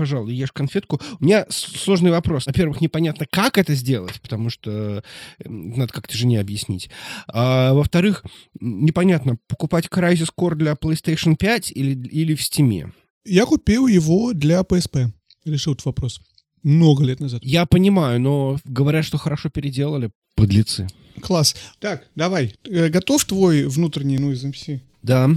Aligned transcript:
пожалуй, 0.00 0.32
ешь 0.32 0.50
конфетку. 0.50 0.98
У 1.20 1.24
меня 1.26 1.44
сложный 1.50 2.10
вопрос. 2.10 2.46
Во-первых, 2.46 2.80
непонятно, 2.80 3.26
как 3.30 3.58
это 3.58 3.74
сделать, 3.74 4.18
потому 4.22 4.48
что 4.48 5.04
надо 5.44 5.92
как-то 5.92 6.16
жене 6.16 6.40
объяснить. 6.40 6.88
А, 7.28 7.74
во-вторых, 7.74 8.24
непонятно, 8.58 9.36
покупать 9.46 9.88
Crysis 9.88 10.30
Core 10.34 10.54
для 10.54 10.72
PlayStation 10.72 11.36
5 11.36 11.72
или, 11.72 12.08
или 12.08 12.34
в 12.34 12.40
Steam. 12.40 12.92
Я 13.26 13.44
купил 13.44 13.88
его 13.88 14.32
для 14.32 14.60
PSP. 14.60 15.10
Решил 15.44 15.74
этот 15.74 15.84
вопрос. 15.84 16.22
Много 16.62 17.04
лет 17.04 17.20
назад. 17.20 17.42
Я 17.44 17.66
понимаю, 17.66 18.22
но 18.22 18.58
говорят, 18.64 19.04
что 19.04 19.18
хорошо 19.18 19.50
переделали. 19.50 20.10
Подлецы. 20.34 20.88
Класс. 21.20 21.54
Так, 21.78 22.06
давай. 22.14 22.54
Э, 22.64 22.88
готов 22.88 23.22
твой 23.26 23.64
внутренний 23.64 24.16
ну 24.16 24.32
из 24.32 24.42
MC? 24.46 24.80
Да, 25.02 25.28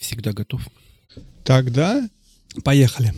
всегда 0.00 0.32
готов. 0.32 0.66
Тогда 1.44 2.08
поехали. 2.64 3.12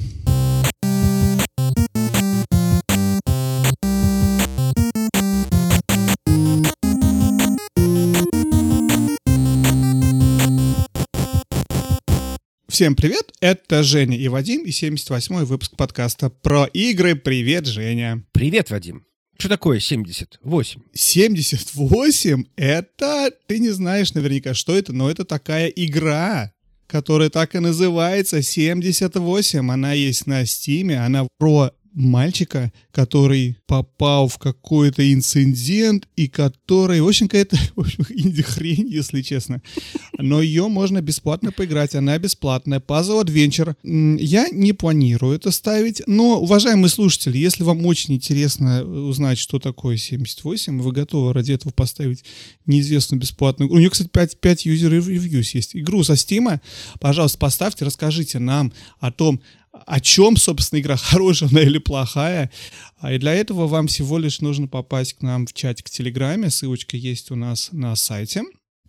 Всем 12.75 12.97
привет, 12.97 13.33
это 13.39 13.85
Женя 13.85 14.17
и 14.19 14.27
Вадим 14.27 14.63
и 14.65 14.71
78-й 14.71 15.45
выпуск 15.45 15.77
подкаста 15.77 16.29
про 16.29 16.65
игры. 16.65 17.15
Привет, 17.15 17.67
Женя. 17.67 18.25
Привет, 18.33 18.71
Вадим. 18.71 19.07
Что 19.39 19.49
такое 19.49 19.79
78? 19.79 20.81
78— 20.93 22.45
это... 22.57 23.31
Ты 23.47 23.61
не 23.61 23.71
знаешь 23.71 24.13
наверняка, 24.15 24.55
что 24.55 24.77
это, 24.77 24.93
но 24.93 25.09
это 25.09 25.25
такая 25.25 25.69
игра, 25.69 26.53
которая 26.89 27.31
так 27.31 27.55
и 27.55 27.61
называется 27.61 28.43
78. 28.43 29.71
Она 29.71 29.93
есть 29.93 30.27
на 30.27 30.45
Стиме, 30.45 30.99
она 30.99 31.29
про 31.39 31.71
мальчика, 31.95 32.73
который 32.91 33.57
попал 33.67 34.29
в 34.29 34.39
какой-то 34.39 35.13
инцидент 35.13 36.09
и 36.17 36.29
который, 36.29 37.01
в 37.01 37.09
общем, 37.09 37.29
какая-то 37.29 37.57
инди-хрень, 38.11 38.87
если 38.89 39.23
честно. 39.23 39.63
Но 40.19 40.43
ее 40.43 40.69
можно 40.69 41.01
бесплатно 41.01 41.53
поиграть, 41.53 41.95
она 41.95 42.19
бесплатная. 42.19 42.81
Puzzle 42.81 43.25
Adventure. 43.25 43.77
Я 44.21 44.49
не 44.51 44.73
планирую 44.73 45.37
это 45.37 45.51
ставить, 45.51 46.03
но, 46.07 46.41
уважаемые 46.41 46.91
слушатели, 46.91 47.39
если 47.39 47.63
вам 47.63 47.87
очень 47.87 48.15
интересно 48.15 48.85
узнать, 48.85 49.39
что 49.39 49.59
такое 49.59 49.97
78, 49.97 50.81
вы 50.81 50.93
готовы 50.93 51.33
ради 51.33 51.53
этого 51.53 51.73
поставить 51.73 52.25
неизвестную 52.67 53.21
бесплатную... 53.21 53.71
У 53.71 53.79
нее, 53.79 53.91
кстати, 53.91 54.09
5, 54.09 54.41
5 54.41 54.67
user 54.67 54.99
reviews 54.99 55.51
есть. 55.53 55.77
Игру 55.77 56.03
со 56.03 56.17
Стима, 56.17 56.61
пожалуйста, 57.01 57.39
поставьте, 57.39 57.85
расскажите 57.85 58.39
нам 58.39 58.73
о 58.99 59.13
том, 59.13 59.41
о 59.87 60.01
чем, 60.01 60.37
собственно, 60.37 60.81
игра 60.81 60.97
хорошая 60.97 61.49
она 61.51 61.63
или 61.63 61.79
плохая. 61.79 62.51
А 62.99 63.13
и 63.13 63.19
для 63.19 63.35
этого 63.35 63.67
вам 63.67 63.87
всего 63.87 64.19
лишь 64.19 64.41
нужно 64.41 64.69
попасть 64.69 65.15
к 65.15 65.23
нам 65.23 65.47
в 65.47 65.53
чатик 65.53 65.89
в 65.89 65.91
Телеграме. 65.91 66.51
Ссылочка 66.51 66.97
есть 66.97 67.31
у 67.31 67.37
нас 67.37 67.71
на 67.73 67.95
сайте. 67.97 68.43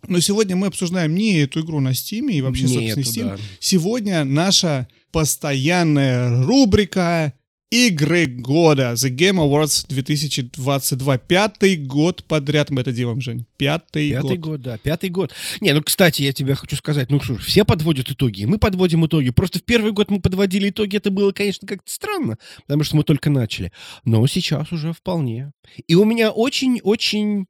Но 0.08 0.20
сегодня 0.20 0.56
мы 0.56 0.68
обсуждаем 0.68 1.14
не 1.14 1.38
эту 1.38 1.60
игру 1.60 1.80
на 1.80 1.90
Steam 1.90 2.30
и 2.30 2.40
вообще, 2.40 2.64
не 2.64 2.92
собственно, 2.92 3.32
Steam. 3.32 3.36
Да. 3.36 3.42
Сегодня 3.60 4.24
наша 4.24 4.88
постоянная 5.10 6.44
рубрика 6.44 7.32
Игры 7.72 8.26
года. 8.26 8.92
The 8.92 9.10
Game 9.10 9.38
Awards 9.38 9.86
2022. 9.88 11.18
Пятый 11.18 11.76
год 11.76 12.22
подряд 12.22 12.70
мы 12.70 12.82
это 12.82 12.92
делаем, 12.92 13.20
Жень. 13.20 13.44
Пятый, 13.56 14.10
Пятый 14.12 14.22
год. 14.22 14.22
Пятый 14.22 14.38
год, 14.38 14.60
да. 14.62 14.78
Пятый 14.78 15.10
год. 15.10 15.32
Не, 15.60 15.74
ну, 15.74 15.82
кстати, 15.82 16.22
я 16.22 16.32
тебе 16.32 16.54
хочу 16.54 16.76
сказать, 16.76 17.10
ну 17.10 17.20
что 17.20 17.38
ж, 17.38 17.42
все 17.42 17.64
подводят 17.64 18.08
итоги, 18.08 18.44
мы 18.44 18.58
подводим 18.58 19.04
итоги. 19.04 19.30
Просто 19.30 19.58
в 19.58 19.64
первый 19.64 19.90
год 19.90 20.12
мы 20.12 20.20
подводили 20.20 20.70
итоги, 20.70 20.96
это 20.96 21.10
было, 21.10 21.32
конечно, 21.32 21.66
как-то 21.66 21.90
странно, 21.90 22.38
потому 22.62 22.84
что 22.84 22.94
мы 22.94 23.02
только 23.02 23.30
начали. 23.30 23.72
Но 24.04 24.24
сейчас 24.28 24.70
уже 24.70 24.92
вполне. 24.92 25.50
И 25.88 25.96
у 25.96 26.04
меня 26.04 26.30
очень-очень 26.30 27.46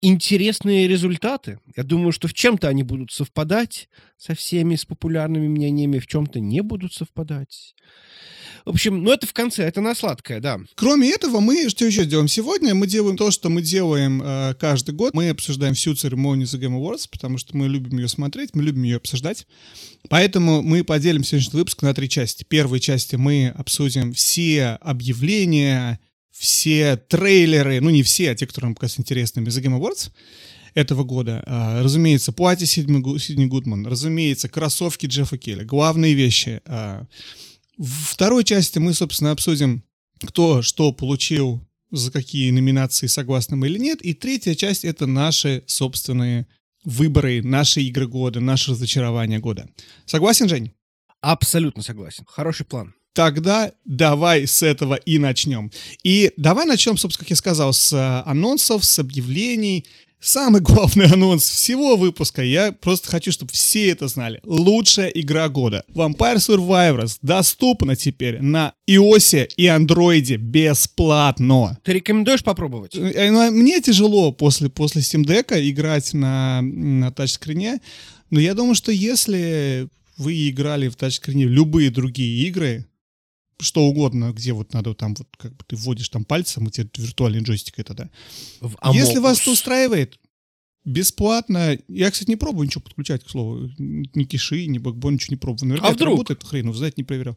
интересные 0.00 0.88
результаты. 0.88 1.60
Я 1.76 1.82
думаю, 1.82 2.12
что 2.12 2.26
в 2.26 2.32
чем-то 2.32 2.68
они 2.68 2.84
будут 2.84 3.10
совпадать 3.10 3.90
со 4.16 4.34
всеми, 4.34 4.76
с 4.76 4.86
популярными 4.86 5.48
мнениями, 5.48 5.98
в 5.98 6.06
чем-то 6.06 6.40
не 6.40 6.62
будут 6.62 6.94
совпадать. 6.94 7.74
В 8.64 8.70
общем, 8.70 9.02
ну 9.02 9.12
это 9.12 9.26
в 9.26 9.32
конце, 9.32 9.64
это 9.64 9.80
на 9.80 9.94
сладкое, 9.94 10.40
да. 10.40 10.60
Кроме 10.74 11.10
этого, 11.10 11.40
мы 11.40 11.68
что 11.68 11.84
еще 11.84 12.04
делаем 12.04 12.28
сегодня? 12.28 12.74
Мы 12.74 12.86
делаем 12.86 13.16
то, 13.16 13.30
что 13.30 13.48
мы 13.48 13.62
делаем 13.62 14.22
э, 14.22 14.54
каждый 14.58 14.94
год. 14.94 15.14
Мы 15.14 15.30
обсуждаем 15.30 15.74
всю 15.74 15.94
церемонию 15.94 16.46
The 16.46 16.60
Game 16.60 16.78
Awards, 16.78 17.08
потому 17.10 17.38
что 17.38 17.56
мы 17.56 17.68
любим 17.68 17.98
ее 17.98 18.08
смотреть, 18.08 18.54
мы 18.54 18.62
любим 18.62 18.82
ее 18.82 18.96
обсуждать. 18.96 19.46
Поэтому 20.08 20.62
мы 20.62 20.84
поделим 20.84 21.24
сегодняшний 21.24 21.58
выпуск 21.58 21.82
на 21.82 21.94
три 21.94 22.08
части. 22.08 22.44
В 22.44 22.46
первой 22.46 22.80
части 22.80 23.16
мы 23.16 23.48
обсудим 23.48 24.12
все 24.12 24.78
объявления, 24.80 26.00
все 26.30 26.96
трейлеры, 26.96 27.80
ну 27.80 27.90
не 27.90 28.02
все, 28.02 28.30
а 28.30 28.34
те, 28.34 28.46
которые 28.46 28.68
нам 28.68 28.74
показались 28.74 29.00
интересными, 29.00 29.48
The 29.48 29.62
Game 29.62 29.78
Awards 29.78 30.10
этого 30.74 31.02
года. 31.02 31.42
А, 31.46 31.82
разумеется, 31.82 32.32
платье 32.32 32.66
Сидни 32.66 33.46
Гудман, 33.46 33.86
разумеется, 33.86 34.48
кроссовки 34.48 35.06
Джеффа 35.06 35.36
Келли, 35.36 35.64
главные 35.64 36.14
вещи. 36.14 36.60
В 37.78 38.12
второй 38.12 38.42
части 38.42 38.80
мы, 38.80 38.92
собственно, 38.92 39.30
обсудим, 39.30 39.84
кто 40.26 40.62
что 40.62 40.92
получил, 40.92 41.64
за 41.90 42.10
какие 42.10 42.50
номинации, 42.50 43.06
согласны 43.06 43.56
мы 43.56 43.68
или 43.68 43.78
нет. 43.78 44.02
И 44.02 44.14
третья 44.14 44.54
часть— 44.54 44.84
это 44.84 45.06
наши 45.06 45.62
собственные 45.66 46.48
выборы, 46.84 47.40
наши 47.42 47.80
игры 47.82 48.08
года, 48.08 48.40
наше 48.40 48.72
разочарование 48.72 49.38
года. 49.38 49.68
Согласен, 50.06 50.48
Жень? 50.48 50.72
Абсолютно 51.20 51.82
согласен. 51.82 52.24
Хороший 52.26 52.66
план. 52.66 52.94
Тогда 53.12 53.72
давай 53.84 54.46
с 54.46 54.62
этого 54.62 54.94
и 54.94 55.18
начнем. 55.18 55.70
И 56.02 56.32
давай 56.36 56.66
начнем, 56.66 56.96
собственно, 56.96 57.24
как 57.24 57.30
я 57.30 57.36
сказал, 57.36 57.72
с 57.72 57.92
э, 57.92 58.28
анонсов, 58.28 58.84
с 58.84 58.98
объявлений, 58.98 59.86
Самый 60.20 60.60
главный 60.60 61.06
анонс 61.12 61.48
всего 61.48 61.96
выпуска, 61.96 62.42
я 62.42 62.72
просто 62.72 63.08
хочу, 63.08 63.30
чтобы 63.30 63.52
все 63.52 63.88
это 63.90 64.08
знали. 64.08 64.40
Лучшая 64.44 65.08
игра 65.08 65.48
года. 65.48 65.84
Vampire 65.94 66.36
Survivors 66.36 67.18
доступна 67.22 67.94
теперь 67.94 68.40
на 68.40 68.74
iOS 68.88 69.50
и 69.56 69.66
Android 69.66 70.36
бесплатно. 70.36 71.78
Ты 71.84 71.92
рекомендуешь 71.94 72.42
попробовать? 72.42 72.96
Э, 72.96 73.30
ну, 73.30 73.50
мне 73.52 73.80
тяжело 73.80 74.32
после, 74.32 74.68
после 74.68 75.02
Steam 75.02 75.24
Deck 75.24 75.56
играть 75.70 76.12
на, 76.14 76.62
на 76.62 77.12
тачскрине, 77.12 77.80
но 78.30 78.40
я 78.40 78.54
думаю, 78.54 78.74
что 78.74 78.90
если 78.90 79.88
вы 80.16 80.48
играли 80.48 80.88
в 80.88 80.96
тачскрине 80.96 81.44
любые 81.44 81.90
другие 81.90 82.48
игры, 82.48 82.87
что 83.60 83.84
угодно, 83.84 84.32
где 84.32 84.52
вот 84.52 84.72
надо 84.72 84.94
там 84.94 85.14
вот 85.14 85.28
как 85.36 85.56
бы 85.56 85.64
ты 85.66 85.76
вводишь 85.76 86.08
там 86.08 86.24
пальцем, 86.24 86.66
и 86.66 86.70
тебе 86.70 86.88
виртуальный 86.96 87.42
джойстик 87.42 87.78
это, 87.78 87.94
да. 87.94 88.10
Если 88.92 89.18
вас 89.18 89.40
это 89.40 89.50
устраивает, 89.50 90.18
бесплатно. 90.84 91.78
Я, 91.88 92.10
кстати, 92.10 92.30
не 92.30 92.36
пробую 92.36 92.66
ничего 92.66 92.82
подключать, 92.82 93.24
к 93.24 93.30
слову. 93.30 93.70
Ни 93.78 94.24
киши, 94.24 94.66
ни 94.66 94.78
бэкбон, 94.78 95.14
ничего 95.14 95.34
не 95.34 95.38
пробую. 95.38 95.68
Наверняка 95.68 95.88
а 95.88 95.94
вдруг? 95.94 96.12
работает, 96.12 96.44
хрен, 96.44 96.72
знаете, 96.72 96.94
не 96.98 97.04
проверял. 97.04 97.36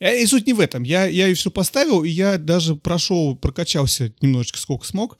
Э, 0.00 0.20
и 0.20 0.26
суть 0.26 0.46
не 0.46 0.52
в 0.52 0.60
этом. 0.60 0.82
Я, 0.82 1.06
я 1.06 1.28
ее 1.28 1.34
все 1.34 1.50
поставил, 1.50 2.02
и 2.02 2.10
я 2.10 2.38
даже 2.38 2.74
прошел, 2.76 3.36
прокачался 3.36 4.12
немножечко 4.20 4.58
сколько 4.58 4.86
смог. 4.86 5.18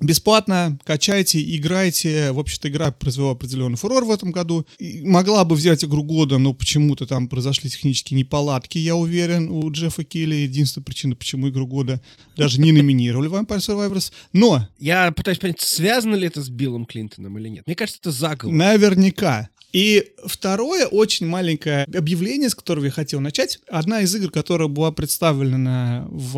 Бесплатно 0.00 0.78
качайте, 0.84 1.40
играйте. 1.56 2.32
В 2.32 2.38
общем-то, 2.38 2.68
игра 2.68 2.90
произвела 2.90 3.32
определенный 3.32 3.76
фурор 3.76 4.04
в 4.04 4.10
этом 4.10 4.32
году. 4.32 4.66
И 4.78 5.02
могла 5.02 5.44
бы 5.44 5.54
взять 5.54 5.84
игру 5.84 6.02
года, 6.02 6.38
но 6.38 6.54
почему-то 6.54 7.06
там 7.06 7.28
произошли 7.28 7.70
технические 7.70 8.18
неполадки, 8.18 8.78
я 8.78 8.96
уверен, 8.96 9.50
у 9.50 9.70
Джеффа 9.70 10.04
Килли. 10.04 10.36
Единственная 10.36 10.84
причина, 10.84 11.14
почему 11.14 11.48
игру 11.48 11.66
года 11.66 12.00
даже 12.36 12.60
не 12.60 12.72
номинировали 12.72 13.30
Vampire 13.30 13.58
Survivors. 13.58 14.12
Но... 14.32 14.66
Я 14.78 15.12
пытаюсь 15.12 15.38
понять, 15.38 15.60
связано 15.60 16.14
ли 16.14 16.26
это 16.26 16.42
с 16.42 16.48
Биллом 16.48 16.86
Клинтоном 16.86 17.38
или 17.38 17.48
нет. 17.48 17.66
Мне 17.66 17.76
кажется, 17.76 18.00
это 18.00 18.10
заговор. 18.10 18.54
Наверняка. 18.54 19.50
И 19.72 20.12
второе 20.24 20.86
очень 20.86 21.26
маленькое 21.26 21.84
объявление, 21.84 22.50
с 22.50 22.54
которого 22.54 22.86
я 22.86 22.90
хотел 22.90 23.20
начать. 23.20 23.58
Одна 23.68 24.00
из 24.00 24.14
игр, 24.14 24.30
которая 24.30 24.68
была 24.68 24.90
представлена 24.92 26.06
в, 26.10 26.32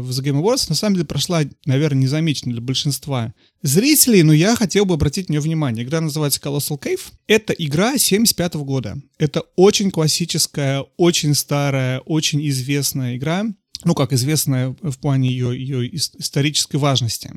в 0.00 0.10
The 0.10 0.24
Game 0.24 0.42
Awards, 0.42 0.66
на 0.68 0.74
самом 0.74 0.94
деле 0.94 1.06
прошла, 1.06 1.42
наверное, 1.64 2.02
незамеченно 2.02 2.52
для 2.52 2.60
большинства 2.60 3.34
зрителей, 3.62 4.22
но 4.22 4.32
я 4.32 4.56
хотел 4.56 4.84
бы 4.84 4.94
обратить 4.94 5.28
на 5.28 5.32
нее 5.32 5.40
внимание. 5.40 5.84
Игра 5.84 6.00
называется 6.00 6.40
Colossal 6.40 6.78
Cave. 6.78 7.00
Это 7.26 7.52
игра 7.52 7.96
75 7.96 8.54
года. 8.54 8.96
Это 9.18 9.42
очень 9.56 9.90
классическая, 9.90 10.84
очень 10.96 11.34
старая, 11.34 12.00
очень 12.00 12.46
известная 12.48 13.16
игра 13.16 13.46
ну, 13.84 13.94
как 13.94 14.12
известно 14.12 14.76
в 14.82 14.98
плане 14.98 15.30
ее, 15.30 15.58
ее 15.58 15.96
исторической 15.96 16.76
важности. 16.76 17.30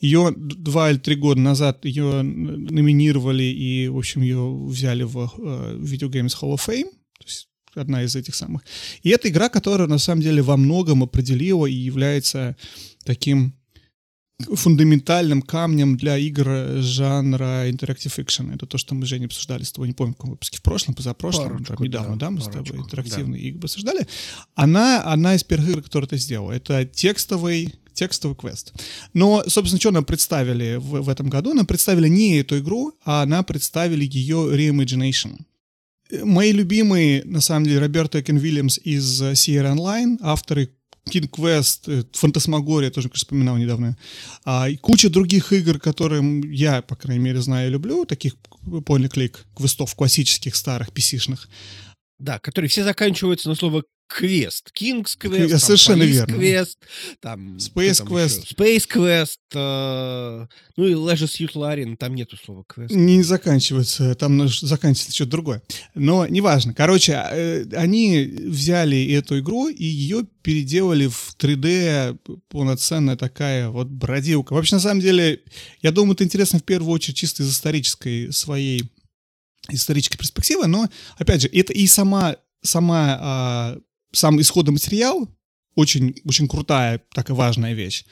Ее 0.00 0.32
два 0.36 0.90
или 0.90 0.98
три 0.98 1.14
года 1.14 1.40
назад 1.40 1.84
ее 1.84 2.22
номинировали 2.22 3.42
и, 3.44 3.88
в 3.88 3.98
общем, 3.98 4.22
ее 4.22 4.54
взяли 4.66 5.02
в 5.02 5.16
uh, 5.18 5.80
Video 5.80 6.08
Games 6.08 6.34
Hall 6.40 6.54
of 6.54 6.66
Fame, 6.66 6.90
то 7.18 7.24
есть 7.24 7.48
одна 7.74 8.02
из 8.02 8.16
этих 8.16 8.34
самых. 8.34 8.62
И 9.02 9.10
это 9.10 9.28
игра, 9.28 9.48
которая, 9.48 9.88
на 9.88 9.98
самом 9.98 10.22
деле, 10.22 10.42
во 10.42 10.56
многом 10.56 11.02
определила 11.02 11.66
и 11.66 11.74
является 11.74 12.56
таким 13.04 13.54
фундаментальным 14.40 15.42
камнем 15.42 15.96
для 15.96 16.18
игр 16.18 16.78
жанра 16.80 17.68
Interactive 17.68 18.14
Fiction. 18.14 18.54
Это 18.54 18.66
то, 18.66 18.78
что 18.78 18.94
мы, 18.94 19.06
Женя, 19.06 19.26
обсуждали 19.26 19.62
с 19.62 19.72
тобой, 19.72 19.88
не 19.88 19.94
помню, 19.94 20.14
в 20.14 20.16
каком 20.16 20.30
выпуске, 20.30 20.58
в 20.58 20.62
прошлом, 20.62 20.94
позапрошлом, 20.94 21.50
Парочку, 21.50 21.76
да, 21.76 21.84
недавно, 21.84 22.16
да, 22.16 22.26
да, 22.26 22.30
мы 22.30 22.40
парочку, 22.40 22.62
с 22.62 22.66
тобой 22.66 22.84
интерактивные 22.84 23.40
да. 23.40 23.48
игры 23.48 23.60
обсуждали. 23.60 24.08
Она 24.54 25.02
одна 25.02 25.34
из 25.34 25.44
первых 25.44 25.68
игр, 25.70 25.82
которую 25.82 26.08
ты 26.08 26.18
сделал. 26.18 26.50
Это 26.50 26.84
текстовый 26.84 27.74
текстовый 27.94 28.36
квест. 28.36 28.72
Но, 29.12 29.44
собственно, 29.46 29.78
что 29.78 29.92
нам 29.92 30.04
представили 30.04 30.78
в, 30.80 31.02
в 31.02 31.08
этом 31.08 31.30
году? 31.30 31.54
Нам 31.54 31.64
представили 31.64 32.08
не 32.08 32.40
эту 32.40 32.58
игру, 32.58 32.92
а 33.04 33.24
нам 33.24 33.44
представили 33.44 34.04
ее 34.04 34.48
reimagination. 34.52 35.38
Мои 36.24 36.50
любимые, 36.50 37.22
на 37.24 37.40
самом 37.40 37.66
деле, 37.66 37.78
Роберто 37.78 38.20
Кен 38.20 38.36
Вильямс 38.36 38.78
из 38.78 39.22
Sierra 39.22 39.76
Online, 39.76 40.18
авторы 40.20 40.70
King 41.10 41.28
Quest, 41.28 41.80
э, 41.86 42.04
Фантасмагория, 42.12 42.90
тоже 42.90 43.08
как 43.08 43.16
вспоминал 43.16 43.56
недавно, 43.56 43.96
а, 44.44 44.68
и 44.68 44.76
куча 44.76 45.10
других 45.10 45.52
игр, 45.52 45.78
которые 45.78 46.42
я, 46.52 46.82
по 46.82 46.96
крайней 46.96 47.22
мере, 47.22 47.40
знаю 47.40 47.68
и 47.68 47.72
люблю, 47.72 48.04
таких 48.04 48.36
point 48.66 49.08
клик 49.08 49.44
квестов 49.54 49.94
классических, 49.94 50.56
старых, 50.56 50.88
PC-шных. 50.90 51.48
Да, 52.18 52.38
которые 52.38 52.68
все 52.68 52.84
заканчиваются 52.84 53.48
на 53.48 53.54
слово 53.54 53.84
квест. 54.06 54.70
King's 54.78 55.16
Quest, 55.18 55.48
Я 55.48 55.58
совершенно 55.58 56.02
Police 56.02 56.06
верно. 56.06 56.34
Quest, 56.36 56.76
там, 57.20 57.56
Space 57.56 57.98
там 57.98 58.08
Quest. 58.08 58.42
еще? 58.44 58.54
Space 58.54 58.88
Quest, 58.88 59.38
э, 59.54 60.46
ну 60.76 60.86
и 60.86 60.92
Leisure 60.92 61.26
Suit 61.26 61.54
Larry, 61.54 61.96
там 61.96 62.14
нету 62.14 62.36
слова 62.36 62.64
квест. 62.66 62.94
Не 62.94 63.22
заканчивается, 63.22 64.14
там 64.14 64.48
заканчивается 64.48 65.12
что-то 65.14 65.30
другое. 65.30 65.62
Но 65.94 66.26
неважно. 66.26 66.74
Короче, 66.74 67.12
э, 67.12 67.64
они 67.74 68.24
взяли 68.24 69.12
эту 69.14 69.38
игру 69.40 69.68
и 69.68 69.84
ее 69.84 70.24
переделали 70.42 71.06
в 71.06 71.34
3D 71.38 72.18
полноценная 72.48 73.16
такая 73.16 73.70
вот 73.70 73.88
бродилка. 73.88 74.52
Вообще, 74.52 74.76
на 74.76 74.80
самом 74.80 75.00
деле, 75.00 75.40
я 75.80 75.90
думаю, 75.90 76.14
это 76.14 76.24
интересно 76.24 76.58
в 76.58 76.64
первую 76.64 76.92
очередь 76.92 77.16
чисто 77.16 77.42
из 77.42 77.50
исторической 77.50 78.30
своей 78.32 78.84
исторической 79.70 80.16
перспективы, 80.16 80.66
но, 80.66 80.88
опять 81.16 81.42
же, 81.42 81.48
это 81.48 81.72
и 81.72 81.86
сама, 81.86 82.36
сама 82.62 83.18
а, 83.20 83.78
сам 84.12 84.40
исходный 84.40 84.72
материал 84.72 85.28
очень, 85.74 86.14
очень 86.24 86.48
крутая, 86.48 87.00
такая 87.12 87.36
важная 87.36 87.74
вещь. 87.74 88.04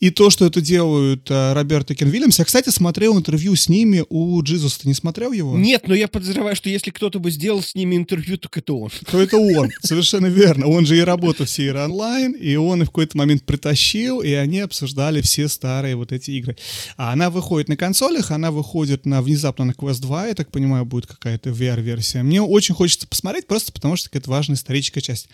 И 0.00 0.10
то, 0.10 0.28
что 0.28 0.44
это 0.44 0.60
делают 0.60 1.26
а, 1.30 1.54
Роберт 1.54 1.90
и 1.90 1.94
Кен 1.94 2.10
Вильямс. 2.10 2.38
Я, 2.38 2.44
кстати, 2.44 2.68
смотрел 2.68 3.16
интервью 3.16 3.56
с 3.56 3.68
ними 3.68 4.04
у 4.10 4.42
Джизуса. 4.42 4.80
Ты 4.80 4.88
не 4.88 4.94
смотрел 4.94 5.32
его? 5.32 5.56
Нет, 5.56 5.88
но 5.88 5.94
я 5.94 6.08
подозреваю, 6.08 6.54
что 6.54 6.68
если 6.68 6.90
кто-то 6.90 7.18
бы 7.18 7.30
сделал 7.30 7.62
с 7.62 7.74
ними 7.74 7.96
интервью, 7.96 8.36
так 8.36 8.56
это 8.58 8.74
он. 8.74 8.90
То 9.10 9.20
это 9.20 9.38
он. 9.38 9.70
Совершенно 9.80 10.26
верно. 10.26 10.66
Он 10.66 10.84
же 10.84 10.98
и 10.98 11.00
работал 11.00 11.46
в 11.46 11.48
Sierra 11.48 11.88
Online, 11.88 12.36
и 12.36 12.56
он 12.56 12.82
их 12.82 12.88
в 12.88 12.90
какой-то 12.90 13.16
момент 13.16 13.44
притащил, 13.44 14.20
и 14.20 14.32
они 14.32 14.60
обсуждали 14.60 15.22
все 15.22 15.48
старые 15.48 15.96
вот 15.96 16.12
эти 16.12 16.32
игры. 16.32 16.56
А 16.98 17.12
она 17.12 17.30
выходит 17.30 17.68
на 17.68 17.76
консолях, 17.76 18.30
она 18.30 18.50
выходит 18.50 19.06
на 19.06 19.22
внезапно 19.22 19.64
на 19.64 19.72
Quest 19.72 20.00
2, 20.02 20.28
я 20.28 20.34
так 20.34 20.50
понимаю, 20.50 20.84
будет 20.84 21.06
какая-то 21.06 21.50
VR-версия. 21.50 22.22
Мне 22.22 22.42
очень 22.42 22.74
хочется 22.74 23.06
посмотреть, 23.06 23.46
просто 23.46 23.72
потому 23.72 23.96
что 23.96 24.10
это 24.12 24.28
важная 24.28 24.56
историческая 24.56 25.00
часть. 25.00 25.28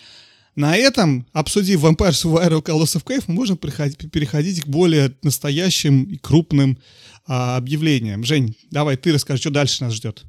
На 0.55 0.75
этом, 0.77 1.25
обсудив 1.33 1.83
Vampire 1.83 2.11
Survivor 2.11 2.61
Call 2.61 2.79
of 2.83 3.03
Cave, 3.03 3.23
мы 3.27 3.33
можем 3.33 3.57
приходить- 3.57 4.11
переходить 4.11 4.61
к 4.61 4.67
более 4.67 5.15
настоящим 5.23 6.03
и 6.03 6.17
крупным 6.17 6.77
а, 7.25 7.57
объявлениям. 7.57 8.23
Жень, 8.23 8.55
давай 8.69 8.97
ты 8.97 9.13
расскажи, 9.13 9.39
что 9.41 9.49
дальше 9.49 9.83
нас 9.83 9.93
ждет. 9.93 10.23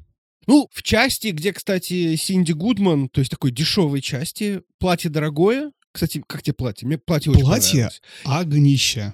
Ну, 0.47 0.69
в 0.71 0.81
части, 0.81 1.27
где, 1.27 1.51
кстати, 1.53 2.15
Синди 2.15 2.53
Гудман, 2.53 3.09
то 3.09 3.19
есть 3.19 3.29
такой 3.31 3.51
дешевой 3.51 4.01
части, 4.01 4.61
платье 4.79 5.09
дорогое. 5.09 5.71
Кстати, 5.91 6.23
как 6.27 6.41
тебе 6.41 6.53
платье? 6.53 6.87
Мне 6.87 6.97
платье 6.97 7.31
очень 7.31 7.41
Платье 7.41 7.89
понравилось. 8.23 8.47
Огнище. 8.47 9.13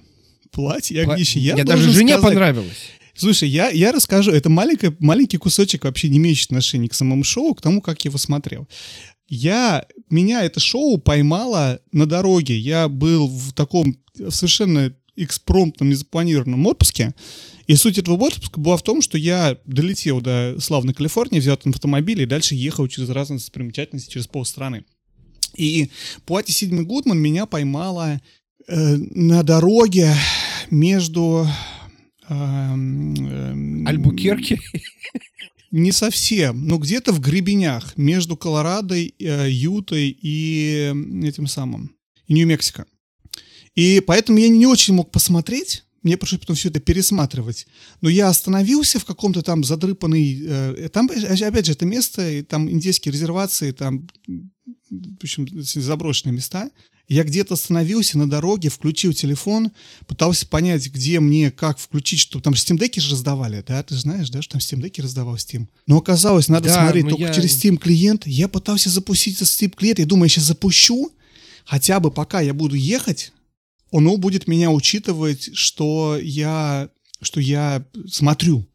Платье 0.50 1.02
Пла- 1.04 1.12
огнище. 1.14 1.40
Я 1.40 1.54
Мне 1.54 1.64
должен 1.64 1.86
даже 1.86 1.98
жене 1.98 2.12
сказать- 2.14 2.30
понравилось. 2.34 2.76
Слушай, 3.14 3.48
я, 3.50 3.68
я 3.70 3.92
расскажу. 3.92 4.30
Это 4.30 4.48
маленький, 4.48 4.90
маленький 4.98 5.36
кусочек, 5.36 5.84
вообще 5.84 6.08
не 6.08 6.16
имеющий 6.18 6.44
отношения 6.46 6.88
к 6.88 6.94
самому 6.94 7.24
шоу, 7.24 7.54
к 7.54 7.60
тому, 7.60 7.82
как 7.82 8.02
я 8.04 8.08
его 8.08 8.18
смотрел. 8.18 8.66
Я, 9.28 9.86
меня 10.10 10.44
это 10.44 10.60
шоу 10.60 10.98
поймало 10.98 11.80
на 11.92 12.06
дороге. 12.06 12.58
Я 12.58 12.88
был 12.88 13.28
в 13.28 13.52
таком 13.52 13.96
совершенно 14.28 14.94
экспромтном, 15.16 15.90
незапланированном 15.90 16.66
отпуске. 16.66 17.14
И 17.66 17.76
суть 17.76 17.98
этого 17.98 18.16
отпуска 18.16 18.60
была 18.60 18.76
в 18.76 18.82
том, 18.82 19.02
что 19.02 19.16
я 19.18 19.56
долетел 19.64 20.20
до 20.20 20.56
славной 20.58 20.94
Калифорнии, 20.94 21.40
взял 21.40 21.56
там 21.56 21.72
автомобиль 21.72 22.20
и 22.20 22.26
дальше 22.26 22.54
ехал 22.54 22.88
через 22.88 23.08
разные 23.10 23.38
достопримечательности, 23.38 24.10
через 24.10 24.26
полстраны. 24.26 24.84
И 25.56 25.90
платье 26.26 26.54
Сидми 26.54 26.82
Гудман 26.82 27.18
меня 27.18 27.46
поймала 27.46 28.20
э, 28.66 28.96
на 28.96 29.42
дороге 29.42 30.14
между... 30.70 31.46
эм, 32.28 33.14
эм, 33.14 33.86
Альбукерки. 33.86 34.58
Не 35.72 35.90
совсем, 35.90 36.66
но 36.66 36.76
где-то 36.76 37.12
в 37.12 37.20
гребенях 37.20 37.96
между 37.96 38.36
Колорадой, 38.36 39.14
э, 39.18 39.50
Ютой 39.50 40.16
и 40.20 40.92
этим 41.24 41.46
самым, 41.46 41.96
и 42.26 42.34
Нью-Мексико. 42.34 42.86
И 43.74 44.02
поэтому 44.06 44.38
я 44.38 44.48
не 44.48 44.66
очень 44.66 44.92
мог 44.92 45.10
посмотреть, 45.10 45.84
мне 46.02 46.18
пришлось 46.18 46.40
потом 46.40 46.56
все 46.56 46.68
это 46.68 46.80
пересматривать. 46.80 47.66
Но 48.00 48.08
я 48.08 48.28
остановился 48.28 48.98
в 48.98 49.04
каком-то 49.04 49.42
там 49.42 49.64
задрыпанный... 49.64 50.42
э, 50.44 50.88
там, 50.92 51.08
опять 51.08 51.66
же, 51.66 51.72
это 51.72 51.86
место, 51.86 52.28
и 52.28 52.42
там 52.42 52.68
индейские 52.68 53.12
резервации, 53.12 53.70
там, 53.70 54.08
в 54.90 55.22
общем, 55.22 55.48
заброшенные 55.62 56.34
места. 56.34 56.70
Я 57.12 57.24
где-то 57.24 57.54
остановился 57.54 58.16
на 58.16 58.28
дороге, 58.28 58.70
включил 58.70 59.12
телефон, 59.12 59.70
пытался 60.06 60.46
понять, 60.46 60.86
где 60.90 61.20
мне, 61.20 61.50
как 61.50 61.78
включить, 61.78 62.20
что 62.20 62.40
там 62.40 62.54
Steam 62.54 62.78
Deck 62.78 62.98
же 62.98 63.10
раздавали, 63.12 63.62
да, 63.66 63.82
ты 63.82 63.94
знаешь, 63.96 64.30
да, 64.30 64.40
что 64.40 64.52
там 64.52 64.60
Steam 64.60 64.80
Deck 64.82 65.02
раздавал 65.02 65.34
Steam. 65.36 65.66
Но 65.86 65.98
оказалось, 65.98 66.48
надо 66.48 66.68
Да, 66.68 66.74
смотреть 66.82 67.04
но 67.04 67.10
только 67.10 67.24
я- 67.26 67.34
через 67.34 67.62
Steam 67.62 67.76
клиент. 67.76 68.26
Я 68.26 68.48
пытался 68.48 68.88
запустить 68.88 69.36
со 69.36 69.44
Steam 69.44 69.70
клиент, 69.76 69.98
я 69.98 70.06
думаю, 70.06 70.24
я 70.24 70.28
сейчас 70.30 70.44
запущу, 70.44 71.12
хотя 71.66 72.00
бы 72.00 72.10
пока 72.10 72.40
я 72.40 72.54
буду 72.54 72.76
ехать, 72.76 73.32
оно 73.92 74.16
будет 74.16 74.48
меня 74.48 74.70
учитывать, 74.70 75.50
что 75.52 76.18
я, 76.20 76.88
что 77.20 77.40
я 77.40 77.84
смотрю 78.10 78.66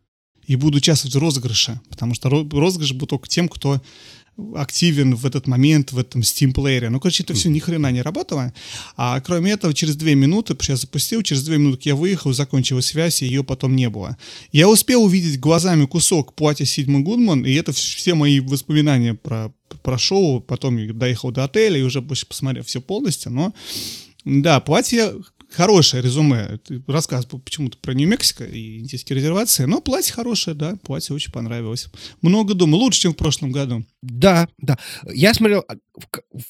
и 0.46 0.56
буду 0.56 0.78
участвовать 0.78 1.16
в 1.16 1.20
розыгрыше, 1.20 1.82
потому 1.90 2.14
что 2.14 2.30
ро- 2.30 2.50
розыгрыш 2.50 2.94
будет 2.94 3.10
только 3.10 3.28
тем, 3.28 3.50
кто 3.50 3.82
активен 4.56 5.16
в 5.16 5.26
этот 5.26 5.48
момент 5.48 5.92
в 5.92 5.98
этом 5.98 6.22
Steam 6.22 6.54
плеере. 6.54 6.90
Ну, 6.90 7.00
короче, 7.00 7.24
это 7.24 7.34
все 7.34 7.50
ни 7.50 7.60
хрена 7.60 7.92
не 7.92 8.02
работало. 8.02 8.54
А 8.96 9.20
кроме 9.22 9.52
этого, 9.52 9.74
через 9.74 9.96
две 9.96 10.16
минуты, 10.16 10.56
я 10.68 10.76
запустил, 10.76 11.24
через 11.24 11.44
две 11.44 11.58
минуты 11.58 11.90
я 11.90 11.96
выехал, 11.96 12.34
закончилась 12.34 12.88
связь, 12.88 13.22
и 13.22 13.26
ее 13.26 13.44
потом 13.44 13.76
не 13.76 13.90
было. 13.90 14.18
Я 14.52 14.70
успел 14.70 15.04
увидеть 15.04 15.40
глазами 15.40 15.86
кусок 15.86 16.34
платья 16.34 16.66
Сидмы 16.66 17.02
Гудман, 17.02 17.46
и 17.46 17.54
это 17.54 17.72
вс- 17.72 17.96
все 17.96 18.14
мои 18.14 18.40
воспоминания 18.40 19.16
про, 19.16 19.52
про 19.82 19.98
шоу. 19.98 20.40
Потом 20.40 20.78
я 20.78 20.94
доехал 20.94 21.32
до 21.32 21.44
отеля 21.44 21.80
и 21.80 21.84
уже 21.84 22.02
больше 22.02 22.28
посмотрел 22.28 22.64
все 22.64 22.80
полностью, 22.82 23.32
но 23.32 23.54
да, 24.24 24.60
платье 24.60 25.14
хорошее 25.58 26.04
резюме. 26.04 26.60
Ты 26.64 26.84
рассказывал 26.88 27.40
почему-то 27.40 27.80
про 27.80 27.94
Нью-Мексико 27.94 28.46
и 28.46 28.78
индийские 28.78 29.18
резервации, 29.18 29.66
но 29.66 29.82
платье 29.82 30.14
хорошее, 30.14 30.56
да, 30.56 30.78
платье 30.84 31.16
очень 31.16 31.32
понравилось. 31.32 31.88
Много 32.22 32.54
думаю, 32.54 32.80
лучше, 32.80 33.02
чем 33.02 33.14
в 33.14 33.18
прошлом 33.18 33.52
году. 33.52 33.84
Да, 34.04 34.48
да. 34.60 34.78
Я 35.12 35.34
смотрел 35.34 35.66
а, 35.68 35.76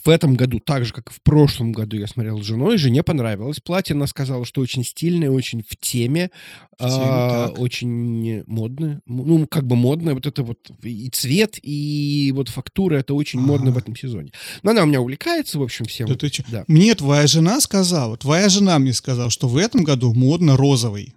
в, 0.06 0.10
этом 0.10 0.36
году, 0.36 0.60
так 0.60 0.86
же, 0.86 0.94
как 0.94 1.10
и 1.10 1.14
в 1.14 1.22
прошлом 1.22 1.72
году, 1.72 1.98
я 1.98 2.08
смотрел 2.08 2.42
с 2.42 2.46
женой. 2.46 2.78
Жене 2.78 3.02
понравилось 3.02 3.62
платье. 3.62 3.94
Она 3.94 4.08
сказала, 4.08 4.46
что 4.46 4.62
очень 4.62 4.84
стильное, 4.84 5.32
очень 5.32 5.64
в 5.64 5.78
теме. 5.78 6.30
В 6.78 6.84
теме, 6.84 7.06
а, 7.06 7.48
так. 7.48 7.60
очень 7.60 8.44
модное. 8.46 9.02
Ну, 9.06 9.48
как 9.48 9.66
бы 9.66 9.76
модное. 9.76 10.14
Вот 10.14 10.28
это 10.28 10.44
вот 10.44 10.60
и 10.84 11.10
цвет, 11.10 11.58
и 11.62 12.32
вот 12.36 12.50
фактура, 12.50 12.98
это 12.98 13.14
очень 13.14 13.40
модно 13.40 13.72
в 13.72 13.78
Ага. 13.78 13.80
этом 13.80 13.96
сезоне. 13.96 14.32
Но 14.64 14.72
она 14.72 14.84
у 14.84 14.86
меня 14.86 15.02
увлекается, 15.02 15.58
в 15.58 15.64
общем, 15.64 15.86
всем. 15.86 16.08
Да 16.08 16.16
ты 16.16 16.30
чё? 16.30 16.44
Да. 16.52 16.66
Мне 16.68 16.94
твоя 16.94 17.26
жена 17.26 17.62
сказала, 17.62 18.18
твоя 18.18 18.50
жена 18.50 18.78
мне 18.80 18.94
сказала, 18.98 19.30
что 19.30 19.48
в 19.48 19.58
этом 19.58 19.84
году 19.84 20.13
модно 20.13 20.58
розовый. 20.58 21.13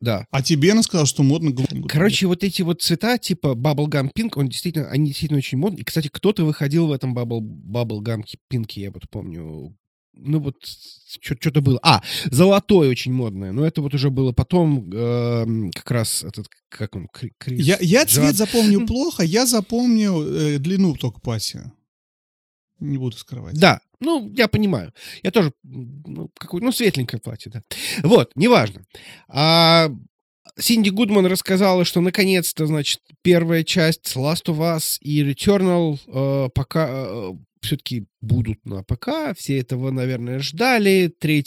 Да. 0.00 0.26
А 0.30 0.42
тебе 0.42 0.72
она 0.72 0.82
сказала, 0.82 1.06
что 1.06 1.22
модно 1.22 1.50
голубой. 1.50 1.88
Короче, 1.88 2.26
вот 2.26 2.44
эти 2.44 2.62
вот 2.62 2.82
цвета, 2.82 3.18
типа 3.18 3.54
Bubblegum 3.54 4.10
Pink, 4.16 4.32
он 4.36 4.48
действительно, 4.48 4.88
они 4.90 5.08
действительно 5.08 5.38
очень 5.38 5.58
модные. 5.58 5.82
И, 5.82 5.84
кстати, 5.84 6.08
кто-то 6.08 6.44
выходил 6.44 6.86
в 6.88 6.92
этом 6.92 7.16
Bubble, 7.16 7.40
Bubblegum 7.40 8.24
Pink, 8.52 8.72
я 8.74 8.90
вот 8.90 9.08
помню. 9.08 9.76
Ну 10.18 10.40
вот, 10.40 10.56
что-то 11.20 11.60
было. 11.60 11.78
А, 11.82 12.02
золотой 12.30 12.88
очень 12.88 13.12
модное. 13.12 13.52
Но 13.52 13.66
это 13.66 13.82
вот 13.82 13.94
уже 13.94 14.10
было 14.10 14.32
потом, 14.32 14.90
эм, 14.90 15.70
как 15.72 15.90
раз 15.90 16.24
этот, 16.24 16.48
как 16.68 16.94
он, 16.94 17.08
Кри- 17.08 17.34
Крис 17.38 17.64
я, 17.64 17.76
я 17.80 18.06
цвет 18.06 18.34
запомнил 18.34 18.86
плохо, 18.86 19.22
я 19.22 19.44
запомнил 19.44 20.22
э, 20.22 20.58
длину 20.58 20.94
только 20.94 21.20
платья. 21.20 21.72
Не 22.80 22.98
буду 22.98 23.16
скрывать. 23.16 23.58
Да, 23.58 23.80
ну, 24.00 24.32
я 24.36 24.48
понимаю. 24.48 24.92
Я 25.22 25.30
тоже, 25.30 25.52
ну, 25.62 26.30
какой, 26.38 26.60
ну, 26.60 26.72
светленькое 26.72 27.20
платье, 27.20 27.52
да. 27.52 27.62
Вот, 28.02 28.32
неважно. 28.34 28.84
А, 29.28 29.90
Синди 30.58 30.90
Гудман 30.90 31.26
рассказала, 31.26 31.84
что 31.84 32.00
наконец-то, 32.00 32.66
значит, 32.66 33.00
первая 33.22 33.62
часть 33.62 34.16
Last 34.16 34.46
of 34.46 34.58
Us 34.58 34.98
и 35.00 35.22
Returnal 35.22 35.98
э, 36.06 36.48
пока 36.54 36.88
э, 36.88 37.32
все-таки 37.60 38.06
будут 38.22 38.64
на 38.64 38.82
ПК. 38.82 39.36
Все 39.36 39.58
этого, 39.58 39.90
наверное, 39.90 40.38
ждали. 40.38 41.12
3 41.18 41.44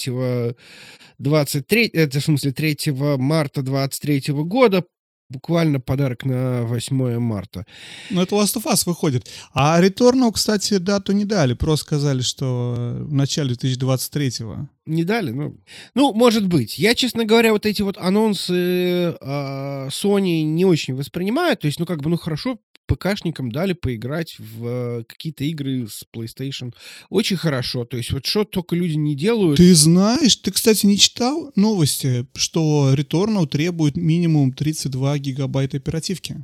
23, 1.18 1.88
это 1.88 2.20
в 2.20 2.24
смысле 2.24 2.52
3 2.52 2.78
марта 3.18 3.62
23 3.62 4.34
года 4.44 4.84
буквально 5.30 5.80
подарок 5.80 6.26
на 6.26 6.64
8 6.64 7.20
марта. 7.20 7.66
Ну, 8.10 8.22
это 8.22 8.36
Last 8.36 8.58
of 8.58 8.66
Us 8.66 8.84
выходит. 8.86 9.30
А 9.54 9.82
Returnal, 9.82 10.32
кстати, 10.32 10.78
дату 10.78 11.12
не 11.12 11.26
дали. 11.26 11.54
Просто 11.54 11.86
сказали, 11.86 12.22
что 12.22 12.98
в 13.00 13.14
начале 13.14 13.54
2023-го. 13.54 14.68
Не 14.86 15.04
дали? 15.04 15.32
Ну, 15.32 15.56
ну, 15.94 16.14
может 16.14 16.48
быть. 16.48 16.80
Я, 16.80 16.96
честно 16.96 17.26
говоря, 17.26 17.54
вот 17.54 17.66
эти 17.66 17.84
вот 17.84 17.98
анонсы 17.98 18.54
э, 18.54 19.88
Sony 19.90 20.42
не 20.42 20.66
очень 20.66 20.96
воспринимаю. 20.96 21.56
То 21.58 21.68
есть, 21.68 21.80
ну, 21.80 21.86
как 21.86 22.02
бы, 22.02 22.10
ну, 22.10 22.18
хорошо, 22.18 22.58
ПКшникам 22.90 23.52
дали 23.52 23.74
поиграть 23.74 24.38
в 24.40 24.66
э, 24.66 25.04
какие-то 25.08 25.44
игры 25.44 25.88
с 25.88 26.04
PlayStation. 26.14 26.74
Очень 27.10 27.38
хорошо. 27.38 27.86
То 27.86 27.98
есть 27.98 28.12
вот 28.12 28.26
что 28.26 28.44
только 28.44 28.76
люди 28.76 28.96
не 28.96 29.16
делают. 29.16 29.58
Ты 29.58 29.74
знаешь, 29.76 30.36
ты, 30.38 30.52
кстати, 30.52 30.86
не 30.86 30.98
читал 30.98 31.52
новости, 31.56 32.26
что 32.36 32.94
Returnal 32.96 33.48
требует 33.48 33.96
минимум 33.96 34.52
32 34.52 35.20
гигабайта 35.20 35.78
оперативки, 35.78 36.44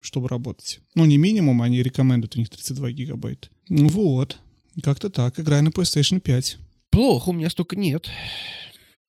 чтобы 0.00 0.28
работать. 0.28 0.80
Ну, 0.94 1.04
не 1.04 1.18
минимум, 1.18 1.60
они 1.62 1.82
рекомендуют 1.82 2.36
у 2.36 2.38
них 2.38 2.48
32 2.48 2.92
гигабайта. 2.92 3.48
Вот. 3.68 4.38
Как-то 4.82 5.10
так. 5.10 5.38
Играй 5.40 5.62
на 5.62 5.68
PlayStation 5.68 6.20
5. 6.20 6.58
Плохо, 6.90 7.30
у 7.30 7.32
меня 7.32 7.50
столько 7.50 7.76
нет. 7.76 8.08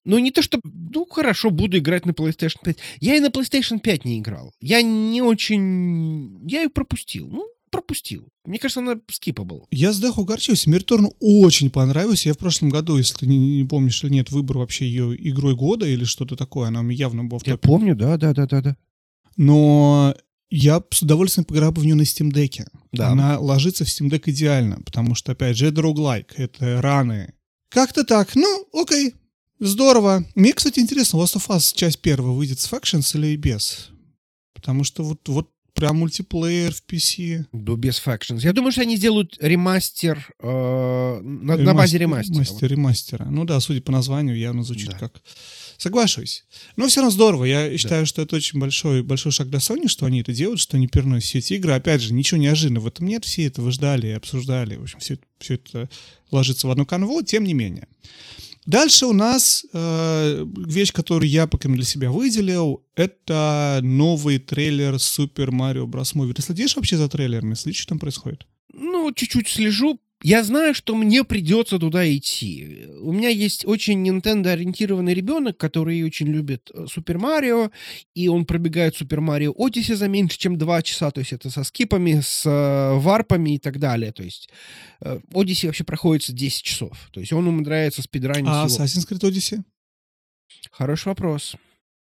Ну, 0.03 0.17
не 0.17 0.31
то, 0.31 0.41
что... 0.41 0.59
Ну, 0.63 1.05
хорошо, 1.05 1.51
буду 1.51 1.77
играть 1.77 2.05
на 2.05 2.11
PlayStation 2.11 2.57
5. 2.63 2.77
Я 2.99 3.15
и 3.15 3.19
на 3.19 3.27
PlayStation 3.27 3.79
5 3.79 4.05
не 4.05 4.19
играл. 4.19 4.53
Я 4.59 4.81
не 4.81 5.21
очень... 5.21 6.41
Я 6.47 6.63
ее 6.63 6.69
пропустил. 6.69 7.27
Ну, 7.29 7.45
пропустил. 7.69 8.27
Мне 8.45 8.59
кажется, 8.59 8.81
она 8.81 8.93
skippable. 8.93 9.65
Я 9.71 9.93
с 9.93 9.99
Даху 9.99 10.21
огорчился. 10.21 10.69
Мне 10.69 10.79
Return 10.79 11.13
очень 11.19 11.69
понравился. 11.69 12.29
Я 12.29 12.33
в 12.33 12.37
прошлом 12.37 12.69
году, 12.69 12.97
если 12.97 13.17
ты 13.19 13.27
не, 13.27 13.57
не 13.57 13.63
помнишь 13.63 14.03
или 14.03 14.11
нет, 14.11 14.31
выбор 14.31 14.57
вообще 14.57 14.85
ее 14.85 15.15
игрой 15.29 15.55
года 15.55 15.85
или 15.85 16.03
что-то 16.03 16.35
такое. 16.35 16.67
Она 16.67 16.81
явно 16.91 17.23
была 17.23 17.39
в 17.39 17.43
топе. 17.43 17.51
Я 17.51 17.57
помню, 17.57 17.95
да, 17.95 18.17
да, 18.17 18.33
да, 18.33 18.47
да, 18.47 18.61
да. 18.61 18.77
Но 19.37 20.15
я 20.49 20.83
с 20.91 21.01
удовольствием 21.01 21.45
поиграл 21.45 21.71
бы 21.71 21.81
в 21.81 21.85
нее 21.85 21.95
на 21.95 22.01
Steam 22.01 22.31
Deck. 22.31 22.67
Да. 22.91 23.09
Она 23.09 23.39
ложится 23.39 23.85
в 23.85 23.87
Steam 23.87 24.09
Deck 24.09 24.23
идеально, 24.25 24.81
потому 24.81 25.15
что, 25.15 25.31
опять 25.31 25.57
же, 25.57 25.67
это 25.67 25.81
роуглайк, 25.81 26.33
это 26.37 26.81
раны. 26.81 27.33
Как-то 27.69 28.03
так. 28.03 28.35
Ну, 28.35 28.67
окей, 28.73 29.13
Здорово. 29.61 30.25
Мне, 30.33 30.53
кстати, 30.53 30.79
интересно, 30.79 31.17
Last 31.17 31.35
of 31.35 31.47
Us 31.49 31.73
часть 31.75 31.99
первая 31.99 32.33
выйдет 32.33 32.59
с 32.59 32.69
Factions 32.69 33.15
или 33.15 33.35
без? 33.35 33.89
Потому 34.55 34.83
что 34.83 35.03
вот, 35.03 35.19
вот 35.27 35.51
прям 35.75 35.97
мультиплеер 35.97 36.73
в 36.73 36.83
PC. 36.91 37.45
Да, 37.51 37.73
без 37.75 38.01
Factions. 38.03 38.39
Я 38.39 38.53
думаю, 38.53 38.71
что 38.71 38.81
они 38.81 38.97
сделают 38.97 39.37
ремастер 39.39 40.33
э, 40.39 40.47
на, 41.21 41.53
ремастер, 41.53 41.65
на 41.65 41.73
базе 41.75 41.97
ремастера. 41.99 42.37
Мастер 42.37 42.71
ремастера. 42.71 43.25
Ну 43.25 43.45
да, 43.45 43.59
судя 43.59 43.81
по 43.81 43.91
названию, 43.91 44.35
явно 44.35 44.63
звучит 44.63 44.89
да. 44.89 44.97
как... 44.97 45.21
Соглашусь. 45.77 46.43
Но 46.75 46.87
все 46.87 47.01
равно 47.01 47.11
здорово. 47.11 47.45
Я 47.45 47.77
считаю, 47.77 48.01
да. 48.01 48.05
что 48.07 48.23
это 48.23 48.35
очень 48.37 48.59
большой, 48.59 49.03
большой 49.03 49.31
шаг 49.31 49.47
для 49.49 49.59
Sony, 49.59 49.87
что 49.87 50.07
они 50.07 50.21
это 50.21 50.33
делают, 50.33 50.59
что 50.59 50.75
они 50.75 50.87
переносят 50.87 51.29
все 51.29 51.37
эти 51.37 51.53
игры. 51.53 51.73
Опять 51.73 52.01
же, 52.01 52.13
ничего 52.15 52.39
неожиданного 52.39 52.85
в 52.85 52.87
этом 52.87 53.05
нет. 53.05 53.25
Все 53.25 53.45
это 53.45 53.69
ждали 53.69 54.07
и 54.07 54.11
обсуждали. 54.11 54.75
В 54.75 54.83
общем, 54.83 54.97
все, 54.99 55.19
все 55.37 55.55
это 55.55 55.87
ложится 56.31 56.67
в 56.67 56.71
одну 56.71 56.87
канву. 56.87 57.21
Тем 57.21 57.43
не 57.43 57.53
менее. 57.53 57.87
Дальше 58.65 59.07
у 59.07 59.13
нас 59.13 59.65
э, 59.73 60.45
вещь, 60.67 60.93
которую 60.93 61.29
я 61.29 61.47
пока 61.47 61.67
для 61.67 61.83
себя 61.83 62.11
выделил, 62.11 62.85
это 62.95 63.79
новый 63.81 64.37
трейлер 64.37 64.95
Super 64.95 65.49
Mario 65.49 65.85
Bros. 65.85 66.15
Movie. 66.15 66.33
Ты 66.33 66.41
следишь 66.43 66.75
вообще 66.75 66.97
за 66.97 67.09
трейлерами? 67.09 67.55
Следишь, 67.55 67.81
что 67.81 67.89
там 67.89 67.99
происходит? 67.99 68.45
Ну, 68.73 69.11
чуть-чуть 69.13 69.47
слежу. 69.47 69.99
Я 70.23 70.43
знаю, 70.43 70.75
что 70.75 70.95
мне 70.95 71.23
придется 71.23 71.79
туда 71.79 72.07
идти. 72.15 72.85
У 72.99 73.11
меня 73.11 73.29
есть 73.29 73.65
очень 73.65 74.07
Nintendo-ориентированный 74.07 75.13
ребенок, 75.13 75.57
который 75.57 76.03
очень 76.03 76.27
любит 76.27 76.71
Супер 76.87 77.17
Марио, 77.17 77.71
и 78.13 78.27
он 78.27 78.45
пробегает 78.45 78.95
Супер 78.95 79.19
Марио 79.21 79.51
Odyssey 79.53 79.95
за 79.95 80.07
меньше, 80.07 80.37
чем 80.37 80.57
два 80.57 80.81
часа, 80.81 81.09
то 81.11 81.19
есть 81.19 81.33
это 81.33 81.49
со 81.49 81.63
скипами, 81.63 82.19
с 82.21 82.45
э, 82.45 82.99
варпами 82.99 83.55
и 83.55 83.59
так 83.59 83.79
далее. 83.79 84.11
То 84.11 84.23
есть 84.23 84.49
э, 85.01 85.19
Odyssey 85.33 85.67
вообще 85.67 85.83
проходит 85.83 86.31
10 86.31 86.63
часов. 86.63 87.09
То 87.11 87.19
есть 87.19 87.33
он 87.33 87.47
умудряется 87.47 88.01
спидранить 88.03 88.47
А 88.47 88.67
всего. 88.67 88.85
Assassin's 88.85 89.09
Creed 89.09 89.21
Odyssey? 89.21 89.63
Хороший 90.71 91.07
вопрос. 91.07 91.55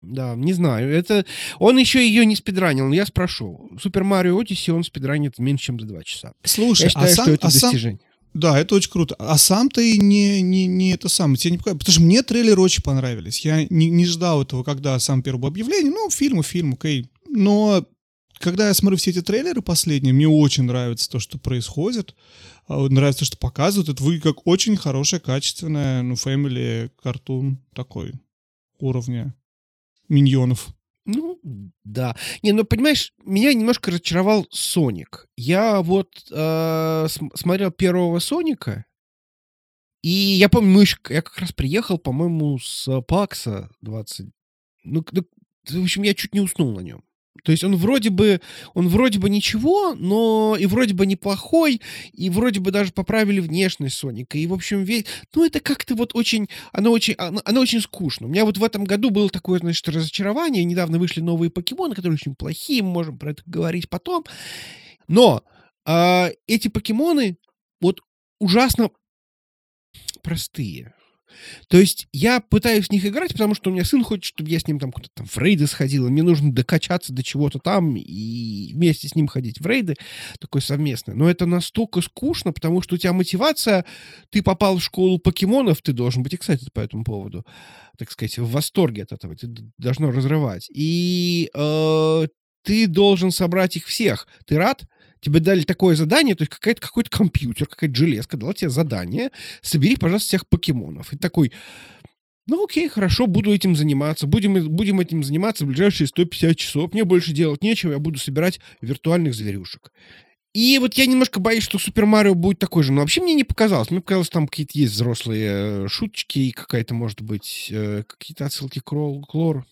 Да, 0.05 0.35
не 0.35 0.53
знаю. 0.53 0.93
Это 0.93 1.25
он 1.59 1.77
еще 1.77 2.05
ее 2.05 2.25
не 2.25 2.35
спидранил, 2.35 2.88
но 2.88 2.93
я 2.93 3.05
спрошу. 3.05 3.69
Супер 3.81 4.03
Марио 4.03 4.41
Odyssey 4.41 4.71
он 4.71 4.83
спидранит 4.83 5.39
меньше, 5.39 5.65
чем 5.65 5.79
за 5.79 5.88
два 5.88 6.03
часа. 6.03 6.33
Слушай, 6.43 6.83
я 6.83 6.89
считаю, 6.89 7.12
а 7.12 7.15
сам, 7.15 7.25
что 7.25 7.33
это 7.33 7.47
а 7.47 7.51
сам, 7.51 7.71
достижение. 7.71 8.01
Да, 8.35 8.59
это 8.59 8.75
очень 8.75 8.91
круто. 8.91 9.15
А 9.17 9.38
сам 9.38 9.69
ты 9.69 9.97
не, 9.97 10.41
не, 10.41 10.67
не 10.67 10.91
это 10.91 11.07
самое, 11.07 11.38
тебе 11.38 11.51
не 11.51 11.57
показывают. 11.57 11.79
Потому 11.79 11.93
что 11.93 12.01
мне 12.03 12.21
трейлеры 12.21 12.62
очень 12.62 12.83
понравились. 12.83 13.39
Я 13.45 13.65
не, 13.69 13.89
не 13.89 14.05
ждал 14.05 14.41
этого, 14.41 14.63
когда 14.63 15.00
сам 15.00 15.24
первое 15.24 15.50
объявление. 15.50 15.91
Ну, 15.91 16.09
фильм 16.09 16.41
и 16.41 16.43
фильм, 16.43 16.74
окей. 16.74 17.09
Но 17.29 17.85
когда 18.39 18.67
я 18.67 18.74
смотрю 18.74 18.97
все 18.97 19.12
эти 19.12 19.21
трейлеры 19.21 19.62
последние, 19.62 20.13
мне 20.13 20.27
очень 20.27 20.63
нравится 20.63 21.09
то, 21.09 21.19
что 21.19 21.38
происходит. 21.38 22.13
А, 22.67 22.88
нравится 22.89 23.19
то, 23.19 23.25
что 23.25 23.38
показывают. 23.38 23.88
Это 23.88 24.03
выглядит 24.03 24.24
как 24.24 24.45
очень 24.45 24.75
хорошая, 24.75 25.21
качественная, 25.21 26.01
ну, 26.01 26.15
фэмили 26.15 26.91
картун 27.01 27.59
такой 27.74 28.13
уровня 28.79 29.33
миньонов. 30.09 30.67
Ну, 31.05 31.39
да. 31.83 32.15
Не, 32.41 32.51
ну, 32.51 32.63
понимаешь, 32.63 33.13
меня 33.24 33.53
немножко 33.53 33.91
разочаровал 33.91 34.47
Соник. 34.50 35.27
Я 35.38 35.81
вот 35.81 36.09
э, 36.31 37.07
смотрел 37.35 37.71
первого 37.71 38.19
Соника, 38.19 38.85
и 40.05 40.09
я 40.09 40.50
помню, 40.50 40.69
мы 40.69 40.81
еще, 40.81 40.97
я 41.09 41.24
как 41.24 41.39
раз 41.39 41.51
приехал, 41.51 41.97
по-моему, 41.97 42.59
с 42.59 43.01
Пакса 43.07 43.71
20. 43.81 44.27
Ну, 44.83 45.03
ну, 45.12 45.24
в 45.67 45.83
общем, 45.83 46.03
я 46.03 46.13
чуть 46.13 46.35
не 46.35 46.41
уснул 46.41 46.71
на 46.74 46.81
нем. 46.81 47.03
То 47.44 47.51
есть 47.51 47.63
он 47.63 47.75
вроде 47.75 48.10
бы, 48.10 48.42
он 48.74 48.88
вроде 48.88 49.20
бы 49.20 49.30
ничего, 49.30 49.94
но 49.94 50.56
и 50.58 50.65
вроде 50.65 50.94
бы 50.94 51.06
неплохой, 51.06 51.82
и 52.12 52.30
вроде 52.30 52.60
бы 52.60 52.72
даже 52.72 52.92
поправили 52.92 53.39
внешность 53.39 53.98
Соника. 53.98 54.38
И, 54.38 54.48
в 54.48 54.54
общем, 54.54 54.84
весь... 54.84 55.06
Ну, 55.36 55.46
это 55.46 55.60
как-то 55.60 55.96
вот 55.96 56.15
очень... 56.15 56.50
Оно 56.72 56.92
очень, 56.92 57.13
оно, 57.15 57.42
оно 57.46 57.62
очень 57.62 57.82
скучно. 57.82 58.25
У 58.25 58.30
меня 58.30 58.46
вот 58.46 58.58
в 58.58 58.63
этом 58.63 58.84
году 58.86 59.12
было 59.12 59.30
такое, 59.30 59.60
значит, 59.60 59.88
разочарование. 59.88 60.63
Недавно 60.63 60.98
вышли 60.98 61.22
новые 61.22 61.51
покемоны, 61.51 61.94
которые 61.94 62.15
очень 62.15 62.36
плохие, 62.36 62.82
мы 62.82 62.89
можем 62.89 63.20
про 63.20 63.32
это 63.32 63.44
говорить 63.46 63.89
потом. 63.89 64.25
Но 65.08 65.44
э, 65.86 66.32
эти 66.48 66.68
покемоны 66.70 67.38
вот 67.80 68.01
ужасно 68.39 68.89
простые. 70.24 70.95
То 71.67 71.77
есть 71.77 72.08
я 72.13 72.39
пытаюсь 72.39 72.88
в 72.88 72.91
них 72.91 73.05
играть, 73.05 73.32
потому 73.34 73.55
что 73.55 73.70
у 73.70 73.74
меня 73.74 73.84
сын 73.84 74.03
хочет, 74.03 74.25
чтобы 74.25 74.50
я 74.50 74.60
с 74.60 74.67
ним 74.67 74.79
там 74.79 74.91
куда-то 74.91 75.12
там 75.15 75.25
в 75.25 75.38
рейды 75.38 75.67
сходил, 75.67 76.08
и 76.08 76.10
мне 76.10 76.24
нужно 76.24 76.51
докачаться 76.53 77.13
до 77.13 77.24
чего-то 77.24 77.60
там 77.60 77.96
и 77.96 78.74
вместе 78.74 79.08
с 79.08 79.15
ним 79.15 79.27
ходить 79.27 79.60
в 79.60 79.65
рейды, 79.65 79.96
такой 80.39 80.62
совместный. 80.62 81.15
Но 81.15 81.29
это 81.29 81.46
настолько 81.46 82.01
скучно, 82.01 82.53
потому 82.53 82.82
что 82.82 82.96
у 82.96 82.98
тебя 82.98 83.13
мотивация, 83.13 83.86
ты 84.29 84.41
попал 84.41 84.77
в 84.77 84.84
школу 84.84 85.20
покемонов, 85.20 85.82
ты 85.82 85.94
должен 85.94 86.24
быть, 86.24 86.38
кстати, 86.38 86.70
по 86.74 86.79
этому 86.79 87.03
поводу, 87.03 87.46
так 87.98 88.12
сказать, 88.12 88.38
в 88.38 88.50
восторге 88.50 89.03
от 89.03 89.12
этого, 89.12 89.36
ты 89.36 89.48
должно 89.77 90.12
разрывать. 90.12 90.70
И 90.74 91.50
э, 91.53 92.27
ты 92.63 92.88
должен 92.88 93.32
собрать 93.32 93.77
их 93.77 93.86
всех. 93.86 94.27
Ты 94.46 94.58
рад? 94.58 94.84
Тебе 95.25 95.39
дали 95.39 95.63
такое 95.63 95.96
задание, 95.96 96.36
то 96.36 96.44
есть 96.44 96.51
какая-то, 96.51 96.82
какой-то 96.82 97.10
компьютер, 97.10 97.67
какая-то 97.67 97.96
железка 97.96 98.38
дала 98.38 98.53
тебе 98.53 98.70
задание, 98.70 99.32
собери, 99.62 99.96
пожалуйста, 99.96 100.27
всех 100.27 100.48
покемонов. 100.48 101.12
И 101.13 101.17
такой, 101.17 101.51
ну 102.48 102.63
окей, 102.63 102.88
хорошо, 102.88 103.25
буду 103.25 103.51
этим 103.51 103.75
заниматься. 103.75 104.27
Будем, 104.27 104.70
будем 104.70 105.00
этим 105.00 105.24
заниматься 105.24 105.65
в 105.65 105.67
ближайшие 105.67 106.08
150 106.08 106.55
часов. 106.55 106.94
Мне 106.94 107.03
больше 107.05 107.34
делать 107.34 107.63
нечего, 107.63 107.94
я 107.94 108.00
буду 108.00 108.20
собирать 108.20 108.60
виртуальных 108.82 109.34
зверюшек. 109.34 109.91
И 110.53 110.77
вот 110.79 110.94
я 110.94 111.08
немножко 111.08 111.39
боюсь, 111.39 111.63
что 111.63 111.79
Супер 111.79 112.05
Марио 112.05 112.36
будет 112.36 112.60
такой 112.60 112.84
же. 112.84 112.94
Но 112.94 113.01
вообще 113.01 113.22
мне 113.22 113.34
не 113.34 113.44
показалось. 113.44 113.89
Мне 113.89 114.00
показалось, 114.00 114.29
там 114.29 114.48
какие-то 114.48 114.77
есть 114.77 114.94
взрослые 114.94 115.50
э, 115.50 115.88
шуточки 115.89 116.39
и 116.39 116.51
какая-то, 116.51 116.94
может 116.94 117.22
быть, 117.22 117.67
э, 117.72 118.03
какие-то 118.08 118.46
отсылки 118.46 118.79
к 118.79 118.84
Клор. 118.84 119.65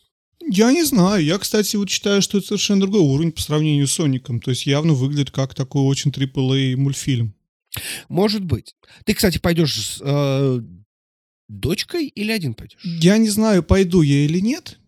Я 0.49 0.71
не 0.71 0.83
знаю. 0.83 1.23
Я, 1.23 1.37
кстати, 1.37 1.75
вот 1.75 1.89
считаю, 1.89 2.21
что 2.21 2.37
это 2.37 2.47
совершенно 2.47 2.81
другой 2.81 3.01
уровень 3.01 3.31
по 3.31 3.41
сравнению 3.41 3.87
с 3.87 3.93
Соником. 3.93 4.41
То 4.41 4.51
есть 4.51 4.65
явно 4.65 4.93
выглядит 4.93 5.31
как 5.31 5.55
такой 5.55 5.83
очень 5.83 6.11
AAA 6.11 6.75
мультфильм. 6.75 7.33
Может 8.09 8.43
быть. 8.43 8.75
Ты, 9.05 9.13
кстати, 9.13 9.37
пойдешь 9.39 9.75
с 9.75 10.01
э, 10.01 10.59
дочкой 11.47 12.07
или 12.07 12.31
один 12.31 12.53
пойдешь? 12.53 12.79
Я 12.83 13.17
не 13.17 13.29
знаю, 13.29 13.63
пойду 13.63 14.01
я 14.01 14.25
или 14.25 14.39
нет. 14.39 14.79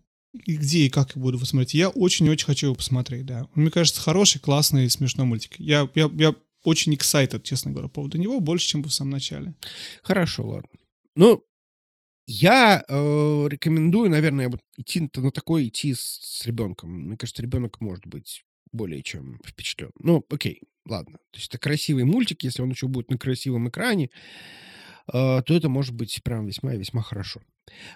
И 0.44 0.56
где 0.56 0.80
и 0.80 0.90
как 0.90 1.16
я 1.16 1.22
буду 1.22 1.38
его 1.38 1.46
смотреть. 1.46 1.74
Я 1.74 1.88
очень-очень 1.88 2.46
хочу 2.46 2.66
его 2.66 2.74
посмотреть, 2.74 3.24
да. 3.24 3.48
Он, 3.54 3.62
мне 3.62 3.70
кажется, 3.70 4.00
хороший, 4.00 4.38
классный, 4.38 4.90
смешной 4.90 5.26
мультик. 5.26 5.58
Я, 5.58 5.88
я, 5.94 6.10
я 6.14 6.34
очень 6.62 6.94
excited, 6.94 7.42
честно 7.42 7.70
говоря, 7.70 7.88
по 7.88 7.94
поводу 7.94 8.18
него, 8.18 8.40
больше, 8.40 8.68
чем 8.68 8.82
в 8.82 8.90
самом 8.90 9.12
начале. 9.12 9.54
Хорошо, 10.02 10.46
ладно. 10.46 10.68
Ну, 11.14 11.42
я 12.26 12.84
э, 12.88 13.46
рекомендую, 13.48 14.10
наверное, 14.10 14.48
вот 14.48 14.60
идти 14.76 15.08
на 15.14 15.30
такое 15.30 15.64
идти 15.64 15.94
с, 15.94 16.00
с 16.00 16.46
ребенком. 16.46 16.90
Мне 16.90 17.16
кажется, 17.16 17.42
ребенок 17.42 17.80
может 17.80 18.06
быть 18.06 18.44
более 18.72 19.02
чем 19.02 19.40
впечатлен. 19.44 19.90
Ну, 19.98 20.24
окей. 20.28 20.60
ладно. 20.86 21.18
То 21.30 21.38
есть 21.38 21.48
это 21.48 21.58
красивый 21.58 22.04
мультик, 22.04 22.42
если 22.42 22.62
он 22.62 22.70
еще 22.70 22.88
будет 22.88 23.10
на 23.10 23.18
красивом 23.18 23.68
экране, 23.68 24.10
то 25.10 25.44
это 25.48 25.68
может 25.68 25.94
быть 25.94 26.20
прям 26.22 26.46
весьма 26.46 26.74
и 26.74 26.78
весьма 26.78 27.02
хорошо. 27.02 27.40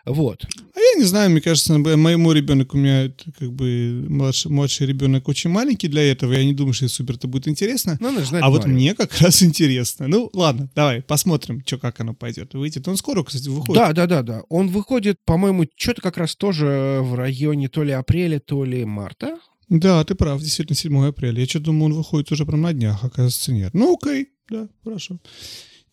Вот. 0.04 0.44
А 0.74 0.80
я 0.80 1.00
не 1.00 1.04
знаю, 1.04 1.30
мне 1.30 1.40
кажется, 1.40 1.78
моему 1.78 2.32
ребенку, 2.32 2.76
у 2.76 2.80
меня 2.80 3.12
как 3.38 3.52
бы 3.52 4.04
младший, 4.08 4.50
младший 4.50 4.86
ребенок 4.86 5.28
очень 5.28 5.50
маленький 5.50 5.88
для 5.88 6.10
этого, 6.10 6.32
я 6.32 6.44
не 6.44 6.54
думаю, 6.54 6.72
что 6.72 6.88
супер 6.88 7.14
это 7.14 7.28
будет 7.28 7.48
интересно. 7.48 7.96
Ну, 8.00 8.20
знать, 8.20 8.42
а 8.42 8.50
вот 8.50 8.66
мне 8.66 8.94
как 8.94 9.16
раз 9.20 9.42
интересно. 9.44 10.08
Ну, 10.08 10.30
ладно, 10.32 10.70
давай, 10.74 11.02
посмотрим, 11.02 11.62
что, 11.64 11.78
как 11.78 12.00
оно 12.00 12.14
пойдет. 12.14 12.54
Выйдет. 12.54 12.88
Он 12.88 12.96
скоро, 12.96 13.22
кстати, 13.22 13.48
выходит. 13.48 13.74
Да, 13.74 13.92
да, 13.92 14.06
да, 14.06 14.22
да. 14.22 14.42
Он 14.48 14.68
выходит, 14.68 15.18
по-моему, 15.24 15.66
что-то 15.76 16.02
как 16.02 16.16
раз 16.16 16.36
тоже 16.36 17.00
в 17.02 17.14
районе 17.14 17.68
то 17.68 17.82
ли 17.82 17.92
апреля, 17.92 18.40
то 18.40 18.64
ли 18.64 18.84
марта. 18.84 19.38
Да, 19.68 20.02
ты 20.02 20.16
прав, 20.16 20.40
действительно, 20.40 20.76
7 20.76 21.06
апреля. 21.06 21.40
Я 21.40 21.46
что 21.46 21.60
думаю, 21.60 21.86
он 21.86 21.92
выходит 21.94 22.32
уже 22.32 22.44
прям 22.44 22.62
на 22.62 22.72
днях, 22.72 23.04
оказывается, 23.04 23.52
нет. 23.52 23.72
Ну, 23.72 23.96
окей, 23.96 24.30
да, 24.48 24.68
хорошо. 24.82 25.20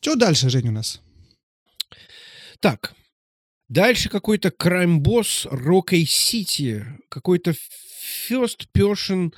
Что 0.02 0.16
дальше, 0.16 0.50
Жень, 0.50 0.70
у 0.70 0.72
нас? 0.72 1.02
Так, 2.60 2.94
дальше 3.70 4.10
какой-то 4.10 4.52
крайм-босс 4.52 5.48
Рокей 5.50 6.06
Сити, 6.06 6.86
какой-то 7.10 7.54
first 8.30 8.68
person... 8.76 9.34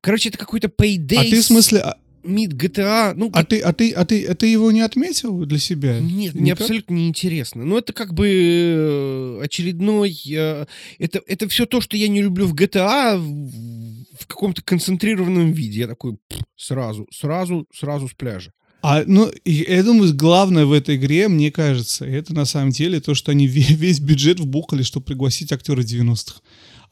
Короче, 0.00 0.28
это 0.28 0.38
какой-то 0.38 0.68
Payday... 0.68 1.18
А 1.18 1.22
ты 1.22 1.40
в 1.40 1.44
смысле... 1.44 1.80
а 1.80 1.96
Мид 2.26 2.54
GTA. 2.54 3.14
Ну, 3.14 3.30
а, 3.32 3.44
ты, 3.44 3.60
а, 3.60 3.72
ты, 3.72 3.92
а, 3.92 4.04
ты, 4.04 4.24
а 4.24 4.34
ты 4.34 4.46
его 4.46 4.72
не 4.72 4.80
отметил 4.80 5.44
для 5.44 5.58
себя? 5.58 6.00
Нет, 6.00 6.34
Никак? 6.34 6.40
мне 6.40 6.52
абсолютно 6.52 6.94
не 6.94 7.08
интересно. 7.08 7.64
Ну, 7.64 7.78
это 7.78 7.92
как 7.92 8.14
бы 8.14 8.28
э, 8.28 9.44
очередной... 9.44 10.18
Э, 10.32 10.66
это, 10.98 11.22
это 11.26 11.48
все 11.48 11.66
то, 11.66 11.80
что 11.80 11.96
я 11.96 12.08
не 12.08 12.22
люблю 12.22 12.46
в 12.46 12.54
GTA 12.54 13.18
в 13.18 14.26
каком-то 14.26 14.62
концентрированном 14.62 15.52
виде. 15.52 15.80
Я 15.80 15.86
такой 15.86 16.18
сразу, 16.56 17.06
сразу, 17.12 17.66
сразу 17.72 18.08
с 18.08 18.12
пляжа. 18.12 18.52
А, 18.82 19.02
ну, 19.06 19.30
я 19.44 19.82
думаю, 19.82 20.14
главное 20.14 20.64
в 20.64 20.72
этой 20.72 20.96
игре, 20.96 21.28
мне 21.28 21.50
кажется, 21.50 22.04
это 22.04 22.34
на 22.34 22.44
самом 22.44 22.70
деле 22.70 23.00
то, 23.00 23.14
что 23.14 23.32
они 23.32 23.46
весь 23.48 24.00
бюджет 24.00 24.40
вбухали, 24.40 24.82
чтобы 24.82 25.06
пригласить 25.06 25.52
актера 25.52 25.82
90-х. 25.82 26.40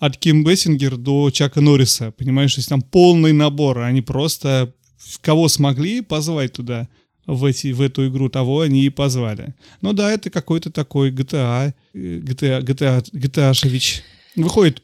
От 0.01 0.17
Ким 0.17 0.45
Бессингер 0.45 0.97
до 0.97 1.31
Чака 1.31 1.61
Норриса, 1.61 2.11
понимаешь, 2.11 2.55
то 2.55 2.59
есть 2.59 2.69
там 2.69 2.83
полный 2.83 3.33
набор, 3.33 3.79
они 3.79 4.03
просто 4.03 4.75
кого 5.21 5.49
смогли 5.49 6.01
позвать 6.01 6.53
туда 6.53 6.89
в, 7.27 7.45
эти, 7.45 7.73
в 7.73 7.81
эту 7.81 8.09
игру, 8.09 8.29
того 8.29 8.61
они 8.61 8.85
и 8.85 8.91
позвали. 8.91 9.55
Ну 9.81 9.93
да, 9.93 10.13
это 10.13 10.31
какой-то 10.31 10.71
такой 10.71 11.11
GTA, 11.11 11.75
GTA, 11.95 12.63
GTA, 12.63 13.05
GTA 13.13 13.55
Шевич. 13.55 14.03
Выходит 14.37 14.83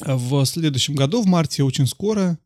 в 0.00 0.44
следующем 0.44 0.94
году, 0.94 1.22
в 1.22 1.26
марте, 1.26 1.62
очень 1.62 1.86
скоро. 1.86 2.38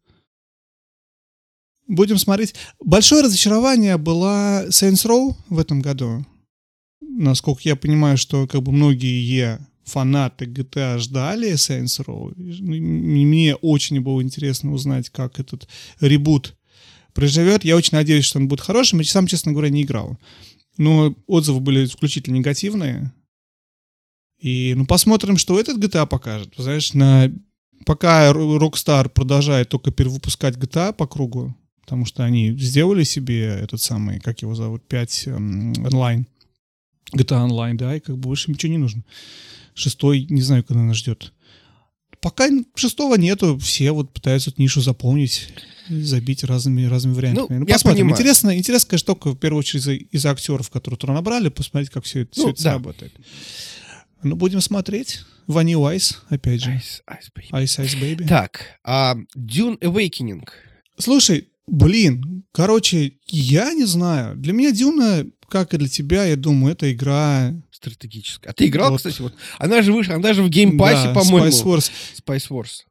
Будем 1.91 2.19
смотреть. 2.19 2.55
Большое 2.79 3.25
разочарование 3.25 3.97
была 3.97 4.65
Saints 4.67 5.05
Row 5.05 5.35
в 5.49 5.59
этом 5.59 5.81
году. 5.81 6.25
Насколько 7.01 7.63
я 7.65 7.75
понимаю, 7.75 8.17
что 8.17 8.47
как 8.47 8.63
бы 8.63 8.71
многие 8.71 9.59
фанаты 9.83 10.45
GTA 10.45 10.99
ждали 10.99 11.55
Saints 11.55 12.01
Row. 12.07 12.33
Мне 12.37 13.57
очень 13.57 14.01
было 14.01 14.23
интересно 14.23 14.73
узнать, 14.73 15.11
как 15.11 15.41
этот 15.41 15.67
ребут 15.99 16.55
проживет. 17.13 17.65
Я 17.65 17.75
очень 17.75 17.97
надеюсь, 17.97 18.25
что 18.25 18.39
он 18.39 18.47
будет 18.47 18.61
хорошим. 18.61 19.01
Я 19.01 19.07
сам, 19.07 19.27
честно 19.27 19.51
говоря, 19.51 19.71
не 19.71 19.83
играл. 19.83 20.17
Но 20.77 21.17
отзывы 21.27 21.59
были 21.59 21.87
исключительно 21.87 22.37
негативные. 22.37 23.13
И 24.39 24.75
ну 24.77 24.87
посмотрим, 24.87 25.39
что 25.39 25.59
этот 25.59 25.79
GTA 25.79 26.07
покажет. 26.07 26.55
Знаешь, 26.57 26.95
на... 26.95 27.33
пока 27.85 28.31
Rockstar 28.31 29.09
продолжает 29.09 29.71
только 29.71 29.91
перевыпускать 29.91 30.55
GTA 30.55 30.93
по 30.93 31.09
кругу, 31.09 31.57
потому 31.91 32.07
что 32.07 32.25
они 32.25 32.57
сделали 32.57 33.03
себе 33.03 33.47
этот 33.47 33.81
самый, 33.81 34.21
как 34.21 34.43
его 34.43 34.55
зовут, 34.55 34.87
5 34.87 35.27
эм, 35.27 35.73
онлайн. 35.85 36.25
GTA 37.17 37.43
онлайн, 37.43 37.77
да, 37.77 37.97
и 37.97 37.99
как 37.99 38.15
бы 38.15 38.29
больше 38.29 38.49
ничего 38.53 38.71
не 38.71 38.79
нужно. 38.79 39.03
Шестой, 39.75 40.25
не 40.31 40.41
знаю, 40.41 40.63
когда 40.63 40.85
нас 40.85 40.97
ждет. 40.97 41.33
Пока 42.21 42.49
шестого 42.77 43.17
нету, 43.17 43.59
все 43.59 43.91
вот 43.91 44.13
пытаются 44.13 44.51
эту 44.51 44.63
нишу 44.63 44.81
заполнить, 44.81 45.49
забить 45.89 46.45
разными, 46.45 46.85
разными 46.85 47.15
вариантами. 47.15 47.59
Ну, 47.59 47.65
ну 47.65 47.67
я 47.67 47.75
посмотрим. 47.75 48.05
Понимаю. 48.05 48.15
Интересно, 48.15 48.57
интересно, 48.57 48.91
конечно, 48.91 49.07
только 49.07 49.31
в 49.33 49.37
первую 49.37 49.59
очередь 49.59 49.83
из-за, 49.83 49.95
из 49.95 50.27
актеров, 50.27 50.71
которые 50.71 50.97
туда 50.97 51.13
набрали, 51.13 51.49
посмотреть, 51.49 51.91
как 51.91 52.05
все 52.05 52.21
это, 52.21 52.31
ну, 52.37 52.43
все 52.45 52.51
это 52.53 52.63
да. 52.63 52.73
работает. 52.75 53.13
Ну, 54.23 54.37
будем 54.37 54.61
смотреть. 54.61 55.23
Ванил 55.49 55.85
Айс, 55.85 56.23
опять 56.29 56.63
же. 56.63 56.71
Ice, 56.71 57.01
Ice, 57.09 57.33
Baby. 57.37 57.65
Ice, 57.65 57.85
Ice 57.85 58.01
Baby. 58.01 58.29
Так, 58.29 58.79
а 58.85 59.17
Dune 59.37 59.77
Awakening. 59.81 60.47
Слушай, 61.01 61.49
блин, 61.71 62.45
короче, 62.53 63.15
я 63.27 63.73
не 63.73 63.85
знаю. 63.85 64.37
Для 64.37 64.53
меня 64.53 64.73
Дюна, 64.73 65.27
как 65.49 65.75
и 65.75 65.79
для 65.79 65.89
тебя, 65.89 66.25
я 66.25 66.37
думаю, 66.37 66.73
это 66.73 66.93
игра 66.93 67.55
стратегическая. 67.71 68.51
А 68.51 68.53
ты 68.53 68.67
играл, 68.67 68.91
вот. 68.91 68.99
кстати, 68.99 69.21
вот? 69.23 69.35
Она 69.59 69.83
же 69.83 69.93
вышла, 69.93 70.17
она 70.17 70.35
же 70.35 70.43
в 70.43 70.49
Game 70.49 70.73
Pass 70.73 70.97
е, 70.97 71.09
да, 71.09 71.15
по-моему. 71.15 71.49
Spice 71.49 71.65
Wars. 71.65 71.91
Spice 72.25 72.49
Wars. 72.51 72.85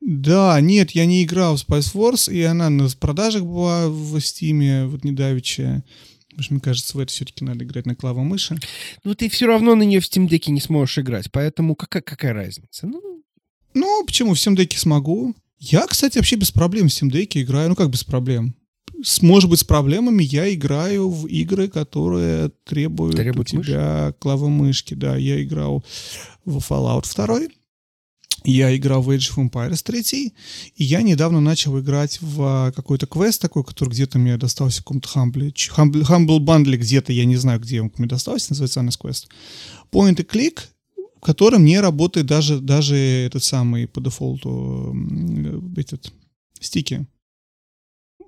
Да, 0.00 0.60
нет, 0.60 0.90
я 0.92 1.06
не 1.06 1.24
играл 1.24 1.56
в 1.56 1.64
Spice 1.66 1.94
Wars, 1.94 2.32
и 2.32 2.42
она 2.42 2.68
на 2.70 2.88
продажах 3.00 3.44
была 3.44 3.88
в 3.88 4.20
Steam 4.20 4.67
е, 4.67 4.86
вот 4.86 5.04
недавеча. 5.04 5.82
Потому 6.28 6.44
что, 6.44 6.54
мне 6.54 6.60
кажется, 6.60 6.96
в 6.96 7.00
это 7.00 7.10
все-таки 7.10 7.44
надо 7.44 7.64
играть 7.64 7.86
на 7.86 7.96
клавомыши. 7.96 8.58
Ну, 9.04 9.14
ты 9.14 9.30
все 9.30 9.46
равно 9.46 9.74
на 9.74 9.84
нее 9.84 10.00
в 10.00 10.04
Steam 10.04 10.28
Deck 10.28 10.50
не 10.50 10.60
сможешь 10.60 10.98
играть, 10.98 11.32
поэтому 11.32 11.74
какая, 11.74 12.02
какая 12.02 12.34
разница? 12.34 12.86
Ну... 12.86 13.24
ну, 13.72 14.04
почему? 14.04 14.34
В 14.34 14.36
Steam 14.36 14.54
Deck 14.54 14.76
смогу. 14.76 15.34
Я, 15.58 15.86
кстати, 15.86 16.18
вообще 16.18 16.36
без 16.36 16.50
проблем 16.50 16.88
в 16.88 16.90
Steam 16.90 17.10
Deck 17.10 17.40
играю. 17.40 17.70
Ну, 17.70 17.74
как 17.76 17.90
без 17.90 18.04
проблем? 18.04 18.54
с, 19.02 19.22
может 19.22 19.50
быть, 19.50 19.60
с 19.60 19.64
проблемами 19.64 20.22
я 20.22 20.52
играю 20.52 21.10
в 21.10 21.26
игры, 21.26 21.68
которые 21.68 22.50
требуют 22.64 23.16
Требует 23.16 23.52
у 23.52 23.62
тебя 23.62 24.06
мышь? 24.06 24.14
клавомышки. 24.18 24.94
Да, 24.94 25.16
я 25.16 25.42
играл 25.42 25.84
в 26.44 26.58
Fallout 26.58 27.04
2, 27.14 27.48
я 28.44 28.74
играл 28.76 29.02
в 29.02 29.10
Age 29.10 29.34
of 29.34 29.50
Empires 29.50 29.82
3, 29.82 30.32
и 30.76 30.84
я 30.84 31.02
недавно 31.02 31.40
начал 31.40 31.78
играть 31.80 32.20
в 32.20 32.42
а, 32.42 32.72
какой-то 32.72 33.06
квест 33.06 33.40
такой, 33.40 33.64
который 33.64 33.90
где-то 33.90 34.18
мне 34.18 34.36
достался 34.36 34.80
в 34.80 34.84
каком-то 34.84 35.08
Humble, 35.14 35.52
Humble, 35.76 36.02
Humble 36.02 36.38
Bundle 36.38 36.76
где-то, 36.76 37.12
я 37.12 37.24
не 37.24 37.36
знаю, 37.36 37.60
где 37.60 37.82
он 37.82 37.92
мне 37.96 38.08
достался, 38.08 38.52
называется 38.52 38.80
Honest 38.80 39.00
Quest. 39.02 39.24
Point 39.92 40.16
and 40.16 40.26
click, 40.26 40.60
в 41.16 41.20
котором 41.20 41.64
не 41.64 41.80
работает 41.80 42.26
даже, 42.26 42.60
даже 42.60 42.96
этот 42.96 43.42
самый 43.42 43.86
по 43.86 44.00
дефолту 44.00 44.94
этот, 45.76 46.12
стики 46.60 47.06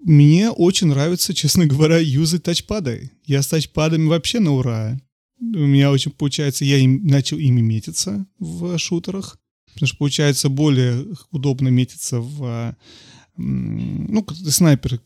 мне 0.03 0.51
очень 0.51 0.89
нравится, 0.89 1.35
честно 1.35 1.67
говоря, 1.67 1.99
юзать 1.99 2.43
тачпады. 2.43 3.11
Я 3.27 3.43
с 3.43 3.49
тачпадами 3.49 4.07
вообще 4.07 4.41
на 4.41 4.53
ура. 4.53 5.01
У 5.41 5.45
меня 5.45 5.93
очень 5.93 6.11
получается, 6.11 6.65
я 6.65 6.79
им, 6.79 7.07
начал 7.07 7.39
ими 7.39 7.61
метиться 7.61 8.27
в 8.41 8.77
шутерах, 8.79 9.39
потому 9.73 9.87
что 9.87 9.97
получается 9.97 10.49
более 10.49 11.07
удобно 11.31 11.69
метиться 11.69 12.21
в 12.21 12.77
ну, 13.37 14.27
снайпер, 14.33 14.99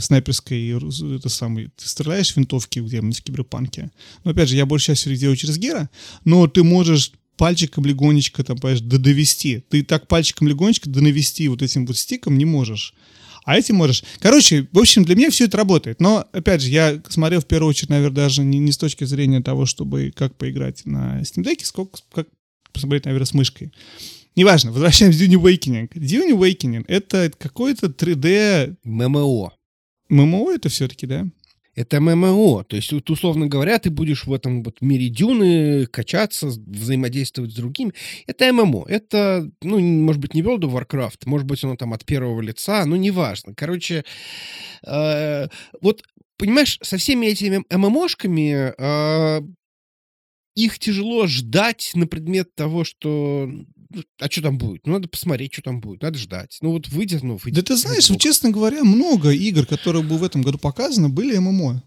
снайперской, 0.00 0.68
это 1.16 1.28
самый, 1.28 1.72
ты 1.76 1.88
стреляешь 1.88 2.32
в 2.32 2.36
винтовки 2.36 2.78
где-нибудь 2.78 3.18
в 3.18 3.22
киберпанке. 3.24 3.90
Но, 4.22 4.30
опять 4.30 4.48
же, 4.48 4.54
я 4.54 4.64
больше 4.64 4.94
сейчас 4.94 5.18
делаю 5.18 5.34
через 5.34 5.58
Гера, 5.58 5.90
но 6.24 6.46
ты 6.46 6.62
можешь 6.62 7.10
пальчиком 7.40 7.86
легонечко, 7.86 8.44
там, 8.44 8.58
понимаешь, 8.58 8.82
довести. 8.82 9.64
Ты 9.70 9.82
так 9.82 10.06
пальчиком 10.08 10.46
легонечко 10.46 10.90
донавести 10.90 11.48
вот 11.48 11.62
этим 11.62 11.86
вот 11.86 11.96
стиком 11.96 12.36
не 12.36 12.44
можешь 12.44 12.94
а 13.46 13.56
этим 13.56 13.76
можешь. 13.76 14.04
Короче, 14.18 14.68
в 14.70 14.78
общем, 14.78 15.02
для 15.02 15.16
меня 15.16 15.30
все 15.30 15.46
это 15.46 15.56
работает. 15.56 15.98
Но, 15.98 16.26
опять 16.30 16.60
же, 16.60 16.68
я 16.68 17.02
смотрел 17.08 17.40
в 17.40 17.46
первую 17.46 17.70
очередь, 17.70 17.88
наверное, 17.88 18.14
даже 18.14 18.44
не, 18.44 18.58
не 18.58 18.70
с 18.70 18.76
точки 18.76 19.04
зрения 19.04 19.40
того, 19.40 19.64
чтобы 19.64 20.12
как 20.14 20.36
поиграть 20.36 20.84
на 20.84 21.22
Steam 21.22 21.42
Deck, 21.42 21.64
сколько, 21.64 21.98
как 22.12 22.28
посмотреть, 22.72 23.06
наверное, 23.06 23.24
с 23.24 23.32
мышкой. 23.32 23.72
Неважно, 24.36 24.72
возвращаемся 24.72 25.18
к 25.18 25.22
Dune 25.22 25.42
Awakening. 25.42 25.88
Dune 25.94 26.36
Awakening— 26.36 26.84
это 26.86 27.32
какой-то 27.38 27.86
3D... 27.86 28.76
ММО. 28.84 29.52
ММО 30.10 30.52
это 30.52 30.68
все-таки, 30.68 31.06
да? 31.06 31.26
Это 31.76 32.00
ММО. 32.00 32.64
То 32.64 32.76
есть, 32.76 32.92
вот, 32.92 33.08
условно 33.10 33.46
говоря, 33.46 33.78
ты 33.78 33.90
будешь 33.90 34.26
в 34.26 34.32
этом 34.32 34.62
вот 34.62 34.80
мире 34.80 35.08
дюны 35.08 35.86
качаться, 35.86 36.48
взаимодействовать 36.48 37.52
с 37.52 37.54
другими. 37.54 37.92
Это 38.26 38.52
ММО. 38.52 38.86
Это, 38.88 39.48
ну, 39.62 39.78
может 39.78 40.20
быть, 40.20 40.34
не 40.34 40.42
World 40.42 40.62
of 40.62 40.72
Warcraft, 40.72 41.22
может 41.26 41.46
быть, 41.46 41.62
оно 41.62 41.76
там 41.76 41.92
от 41.92 42.04
первого 42.04 42.40
лица, 42.40 42.84
ну, 42.86 42.96
неважно. 42.96 43.54
Короче, 43.54 44.04
э, 44.84 45.46
вот, 45.80 46.02
понимаешь, 46.36 46.78
со 46.82 46.96
всеми 46.96 47.26
этими 47.26 47.62
ММОшками 47.70 48.74
э, 48.76 49.42
их 50.56 50.78
тяжело 50.80 51.26
ждать 51.26 51.92
на 51.94 52.06
предмет 52.08 52.54
того, 52.56 52.82
что 52.84 53.48
а 54.18 54.30
что 54.30 54.42
там 54.42 54.58
будет? 54.58 54.86
Ну, 54.86 54.94
надо 54.94 55.08
посмотреть, 55.08 55.52
что 55.52 55.62
там 55.62 55.80
будет. 55.80 56.02
Надо 56.02 56.18
ждать. 56.18 56.58
Ну, 56.60 56.72
вот 56.72 56.88
выйдет, 56.88 57.22
ну, 57.22 57.36
выйдет. 57.36 57.64
Да 57.64 57.74
ты 57.74 57.76
знаешь, 57.76 58.08
вот, 58.10 58.20
честно 58.20 58.50
говоря, 58.50 58.84
много 58.84 59.30
игр, 59.30 59.66
которые 59.66 60.02
были 60.02 60.18
в 60.18 60.24
этом 60.24 60.42
году 60.42 60.58
показаны, 60.58 61.08
были 61.08 61.36
ММО. 61.38 61.82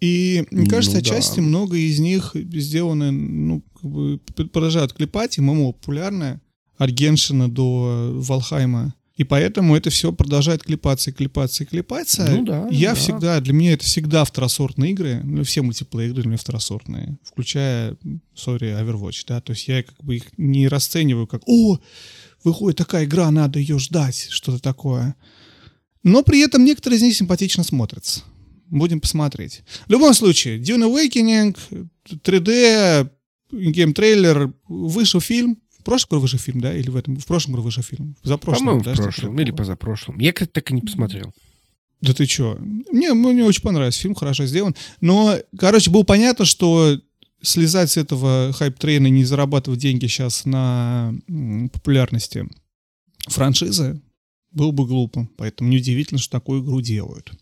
И, 0.00 0.44
мне 0.50 0.68
кажется, 0.68 0.96
ну, 0.96 1.00
отчасти 1.00 1.36
да. 1.36 1.42
много 1.42 1.76
из 1.76 2.00
них 2.00 2.32
сделаны, 2.34 3.12
ну, 3.12 3.62
как 3.80 3.90
бы 3.90 4.18
продолжают 4.18 4.92
клепать. 4.92 5.38
ММО 5.38 5.72
популярное. 5.72 6.40
От 6.76 6.90
Геншина 6.90 7.48
до 7.48 8.10
Валхайма. 8.14 8.94
И 9.16 9.24
поэтому 9.24 9.76
это 9.76 9.90
все 9.90 10.10
продолжает 10.12 10.62
клепаться 10.62 11.10
и 11.10 11.12
клепаться 11.12 11.64
и 11.64 11.66
клепаться. 11.66 12.26
Ну 12.30 12.44
да, 12.44 12.68
Я 12.70 12.90
да. 12.90 12.94
всегда, 12.94 13.40
для 13.40 13.52
меня 13.52 13.74
это 13.74 13.84
всегда 13.84 14.24
второсортные 14.24 14.92
игры. 14.92 15.20
Ну, 15.22 15.44
все 15.44 15.60
мультиплеер 15.62 16.10
игры 16.10 16.22
для 16.22 16.30
меня 16.30 16.38
второсортные. 16.38 17.18
Включая, 17.22 17.96
sorry, 18.34 18.68
Overwatch, 18.68 19.24
да. 19.28 19.40
То 19.40 19.52
есть 19.52 19.68
я 19.68 19.82
как 19.82 20.02
бы 20.02 20.16
их 20.16 20.24
не 20.38 20.66
расцениваю 20.66 21.26
как, 21.26 21.42
о, 21.46 21.78
выходит 22.42 22.78
такая 22.78 23.04
игра, 23.04 23.30
надо 23.30 23.58
ее 23.58 23.78
ждать, 23.78 24.28
что-то 24.30 24.60
такое. 24.60 25.14
Но 26.02 26.22
при 26.22 26.40
этом 26.40 26.64
некоторые 26.64 26.98
из 26.98 27.02
них 27.02 27.14
симпатично 27.14 27.64
смотрятся. 27.64 28.22
Будем 28.70 29.00
посмотреть. 29.00 29.62
В 29.86 29.90
любом 29.90 30.14
случае, 30.14 30.58
Dune 30.58 30.88
Awakening, 30.88 31.56
3D, 32.08 33.10
game-трейлер, 33.52 34.54
вышел 34.66 35.20
фильм. 35.20 35.58
В 35.82 35.84
прошлом 35.84 36.10
году 36.10 36.22
вышел 36.22 36.38
фильм, 36.38 36.60
да? 36.60 36.72
Или 36.72 36.90
в 36.90 36.96
этом? 36.96 37.16
В 37.16 37.26
прошлом 37.26 37.54
году 37.54 37.64
вышел 37.64 37.82
фильм. 37.82 38.16
За 38.22 38.38
прошлым, 38.38 38.66
По-моему, 38.66 38.84
да, 38.84 38.94
в 38.94 38.96
прошлом 38.96 39.40
или 39.40 39.50
позапрошлом. 39.50 40.18
Я 40.20 40.32
как-то 40.32 40.54
так 40.54 40.70
и 40.70 40.74
не 40.74 40.80
посмотрел. 40.80 41.34
Да 42.00 42.14
ты 42.14 42.26
чё? 42.26 42.56
Мне, 42.60 43.12
мне 43.14 43.44
очень 43.44 43.62
понравился, 43.62 44.00
фильм 44.00 44.14
хорошо 44.14 44.46
сделан. 44.46 44.76
Но, 45.00 45.36
короче, 45.58 45.90
было 45.90 46.04
понятно, 46.04 46.44
что 46.44 47.00
слезать 47.42 47.90
с 47.90 47.96
этого 47.96 48.52
hype 48.52 48.74
train 48.74 49.02
а 49.02 49.08
и 49.08 49.10
не 49.10 49.24
зарабатывать 49.24 49.80
деньги 49.80 50.06
сейчас 50.06 50.44
на 50.44 51.12
популярности 51.72 52.48
франшизы 53.26 54.00
было 54.52 54.70
бы 54.70 54.86
глупо. 54.86 55.28
Поэтому 55.36 55.70
неудивительно, 55.70 56.20
что 56.20 56.30
такую 56.30 56.62
игру 56.62 56.80
делают. 56.80 57.32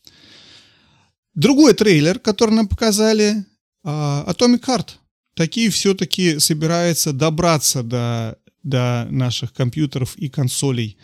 Другой 1.35 1.74
трейлер, 1.74 2.18
который 2.18 2.55
нам 2.55 2.68
показали, 2.68 3.44
а, 3.85 4.24
Atomic 4.26 4.64
Heart. 4.64 4.88
Такие 5.35 5.71
все-таки 5.71 6.38
собирается 6.38 7.12
добраться 7.12 7.83
до, 7.83 8.38
до 8.62 9.07
наших 9.11 9.53
компьютеров 9.53 10.16
и 10.16 10.29
консолей 10.29 10.99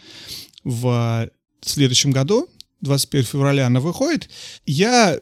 в 0.65 1.31
следующем 1.61 2.11
году. 2.11 2.49
21 2.81 3.25
февраля 3.25 3.67
она 3.67 3.81
выходит. 3.81 4.29
Я... 4.65 5.21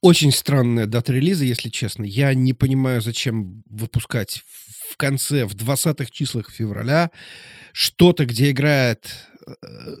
Очень 0.00 0.30
странная 0.30 0.86
дата 0.86 1.12
релиза, 1.12 1.44
если 1.44 1.70
честно. 1.70 2.04
Я 2.04 2.32
не 2.32 2.52
понимаю, 2.52 3.02
зачем 3.02 3.64
выпускать 3.68 4.44
в 4.90 4.96
конце, 4.96 5.44
в 5.44 5.54
20-х 5.54 6.08
числах 6.12 6.50
февраля 6.50 7.10
что-то, 7.72 8.24
где 8.24 8.52
играет 8.52 9.10
э, 9.44 9.52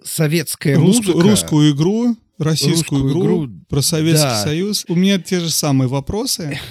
советская 0.04 0.76
русскую, 0.76 1.16
музыка. 1.16 1.30
русскую 1.30 1.72
игру, 1.72 2.16
российскую 2.38 3.02
Русскую 3.02 3.10
игру, 3.10 3.44
игру, 3.46 3.64
про 3.68 3.82
Советский 3.82 4.22
да. 4.22 4.42
Союз. 4.44 4.84
У 4.88 4.94
меня 4.94 5.18
те 5.18 5.40
же 5.40 5.50
самые 5.50 5.88
вопросы. 5.88 6.58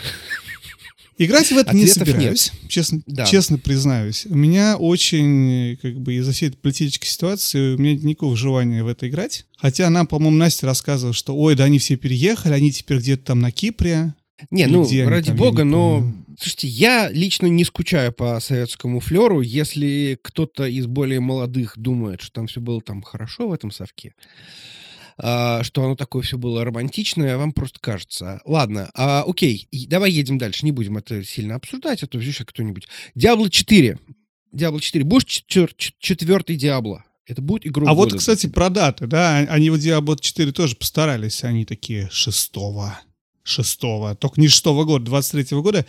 Играть 1.19 1.51
в 1.51 1.57
это 1.57 1.75
не 1.75 1.83
Ответов 1.85 2.07
собираюсь, 2.07 2.51
честно, 2.67 3.01
Да. 3.07 3.25
честно 3.25 3.57
признаюсь. 3.57 4.27
У 4.27 4.35
меня 4.35 4.77
очень, 4.77 5.77
как 5.81 5.99
бы, 5.99 6.13
из-за 6.15 6.31
всей 6.31 6.49
этой 6.49 6.57
политической 6.57 7.07
ситуации, 7.07 7.75
у 7.75 7.77
меня 7.79 7.93
нет 7.93 8.03
никакого 8.03 8.37
желания 8.37 8.83
в 8.83 8.87
это 8.87 9.07
играть. 9.09 9.45
Хотя 9.57 9.89
нам, 9.89 10.05
по-моему, 10.05 10.37
Настя 10.37 10.67
рассказывала, 10.67 11.13
что, 11.13 11.35
ой, 11.35 11.55
да 11.55 11.63
они 11.63 11.79
все 11.79 11.95
переехали, 11.95 12.53
они 12.53 12.71
теперь 12.71 12.99
где-то 12.99 13.25
там 13.25 13.39
на 13.39 13.51
Кипре. 13.51 14.13
Не, 14.51 14.63
Или 14.63 14.71
ну, 14.71 15.09
ради 15.09 15.27
там, 15.27 15.37
бога, 15.37 15.63
не 15.63 15.71
но... 15.71 16.13
Слушайте, 16.39 16.67
я 16.67 17.09
лично 17.09 17.47
не 17.47 17.65
скучаю 17.65 18.13
по 18.13 18.39
советскому 18.39 18.99
флеру. 18.99 19.41
Если 19.41 20.19
кто-то 20.21 20.67
из 20.67 20.85
более 20.85 21.19
молодых 21.19 21.73
думает, 21.77 22.21
что 22.21 22.33
там 22.33 22.45
все 22.47 22.61
было 22.61 22.79
там 22.79 23.01
хорошо 23.01 23.47
в 23.47 23.53
этом 23.53 23.71
совке, 23.71 24.13
что 25.63 25.83
оно 25.83 25.95
такое 25.95 26.21
все 26.21 26.37
было 26.37 26.63
романтичное, 26.63 27.37
вам 27.37 27.51
просто 27.51 27.79
кажется. 27.79 28.41
Ладно, 28.45 28.91
а, 28.93 29.23
окей, 29.27 29.67
давай 29.87 30.11
едем 30.11 30.37
дальше. 30.37 30.65
Не 30.65 30.71
будем 30.71 30.97
это 30.97 31.23
сильно 31.23 31.55
обсуждать, 31.55 32.03
а 32.03 32.07
то 32.07 32.19
еще 32.19 32.45
кто-нибудь. 32.45 32.87
Диабло 33.15 33.49
4. 33.49 33.99
Диабло 34.51 34.79
4. 34.79 35.03
Будешь 35.03 35.25
четвер- 35.25 35.73
чет- 35.75 35.95
четвертый 35.99 36.55
Диабло? 36.55 37.03
Это 37.25 37.41
будет 37.41 37.67
игру 37.67 37.85
А 37.87 37.93
вот, 37.93 38.05
года 38.05 38.09
для 38.11 38.19
кстати, 38.19 38.47
про 38.47 38.69
даты, 38.69 39.05
да, 39.05 39.39
они 39.39 39.69
вот 39.69 39.79
Diablo 39.81 40.17
4 40.19 40.51
тоже 40.53 40.75
постарались, 40.75 41.43
они 41.43 41.65
такие 41.65 42.07
шестого, 42.09 42.97
шестого, 43.47 44.15
только 44.15 44.41
не 44.41 44.47
шестого 44.47 44.83
года, 44.83 45.05
23 45.05 45.57
года. 45.61 45.85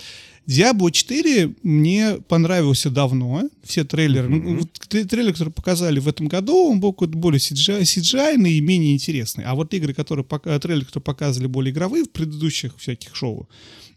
Diablo 0.47 0.91
4 0.91 1.57
мне 1.63 2.15
понравился 2.29 2.89
давно, 2.89 3.43
все 3.65 3.85
трейлеры, 3.85 4.29
ну, 4.29 4.59
вот 4.61 4.73
тре- 4.89 5.05
трейлер, 5.05 5.33
который 5.33 5.53
показали 5.53 5.99
в 6.01 6.09
этом 6.09 6.27
году, 6.29 6.71
он 6.71 6.81
был 6.81 6.93
какой-то 6.93 7.19
более 7.19 7.39
CGI, 7.39 7.83
cgi 7.83 8.51
и 8.51 8.61
менее 8.61 8.95
интересный, 8.95 9.45
а 9.45 9.55
вот 9.55 9.75
игры, 9.75 9.93
которые, 9.93 10.25
пока- 10.25 10.59
трейлеры, 10.59 10.87
которые 10.87 11.05
показывали 11.05 11.49
более 11.49 11.73
игровые 11.73 12.05
в 12.05 12.11
предыдущих 12.13 12.79
всяких 12.79 13.15
шоу, 13.15 13.49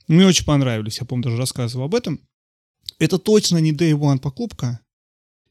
мне 0.07 0.25
очень 0.25 0.43
понравились, 0.45 0.99
я, 0.99 1.05
помню, 1.05 1.25
даже 1.25 1.37
рассказывал 1.37 1.85
об 1.85 1.95
этом. 1.95 2.19
Это 2.99 3.17
точно 3.17 3.59
не 3.59 3.71
Day 3.71 3.93
One 3.93 4.19
покупка, 4.19 4.79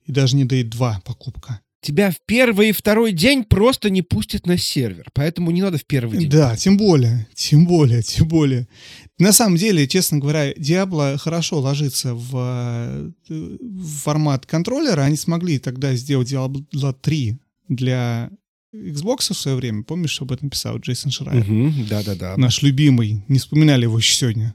и 0.04 0.12
даже 0.12 0.36
не 0.36 0.44
Day 0.44 0.64
2 0.64 1.00
покупка. 1.04 1.60
Тебя 1.82 2.10
в 2.10 2.16
первый 2.26 2.68
и 2.68 2.72
второй 2.72 3.12
день 3.12 3.42
просто 3.42 3.88
не 3.88 4.02
пустят 4.02 4.46
на 4.46 4.58
сервер, 4.58 5.06
поэтому 5.14 5.50
не 5.50 5.62
надо 5.62 5.78
в 5.78 5.86
первый 5.86 6.18
день. 6.18 6.28
Да, 6.28 6.54
тем 6.54 6.76
более, 6.76 7.26
тем 7.34 7.66
более, 7.66 8.02
тем 8.02 8.28
более. 8.28 8.68
На 9.18 9.32
самом 9.32 9.56
деле, 9.56 9.88
честно 9.88 10.18
говоря, 10.18 10.52
Diablo 10.52 11.16
хорошо 11.16 11.60
ложится 11.60 12.14
в, 12.14 12.32
э, 12.34 13.10
в 13.28 13.86
формат 14.02 14.44
контроллера. 14.44 15.02
Они 15.02 15.16
смогли 15.16 15.58
тогда 15.58 15.94
сделать 15.94 16.30
Diablo 16.30 16.94
3 17.00 17.38
для 17.68 18.30
Xbox 18.74 19.32
в 19.32 19.36
свое 19.38 19.56
время. 19.56 19.82
Помнишь, 19.82 20.20
об 20.20 20.32
этом 20.32 20.50
писал 20.50 20.78
Джейсон 20.78 21.10
Шрайер? 21.10 21.44
Мгм, 21.44 21.86
Да-да-да. 21.88 22.36
Наш 22.36 22.62
любимый. 22.62 23.24
Не 23.28 23.38
вспоминали 23.38 23.84
его 23.84 23.98
еще 23.98 24.14
сегодня. 24.14 24.54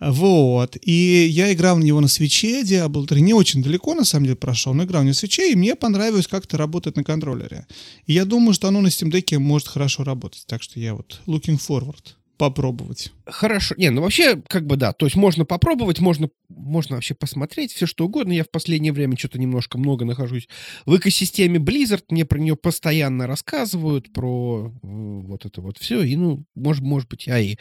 Вот. 0.00 0.76
И 0.82 1.26
я 1.30 1.52
играл 1.52 1.76
в 1.76 1.80
него 1.80 2.00
на 2.00 2.08
свече, 2.08 2.62
Diablo 2.62 3.06
3. 3.06 3.20
Не 3.20 3.34
очень 3.34 3.62
далеко, 3.62 3.94
на 3.94 4.04
самом 4.04 4.26
деле, 4.26 4.36
прошел, 4.36 4.74
но 4.74 4.84
играл 4.84 5.02
на 5.02 5.12
свече, 5.12 5.52
и 5.52 5.56
мне 5.56 5.74
понравилось, 5.74 6.26
как 6.26 6.44
это 6.44 6.56
работает 6.56 6.96
на 6.96 7.04
контроллере. 7.04 7.66
И 8.06 8.12
я 8.12 8.24
думаю, 8.24 8.54
что 8.54 8.68
оно 8.68 8.80
на 8.80 8.88
Steam 8.88 9.10
Deck 9.10 9.38
может 9.38 9.68
хорошо 9.68 10.04
работать. 10.04 10.44
Так 10.46 10.62
что 10.62 10.78
я 10.78 10.94
вот 10.94 11.20
looking 11.26 11.58
forward 11.58 12.17
попробовать. 12.38 13.12
Хорошо. 13.26 13.74
Не, 13.76 13.90
ну 13.90 14.00
вообще, 14.00 14.40
как 14.48 14.66
бы 14.66 14.76
да. 14.76 14.92
То 14.92 15.06
есть 15.06 15.16
можно 15.16 15.44
попробовать, 15.44 16.00
можно, 16.00 16.30
можно 16.48 16.96
вообще 16.96 17.14
посмотреть, 17.14 17.72
все 17.72 17.86
что 17.86 18.06
угодно. 18.06 18.32
Я 18.32 18.44
в 18.44 18.50
последнее 18.50 18.92
время 18.92 19.18
что-то 19.18 19.38
немножко 19.38 19.76
много 19.76 20.04
нахожусь 20.04 20.48
в 20.86 20.96
экосистеме 20.96 21.58
Blizzard. 21.58 22.04
Мне 22.08 22.24
про 22.24 22.38
нее 22.38 22.56
постоянно 22.56 23.26
рассказывают, 23.26 24.12
про 24.12 24.72
э, 24.72 24.86
вот 24.86 25.44
это 25.44 25.60
вот 25.60 25.78
все. 25.78 26.02
И, 26.02 26.16
ну, 26.16 26.44
может, 26.54 26.82
может 26.82 27.08
быть, 27.08 27.26
я 27.26 27.38
и 27.38 27.56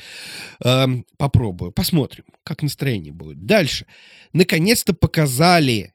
эм, 0.64 1.06
попробую. 1.18 1.72
Посмотрим, 1.72 2.26
как 2.44 2.62
настроение 2.62 3.12
будет. 3.12 3.46
Дальше. 3.46 3.88
Наконец-то 4.32 4.94
показали 4.94 5.94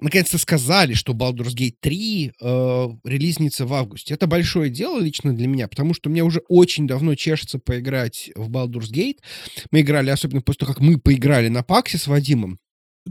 наконец-то 0.00 0.38
сказали, 0.38 0.94
что 0.94 1.12
Baldur's 1.12 1.54
Gate 1.54 1.74
3 1.80 2.32
э, 2.40 2.88
релизнится 3.04 3.66
в 3.66 3.72
августе. 3.74 4.14
Это 4.14 4.26
большое 4.26 4.70
дело 4.70 5.00
лично 5.00 5.34
для 5.34 5.46
меня, 5.46 5.68
потому 5.68 5.94
что 5.94 6.10
мне 6.10 6.22
уже 6.22 6.42
очень 6.48 6.86
давно 6.86 7.14
чешется 7.14 7.58
поиграть 7.58 8.30
в 8.34 8.50
Baldur's 8.50 8.90
Gate. 8.92 9.18
Мы 9.70 9.80
играли, 9.80 10.10
особенно 10.10 10.42
после 10.42 10.60
того, 10.60 10.74
как 10.74 10.82
мы 10.82 10.98
поиграли 10.98 11.48
на 11.48 11.62
Паксе 11.62 11.98
с 11.98 12.06
Вадимом. 12.06 12.58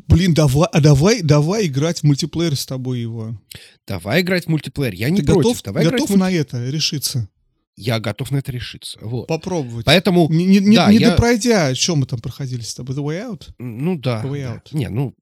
Блин, 0.07 0.33
давай, 0.33 0.69
а 0.71 0.79
давай, 0.79 1.21
давай 1.21 1.67
играть 1.67 1.99
в 1.99 2.03
мультиплеер 2.03 2.55
с 2.55 2.65
тобой 2.65 3.01
его. 3.01 3.37
Давай 3.85 4.21
играть 4.21 4.45
в 4.45 4.47
мультиплеер. 4.47 4.93
Я 4.93 5.09
не 5.09 5.19
Ты 5.19 5.25
против. 5.25 5.43
готов, 5.43 5.63
Давай 5.63 5.83
готов 5.83 6.09
мульти- 6.11 6.17
на 6.17 6.31
это 6.31 6.69
решиться? 6.69 7.27
Я 7.75 7.99
готов 7.99 8.31
на 8.31 8.37
это 8.37 8.51
решиться. 8.51 8.99
Вот. 9.01 9.27
Попробовать. 9.27 9.85
Поэтому, 9.85 10.29
Не, 10.29 10.45
не, 10.45 10.75
да, 10.75 10.91
не 10.91 10.97
я- 10.97 11.11
допройдя, 11.11 11.75
что 11.75 11.95
мы 11.95 12.05
там 12.05 12.19
проходили 12.19 12.61
с 12.61 12.73
тобой? 12.73 12.95
The 12.95 13.03
Way 13.03 13.31
Out? 13.31 13.49
ну 13.59 13.97
да. 13.97 14.21
The 14.23 14.29
way 14.31 14.43
да. 14.43 14.55
out. 14.55 14.61
Не, 14.71 14.87
ну... 14.89 15.13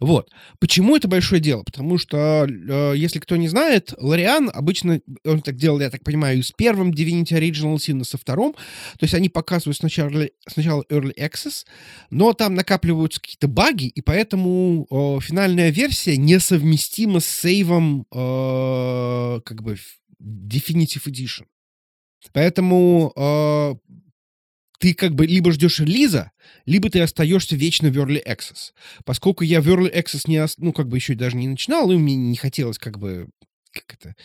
Вот. 0.00 0.30
Почему 0.58 0.96
это 0.96 1.08
большое 1.08 1.40
дело? 1.40 1.62
Потому 1.62 1.98
что, 1.98 2.46
э, 2.46 2.94
если 2.96 3.18
кто 3.18 3.36
не 3.36 3.48
знает, 3.48 3.94
Лориан 3.98 4.50
обычно, 4.52 5.00
он 5.24 5.40
так 5.40 5.56
делал, 5.56 5.80
я 5.80 5.90
так 5.90 6.02
понимаю, 6.02 6.38
и 6.38 6.42
с 6.42 6.52
первым 6.52 6.90
Divinity 6.90 7.32
Original 7.32 7.76
Sin, 7.76 8.00
и 8.00 8.04
со 8.04 8.18
вторым. 8.18 8.52
То 8.52 9.04
есть 9.04 9.14
они 9.14 9.28
показывают 9.28 9.76
сначала, 9.76 10.28
сначала 10.48 10.84
Early 10.90 11.14
Access, 11.16 11.64
но 12.10 12.32
там 12.32 12.54
накапливаются 12.54 13.20
какие-то 13.20 13.48
баги, 13.48 13.86
и 13.86 14.00
поэтому 14.00 14.86
э, 14.90 15.20
финальная 15.20 15.70
версия 15.70 16.16
несовместима 16.16 17.20
с 17.20 17.26
сейвом 17.26 18.06
э, 18.12 19.40
как 19.44 19.62
бы 19.62 19.76
Definitive 20.20 21.06
Edition. 21.06 21.44
Поэтому 22.32 23.12
э, 23.16 23.74
ты 24.82 24.94
как 24.94 25.14
бы 25.14 25.26
либо 25.26 25.52
ждешь 25.52 25.78
релиза, 25.78 26.32
либо 26.66 26.90
ты 26.90 26.98
остаешься 27.00 27.54
вечно 27.54 27.88
в 27.88 27.96
Early 27.96 28.20
Access. 28.26 28.72
Поскольку 29.04 29.44
я 29.44 29.60
в 29.60 29.68
Early 29.68 29.94
Access 29.94 30.22
не, 30.26 30.44
ну, 30.58 30.72
как 30.72 30.88
бы 30.88 30.96
еще 30.96 31.14
даже 31.14 31.36
не 31.36 31.46
начинал, 31.46 31.92
и 31.92 31.96
мне 31.96 32.16
не 32.16 32.34
хотелось 32.34 32.78
как 32.78 32.98
бы 32.98 33.28
как 33.70 33.96
это, 33.96 34.16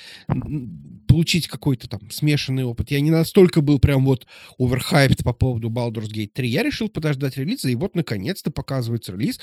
получить 1.08 1.48
какой-то 1.48 1.88
там 1.88 2.10
смешанный 2.10 2.64
опыт. 2.64 2.90
Я 2.90 3.02
не 3.02 3.12
настолько 3.12 3.62
был 3.62 3.78
прям 3.78 4.04
вот 4.04 4.26
оверхайпт 4.58 5.24
по 5.24 5.32
поводу 5.32 5.70
Baldur's 5.70 6.12
Gate 6.12 6.32
3. 6.34 6.50
Я 6.50 6.64
решил 6.64 6.90
подождать 6.90 7.38
релиза, 7.38 7.70
и 7.70 7.76
вот 7.76 7.96
наконец-то 7.96 8.50
показывается 8.50 9.14
релиз. 9.14 9.40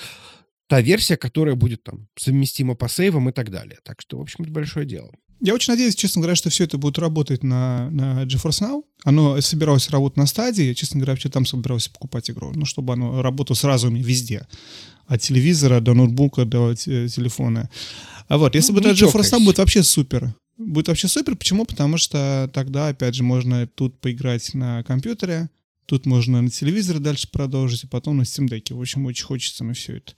Та 0.66 0.80
версия, 0.80 1.16
которая 1.16 1.54
будет 1.54 1.84
там 1.84 2.08
совместима 2.16 2.74
по 2.74 2.88
сейвам 2.88 3.28
и 3.28 3.32
так 3.32 3.50
далее. 3.50 3.78
Так 3.84 4.00
что, 4.00 4.18
в 4.18 4.22
общем, 4.22 4.42
это 4.42 4.50
большое 4.50 4.84
дело. 4.84 5.12
Я 5.44 5.52
очень 5.52 5.74
надеюсь, 5.74 5.94
честно 5.94 6.22
говоря, 6.22 6.36
что 6.36 6.48
все 6.48 6.64
это 6.64 6.78
будет 6.78 6.98
работать 6.98 7.42
на, 7.42 7.90
на 7.90 8.24
GeForce 8.24 8.62
Now. 8.62 8.82
Оно 9.04 9.38
собиралось 9.42 9.90
работать 9.90 10.16
на 10.16 10.24
стадии. 10.24 10.72
Честно 10.72 11.00
говоря, 11.00 11.12
вообще 11.12 11.28
там 11.28 11.44
собирался 11.44 11.90
покупать 11.90 12.30
игру. 12.30 12.52
Ну, 12.54 12.64
чтобы 12.64 12.94
оно 12.94 13.20
работало 13.20 13.54
сразу 13.54 13.90
меня 13.90 14.02
везде. 14.02 14.46
От 15.06 15.20
телевизора 15.20 15.80
до 15.80 15.92
ноутбука 15.92 16.46
до 16.46 16.74
телефона. 16.74 17.68
А 18.26 18.38
вот, 18.38 18.54
если 18.54 18.72
ну, 18.72 18.80
бы 18.80 18.88
это 18.88 18.98
GeForce 18.98 19.32
Now 19.32 19.44
будет 19.44 19.58
вообще 19.58 19.82
супер. 19.82 20.34
Будет 20.56 20.88
вообще 20.88 21.08
супер. 21.08 21.36
Почему? 21.36 21.66
Потому 21.66 21.98
что 21.98 22.50
тогда, 22.54 22.88
опять 22.88 23.14
же, 23.14 23.22
можно 23.22 23.66
тут 23.66 24.00
поиграть 24.00 24.54
на 24.54 24.82
компьютере, 24.84 25.50
Тут 25.86 26.06
можно 26.06 26.40
на 26.40 26.50
телевизоре 26.50 26.98
дальше 26.98 27.28
продолжить, 27.30 27.84
а 27.84 27.88
потом 27.88 28.16
на 28.16 28.22
Steam 28.22 28.48
Deck. 28.48 28.74
В 28.74 28.80
общем, 28.80 29.04
очень 29.04 29.24
хочется 29.24 29.64
на 29.64 29.74
все 29.74 29.98
это 29.98 30.14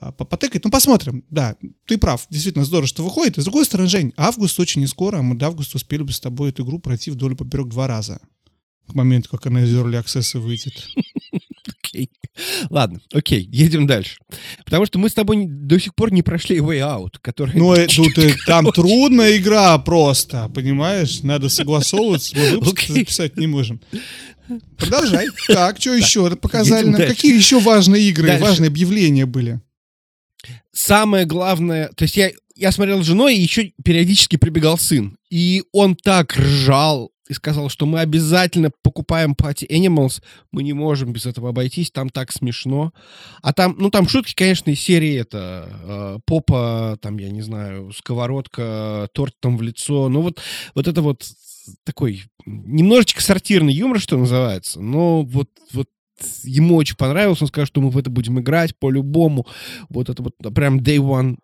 а, 0.00 0.12
потыкать. 0.12 0.64
Ну, 0.64 0.70
посмотрим. 0.70 1.24
Да, 1.30 1.56
ты 1.86 1.98
прав. 1.98 2.26
Действительно 2.30 2.64
здорово, 2.64 2.88
что 2.88 3.04
выходит. 3.04 3.38
И 3.38 3.40
с 3.40 3.44
другой 3.44 3.64
стороны, 3.64 3.88
Жень, 3.88 4.12
август 4.16 4.58
очень 4.58 4.80
не 4.80 4.88
скоро, 4.88 5.18
а 5.18 5.22
мы 5.22 5.36
до 5.36 5.46
августа 5.46 5.76
успели 5.76 6.02
бы 6.02 6.12
с 6.12 6.20
тобой 6.20 6.50
эту 6.50 6.64
игру 6.64 6.80
пройти 6.80 7.10
вдоль 7.10 7.32
и 7.32 7.36
поперек 7.36 7.68
два 7.68 7.86
раза. 7.86 8.20
К 8.88 8.94
моменту, 8.94 9.28
как 9.30 9.46
она 9.46 9.62
из 9.62 9.74
Early 9.74 10.02
Access 10.02 10.38
выйдет. 10.38 10.88
Окей. 11.88 12.10
Ладно, 12.70 13.00
окей, 13.12 13.48
едем 13.50 13.86
дальше. 13.86 14.18
Потому 14.64 14.86
что 14.86 14.98
мы 14.98 15.08
с 15.08 15.14
тобой 15.14 15.46
до 15.46 15.78
сих 15.78 15.94
пор 15.94 16.12
не 16.12 16.22
прошли 16.22 16.58
Way 16.58 16.80
Out, 16.80 17.14
который... 17.20 17.56
Ну, 17.56 17.74
э, 17.74 17.86
тут 17.86 18.18
э, 18.18 18.34
там 18.46 18.70
трудная 18.72 19.36
игра 19.36 19.78
просто, 19.78 20.50
понимаешь? 20.54 21.22
Надо 21.22 21.48
согласовываться, 21.48 22.36
мы 22.36 22.50
выпуск 22.58 22.86
записать 22.88 23.36
не 23.36 23.46
можем. 23.46 23.80
Продолжай. 24.76 25.28
Так, 25.48 25.80
что 25.80 25.94
еще 25.94 26.34
показали 26.36 26.86
нам? 26.86 27.00
Какие 27.00 27.36
еще 27.36 27.60
важные 27.60 28.02
игры, 28.04 28.38
важные 28.38 28.68
объявления 28.68 29.26
были? 29.26 29.60
Самое 30.72 31.24
главное, 31.24 31.90
то 31.96 32.04
есть 32.04 32.16
я, 32.16 32.30
я 32.58 32.72
смотрел 32.72 33.02
с 33.02 33.06
женой, 33.06 33.36
и 33.36 33.40
еще 33.40 33.72
периодически 33.84 34.36
прибегал 34.36 34.78
сын. 34.78 35.16
И 35.30 35.62
он 35.72 35.94
так 35.94 36.36
ржал 36.36 37.12
и 37.28 37.34
сказал, 37.34 37.68
что 37.68 37.86
мы 37.86 38.00
обязательно 38.00 38.70
покупаем 38.82 39.36
Party 39.38 39.68
Animals, 39.68 40.22
мы 40.50 40.64
не 40.64 40.72
можем 40.72 41.12
без 41.12 41.26
этого 41.26 41.50
обойтись, 41.50 41.92
там 41.92 42.08
так 42.08 42.32
смешно. 42.32 42.92
А 43.42 43.52
там, 43.52 43.76
ну 43.78 43.90
там 43.90 44.08
шутки, 44.08 44.34
конечно, 44.34 44.70
из 44.70 44.80
серии 44.80 45.14
это 45.14 45.68
э, 45.70 46.18
попа, 46.26 46.98
там, 47.00 47.18
я 47.18 47.30
не 47.30 47.42
знаю, 47.42 47.92
сковородка, 47.92 49.08
торт 49.12 49.34
там 49.40 49.56
в 49.56 49.62
лицо. 49.62 50.08
Ну 50.08 50.22
вот, 50.22 50.40
вот 50.74 50.88
это 50.88 51.00
вот 51.00 51.22
такой 51.84 52.24
немножечко 52.44 53.22
сортирный 53.22 53.72
юмор, 53.72 54.00
что 54.00 54.16
называется, 54.16 54.80
но 54.80 55.22
вот, 55.22 55.50
вот 55.72 55.86
ему 56.42 56.76
очень 56.76 56.96
понравилось, 56.96 57.40
он 57.42 57.48
сказал, 57.48 57.66
что 57.66 57.80
мы 57.80 57.90
в 57.90 57.98
это 57.98 58.10
будем 58.10 58.38
играть 58.40 58.76
по-любому. 58.76 59.46
Вот 59.88 60.08
это 60.08 60.22
вот 60.22 60.34
прям 60.54 60.78
day 60.78 60.98
one 60.98 61.36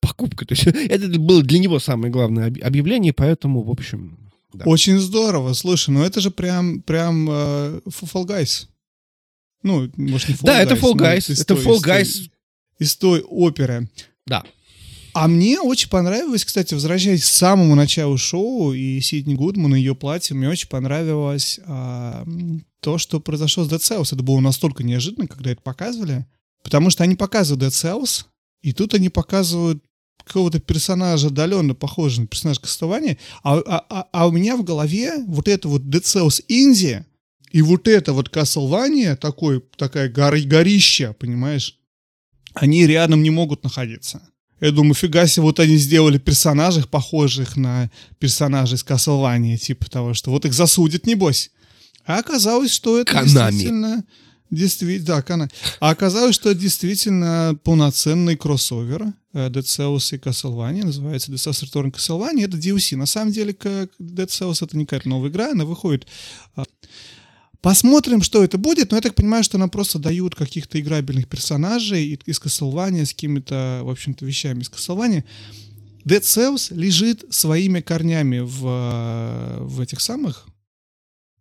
покупка. 0.00 0.46
То 0.46 0.54
есть 0.54 0.66
это 0.90 1.18
было 1.18 1.42
для 1.42 1.58
него 1.58 1.78
самое 1.78 2.12
главное 2.12 2.46
объявление, 2.62 3.12
поэтому, 3.12 3.62
в 3.62 3.70
общем... 3.70 4.18
Да. 4.52 4.64
Очень 4.64 4.98
здорово. 4.98 5.52
Слушай, 5.52 5.90
ну 5.90 6.02
это 6.02 6.20
же 6.20 6.32
прям, 6.32 6.82
прям 6.82 7.30
uh, 7.30 7.82
Fall 7.86 8.26
Guys. 8.26 8.66
Ну, 9.62 9.88
может, 9.96 10.28
не 10.28 10.34
Fall 10.34 10.40
Да, 10.42 10.60
Guys, 10.60 10.64
это 10.64 10.74
Fall 10.74 10.94
Guys. 10.94 11.40
Это 11.40 11.54
Fall 11.54 11.78
Guys. 11.80 12.02
Из 12.02 12.16
той, 12.16 12.30
из 12.80 12.96
той 12.96 13.20
оперы. 13.20 13.88
Да. 14.26 14.42
А 15.12 15.28
мне 15.28 15.60
очень 15.60 15.88
понравилось, 15.88 16.44
кстати, 16.44 16.74
возвращаясь 16.74 17.22
к 17.22 17.26
самому 17.26 17.74
началу 17.74 18.16
шоу 18.16 18.72
и 18.72 19.00
Сидни 19.00 19.34
Гудман 19.34 19.74
и 19.74 19.78
ее 19.78 19.94
платье, 19.94 20.36
мне 20.36 20.48
очень 20.48 20.68
понравилось 20.68 21.60
а, 21.66 22.24
то, 22.80 22.98
что 22.98 23.20
произошло 23.20 23.64
с 23.64 23.68
Dead 23.68 23.78
Cells. 23.78 24.14
Это 24.14 24.22
было 24.22 24.40
настолько 24.40 24.82
неожиданно, 24.82 25.26
когда 25.26 25.50
это 25.50 25.62
показывали, 25.62 26.26
потому 26.62 26.90
что 26.90 27.04
они 27.04 27.16
показывают 27.16 27.62
Dead 27.62 27.70
Cells, 27.70 28.26
и 28.62 28.72
тут 28.72 28.94
они 28.94 29.08
показывают 29.08 29.82
какого-то 30.24 30.60
персонажа 30.60 31.28
отдаленно 31.28 31.74
похожего 31.74 32.22
на 32.22 32.26
персонаж 32.28 32.60
Кастования, 32.60 33.18
а, 33.42 33.58
а, 33.58 33.86
а, 33.88 34.08
а 34.12 34.26
у 34.28 34.30
меня 34.30 34.56
в 34.56 34.64
голове 34.64 35.14
вот 35.26 35.48
это 35.48 35.68
вот 35.68 35.82
Dead 35.82 36.02
Cells 36.02 36.44
Индия 36.48 37.06
и 37.50 37.62
вот 37.62 37.88
это 37.88 38.12
вот 38.12 38.34
Castlevania, 38.34 39.16
такой, 39.16 39.60
такая 39.76 40.08
гори, 40.08 40.42
горища, 40.42 41.14
понимаешь, 41.18 41.78
они 42.54 42.86
рядом 42.86 43.22
не 43.22 43.30
могут 43.30 43.64
находиться. 43.64 44.29
Я 44.60 44.72
думаю, 44.72 44.94
фига 44.94 45.26
себе, 45.26 45.42
вот 45.42 45.58
они 45.60 45.76
сделали 45.76 46.18
персонажей, 46.18 46.84
похожих 46.86 47.56
на 47.56 47.90
персонажей 48.18 48.76
из 48.76 48.84
Castlevania, 48.84 49.56
типа 49.56 49.90
того, 49.90 50.14
что 50.14 50.30
вот 50.30 50.44
их 50.44 50.52
засудят, 50.52 51.06
небось. 51.06 51.50
А 52.04 52.18
оказалось, 52.18 52.72
что 52.72 52.98
это 52.98 53.12
Канами. 53.12 53.50
действительно... 53.52 54.04
Действительно, 54.50 55.06
да, 55.06 55.22
Канами. 55.22 55.50
А 55.78 55.90
оказалось, 55.90 56.34
что 56.34 56.50
это 56.50 56.58
действительно 56.58 57.56
полноценный 57.62 58.36
кроссовер 58.36 59.12
э, 59.32 59.48
Dead 59.48 59.62
Cells 59.62 60.12
и 60.12 60.18
Castlevania, 60.18 60.84
называется 60.84 61.30
Dead 61.30 61.36
Cells 61.36 61.62
Return 61.62 61.92
Castlevania, 61.92 62.46
это 62.46 62.56
DLC. 62.56 62.96
На 62.96 63.06
самом 63.06 63.30
деле, 63.30 63.54
как 63.54 63.90
Dead 64.00 64.26
Cells 64.26 64.64
это 64.64 64.76
не 64.76 64.86
какая-то 64.86 65.08
новая 65.08 65.30
игра, 65.30 65.52
она 65.52 65.64
выходит 65.64 66.08
а, 66.56 66.64
Посмотрим, 67.60 68.22
что 68.22 68.42
это 68.42 68.56
будет, 68.56 68.90
но 68.90 68.96
я 68.96 69.02
так 69.02 69.14
понимаю, 69.14 69.44
что 69.44 69.58
нам 69.58 69.68
просто 69.68 69.98
дают 69.98 70.34
каких-то 70.34 70.80
играбельных 70.80 71.28
персонажей 71.28 72.20
из 72.24 72.40
Castlevania 72.40 73.04
с 73.04 73.12
какими-то, 73.12 73.82
в 73.84 73.90
общем-то, 73.90 74.24
вещами 74.24 74.62
из 74.62 74.70
Castlevania. 74.70 75.24
Dead 76.04 76.22
Cells 76.22 76.74
лежит 76.74 77.24
своими 77.28 77.80
корнями 77.80 78.38
в, 78.38 79.58
в 79.60 79.80
этих 79.80 80.00
самых, 80.00 80.46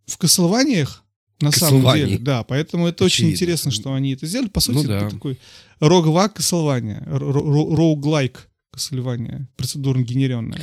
в 0.05 0.17
Castlevaniях, 0.19 1.03
на 1.39 1.51
самом 1.51 1.93
деле, 1.93 2.17
да, 2.17 2.43
поэтому 2.43 2.87
это 2.87 3.05
Очевидно. 3.05 3.27
очень 3.29 3.35
интересно, 3.35 3.71
что 3.71 3.93
они 3.93 4.11
это 4.11 4.25
сделали. 4.25 4.49
По 4.49 4.59
сути, 4.59 4.75
ну, 4.75 4.83
да. 4.83 4.97
это 4.97 5.11
такой 5.11 5.39
роговак 5.79 6.37
Castlevania, 6.37 7.01
роуглайк 7.07 8.49
Castlevania, 8.75 9.45
процедурно 9.55 10.01
генеренная. 10.01 10.61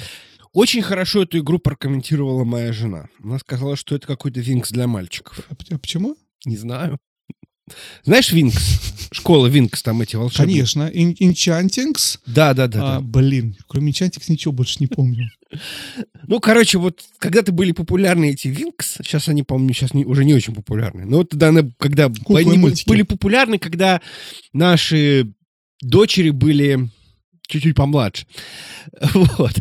Очень 0.56 0.80
хорошо 0.80 1.24
эту 1.24 1.40
игру 1.40 1.58
прокомментировала 1.58 2.44
моя 2.44 2.72
жена. 2.72 3.10
Она 3.22 3.38
сказала, 3.38 3.76
что 3.76 3.94
это 3.94 4.06
какой-то 4.06 4.40
Винкс 4.40 4.70
для 4.70 4.86
мальчиков. 4.86 5.38
А, 5.50 5.54
а 5.74 5.78
почему? 5.78 6.16
Не 6.46 6.56
знаю. 6.56 6.96
Знаешь 8.04 8.32
Винкс? 8.32 9.10
Школа 9.12 9.48
Винкс, 9.48 9.82
там 9.82 10.00
эти 10.00 10.16
волшебные. 10.16 10.54
Конечно. 10.54 10.90
Enchantings? 10.94 12.20
Да, 12.24 12.54
да, 12.54 12.68
да. 12.68 12.80
А, 12.80 12.94
да. 12.94 13.00
Блин, 13.02 13.54
кроме 13.66 13.92
Enchantings 13.92 14.24
ничего 14.28 14.52
больше 14.52 14.78
не 14.80 14.86
помню. 14.86 15.28
Ну, 16.26 16.40
короче, 16.40 16.78
вот 16.78 17.04
когда-то 17.18 17.52
были 17.52 17.70
популярны 17.72 18.30
эти 18.30 18.48
Винкс, 18.48 18.96
сейчас 18.96 19.28
они, 19.28 19.44
по-моему, 19.44 19.74
сейчас 19.74 19.94
не, 19.94 20.04
уже 20.04 20.24
не 20.24 20.34
очень 20.34 20.54
популярны. 20.54 21.04
Но 21.04 21.18
вот 21.18 21.28
тогда, 21.28 21.52
когда 21.78 22.08
Куклы 22.08 22.40
они 22.40 22.58
были 22.86 23.02
популярны, 23.02 23.58
когда 23.58 24.00
наши 24.52 25.32
дочери 25.80 26.30
были 26.30 26.90
чуть-чуть 27.46 27.76
помладше. 27.76 28.26
Вот. 29.14 29.52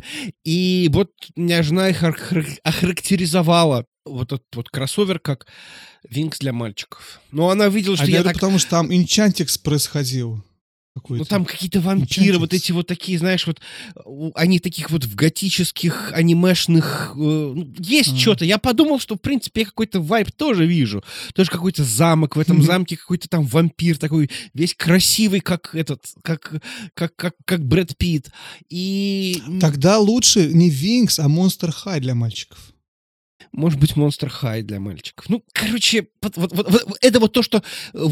И 0.43 0.89
вот 0.93 1.11
меня 1.35 1.63
жена 1.63 1.89
их 1.89 2.03
охарактеризовала 2.63 3.85
вот 4.05 4.31
этот 4.31 4.55
вот 4.55 4.69
кроссовер 4.69 5.19
как 5.19 5.47
Винкс 6.09 6.39
для 6.39 6.53
мальчиков. 6.53 7.19
Но 7.31 7.49
она 7.49 7.67
видела, 7.67 7.95
что 7.95 8.05
а 8.05 8.09
я 8.09 8.23
так... 8.23 8.33
потому 8.33 8.59
что 8.59 8.69
там 8.71 8.93
Инчантикс 8.93 9.57
происходил. 9.57 10.43
Ну, 11.09 11.25
там 11.25 11.45
какие-то 11.45 11.81
вампиры, 11.81 12.39
вот 12.39 12.53
эти 12.53 12.71
вот 12.71 12.87
такие, 12.87 13.19
знаешь, 13.19 13.45
вот 13.45 13.59
они 14.33 14.59
таких 14.59 14.89
вот 14.91 15.03
в 15.03 15.15
готических 15.15 16.11
анимешных... 16.13 17.11
Э, 17.15 17.19
ну, 17.19 17.73
есть 17.77 18.13
а. 18.13 18.17
что-то. 18.17 18.45
Я 18.45 18.57
подумал, 18.57 18.99
что, 18.99 19.15
в 19.15 19.19
принципе, 19.19 19.61
я 19.61 19.65
какой-то 19.65 19.99
вайп 19.99 20.31
тоже 20.31 20.65
вижу. 20.65 21.03
Тоже 21.33 21.51
какой-то 21.51 21.83
замок. 21.83 22.35
В 22.35 22.39
этом 22.39 22.61
замке 22.63 22.97
какой-то 22.97 23.27
там 23.27 23.45
вампир 23.45 23.97
такой, 23.97 24.29
весь 24.53 24.73
красивый, 24.73 25.41
как 25.41 25.75
этот, 25.75 26.05
как, 26.23 26.53
как, 26.93 27.15
как, 27.15 27.35
как 27.43 27.65
Брэд 27.65 27.97
Питт. 27.97 28.31
И... 28.69 29.41
Тогда 29.59 29.99
лучше 29.99 30.47
не 30.47 30.69
Винкс, 30.69 31.19
а 31.19 31.25
Monster 31.25 31.73
High 31.85 31.99
для 31.99 32.15
мальчиков 32.15 32.74
может 33.55 33.79
быть, 33.79 33.93
Monster 33.93 34.31
High 34.41 34.63
для 34.63 34.79
мальчиков. 34.79 35.29
Ну, 35.29 35.43
короче, 35.53 36.07
вот, 36.21 36.35
вот, 36.35 36.53
вот, 36.53 36.97
это 37.01 37.19
вот 37.19 37.31
то, 37.33 37.41
что 37.41 37.63
э, 37.93 38.05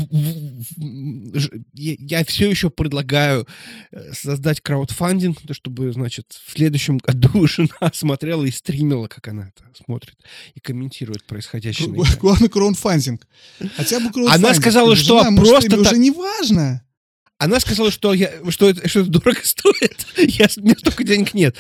я, 1.74 1.96
я 2.00 2.26
все 2.26 2.50
еще 2.50 2.70
предлагаю 2.70 3.48
э, 3.92 4.14
создать 4.14 4.62
краудфандинг, 4.62 5.40
чтобы, 5.52 5.92
значит, 5.92 6.40
в 6.46 6.52
следующем 6.52 6.98
году 7.04 7.46
жена 7.48 7.92
смотрела 7.94 8.46
и 8.46 8.52
стримила, 8.52 9.08
как 9.08 9.28
она 9.28 9.50
это 9.50 9.64
смотрит 9.86 10.16
и 10.56 10.60
комментирует 10.60 11.24
происходящее. 11.26 11.90
Главное, 12.20 12.50
краудфандинг. 12.50 13.28
Хотя 13.76 14.00
бы 14.00 14.12
краудфандинг. 14.12 14.46
Она 14.46 14.54
сказала, 14.54 14.96
что 14.96 15.24
жена, 15.24 15.36
просто... 15.36 15.70
Может, 15.70 15.74
уже 15.74 15.98
не 15.98 16.12
важно. 16.12 16.83
Она 17.44 17.60
сказала, 17.60 17.92
что, 17.92 18.14
я, 18.14 18.32
что, 18.50 18.70
это, 18.70 18.88
что 18.88 19.02
это 19.02 19.10
дорого 19.10 19.40
стоит. 19.44 20.06
Я, 20.18 20.48
у 20.58 20.62
меня 20.62 20.76
столько 20.78 21.04
денег 21.04 21.34
нет. 21.34 21.58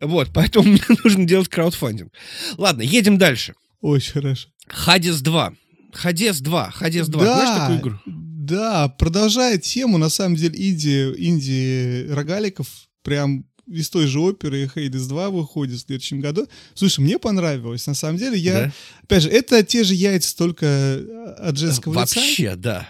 Вот, 0.00 0.30
поэтому 0.34 0.70
мне 0.70 0.82
нужно 1.04 1.24
делать 1.24 1.48
краудфандинг. 1.48 2.12
Ладно, 2.56 2.82
едем 2.82 3.16
дальше. 3.16 3.54
Очень 3.80 4.12
хорошо. 4.12 4.48
Хадис 4.66 5.20
2. 5.20 5.52
Хадис 5.92 6.40
2. 6.40 6.70
Хадис 6.72 7.06
2. 7.06 7.24
Да, 7.24 7.34
Знаешь 7.34 7.60
такую 7.60 7.80
игру? 7.80 7.98
Да, 8.06 8.88
продолжая 8.88 9.58
тему, 9.58 9.98
на 9.98 10.08
самом 10.08 10.34
деле, 10.34 10.54
инди, 10.56 11.14
инди 11.16 12.08
рогаликов, 12.10 12.66
прям 13.04 13.44
из 13.68 13.88
той 13.88 14.06
же 14.06 14.18
оперы 14.18 14.68
Хейдес 14.74 15.06
2 15.06 15.30
выходит 15.30 15.78
в 15.78 15.86
следующем 15.86 16.20
году. 16.20 16.48
Слушай, 16.74 17.00
мне 17.00 17.20
понравилось. 17.20 17.86
На 17.86 17.94
самом 17.94 18.18
деле, 18.18 18.36
я... 18.36 18.52
Да? 18.52 18.72
Опять 19.04 19.22
же, 19.22 19.28
это 19.28 19.62
те 19.62 19.84
же 19.84 19.94
яйца, 19.94 20.36
только 20.36 21.36
от 21.38 21.56
женского 21.56 21.92
Вообще, 21.92 22.20
лица. 22.20 22.26
Вообще, 22.26 22.56
да. 22.56 22.88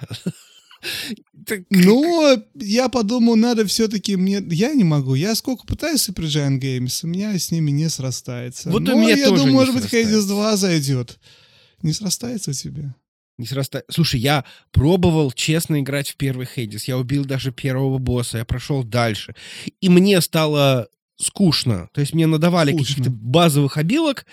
Это... 1.51 1.65
Но 1.71 2.37
я 2.55 2.89
подумал, 2.89 3.37
надо 3.37 3.67
все-таки 3.67 4.17
мне... 4.17 4.43
Я 4.51 4.75
не 4.75 4.85
могу. 4.85 5.15
Я 5.15 5.35
сколько 5.35 5.67
пытаюсь 5.67 6.09
Giant 6.09 6.61
Games, 6.61 7.01
у 7.03 7.07
меня 7.07 7.39
с 7.39 7.51
ними 7.51 7.71
не 7.71 7.89
срастается. 7.89 8.71
Вот 8.71 8.83
у 8.83 8.85
Но 8.85 8.95
меня 8.95 9.17
я 9.17 9.29
тоже 9.29 9.43
думаю, 9.43 9.55
может 9.55 9.75
быть, 9.75 9.83
срастается. 9.83 10.17
Hades 10.19 10.27
2 10.27 10.57
зайдет. 10.57 11.19
Не 11.83 11.93
срастается 11.93 12.51
у 12.51 12.55
тебя? 12.55 12.95
Не 13.41 13.47
сраста... 13.47 13.85
Слушай, 13.91 14.21
я 14.21 14.45
пробовал 14.71 15.33
честно 15.33 15.81
играть 15.81 16.11
в 16.11 16.17
первый 16.17 16.45
Хейдис. 16.45 16.85
Я 16.85 16.99
убил 16.99 17.25
даже 17.25 17.53
первого 17.53 17.97
босса, 17.97 18.37
я 18.37 18.45
прошел 18.45 18.85
дальше. 18.85 19.35
И 19.81 19.89
мне 19.89 20.21
стало 20.21 20.89
скучно. 21.21 21.89
То 21.93 22.01
есть 22.01 22.15
мне 22.15 22.27
надавали 22.27 22.73
Скучно. 22.73 22.95
каких-то 22.95 23.11
базовых 23.11 23.77
обилок, 23.77 24.27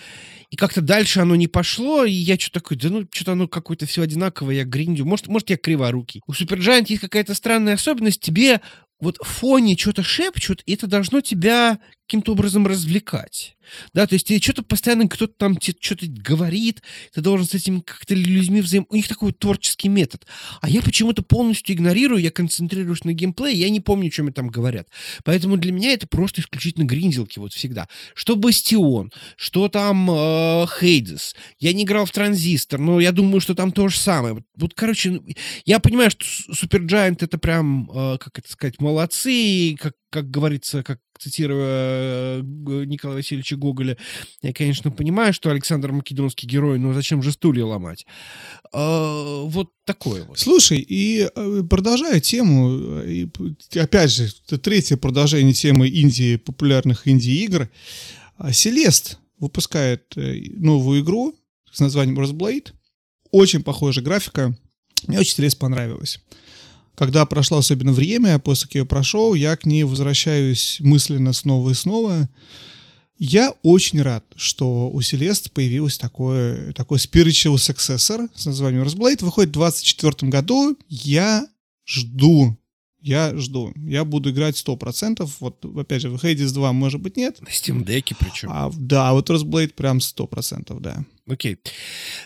и 0.50 0.56
как-то 0.56 0.80
дальше 0.80 1.20
оно 1.20 1.36
не 1.36 1.46
пошло, 1.46 2.04
и 2.04 2.12
я 2.12 2.38
что 2.38 2.52
такой, 2.52 2.76
да 2.76 2.88
ну, 2.88 3.06
что-то 3.12 3.32
оно 3.32 3.48
какое-то 3.48 3.86
все 3.86 4.02
одинаковое, 4.02 4.56
я 4.56 4.64
гриндю. 4.64 5.04
Может, 5.04 5.28
может, 5.28 5.50
я 5.50 5.56
криворукий. 5.56 6.22
У 6.26 6.32
Supergiant 6.32 6.86
есть 6.88 7.00
какая-то 7.00 7.34
странная 7.34 7.74
особенность, 7.74 8.20
тебе 8.20 8.60
вот 9.00 9.18
в 9.18 9.26
фоне 9.26 9.76
что-то 9.76 10.02
шепчут, 10.02 10.62
и 10.66 10.74
это 10.74 10.86
должно 10.86 11.20
тебя 11.20 11.78
каким-то 12.08 12.32
образом 12.32 12.66
развлекать. 12.66 13.54
Да, 13.92 14.06
то 14.06 14.14
есть 14.14 14.42
что-то 14.42 14.62
постоянно 14.62 15.08
кто-то 15.08 15.34
там 15.36 15.58
что-то 15.60 16.06
говорит, 16.08 16.82
ты 17.12 17.20
должен 17.20 17.46
с 17.46 17.54
этими 17.54 17.80
как-то 17.80 18.14
людьми 18.14 18.62
взаим... 18.62 18.86
У 18.88 18.96
них 18.96 19.08
такой 19.08 19.32
творческий 19.32 19.90
метод. 19.90 20.26
А 20.62 20.70
я 20.70 20.80
почему-то 20.80 21.22
полностью 21.22 21.76
игнорирую, 21.76 22.22
я 22.22 22.30
концентрируюсь 22.30 23.04
на 23.04 23.12
геймплее, 23.12 23.54
я 23.54 23.68
не 23.68 23.80
помню, 23.80 24.10
что 24.10 24.22
мне 24.22 24.32
там 24.32 24.48
говорят. 24.48 24.88
Поэтому 25.22 25.58
для 25.58 25.72
меня 25.72 25.92
это 25.92 26.06
просто 26.06 26.40
исключительно 26.40 26.84
гринделки 26.84 27.38
вот 27.38 27.52
всегда. 27.52 27.88
Что 28.14 28.36
Бастион, 28.36 29.12
что 29.36 29.68
там 29.68 30.10
э, 30.10 30.66
Хейдес. 30.80 31.34
Я 31.58 31.74
не 31.74 31.84
играл 31.84 32.06
в 32.06 32.10
Транзистор, 32.10 32.80
но 32.80 33.00
я 33.00 33.12
думаю, 33.12 33.40
что 33.40 33.54
там 33.54 33.70
то 33.70 33.88
же 33.88 33.98
самое. 33.98 34.34
Вот, 34.34 34.44
вот, 34.56 34.74
короче, 34.74 35.10
ну, 35.10 35.26
я 35.66 35.78
понимаю, 35.78 36.10
что 36.10 36.24
Суперджайант 36.54 37.22
это 37.22 37.36
прям, 37.36 37.90
э, 37.90 38.18
как 38.18 38.38
это 38.38 38.50
сказать, 38.50 38.80
молодцы, 38.88 39.32
и 39.32 39.76
как, 39.76 39.94
как 40.10 40.30
говорится, 40.30 40.82
как 40.82 41.00
цитируя 41.18 42.40
э, 42.40 42.42
Николая 42.86 43.18
Васильевича 43.18 43.56
Гоголя, 43.56 43.96
я, 44.42 44.52
конечно, 44.52 44.90
понимаю, 44.90 45.34
что 45.34 45.50
Александр 45.50 45.92
Македонский 45.92 46.46
герой, 46.46 46.78
но 46.78 46.92
зачем 46.94 47.22
же 47.22 47.32
стулья 47.32 47.64
ломать? 47.64 48.06
Э, 48.72 49.42
вот 49.44 49.72
такое 49.84 50.24
вот. 50.24 50.38
Слушай, 50.38 50.78
и 50.78 51.28
э, 51.34 51.62
продолжая 51.68 52.20
тему, 52.20 53.02
э, 53.02 53.26
и, 53.74 53.78
опять 53.78 54.10
же, 54.10 54.30
это 54.46 54.58
третье 54.58 54.96
продолжение 54.96 55.52
темы 55.52 55.88
Индии, 55.88 56.36
популярных 56.36 57.06
инди-игр. 57.06 57.68
А, 58.38 58.52
Селест 58.52 59.18
выпускает 59.38 60.14
новую 60.16 61.02
игру 61.02 61.34
с 61.70 61.80
названием 61.80 62.18
Rosblade. 62.18 62.72
Очень 63.30 63.62
похожая 63.62 64.04
графика. 64.04 64.56
Мне 65.06 65.18
очень 65.18 65.34
Селест 65.34 65.58
понравилась. 65.58 66.20
Когда 66.98 67.24
прошло 67.26 67.58
особенно 67.58 67.92
время, 67.92 68.40
после 68.40 68.66
как 68.66 68.74
я 68.74 68.84
прошел, 68.84 69.34
я 69.34 69.56
к 69.56 69.64
ней 69.64 69.84
возвращаюсь 69.84 70.78
мысленно 70.80 71.32
снова 71.32 71.70
и 71.70 71.74
снова. 71.74 72.28
Я 73.18 73.54
очень 73.62 74.02
рад, 74.02 74.24
что 74.34 74.90
у 74.90 75.00
Селест 75.00 75.52
появился 75.52 76.00
такой, 76.00 76.72
такой 76.72 76.98
spiritual 76.98 77.54
successor 77.54 78.28
с 78.34 78.46
названием 78.46 78.82
Rosblade. 78.82 79.24
Выходит 79.24 79.50
в 79.50 79.60
2024 79.60 80.28
году. 80.28 80.76
Я 80.88 81.46
жду. 81.86 82.56
Я 83.00 83.32
жду. 83.36 83.72
Я 83.76 84.04
буду 84.04 84.30
играть 84.30 84.56
100%. 84.56 85.30
Вот, 85.38 85.64
опять 85.64 86.02
же, 86.02 86.10
в 86.10 86.16
Hades 86.16 86.52
2, 86.52 86.72
может 86.72 87.00
быть, 87.00 87.16
нет. 87.16 87.40
На 87.40 87.46
Steam 87.46 87.84
Deck 87.84 88.12
причем. 88.18 88.48
А, 88.50 88.72
да, 88.76 89.12
вот 89.12 89.30
Rosblade 89.30 89.72
прям 89.72 89.98
100%, 89.98 90.80
да. 90.80 91.04
Окей. 91.28 91.58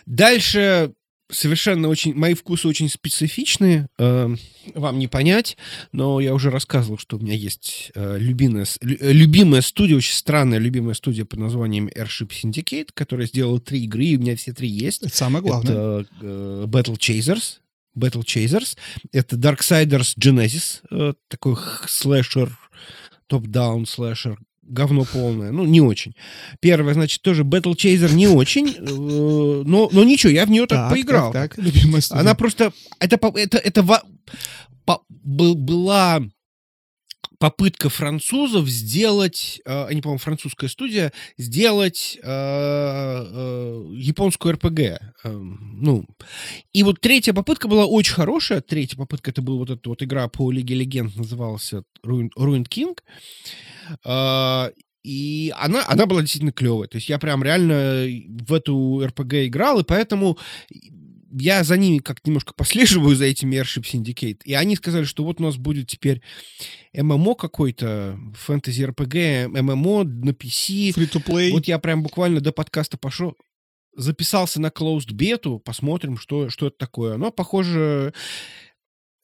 Дальше 0.07 0.95
совершенно 1.33 1.89
очень... 1.89 2.15
Мои 2.15 2.35
вкусы 2.35 2.69
очень 2.69 2.89
специфичные. 2.89 3.89
э, 3.99 4.35
вам 4.75 4.99
не 4.99 5.09
понять, 5.09 5.57
но 5.91 6.21
я 6.21 6.35
уже 6.35 6.51
рассказывал, 6.51 6.99
что 6.99 7.17
у 7.17 7.21
меня 7.21 7.35
есть 7.35 7.91
э, 7.95 8.17
любимая, 8.19 8.67
лю- 8.81 8.99
э, 9.01 9.13
любимая 9.13 9.61
студия, 9.63 9.97
очень 9.97 10.15
странная 10.15 10.59
любимая 10.59 10.95
студия 10.95 11.25
под 11.25 11.41
названием 11.41 11.89
Airship 11.89 12.31
Syndicate, 12.31 12.89
которая 12.95 13.27
сделала 13.27 13.61
три 13.61 13.85
игры, 13.85 14.05
и 14.05 14.17
у 14.17 14.21
меня 14.21 14.37
все 14.37 14.53
три 14.53 14.69
есть. 14.69 15.03
Это 15.03 15.17
самое 15.17 15.43
главное. 15.43 15.73
Это 15.73 16.07
э, 16.21 16.65
Battle 16.69 16.97
Chasers. 16.99 17.59
Battle 17.97 18.25
Chasers. 18.25 18.77
Это 19.13 19.37
Darksiders 19.37 20.17
Genesis. 20.19 20.81
э, 20.91 21.15
такой 21.29 21.57
слэшер, 21.89 22.57
топ-даун 23.27 23.87
слэшер. 23.87 24.39
Говно 24.63 25.05
полное. 25.05 25.51
Ну, 25.51 25.65
не 25.65 25.81
очень. 25.81 26.15
Первое, 26.61 26.95
значит, 26.95 27.21
тоже 27.23 27.43
Battle 27.43 27.75
Chaser 27.75 28.13
не 28.15 28.29
очень. 28.29 28.69
э, 28.79 29.63
но, 29.67 29.89
но 29.93 30.05
ничего, 30.05 30.31
я 30.33 30.47
в 30.47 30.51
нее 30.51 30.67
так, 30.67 30.91
поиграл. 30.91 31.33
Так, 31.33 31.57
так. 31.57 31.65
Она 32.21 32.35
просто... 32.35 32.73
Это, 33.01 33.19
это, 33.35 33.59
это 33.59 33.83
во- 33.83 34.03
по- 34.85 35.03
был- 35.09 35.57
была 35.57 36.23
попытка 37.43 37.89
французов 37.89 38.69
сделать, 38.69 39.61
э, 39.65 39.87
они, 39.87 40.01
по-моему, 40.01 40.21
французская 40.21 40.69
студия, 40.69 41.13
сделать 41.37 42.17
э, 42.23 42.25
э, 42.25 43.85
японскую 43.97 44.53
РПГ. 44.55 44.79
Э, 44.79 45.01
ну, 45.25 46.07
и 46.73 46.85
вот 46.85 47.01
третья 47.01 47.33
попытка 47.33 47.67
была 47.67 47.85
очень 47.85 48.15
хорошая. 48.15 48.61
Третья 48.61 48.97
попытка 48.97 49.33
это 49.33 49.43
была 49.43 49.57
вот 49.57 49.71
эта 49.71 49.89
вот 49.89 50.05
игра 50.05 50.29
по 50.29 50.53
Лиге 50.53 50.77
Легенд, 50.77 51.17
называлась 51.17 51.75
Ruined, 52.07 52.69
King. 52.69 52.97
И 55.03 55.53
она, 55.59 55.85
она 55.89 56.07
была 56.07 56.21
действительно 56.21 56.53
клевая. 56.53 56.87
То 56.87 56.99
есть 56.99 57.09
я 57.09 57.19
прям 57.19 57.43
реально 57.43 58.07
в 58.47 58.55
эту 58.55 59.05
РПГ 59.05 59.35
играл, 59.47 59.81
и 59.81 59.85
поэтому 59.85 60.39
я 61.33 61.65
за 61.65 61.77
ними 61.77 61.99
как 61.99 62.25
немножко 62.27 62.53
послеживаю 62.55 63.17
за 63.17 63.25
этими 63.25 63.57
Airship 63.57 63.85
Syndicate. 63.85 64.41
И 64.45 64.55
они 64.55 64.77
сказали, 64.77 65.05
что 65.05 65.25
вот 65.25 65.41
у 65.41 65.45
нас 65.45 65.57
будет 65.57 65.89
теперь 65.89 66.23
ММО 66.95 67.35
какой-то, 67.35 68.19
фэнтези 68.35 68.85
РПГ, 68.85 69.49
ММО 69.49 70.05
на 70.05 70.31
PC. 70.31 70.95
Free-to-play. 70.95 71.53
Вот 71.53 71.67
я 71.67 71.79
прям 71.79 72.03
буквально 72.03 72.41
до 72.41 72.53
подкаста 72.53 72.99
пошел, 72.99 73.37
записался 73.97 74.61
на 74.61 74.69
closed 74.69 75.13
бету, 75.13 75.59
посмотрим, 75.59 76.17
что, 76.19 76.49
что 76.51 76.69
это 76.69 76.77
такое. 76.79 77.15
Оно 77.15 77.31
похоже... 77.31 78.13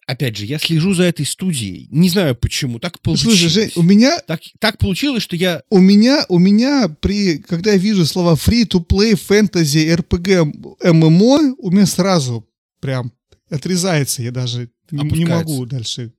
Опять 0.09 0.39
же, 0.39 0.47
я 0.47 0.59
слежу 0.59 0.95
за 0.95 1.03
этой 1.03 1.27
студией. 1.27 1.87
Не 1.91 2.09
знаю 2.09 2.35
почему. 2.35 2.79
Так 2.79 2.99
получилось. 3.01 3.39
Слушай, 3.39 3.51
Жень, 3.51 3.73
у 3.77 3.83
меня 3.83 4.19
так, 4.21 4.41
так 4.59 4.79
получилось, 4.79 5.23
что 5.23 5.37
я... 5.37 5.63
у 5.69 5.81
меня, 5.81 6.25
у 6.31 6.39
меня 6.39 6.89
при, 6.89 7.37
когда 7.37 7.73
я 7.73 7.77
вижу 7.77 8.07
слова 8.07 8.35
free-to-play, 8.35 9.13
fantasy, 9.13 9.95
RPG, 9.95 10.51
MMO, 10.83 11.57
у 11.59 11.71
меня 11.71 11.85
сразу 11.85 12.49
прям 12.81 13.13
отрезается, 13.51 14.23
я 14.23 14.31
даже 14.31 14.71
не, 14.91 15.01
не 15.03 15.09
Опускается. 15.09 15.35
могу 15.35 15.67
дальше 15.67 16.15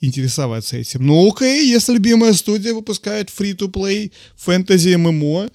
интересоваться 0.00 0.78
этим. 0.78 1.04
Ну 1.04 1.30
окей, 1.30 1.68
если 1.68 1.92
любимая 1.92 2.32
студия 2.32 2.72
выпускает 2.72 3.28
free-to-play, 3.28 4.12
fantasy, 4.34 4.94
MMO, 4.96 5.52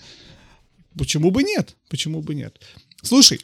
почему 0.96 1.32
бы 1.32 1.42
нет? 1.42 1.76
Почему 1.90 2.22
бы 2.22 2.36
нет? 2.36 2.62
Слушай, 3.02 3.42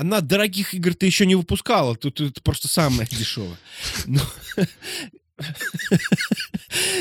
Она 0.00 0.20
дорогих 0.20 0.74
игр 0.74 0.94
ты 0.94 1.06
еще 1.06 1.26
не 1.26 1.34
выпускала. 1.34 1.96
Тут 1.96 2.20
это 2.20 2.40
просто 2.40 2.68
самое 2.68 3.08
дешевое. 3.10 3.56
Ну, 4.06 4.20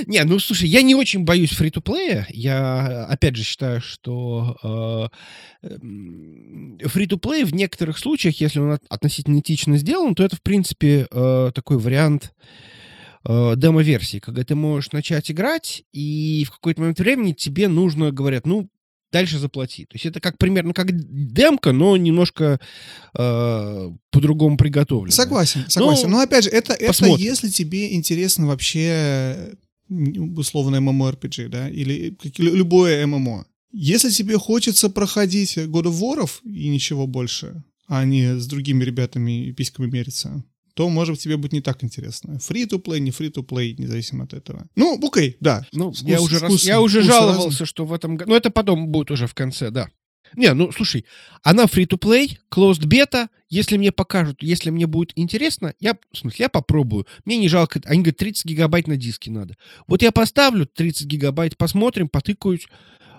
Не, 0.05 0.23
ну 0.23 0.39
слушай, 0.39 0.67
я 0.69 0.81
не 0.81 0.95
очень 0.95 1.23
боюсь 1.23 1.51
фри-то-плея. 1.51 2.27
Я, 2.29 3.05
опять 3.05 3.35
же, 3.35 3.43
считаю, 3.43 3.81
что 3.81 5.09
э, 5.63 5.67
м, 5.81 6.79
фри-то-плей 6.83 7.43
в 7.43 7.53
некоторых 7.53 7.97
случаях, 7.97 8.39
если 8.39 8.59
он 8.59 8.71
от- 8.73 8.85
относительно 8.89 9.39
этично 9.39 9.77
сделан, 9.77 10.15
то 10.15 10.23
это, 10.23 10.35
в 10.35 10.41
принципе, 10.41 11.07
э, 11.09 11.51
такой 11.53 11.77
вариант 11.77 12.33
э, 13.25 13.53
демо-версии, 13.57 14.19
когда 14.19 14.43
ты 14.43 14.55
можешь 14.55 14.91
начать 14.91 15.29
играть, 15.31 15.83
и 15.91 16.45
в 16.47 16.51
какой-то 16.51 16.81
момент 16.81 16.99
времени 16.99 17.33
тебе 17.33 17.67
нужно, 17.67 18.11
говорят, 18.11 18.45
ну, 18.45 18.69
дальше 19.11 19.39
заплати. 19.39 19.85
То 19.85 19.95
есть 19.95 20.05
это 20.05 20.19
как 20.19 20.37
примерно 20.37 20.73
как 20.73 20.87
демка, 20.91 21.71
но 21.71 21.97
немножко 21.97 22.59
э, 23.17 23.91
по-другому 24.11 24.57
приготовлено. 24.57 25.11
Согласен, 25.11 25.65
согласен. 25.69 26.09
Ну, 26.09 26.17
Но 26.17 26.23
опять 26.23 26.43
же, 26.43 26.49
это, 26.49 26.73
это 26.73 27.05
если 27.05 27.49
тебе 27.49 27.93
интересно 27.95 28.47
вообще 28.47 29.55
условно 29.89 30.77
MMORPG, 30.77 31.47
да, 31.49 31.69
или 31.69 32.17
любое 32.37 33.05
ММО. 33.05 33.45
Если 33.71 34.09
тебе 34.09 34.37
хочется 34.37 34.89
проходить 34.89 35.57
God 35.57 35.83
of 35.83 35.99
War 35.99 36.29
и 36.43 36.69
ничего 36.69 37.07
больше, 37.07 37.63
а 37.87 38.03
не 38.05 38.37
с 38.37 38.47
другими 38.47 38.83
ребятами 38.83 39.47
и 39.47 39.53
письками 39.53 39.87
мериться, 39.87 40.43
то, 40.77 40.87
может 40.89 41.17
тебе 41.17 41.37
будет 41.37 41.53
не 41.53 41.61
так 41.61 41.83
интересно. 41.83 42.33
Free-to-play, 42.33 42.99
не 42.99 43.09
free-to-play, 43.09 43.73
независимо 43.79 44.25
от 44.25 44.33
этого. 44.35 44.67
Ну, 44.75 44.99
окей, 45.03 45.35
да. 45.39 45.65
Ну, 45.73 45.89
Вкус- 45.89 46.03
я 46.07 46.21
уже, 46.21 46.37
раз- 46.37 46.51
вкус- 46.51 46.65
я 46.67 46.79
уже 46.81 47.01
жаловался, 47.01 47.49
разный. 47.49 47.65
что 47.65 47.85
в 47.85 47.93
этом 47.93 48.15
году... 48.15 48.29
Ну, 48.29 48.37
это 48.37 48.51
потом 48.51 48.87
будет 48.89 49.09
уже 49.09 49.25
в 49.25 49.33
конце, 49.33 49.71
да. 49.71 49.89
Не, 50.35 50.53
ну, 50.53 50.71
слушай, 50.71 51.03
она 51.41 51.65
free-to-play, 51.65 52.37
closed 52.53 52.83
beta. 52.85 53.27
Если 53.49 53.77
мне 53.77 53.91
покажут, 53.91 54.43
если 54.43 54.69
мне 54.69 54.85
будет 54.85 55.13
интересно, 55.15 55.73
я, 55.79 55.97
в 56.11 56.17
смысле, 56.17 56.43
я 56.43 56.49
попробую. 56.49 57.07
Мне 57.25 57.37
не 57.37 57.47
жалко. 57.49 57.81
Они 57.85 58.01
говорят, 58.03 58.17
30 58.17 58.45
гигабайт 58.45 58.87
на 58.87 58.97
диске 58.97 59.31
надо. 59.31 59.55
Вот 59.87 60.03
я 60.03 60.11
поставлю 60.11 60.67
30 60.67 61.07
гигабайт, 61.07 61.57
посмотрим, 61.57 62.07
потыкаюсь. 62.07 62.67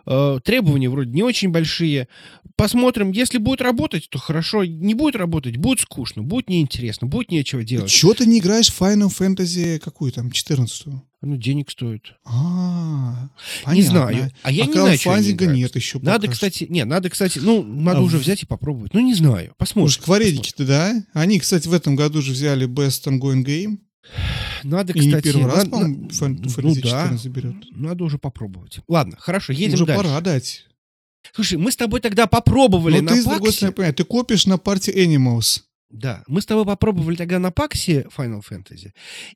Э, 0.09 0.41
требования 0.43 0.89
вроде 0.89 1.11
не 1.11 1.23
очень 1.23 1.51
большие. 1.51 2.09
Посмотрим, 2.57 3.13
если 3.13 3.39
будет 3.39 3.61
работать, 3.61 4.09
то 4.11 4.19
хорошо, 4.19 4.65
не 4.65 4.95
будет 4.95 5.15
работать, 5.15 5.57
будет 5.57 5.81
скучно, 5.81 6.23
будет 6.23 6.49
неинтересно, 6.49 7.07
будет 7.07 7.31
нечего 7.31 7.63
делать. 7.63 7.91
Чего 7.91 8.15
ты 8.15 8.27
не 8.27 8.41
играешь 8.41 8.73
в 8.73 8.81
Final 8.81 9.11
Fantasy 9.17 9.79
какую 9.79 10.11
там, 10.11 10.33
14 10.33 10.87
Ну, 11.23 11.37
денег 11.37 11.71
стоит. 11.71 12.15
А, 12.25 13.29
Не 13.73 13.83
знаю. 13.83 14.33
А 14.43 14.51
я 14.51 14.65
а 14.65 14.67
не 14.67 14.73
знаю, 14.73 14.99
что 14.99 15.17
я 15.17 15.21
не 15.21 15.61
нет 15.61 15.77
еще 15.77 15.99
Надо, 16.01 16.23
пока 16.23 16.33
кстати, 16.33 16.67
не, 16.69 16.85
надо, 16.85 17.11
кстати, 17.11 17.39
ну, 17.39 17.63
надо 17.63 17.99
А 17.99 18.03
уже 18.03 18.19
в- 18.19 18.23
взять 18.23 18.43
и 18.43 18.47
попробовать. 18.47 18.95
Ну, 18.95 19.01
не 19.01 19.15
знаю, 19.15 19.55
посмотрим. 19.57 19.85
Может, 19.85 20.03
скворечники-то, 20.03 20.65
да? 20.65 21.05
Они, 21.13 21.39
кстати, 21.39 21.69
в 21.69 21.73
этом 21.73 21.95
году 21.95 22.23
же 22.23 22.33
взяли 22.33 22.67
Best 22.67 23.07
Ongoing 23.07 23.45
Game. 23.45 23.79
Надо, 24.65 24.93
И 24.93 24.99
кстати, 25.01 25.25
первый 25.25 25.47
раз, 25.47 25.65
на- 25.65 25.71
по-моему, 25.71 26.09
ну 26.21 26.75
да, 26.75 26.81
14 26.83 27.27
берет. 27.29 27.55
надо 27.71 28.05
уже 28.05 28.19
попробовать. 28.19 28.81
Ладно, 28.89 29.17
хорошо, 29.19 29.53
едем 29.53 29.75
Уже 29.75 29.87
дальше. 29.87 30.03
пора 30.05 30.21
дать. 30.21 30.67
Слушай, 31.35 31.59
мы 31.59 31.71
с 31.73 31.77
тобой 31.77 32.01
тогда 32.01 32.27
попробовали 32.27 32.97
Но 33.01 33.03
на 33.03 33.09
ты, 33.11 33.21
с 33.23 33.25
другой 33.25 33.41
Паксе. 33.41 33.57
стороны, 33.57 33.75
понимаешь, 33.75 33.95
ты 33.97 34.05
копишь 34.05 34.47
на 34.47 34.59
партии 34.59 34.95
Animals. 34.97 35.63
Да, 35.91 36.23
мы 36.27 36.43
с 36.43 36.47
тобой 36.47 36.65
попробовали 36.67 37.17
тогда 37.17 37.39
на 37.39 37.51
Паксе 37.51 38.07
Final 38.17 38.43
Fantasy, 38.49 38.91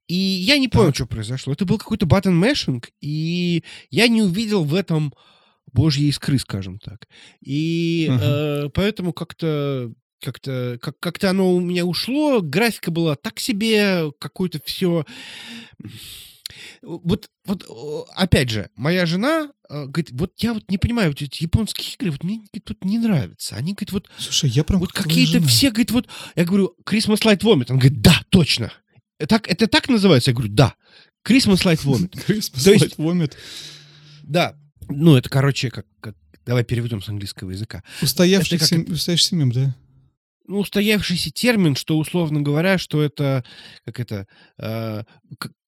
и 0.06 0.14
я 0.14 0.58
не 0.58 0.68
понял, 0.68 0.86
Так. 0.88 0.96
что 0.96 1.06
произошло. 1.06 1.52
Это 1.54 1.64
был 1.64 1.78
какой-то 1.78 2.04
button 2.06 2.38
mashing, 2.40 2.84
и 3.00 3.64
я 3.90 4.06
не 4.08 4.22
увидел 4.22 4.62
в 4.64 4.74
этом 4.74 5.14
божьей 5.72 6.08
искры, 6.08 6.38
скажем 6.38 6.78
так. 6.78 7.08
И 7.40 8.06
Ага. 8.10 8.24
э, 8.66 8.68
поэтому 8.74 9.14
как-то 9.14 9.92
как-то 10.22 10.78
как, 10.80 10.98
как-то 11.00 11.30
оно 11.30 11.52
у 11.54 11.60
меня 11.60 11.84
ушло, 11.84 12.40
графика 12.40 12.90
была 12.90 13.16
так 13.16 13.40
себе, 13.40 14.10
какое-то 14.18 14.60
все... 14.64 15.04
Вот, 16.82 17.28
вот, 17.46 17.64
опять 18.14 18.50
же, 18.50 18.68
моя 18.76 19.06
жена 19.06 19.50
э, 19.70 19.86
говорит, 19.86 20.10
вот 20.12 20.32
я 20.38 20.52
вот 20.52 20.68
не 20.68 20.76
понимаю, 20.78 21.10
вот 21.10 21.22
эти 21.22 21.44
японские 21.44 21.94
игры, 21.94 22.10
вот 22.10 22.24
мне 22.24 22.36
говорит, 22.38 22.64
вот 22.68 22.84
не 22.84 22.98
нравятся. 22.98 23.56
Они, 23.56 23.72
говорит, 23.72 23.92
вот 23.92 24.10
Слушай, 24.18 24.50
я 24.50 24.64
прям 24.64 24.80
вот 24.80 24.92
как 24.92 25.04
какие-то 25.04 25.40
все, 25.46 25.70
говорит, 25.70 25.92
вот... 25.92 26.08
Я 26.36 26.44
говорю, 26.44 26.74
Christmas 26.84 27.22
Light 27.22 27.40
Vomit. 27.40 27.66
Он 27.70 27.78
говорит, 27.78 28.00
да, 28.02 28.20
точно. 28.28 28.72
Так, 29.28 29.48
это 29.48 29.66
так 29.66 29.88
называется? 29.88 30.30
Я 30.30 30.34
говорю, 30.34 30.52
да. 30.52 30.74
Christmas 31.26 31.64
Light 31.64 31.84
Vomit. 31.84 32.10
Christmas 32.26 32.64
То 32.64 32.72
есть- 32.72 32.84
Light 32.84 32.96
Vomit. 32.96 33.32
Да. 34.22 34.56
Ну, 34.88 35.16
это, 35.16 35.30
короче, 35.30 35.70
как... 35.70 35.86
как- 36.00 36.16
Давай 36.44 36.64
переведем 36.64 37.00
с 37.00 37.08
английского 37.08 37.52
языка. 37.52 37.84
Устоявшийся, 38.02 38.74
Это 38.74 38.84
как 38.84 38.94
устоявшийся 38.94 39.36
мем, 39.36 39.52
да? 39.52 39.76
Ну, 40.46 40.58
устоявшийся 40.58 41.30
термин, 41.30 41.76
что, 41.76 41.98
условно 41.98 42.40
говоря, 42.40 42.78
что 42.78 43.02
это... 43.02 43.44
Как 43.84 44.00
это... 44.00 44.26
э, 44.58 45.02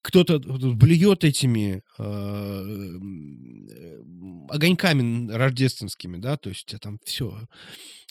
кто-то 0.03 0.39
блюет 0.39 1.25
этими 1.25 1.83
э, 1.99 2.03
м, 2.03 3.67
э, 3.71 4.01
огоньками 4.51 5.33
рождественскими, 5.33 6.19
да, 6.19 6.37
то 6.37 6.51
есть 6.51 6.75
а 6.75 6.79
там 6.79 6.99
все 7.07 7.41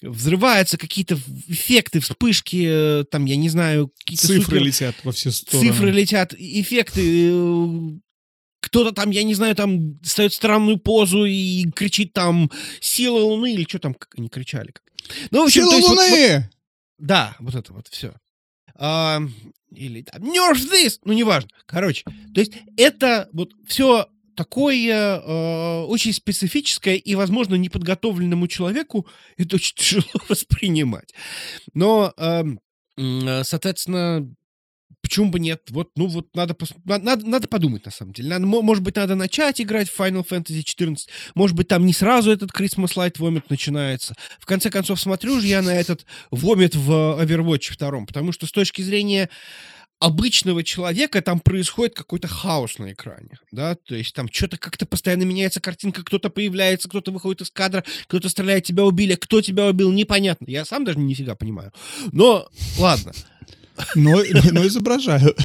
взрываются 0.02 0.78
какие-то 0.80 1.20
эффекты, 1.48 2.00
вспышки, 2.00 2.66
э, 2.68 3.04
там, 3.12 3.26
я 3.26 3.36
не 3.36 3.48
знаю, 3.50 3.92
какие-то 4.00 4.26
Цифры 4.26 4.58
супер- 4.58 4.64
летят 4.64 4.96
во 5.04 5.12
все 5.12 5.30
стороны. 5.32 5.70
цифры 5.70 5.92
летят, 5.92 6.34
эффекты. 6.36 7.32
Кто-то 8.64 8.94
там, 8.94 9.10
я 9.12 9.24
не 9.24 9.34
знаю, 9.34 9.56
там 9.56 10.00
ставит 10.04 10.34
странную 10.34 10.78
позу 10.78 11.26
и 11.26 11.70
кричит 11.72 12.14
там 12.14 12.50
«Сила 12.80 13.20
Луны» 13.20 13.54
или 13.54 13.66
что 13.68 13.78
там, 13.78 13.94
как 13.94 14.18
они 14.18 14.30
кричали. 14.30 14.72
как. 14.72 14.84
Ну, 15.32 15.42
в 15.42 15.48
общем, 15.48 15.64
Сила 15.64 15.74
есть 15.76 15.90
Луны! 15.90 16.36
вот- 16.38 16.44
да, 16.98 17.36
вот 17.40 17.56
это 17.56 17.74
вот 17.74 17.88
все. 17.90 18.14
или 19.76 20.02
там 20.04 20.22
«Nerf 20.24 20.56
this», 20.72 21.00
ну, 21.04 21.12
неважно. 21.12 21.50
Короче, 21.66 22.06
то 22.34 22.40
есть 22.40 22.54
это 22.78 23.28
вот 23.34 23.52
все 23.68 24.08
такое 24.38 25.20
э, 25.20 25.82
очень 25.84 26.14
специфическое 26.14 26.96
и, 26.96 27.16
возможно, 27.16 27.56
неподготовленному 27.56 28.48
человеку 28.48 29.06
это 29.36 29.58
очень 29.58 29.76
тяжело 29.76 30.06
воспринимать. 30.30 31.14
Но, 31.74 32.14
э, 32.18 32.44
соответственно, 33.44 34.34
почему 35.04 35.30
бы 35.30 35.40
нет? 35.40 35.62
Вот, 35.70 35.90
ну 35.96 36.08
вот 36.08 36.34
надо, 36.34 36.56
пос- 36.56 36.74
на- 36.86 36.98
надо, 36.98 37.28
надо 37.28 37.48
подумать, 37.48 37.86
на 37.86 37.92
самом 37.92 38.14
деле. 38.14 38.30
Надо, 38.30 38.48
мо- 38.48 38.64
может 38.64 38.84
быть, 38.84 38.96
надо 38.96 39.14
начать 39.14 39.62
играть 39.62 39.90
в 39.90 40.00
Final 40.00 40.26
Fantasy 40.28 40.64
14. 40.64 41.08
Может 41.36 41.56
быть, 41.56 41.68
там 41.68 41.86
не 41.86 41.94
сразу 41.94 42.32
этот 42.32 42.50
Christmas 42.50 42.96
Light 42.96 43.18
Vomit 43.18 43.44
начинается. 43.50 44.16
В 44.40 44.48
конце 44.48 44.72
концов, 44.72 45.00
смотрю 45.00 45.40
же 45.40 45.46
я 45.48 45.62
на 45.62 45.76
этот 45.76 46.06
вомит 46.32 46.74
в 46.74 46.92
э, 46.92 47.24
Overwatch 47.26 47.78
2, 47.78 48.06
потому 48.08 48.32
что 48.32 48.48
с 48.48 48.52
точки 48.52 48.82
зрения 48.82 49.30
обычного 50.00 50.64
человека 50.64 51.22
там 51.22 51.40
происходит 51.40 51.96
какой-то 51.96 52.28
хаос 52.28 52.78
на 52.78 52.92
экране, 52.92 53.38
да, 53.54 53.76
то 53.76 53.96
есть 53.96 54.14
там 54.14 54.28
что-то 54.30 54.58
как-то 54.58 54.86
постоянно 54.86 55.24
меняется 55.24 55.62
картинка, 55.62 56.04
кто-то 56.04 56.30
появляется, 56.30 56.90
кто-то 56.90 57.12
выходит 57.12 57.42
из 57.42 57.52
кадра, 57.52 57.86
кто-то 58.08 58.28
стреляет, 58.28 58.66
тебя 58.66 58.84
убили, 58.84 59.16
кто 59.16 59.40
тебя 59.42 59.68
убил, 59.68 59.94
непонятно. 59.94 60.46
Я 60.50 60.66
сам 60.66 60.84
даже 60.84 61.00
нифига 61.00 61.36
понимаю. 61.36 61.72
Но, 62.12 62.50
ладно. 62.78 63.14
Но, 63.96 64.22
но 64.52 64.68
изображаю. 64.68 65.36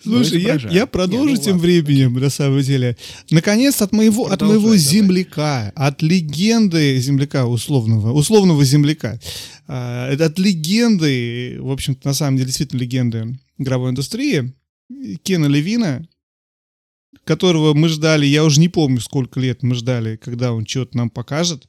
Слушай, 0.00 0.42
я, 0.42 0.54
я 0.54 0.68
Не, 0.68 0.86
продолжу 0.86 1.34
ну 1.34 1.36
тем 1.36 1.56
ладно, 1.56 1.62
временем, 1.62 2.14
на 2.14 2.30
самом 2.30 2.60
деле. 2.60 2.96
Наконец, 3.30 3.82
от 3.82 3.92
моего, 3.92 4.26
от 4.26 4.40
моего 4.42 4.62
давай. 4.62 4.78
земляка, 4.78 5.72
от 5.74 6.02
легенды 6.02 6.98
земляка 7.00 7.46
условного, 7.46 8.12
условного 8.12 8.64
земляка, 8.64 9.18
это 9.66 10.26
от 10.26 10.38
легенды, 10.38 11.58
в 11.60 11.70
общем-то, 11.70 12.06
на 12.06 12.14
самом 12.14 12.36
деле, 12.36 12.46
действительно 12.46 12.80
легенды 12.80 13.38
игровой 13.58 13.90
индустрии, 13.90 14.54
Кена 15.24 15.46
Левина, 15.46 16.06
которого 17.24 17.74
мы 17.74 17.88
ждали, 17.88 18.24
я 18.24 18.44
уже 18.44 18.60
не 18.60 18.68
помню, 18.68 19.00
сколько 19.00 19.40
лет 19.40 19.62
мы 19.62 19.74
ждали, 19.74 20.16
когда 20.16 20.52
он 20.52 20.64
что-то 20.64 20.96
нам 20.96 21.10
покажет. 21.10 21.66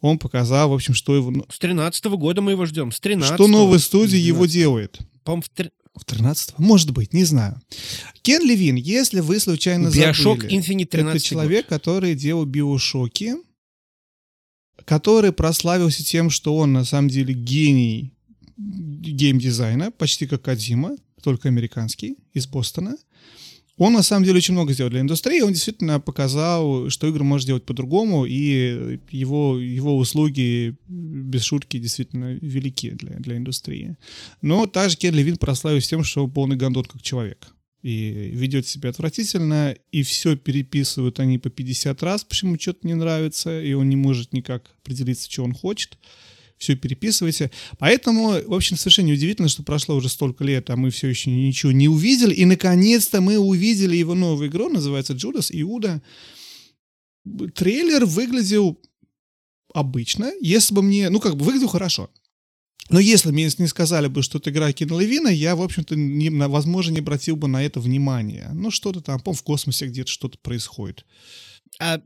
Он 0.00 0.18
показал, 0.18 0.70
в 0.70 0.74
общем, 0.74 0.92
что 0.92 1.14
его, 1.14 1.32
С 1.50 1.58
13 1.58 2.04
года 2.06 2.42
мы 2.42 2.50
его 2.50 2.66
ждем. 2.66 2.90
С 2.90 3.00
13 3.00 3.34
что 3.34 3.48
новая 3.48 3.78
студия 3.78 4.18
его 4.18 4.44
делает. 4.44 4.98
По-моему, 5.24 5.42
в 5.42 5.58
тр- 5.58 5.72
В 5.96 6.04
13 6.04 6.58
Может 6.58 6.90
быть, 6.92 7.12
не 7.14 7.24
знаю. 7.24 7.60
Кен 8.22 8.42
Левин, 8.42 8.76
если 8.76 9.20
вы 9.20 9.38
случайно 9.40 9.88
Bioshock 9.88 10.40
забыли, 10.42 10.58
Infinite 10.58 10.86
13 10.86 10.90
это 10.90 11.12
год. 11.12 11.22
человек, 11.22 11.66
который 11.68 12.14
делал 12.14 12.44
биошоки, 12.44 13.34
который 14.84 15.32
прославился 15.32 16.04
тем, 16.04 16.30
что 16.30 16.56
он 16.56 16.72
на 16.72 16.84
самом 16.84 17.08
деле 17.08 17.32
гений 17.34 18.12
геймдизайна, 18.56 19.90
почти 19.90 20.26
как 20.26 20.42
Кадзима, 20.42 20.96
только 21.22 21.48
американский, 21.48 22.16
из 22.32 22.46
Бостона. 22.46 22.96
Он 23.76 23.92
на 23.92 24.02
самом 24.02 24.24
деле 24.24 24.38
очень 24.38 24.54
много 24.54 24.72
сделал 24.72 24.90
для 24.90 25.00
индустрии, 25.00 25.40
он 25.40 25.52
действительно 25.52 25.98
показал, 25.98 26.88
что 26.90 27.08
игры 27.08 27.24
можно 27.24 27.48
делать 27.48 27.64
по-другому, 27.64 28.24
и 28.24 29.00
его, 29.10 29.58
его 29.58 29.98
услуги, 29.98 30.76
без 30.86 31.42
шутки, 31.42 31.78
действительно 31.78 32.34
велики 32.34 32.90
для, 32.90 33.16
для 33.16 33.36
индустрии. 33.36 33.96
Но 34.42 34.66
также 34.66 34.96
Кен 34.96 35.14
Левин 35.14 35.38
прославился 35.38 35.88
тем, 35.88 36.04
что 36.04 36.28
полный 36.28 36.56
гондон 36.56 36.84
как 36.84 37.02
человек. 37.02 37.48
И 37.82 38.30
ведет 38.32 38.66
себя 38.66 38.90
отвратительно, 38.90 39.76
и 39.90 40.02
все 40.04 40.36
переписывают 40.36 41.18
они 41.20 41.38
по 41.38 41.50
50 41.50 42.02
раз, 42.02 42.24
почему 42.24 42.58
что-то 42.58 42.86
не 42.86 42.94
нравится, 42.94 43.60
и 43.60 43.72
он 43.72 43.88
не 43.88 43.96
может 43.96 44.32
никак 44.32 44.70
определиться, 44.82 45.30
что 45.30 45.42
он 45.42 45.52
хочет. 45.52 45.98
Все 46.64 46.76
переписывайте. 46.76 47.50
Поэтому, 47.78 48.40
в 48.46 48.54
общем, 48.54 48.78
совершенно 48.78 49.08
неудивительно, 49.08 49.48
что 49.48 49.62
прошло 49.62 49.96
уже 49.96 50.08
столько 50.08 50.44
лет, 50.44 50.70
а 50.70 50.76
мы 50.76 50.88
все 50.88 51.08
еще 51.08 51.30
ничего 51.30 51.72
не 51.72 51.88
увидели. 51.88 52.34
И, 52.34 52.46
наконец-то, 52.46 53.20
мы 53.20 53.36
увидели 53.38 53.94
его 53.96 54.14
новую 54.14 54.48
игру, 54.48 54.70
называется 54.70 55.12
«Джудас 55.12 55.50
Иуда». 55.52 56.00
Трейлер 57.54 58.06
выглядел 58.06 58.80
обычно, 59.74 60.32
если 60.40 60.74
бы 60.74 60.82
мне... 60.82 61.10
Ну, 61.10 61.20
как 61.20 61.36
бы 61.36 61.44
выглядел 61.44 61.68
хорошо. 61.68 62.08
Но 62.88 62.98
если 62.98 63.30
мне 63.30 63.50
не 63.58 63.66
сказали 63.66 64.06
бы, 64.06 64.22
что 64.22 64.38
это 64.38 64.48
игра 64.48 64.68
Левина, 64.68 65.28
я, 65.28 65.56
в 65.56 65.62
общем-то, 65.62 65.96
не, 65.96 66.30
возможно, 66.30 66.92
не 66.92 67.00
обратил 67.00 67.36
бы 67.36 67.46
на 67.46 67.62
это 67.62 67.78
внимание. 67.78 68.50
Ну, 68.54 68.70
что-то 68.70 69.02
там, 69.02 69.20
по 69.20 69.34
в 69.34 69.42
космосе 69.42 69.86
где-то 69.86 70.10
что-то 70.10 70.38
происходит. 70.38 71.04
А, 71.78 72.00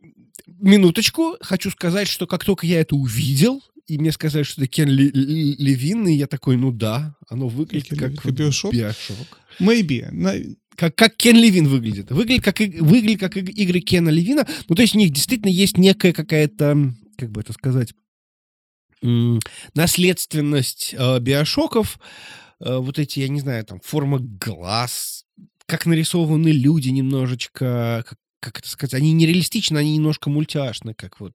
минуточку. 0.47 1.37
Хочу 1.41 1.71
сказать, 1.71 2.09
что 2.09 2.27
как 2.27 2.45
только 2.45 2.67
я 2.67 2.81
это 2.81 2.97
увидел, 2.97 3.63
и 3.89 3.99
мне 3.99 4.13
сказали, 4.13 4.43
что 4.45 4.61
это 4.61 4.69
Кен 4.71 4.89
Ле- 4.89 5.11
Ле- 5.11 5.57
Левин, 5.59 6.07
и 6.07 6.13
я 6.13 6.27
такой, 6.27 6.57
ну 6.57 6.71
да, 6.71 7.17
оно 7.29 7.49
выглядит 7.49 7.89
Кен 7.89 7.99
как, 7.99 8.27
Bioshock? 8.27 8.73
Bioshock. 8.73 9.27
Maybe. 9.61 10.09
На- 10.13 10.35
Как, 10.77 10.95
как 10.95 11.17
Кен 11.17 11.37
Левин 11.37 11.67
выглядит. 11.67 12.11
Выглядит 12.13 12.45
как, 12.45 12.59
выглядит 12.61 13.19
как 13.21 13.37
иг- 13.37 13.51
игры 13.51 13.81
Кена 13.81 14.11
Левина. 14.11 14.47
Ну, 14.69 14.75
то 14.77 14.83
есть 14.83 14.95
у 14.95 14.99
них 14.99 15.11
действительно 15.11 15.51
есть 15.51 15.77
некая 15.79 16.13
какая-то, 16.13 16.93
как 17.17 17.31
бы 17.33 17.41
это 17.41 17.53
сказать, 17.53 17.93
наследственность 19.75 20.95
э, 20.97 21.19
биошоков. 21.21 21.99
Э, 22.61 22.79
вот 22.79 22.99
эти, 22.99 23.21
я 23.21 23.29
не 23.29 23.41
знаю, 23.41 23.65
там, 23.65 23.81
форма 23.83 24.19
глаз, 24.21 25.25
как 25.67 25.87
нарисованы 25.87 26.49
люди 26.49 26.89
немножечко, 26.91 28.05
как, 28.09 28.19
как 28.41 28.59
это 28.59 28.69
сказать, 28.69 28.95
они 28.95 29.13
нереалистичны, 29.13 29.79
они 29.79 29.97
немножко 29.97 30.31
мультяшны, 30.31 30.95
как 30.95 31.21
вот, 31.21 31.35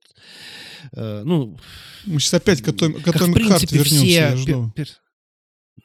э, 0.92 1.22
ну, 1.24 1.58
Мы 2.06 2.20
сейчас 2.20 2.34
опять 2.34 2.62
к 2.62 2.68
Атом- 2.68 2.94
к 2.94 3.06
Atomic 3.08 3.34
Heart 3.48 3.74
вернемся, 3.74 4.04
я 4.06 4.36
жду. 4.36 4.72
пер- 4.76 4.88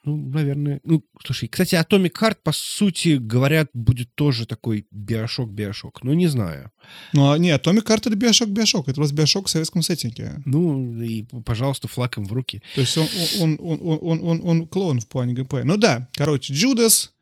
Ну, 0.04 0.16
наверное. 0.16 0.80
Ну, 0.84 1.04
слушай, 1.26 1.48
кстати, 1.48 1.74
Atomic 1.74 2.12
Heart, 2.12 2.36
по 2.42 2.52
сути, 2.52 3.16
говорят, 3.18 3.68
будет 3.74 4.14
тоже 4.14 4.46
такой 4.46 4.86
биошок-биошок. 4.92 6.02
Ну, 6.04 6.14
не 6.14 6.26
знаю. 6.28 6.70
Ну, 7.12 7.30
а 7.30 7.36
не, 7.38 7.50
Atomic 7.50 7.84
Heart 7.84 8.02
это 8.06 8.16
биошок-биошок. 8.16 8.84
Это 8.88 8.94
просто 8.94 9.14
биошок 9.14 9.48
в 9.48 9.50
советском 9.50 9.82
сеттинге. 9.82 10.40
Ну, 10.46 11.02
и, 11.02 11.24
пожалуйста, 11.44 11.88
флаком 11.88 12.24
в 12.24 12.32
руки. 12.32 12.62
То 12.76 12.80
есть 12.82 12.96
он, 12.96 13.08
он, 13.40 13.58
он, 13.60 13.78
он, 13.82 13.98
он, 14.00 14.22
он, 14.22 14.40
он 14.44 14.68
клон 14.68 15.00
в 15.00 15.08
плане 15.08 15.34
ГП. 15.34 15.64
Ну 15.64 15.76
да, 15.76 16.08
короче, 16.14 16.54
Джудас, 16.54 17.12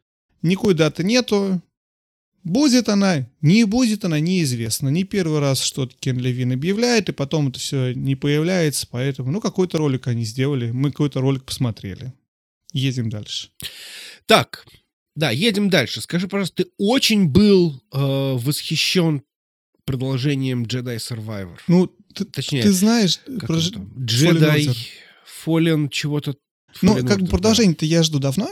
никакой 0.42 0.74
даты 0.74 1.02
нету. 1.04 1.60
Будет 2.48 2.88
она, 2.88 3.28
не 3.42 3.64
будет 3.64 4.06
она, 4.06 4.20
неизвестно. 4.20 4.88
Не 4.88 5.04
первый 5.04 5.38
раз 5.38 5.60
что-то 5.60 5.94
Кен 6.00 6.18
Левин 6.18 6.52
объявляет, 6.52 7.10
и 7.10 7.12
потом 7.12 7.48
это 7.48 7.58
все 7.58 7.92
не 7.92 8.16
появляется, 8.16 8.86
поэтому, 8.90 9.30
ну, 9.30 9.40
какой-то 9.42 9.76
ролик 9.76 10.06
они 10.06 10.24
сделали, 10.24 10.70
мы 10.70 10.90
какой-то 10.90 11.20
ролик 11.20 11.44
посмотрели. 11.44 12.14
Едем 12.72 13.10
дальше. 13.10 13.50
Так, 14.24 14.66
да, 15.14 15.30
едем 15.30 15.68
дальше. 15.68 16.00
Скажи, 16.00 16.26
пожалуйста, 16.26 16.64
ты 16.64 16.70
очень 16.78 17.28
был 17.28 17.82
э, 17.92 17.98
восхищен 17.98 19.22
продолжением 19.84 20.64
Jedi 20.64 20.96
Survivor? 20.96 21.58
Ну, 21.68 21.88
ты, 22.14 22.24
Точнее, 22.24 22.62
ты 22.62 22.72
знаешь... 22.72 23.18
Про... 23.40 23.56
Jedi 23.56 24.74
Fallen 25.44 25.90
чего-то... 25.90 26.34
Ну, 26.80 27.04
как 27.06 27.20
бы 27.20 27.26
продолжение-то 27.26 27.84
я 27.84 28.02
жду 28.02 28.18
давно. 28.18 28.48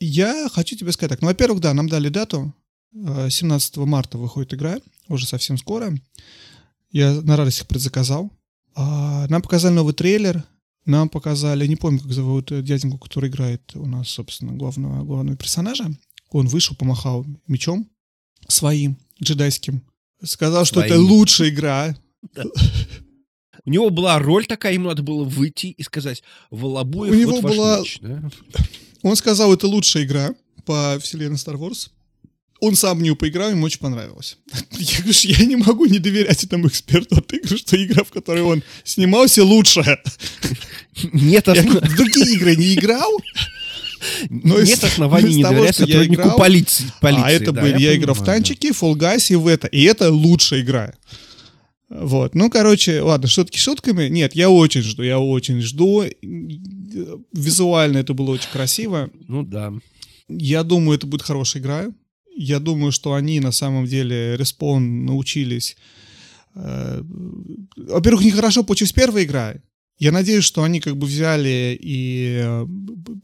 Я 0.00 0.48
хочу 0.52 0.76
тебе 0.76 0.90
сказать 0.90 1.10
так. 1.10 1.22
Ну, 1.22 1.28
во-первых, 1.28 1.60
да, 1.60 1.72
нам 1.74 1.88
дали 1.88 2.08
дату. 2.08 2.52
17 2.94 3.76
э, 3.76 3.80
марта 3.84 4.18
выходит 4.18 4.54
игра, 4.54 4.78
уже 5.08 5.26
совсем 5.26 5.58
скоро. 5.58 5.92
Я 6.90 7.12
на 7.12 7.36
радостях 7.36 7.66
предзаказал. 7.66 8.30
А, 8.76 9.26
нам 9.28 9.42
показали 9.42 9.74
новый 9.74 9.94
трейлер, 9.94 10.44
нам 10.84 11.08
показали, 11.08 11.66
не 11.66 11.76
помню, 11.76 12.00
как 12.00 12.12
зовут 12.12 12.46
дяденьку, 12.62 12.98
который 12.98 13.30
играет 13.30 13.62
у 13.74 13.86
нас, 13.86 14.08
собственно, 14.08 14.52
главного, 14.52 15.04
главного 15.04 15.36
персонажа. 15.36 15.86
Он 16.30 16.46
вышел, 16.46 16.76
помахал 16.76 17.26
мечом 17.46 17.88
своим, 18.48 18.96
джедайским. 19.22 19.82
Сказал, 20.22 20.64
что 20.64 20.80
это 20.80 20.98
лучшая 20.98 21.50
игра. 21.50 21.96
Да. 22.34 22.44
У 23.64 23.70
него 23.70 23.90
была 23.90 24.18
роль 24.18 24.46
такая, 24.46 24.74
ему 24.74 24.88
надо 24.88 25.02
было 25.02 25.24
выйти 25.24 25.68
и 25.68 25.82
сказать, 25.82 26.22
Волобуев, 26.50 27.12
У 27.12 27.16
него 27.16 27.40
вот 27.40 27.42
была... 27.42 27.80
меч, 27.80 27.98
да? 28.00 28.30
Он 29.02 29.16
сказал, 29.16 29.52
это 29.52 29.66
лучшая 29.66 30.04
игра 30.04 30.34
по 30.64 30.98
вселенной 31.00 31.36
Star 31.36 31.56
Wars. 31.56 31.90
Он 32.60 32.76
сам 32.76 32.98
в 32.98 33.02
нее 33.02 33.16
поиграл, 33.16 33.50
ему 33.50 33.66
очень 33.66 33.80
понравилось. 33.80 34.38
Я 34.70 34.98
говорю, 34.98 35.18
я 35.22 35.44
не 35.44 35.56
могу 35.56 35.86
не 35.86 35.98
доверять 35.98 36.44
этому 36.44 36.68
эксперту 36.68 37.16
от 37.16 37.32
игры, 37.32 37.58
что 37.58 37.82
игра, 37.82 38.04
в 38.04 38.10
которой 38.10 38.42
он 38.42 38.62
снимался, 38.84 39.44
лучшая. 39.44 40.02
Нет, 41.12 41.48
я 41.48 41.62
в 41.62 41.96
другие 41.96 42.34
игры 42.34 42.56
не 42.56 42.74
играл, 42.74 43.10
но 44.28 44.60
Нет 44.60 44.78
из, 44.78 44.84
оснований 44.84 45.36
не 45.36 45.42
того, 45.42 45.56
доверять 45.56 45.76
сотруднику 45.76 46.22
играл, 46.22 46.38
полиции, 46.38 46.84
полиции. 47.00 47.24
А 47.24 47.30
это 47.30 47.52
да, 47.52 47.62
были, 47.62 47.78
я, 47.78 47.90
я 47.90 47.96
играл 47.96 48.14
в 48.14 48.24
танчики, 48.24 48.68
да. 48.68 48.74
Fall 48.74 48.94
Guys 48.94 49.32
и 49.32 49.36
в 49.36 49.46
это. 49.46 49.66
И 49.68 49.82
это 49.82 50.10
лучшая 50.10 50.60
игра. 50.60 50.94
Вот. 51.88 52.34
Ну, 52.34 52.50
короче, 52.50 53.00
ладно, 53.00 53.28
шутки 53.28 53.58
шутками. 53.58 54.08
Нет, 54.08 54.34
я 54.34 54.50
очень 54.50 54.82
жду, 54.82 55.02
я 55.02 55.18
очень 55.18 55.60
жду. 55.60 56.04
Визуально 57.32 57.98
это 57.98 58.14
было 58.14 58.32
очень 58.32 58.50
красиво. 58.50 59.10
Ну 59.28 59.42
да. 59.42 59.72
Я 60.28 60.62
думаю, 60.62 60.96
это 60.96 61.06
будет 61.06 61.22
хорошая 61.22 61.62
игра. 61.62 61.86
Я 62.36 62.58
думаю, 62.58 62.92
что 62.92 63.14
они 63.14 63.40
на 63.40 63.52
самом 63.52 63.86
деле, 63.86 64.36
Респон, 64.36 65.04
научились... 65.06 65.76
Э, 66.54 67.02
во-первых, 67.76 68.24
нехорошо 68.24 68.64
получилась 68.64 68.92
первая 68.92 69.24
игра. 69.24 69.54
Я 69.98 70.10
надеюсь, 70.10 70.44
что 70.44 70.64
они 70.64 70.80
как 70.80 70.96
бы 70.96 71.06
взяли 71.06 71.78
и, 71.80 72.64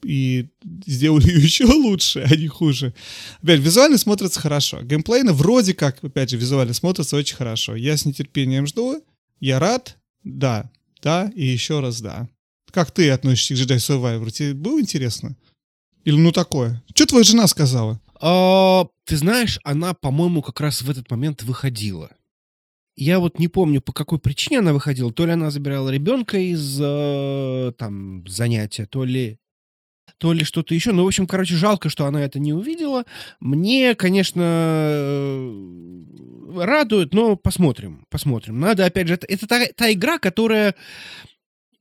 и 0.05 0.49
сделали 0.87 1.27
ее 1.33 1.43
еще 1.43 1.65
лучше, 1.65 2.21
а 2.21 2.37
не 2.37 2.47
хуже. 2.47 2.95
Опять, 3.43 3.61
визуально 3.61 3.99
смотрится 3.99 4.41
хорошо. 4.41 4.83
Геймплейно 4.83 5.33
вроде 5.33 5.75
как, 5.75 6.03
опять 6.05 6.31
же, 6.31 6.37
визуально 6.37 6.75
смотрится 6.75 7.17
очень 7.17 7.37
хорошо. 7.37 7.75
Я 7.75 7.97
с 7.97 8.05
нетерпением 8.05 8.67
жду. 8.67 9.03
Я 9.41 9.59
рад. 9.59 9.97
Да. 10.23 10.71
Да. 11.03 11.33
И 11.35 11.45
еще 11.45 11.81
раз 11.81 12.01
да. 12.01 12.29
Как 12.71 12.93
ты 12.93 13.11
относишься 13.11 13.55
к 13.55 13.59
Jedi 13.59 13.77
Survivor? 13.77 14.31
Тебе 14.31 14.55
было 14.55 14.81
интересно? 14.81 15.37
Или 16.05 16.17
ну 16.17 16.31
такое? 16.31 16.83
Что 16.95 17.07
твоя 17.07 17.25
жена 17.25 17.49
сказала? 17.49 18.01
А, 18.21 18.87
ты 19.05 19.17
знаешь, 19.17 19.59
она, 19.65 19.95
по-моему, 19.95 20.43
как 20.43 20.61
раз 20.61 20.83
в 20.83 20.91
этот 20.91 21.11
момент 21.11 21.43
выходила. 21.43 22.11
Я 22.97 23.19
вот 23.19 23.39
не 23.39 23.49
помню, 23.49 23.81
по 23.81 23.93
какой 23.93 24.19
причине 24.19 24.59
она 24.59 24.73
выходила. 24.75 25.13
То 25.13 25.25
ли 25.25 25.33
она 25.33 25.51
забирала 25.51 25.89
ребенка 25.89 26.37
из 26.37 26.79
э, 26.81 27.73
там 27.79 28.27
занятия, 28.27 28.87
то 28.87 29.05
ли 29.05 29.39
то 30.19 30.33
ли 30.35 30.45
что-то 30.45 30.75
еще. 30.75 30.93
Ну, 30.93 31.05
в 31.05 31.07
общем, 31.07 31.27
короче, 31.27 31.55
жалко, 31.55 31.89
что 31.89 32.05
она 32.05 32.23
это 32.23 32.39
не 32.39 32.53
увидела. 32.53 33.07
Мне, 33.39 33.95
конечно, 33.95 34.43
э, 34.43 36.05
радует, 36.57 37.15
но 37.15 37.37
посмотрим, 37.37 38.05
посмотрим. 38.11 38.61
Надо, 38.61 38.85
опять 38.85 39.09
же, 39.09 39.15
это, 39.15 39.27
это 39.27 39.47
та, 39.47 39.67
та 39.75 39.93
игра, 39.93 40.19
которая 40.19 40.75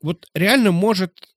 вот 0.01 0.29
реально 0.33 0.71
может 0.71 1.27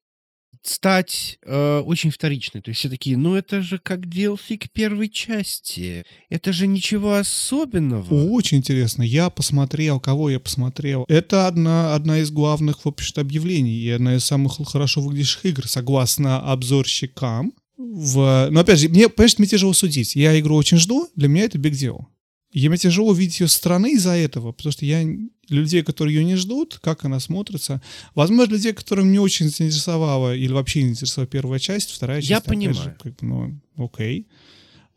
стать 0.62 1.38
э, 1.44 1.80
очень 1.80 2.10
вторичной. 2.10 2.62
То 2.62 2.70
есть 2.70 2.78
все 2.78 2.88
такие, 2.88 3.16
ну 3.16 3.34
это 3.34 3.62
же 3.62 3.78
как 3.78 4.06
DLC 4.06 4.58
к 4.58 4.70
первой 4.70 5.08
части. 5.08 6.04
Это 6.30 6.52
же 6.52 6.66
ничего 6.66 7.14
особенного. 7.14 8.28
Очень 8.30 8.58
интересно. 8.58 9.02
Я 9.02 9.30
посмотрел, 9.30 10.00
кого 10.00 10.30
я 10.30 10.40
посмотрел. 10.40 11.04
Это 11.08 11.46
одна, 11.46 11.94
одна 11.94 12.18
из 12.18 12.30
главных, 12.30 12.84
в 12.84 12.88
общем-то, 12.88 13.20
объявлений 13.20 13.76
и 13.76 13.90
одна 13.90 14.16
из 14.16 14.24
самых 14.24 14.58
хорошо 14.66 15.00
выглядящих 15.00 15.44
игр, 15.46 15.66
согласно 15.66 16.40
обзорщикам. 16.40 17.52
В... 17.76 18.48
Но 18.50 18.60
опять 18.60 18.78
же, 18.78 18.88
мне, 18.88 19.08
понимаешь, 19.08 19.38
мне 19.38 19.48
тяжело 19.48 19.72
судить. 19.72 20.14
Я 20.14 20.38
игру 20.38 20.54
очень 20.56 20.78
жду, 20.78 21.08
для 21.16 21.28
меня 21.28 21.44
это 21.44 21.58
big 21.58 21.72
deal. 21.72 22.04
И 22.52 22.68
мне 22.68 22.76
тяжело 22.76 23.14
видеть 23.14 23.40
ее 23.40 23.48
со 23.48 23.56
стороны 23.56 23.94
из-за 23.94 24.10
этого, 24.10 24.52
потому 24.52 24.72
что 24.72 24.84
я 24.84 25.02
людей, 25.48 25.82
которые 25.82 26.16
ее 26.16 26.24
не 26.24 26.36
ждут, 26.36 26.78
как 26.82 27.04
она 27.04 27.18
смотрится. 27.18 27.80
Возможно, 28.14 28.52
людей, 28.52 28.74
которым 28.74 29.10
не 29.10 29.18
очень 29.18 29.48
заинтересовала 29.48 30.36
или 30.36 30.52
вообще 30.52 30.82
не 30.82 30.90
интересовала 30.90 31.26
первая 31.26 31.58
часть, 31.58 31.90
вторая 31.90 32.20
часть. 32.20 32.30
Я 32.30 32.40
понимаю. 32.42 32.74
Же, 32.74 32.96
как, 33.02 33.22
ну, 33.22 33.58
окей. 33.76 34.28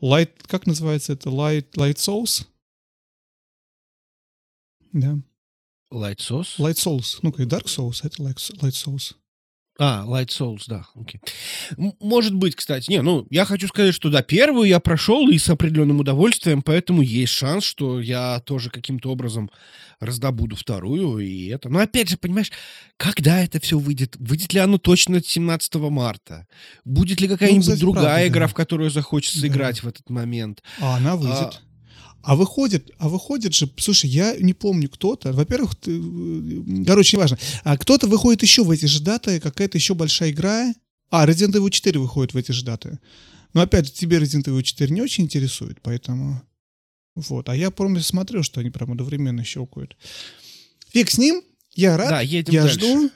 Light, 0.01 0.31
как 0.47 0.67
называется 0.67 1.13
это? 1.13 1.29
Light, 1.29 1.71
light 1.75 1.95
Souls? 1.95 2.45
Да. 4.91 5.17
Light 5.93 6.17
Souls? 6.17 6.57
Light 6.57 6.75
Souls. 6.75 7.19
Ну, 7.21 7.31
как 7.31 7.47
Dark 7.47 7.65
Souls, 7.65 8.01
это 8.03 8.21
Light, 8.21 8.37
Light 8.61 8.73
Souls. 8.73 9.15
А, 9.77 10.05
Light 10.07 10.29
Souls, 10.29 10.63
да, 10.67 10.85
окей. 10.95 11.19
Может 11.99 12.33
быть, 12.33 12.55
кстати. 12.55 12.89
Не, 12.89 13.01
ну, 13.01 13.27
я 13.29 13.43
хочу 13.43 13.67
сказать, 13.67 13.93
что 13.93 14.09
да, 14.09 14.21
первую 14.21 14.67
я 14.67 14.79
прошел 14.79 15.29
и 15.29 15.37
с 15.37 15.49
определенным 15.49 15.99
удовольствием, 15.99 16.61
поэтому 16.61 17.01
есть 17.01 17.33
шанс, 17.33 17.65
что 17.65 17.99
я 17.99 18.39
тоже 18.39 18.69
каким-то 18.69 19.11
образом 19.11 19.51
раздобуду 19.99 20.55
вторую, 20.55 21.19
и 21.19 21.47
это... 21.47 21.69
Но 21.69 21.79
опять 21.79 22.09
же, 22.09 22.17
понимаешь, 22.17 22.51
когда 22.97 23.43
это 23.43 23.59
все 23.59 23.77
выйдет? 23.77 24.15
Выйдет 24.17 24.53
ли 24.53 24.59
оно 24.59 24.77
точно 24.77 25.21
17 25.21 25.75
марта? 25.75 26.47
Будет 26.85 27.19
ли 27.19 27.27
какая-нибудь 27.27 27.67
ну, 27.67 27.77
другая 27.77 28.03
правда, 28.03 28.27
игра, 28.27 28.45
да. 28.45 28.47
в 28.47 28.53
которую 28.53 28.89
захочется 28.89 29.41
да. 29.41 29.47
играть 29.47 29.83
в 29.83 29.87
этот 29.87 30.09
момент? 30.09 30.63
А 30.79 30.97
она 30.97 31.15
выйдет. 31.15 31.35
А, 31.37 31.64
а 32.25 32.35
выходит, 32.35 32.89
а 32.97 33.07
выходит 33.07 33.53
же, 33.53 33.69
слушай, 33.77 34.09
я 34.09 34.35
не 34.37 34.53
помню 34.53 34.89
кто-то. 34.89 35.31
Во-первых, 35.31 35.75
ты, 35.75 36.01
короче, 36.83 37.17
неважно. 37.17 37.37
А 37.63 37.77
кто-то 37.77 38.07
выходит 38.07 38.41
еще 38.41 38.63
в 38.63 38.71
эти 38.71 38.87
же 38.87 38.99
даты, 39.03 39.39
какая-то 39.39 39.77
еще 39.77 39.93
большая 39.93 40.31
игра. 40.31 40.73
А, 41.11 41.27
Resident 41.27 41.51
Evil 41.51 41.69
4 41.69 41.99
выходит 41.99 42.33
в 42.33 42.37
эти 42.37 42.51
же 42.51 42.65
даты. 42.65 42.97
Но 43.53 43.61
опять 43.61 43.85
же, 43.85 43.91
тебе 43.91 44.17
Resident 44.17 44.45
Evil 44.45 44.63
4 44.63 44.91
не 44.91 45.01
очень 45.01 45.25
интересует, 45.25 45.77
поэтому... 45.83 46.41
Вот. 47.13 47.47
А 47.47 47.55
я, 47.55 47.69
помню, 47.69 48.01
смотрел, 48.01 48.41
что 48.41 48.59
они 48.59 48.71
прям 48.71 48.91
одновременно 48.91 49.43
щелкают. 49.43 49.95
Фиг 50.89 51.11
с 51.11 51.19
ним. 51.19 51.43
Я 51.75 51.95
рад. 51.95 52.09
Да, 52.09 52.21
едем 52.21 52.53
я 52.53 52.63
дальше. 52.63 52.79
жду. 52.79 53.11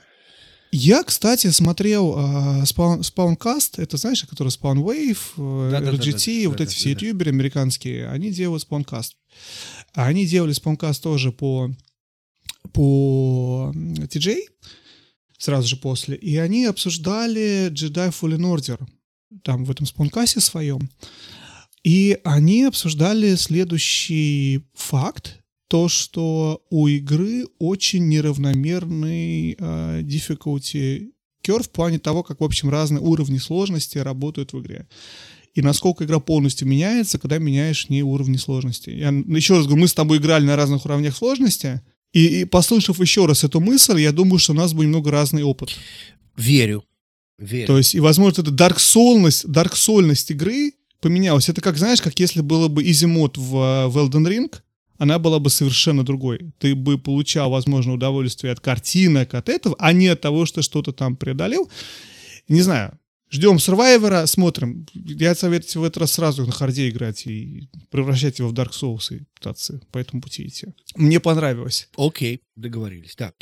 Я, 0.72 1.03
кстати, 1.03 1.47
смотрел 1.47 2.13
э, 2.15 2.63
Spawn, 2.63 3.01
Spawncast, 3.01 3.82
это 3.82 3.97
знаешь, 3.97 4.24
который 4.24 4.49
Spawn 4.49 4.78
Wave, 4.78 5.17
э, 5.38 5.72
да, 5.72 5.82
RGT, 5.82 6.38
да, 6.38 6.43
да, 6.43 6.49
вот 6.49 6.57
да, 6.57 6.63
эти 6.63 6.72
да, 6.72 6.76
все 6.76 6.95
да. 6.95 7.05
ютуберы 7.05 7.32
американские, 7.32 8.07
они 8.07 8.32
делают 8.32 8.67
Spawncast. 8.70 9.13
Они 9.93 10.28
делали 10.28 10.53
Spawncast 10.53 11.01
тоже 11.01 11.32
по, 11.32 11.72
по 12.72 13.72
TJ, 13.74 14.41
сразу 15.39 15.67
же 15.67 15.78
после, 15.78 16.15
и 16.15 16.38
они 16.38 16.65
обсуждали 16.65 17.72
Jedi 17.72 18.09
Fallen 18.11 18.41
Order, 18.41 18.80
там 19.43 19.65
в 19.65 19.72
этом 19.72 19.86
спонкасте 19.86 20.39
своем. 20.39 20.89
И 21.84 22.20
они 22.24 22.63
обсуждали 22.65 23.36
следующий 23.36 24.65
факт, 24.74 25.39
то, 25.70 25.88
что 25.88 26.63
у 26.72 26.88
игры 26.88 27.45
очень 27.59 28.07
неравномерный 28.09 29.55
э, 29.57 30.01
difficulty 30.01 31.11
curve 31.43 31.63
в 31.63 31.70
плане 31.70 31.99
того, 31.99 32.24
как, 32.24 32.41
в 32.41 32.43
общем, 32.43 32.70
разные 32.70 33.01
уровни 33.01 33.38
сложности 33.38 33.99
работают 33.99 34.51
в 34.51 34.59
игре. 34.59 34.88
И 35.53 35.61
насколько 35.61 36.03
игра 36.03 36.20
полностью 36.20 36.67
меняется, 36.67 37.20
когда 37.20 37.38
меняешь 37.38 37.88
не 37.88 38.01
уровни 38.01 38.38
сложности. 38.38 38.89
Я 38.89 39.09
еще 39.09 39.57
раз 39.57 39.65
говорю, 39.65 39.82
мы 39.82 39.88
с 39.88 39.93
тобой 39.93 40.17
играли 40.17 40.43
на 40.43 40.55
разных 40.55 40.86
уровнях 40.86 41.15
сложности, 41.15 41.82
и, 42.13 42.41
и 42.41 42.45
послушав 42.45 42.99
еще 42.99 43.28
раз 43.28 43.43
эту 43.43 43.59
мысль, 43.59 44.01
я 44.01 44.11
думаю, 44.11 44.39
что 44.39 44.53
у 44.53 44.55
нас 44.55 44.74
будет 44.74 44.88
немного 44.88 45.11
разный 45.11 45.43
опыт. 45.43 45.70
Верю. 46.36 46.84
верю. 47.38 47.67
То 47.67 47.78
есть, 47.78 47.93
и, 47.93 47.99
возможно, 47.99 48.41
эта 48.41 48.51
дарксольность, 48.51 49.47
дарксольность 49.47 50.32
игры 50.32 50.74
поменялась. 50.99 51.47
Это 51.47 51.61
как, 51.61 51.78
знаешь, 51.78 52.01
как 52.01 52.20
если 52.20 52.41
было 52.41 52.67
бы 52.70 52.84
изимод 52.89 53.38
в, 53.38 53.55
э, 53.55 53.88
в 53.88 53.97
Elden 53.99 54.28
Ring, 54.28 54.51
она 55.00 55.18
была 55.18 55.39
бы 55.39 55.50
совершенно 55.50 56.06
другой. 56.06 56.52
Ты 56.60 56.76
бы 56.76 57.00
получал, 57.00 57.50
возможно, 57.50 57.93
удовольствие 57.93 58.54
от 58.54 58.60
картинок, 58.60 59.34
от 59.34 59.50
этого, 59.50 59.76
а 59.80 59.93
не 59.93 60.08
от 60.08 60.22
того, 60.22 60.45
что 60.45 60.62
что-то 60.62 60.91
там 60.91 61.16
преодолел. 61.16 61.72
Не 62.47 62.62
знаю, 62.62 63.00
Ждем 63.32 63.58
Survivor, 63.58 64.26
смотрим. 64.26 64.88
Я 64.93 65.36
советую 65.36 65.84
в 65.84 65.86
этот 65.86 65.97
раз 65.97 66.14
сразу 66.14 66.45
на 66.47 66.52
харде 66.52 66.89
играть 66.89 67.28
и 67.28 67.70
превращать 67.91 68.39
его 68.39 68.50
в 68.50 68.54
Dark 68.54 68.72
Souls 68.72 69.16
и 69.16 69.24
пытаться 69.36 69.80
по 69.91 70.00
этому 70.00 70.22
пути 70.22 70.47
идти. 70.47 70.68
Мне 70.95 71.20
понравилось. 71.20 71.89
Окей, 71.95 72.41
договорились, 72.56 73.16
да. 73.16 73.34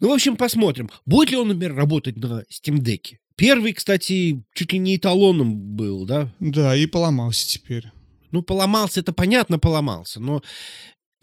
Ну, 0.00 0.08
в 0.08 0.12
общем, 0.12 0.36
посмотрим. 0.36 0.90
Будет 1.04 1.30
ли 1.30 1.36
он, 1.36 1.48
например, 1.48 1.74
работать 1.74 2.16
на 2.16 2.42
Steam 2.50 2.78
Deck? 2.78 3.18
Первый, 3.36 3.74
кстати, 3.74 4.42
чуть 4.54 4.72
ли 4.72 4.78
не 4.78 4.96
эталоном 4.96 5.76
был, 5.76 6.06
да? 6.06 6.32
Да, 6.40 6.74
и 6.74 6.86
поломался 6.86 7.46
теперь. 7.46 7.84
Ну, 8.30 8.42
поломался, 8.42 9.00
это 9.00 9.12
понятно, 9.12 9.58
поломался, 9.58 10.20
но 10.20 10.42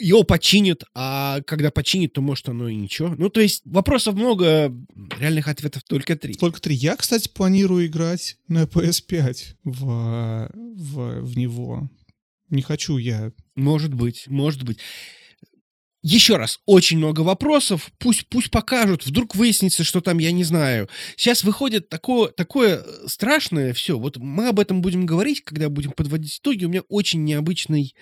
его 0.02 0.24
починят, 0.24 0.84
а 0.94 1.42
когда 1.42 1.72
починит, 1.72 2.14
то 2.14 2.22
может 2.22 2.50
оно 2.50 2.68
и 2.68 2.76
ничего. 2.76 3.16
Ну, 3.18 3.30
то 3.30 3.40
есть 3.40 3.62
вопросов 3.66 4.16
много, 4.16 4.74
реальных 5.20 5.48
ответов 5.48 5.84
только 5.84 6.16
три. 6.16 6.34
Только 6.34 6.60
три. 6.60 6.76
Я, 6.76 6.96
кстати, 6.96 7.30
планирую 7.30 7.86
играть 7.86 8.38
на 8.48 8.64
PS5 8.64 9.38
в, 9.64 10.52
в, 10.54 11.22
в 11.22 11.38
него. 11.38 11.90
Не 12.50 12.62
хочу 12.62 12.98
я. 12.98 13.32
Может 13.56 13.94
быть, 13.94 14.26
может 14.28 14.64
быть. 14.64 14.80
Еще 16.04 16.38
раз, 16.38 16.60
очень 16.66 16.98
много 16.98 17.22
вопросов, 17.22 17.92
пусть, 18.00 18.26
пусть 18.28 18.50
покажут, 18.50 19.06
вдруг 19.06 19.36
выяснится, 19.36 19.84
что 19.84 20.02
там, 20.02 20.18
я 20.18 20.32
не 20.32 20.44
знаю. 20.44 20.90
Сейчас 21.16 21.44
выходит 21.44 21.90
такое, 21.90 22.30
такое 22.30 22.84
страшное 23.06 23.72
все, 23.74 24.00
вот 24.00 24.18
мы 24.18 24.48
об 24.48 24.60
этом 24.60 24.82
будем 24.82 25.06
говорить, 25.06 25.44
когда 25.44 25.70
будем 25.70 25.92
подводить 25.92 26.40
итоги, 26.40 26.66
у 26.66 26.70
меня 26.70 26.82
очень 26.90 27.24
необычный 27.24 27.94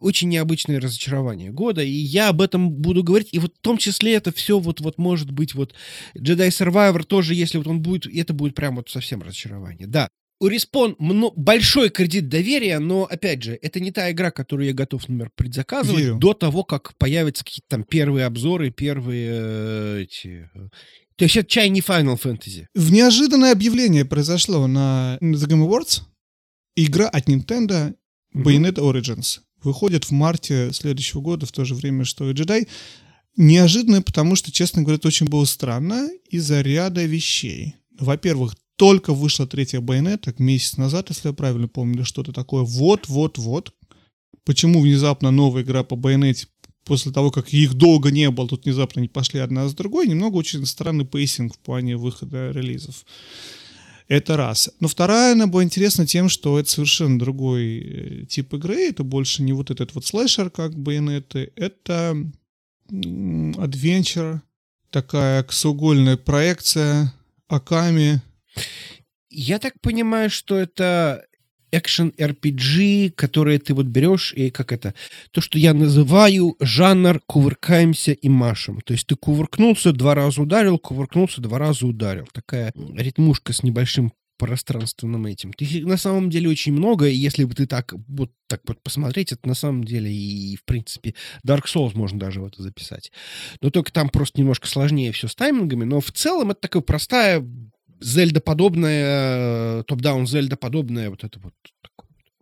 очень 0.00 0.28
необычное 0.28 0.80
разочарование 0.80 1.50
года, 1.50 1.82
и 1.82 1.90
я 1.90 2.28
об 2.28 2.40
этом 2.40 2.70
буду 2.70 3.02
говорить, 3.02 3.28
и 3.32 3.38
вот 3.38 3.54
в 3.54 3.60
том 3.60 3.78
числе 3.78 4.14
это 4.14 4.32
все 4.32 4.58
вот, 4.58 4.80
вот 4.80 4.98
может 4.98 5.30
быть 5.30 5.54
вот 5.54 5.74
Jedi 6.16 6.48
Survivor 6.48 7.04
тоже, 7.04 7.34
если 7.34 7.58
вот 7.58 7.66
он 7.66 7.80
будет, 7.80 8.06
это 8.06 8.32
будет 8.32 8.54
прям 8.54 8.76
вот 8.76 8.88
совсем 8.88 9.22
разочарование. 9.22 9.86
Да, 9.86 10.08
у 10.38 10.48
Respawn 10.48 10.96
большой 11.34 11.88
кредит 11.88 12.28
доверия, 12.28 12.78
но, 12.78 13.04
опять 13.04 13.42
же, 13.42 13.58
это 13.62 13.80
не 13.80 13.90
та 13.90 14.10
игра, 14.10 14.30
которую 14.30 14.66
я 14.66 14.74
готов, 14.74 15.02
например, 15.08 15.30
предзаказывать 15.34 16.02
Верю. 16.02 16.18
до 16.18 16.34
того, 16.34 16.62
как 16.62 16.94
появятся 16.98 17.44
какие-то 17.44 17.68
там 17.68 17.84
первые 17.84 18.26
обзоры, 18.26 18.70
первые 18.70 19.30
э, 19.32 20.02
эти... 20.02 20.50
Э, 20.54 20.68
то 21.16 21.24
есть 21.24 21.36
это 21.38 21.48
чай 21.48 21.70
не 21.70 21.80
Final 21.80 22.20
Fantasy. 22.20 22.66
В 22.74 22.92
неожиданное 22.92 23.52
объявление 23.52 24.04
произошло 24.04 24.66
на 24.66 25.16
The 25.22 25.46
Game 25.48 25.66
Awards. 25.66 26.02
Игра 26.74 27.08
от 27.08 27.26
Nintendo 27.30 27.94
Bayonetta 28.34 28.80
Origins 28.80 29.40
выходит 29.62 30.04
в 30.04 30.10
марте 30.10 30.72
следующего 30.72 31.20
года, 31.20 31.46
в 31.46 31.52
то 31.52 31.64
же 31.64 31.74
время, 31.74 32.04
что 32.04 32.30
и 32.30 32.32
джедай. 32.32 32.68
Неожиданно, 33.36 34.02
потому 34.02 34.36
что, 34.36 34.50
честно 34.50 34.82
говоря, 34.82 34.96
это 34.96 35.08
очень 35.08 35.26
было 35.26 35.44
странно 35.44 36.08
из-за 36.30 36.62
ряда 36.62 37.04
вещей. 37.04 37.74
Во-первых, 37.98 38.54
только 38.76 39.12
вышла 39.14 39.46
третья 39.46 39.80
Bayonetta 39.80 40.34
месяц 40.38 40.76
назад, 40.76 41.08
если 41.08 41.28
я 41.28 41.34
правильно 41.34 41.68
помню, 41.68 42.04
что-то 42.04 42.32
такое. 42.32 42.62
Вот, 42.62 43.08
вот, 43.08 43.38
вот. 43.38 43.74
Почему 44.44 44.80
внезапно 44.80 45.30
новая 45.30 45.62
игра 45.62 45.82
по 45.82 45.96
байонете 45.96 46.46
после 46.84 47.10
того, 47.10 47.30
как 47.30 47.52
их 47.52 47.74
долго 47.74 48.10
не 48.10 48.30
было, 48.30 48.48
тут 48.48 48.64
внезапно 48.64 49.00
не 49.00 49.08
пошли 49.08 49.40
одна 49.40 49.68
с 49.68 49.74
другой, 49.74 50.06
немного 50.06 50.36
очень 50.36 50.64
странный 50.66 51.04
pacing 51.04 51.54
в 51.54 51.58
плане 51.58 51.96
выхода 51.96 52.52
релизов. 52.52 53.04
Это 54.08 54.36
раз. 54.36 54.70
Но 54.78 54.86
вторая, 54.86 55.32
она 55.32 55.46
была 55.48 55.64
интересна 55.64 56.06
тем, 56.06 56.28
что 56.28 56.58
это 56.60 56.70
совершенно 56.70 57.18
другой 57.18 57.78
э, 57.78 58.24
тип 58.26 58.54
игры. 58.54 58.88
Это 58.88 59.02
больше 59.02 59.42
не 59.42 59.52
вот 59.52 59.70
этот 59.70 59.94
вот 59.94 60.06
слэшер, 60.06 60.50
как 60.50 60.78
байонеты. 60.78 61.52
Это 61.56 62.16
адвенчер, 62.88 64.42
такая 64.90 65.42
ксоугольная 65.42 66.16
проекция 66.16 67.12
Аками. 67.48 68.22
Я 69.28 69.58
так 69.58 69.80
понимаю, 69.80 70.30
что 70.30 70.56
это 70.56 71.26
экшен 71.72 72.12
RPG, 72.16 73.10
которые 73.12 73.58
ты 73.58 73.74
вот 73.74 73.86
берешь, 73.86 74.32
и 74.34 74.50
как 74.50 74.72
это, 74.72 74.94
то, 75.30 75.40
что 75.40 75.58
я 75.58 75.74
называю 75.74 76.56
жанр 76.60 77.20
кувыркаемся 77.26 78.12
и 78.12 78.28
машем. 78.28 78.80
То 78.82 78.92
есть 78.92 79.06
ты 79.06 79.16
кувыркнулся, 79.16 79.92
два 79.92 80.14
раза 80.14 80.42
ударил, 80.42 80.78
кувыркнулся, 80.78 81.40
два 81.40 81.58
раза 81.58 81.86
ударил. 81.86 82.28
Такая 82.32 82.72
ритмушка 82.96 83.52
с 83.52 83.62
небольшим 83.62 84.12
пространственным 84.38 85.26
этим. 85.26 85.52
Ты, 85.52 85.84
на 85.86 85.96
самом 85.96 86.30
деле 86.30 86.48
очень 86.48 86.72
много, 86.72 87.08
и 87.08 87.14
если 87.14 87.44
бы 87.44 87.54
ты 87.54 87.66
так 87.66 87.94
вот 88.08 88.30
так 88.48 88.60
вот 88.66 88.80
посмотреть, 88.82 89.32
это 89.32 89.48
на 89.48 89.54
самом 89.54 89.84
деле 89.84 90.12
и, 90.12 90.56
в 90.56 90.64
принципе, 90.64 91.14
Dark 91.44 91.64
Souls 91.64 91.96
можно 91.96 92.18
даже 92.18 92.40
в 92.40 92.46
это 92.46 92.62
записать. 92.62 93.10
Но 93.60 93.70
только 93.70 93.92
там 93.92 94.08
просто 94.08 94.38
немножко 94.40 94.68
сложнее 94.68 95.12
все 95.12 95.26
с 95.28 95.34
таймингами, 95.34 95.84
но 95.84 96.00
в 96.00 96.12
целом 96.12 96.50
это 96.50 96.60
такая 96.60 96.82
простая 96.82 97.44
Зельда-подобная, 98.00 99.82
топ-даун 99.84 100.26
Зельда-подобная, 100.26 101.10
вот 101.10 101.24
это 101.24 101.38
вот. 101.40 101.54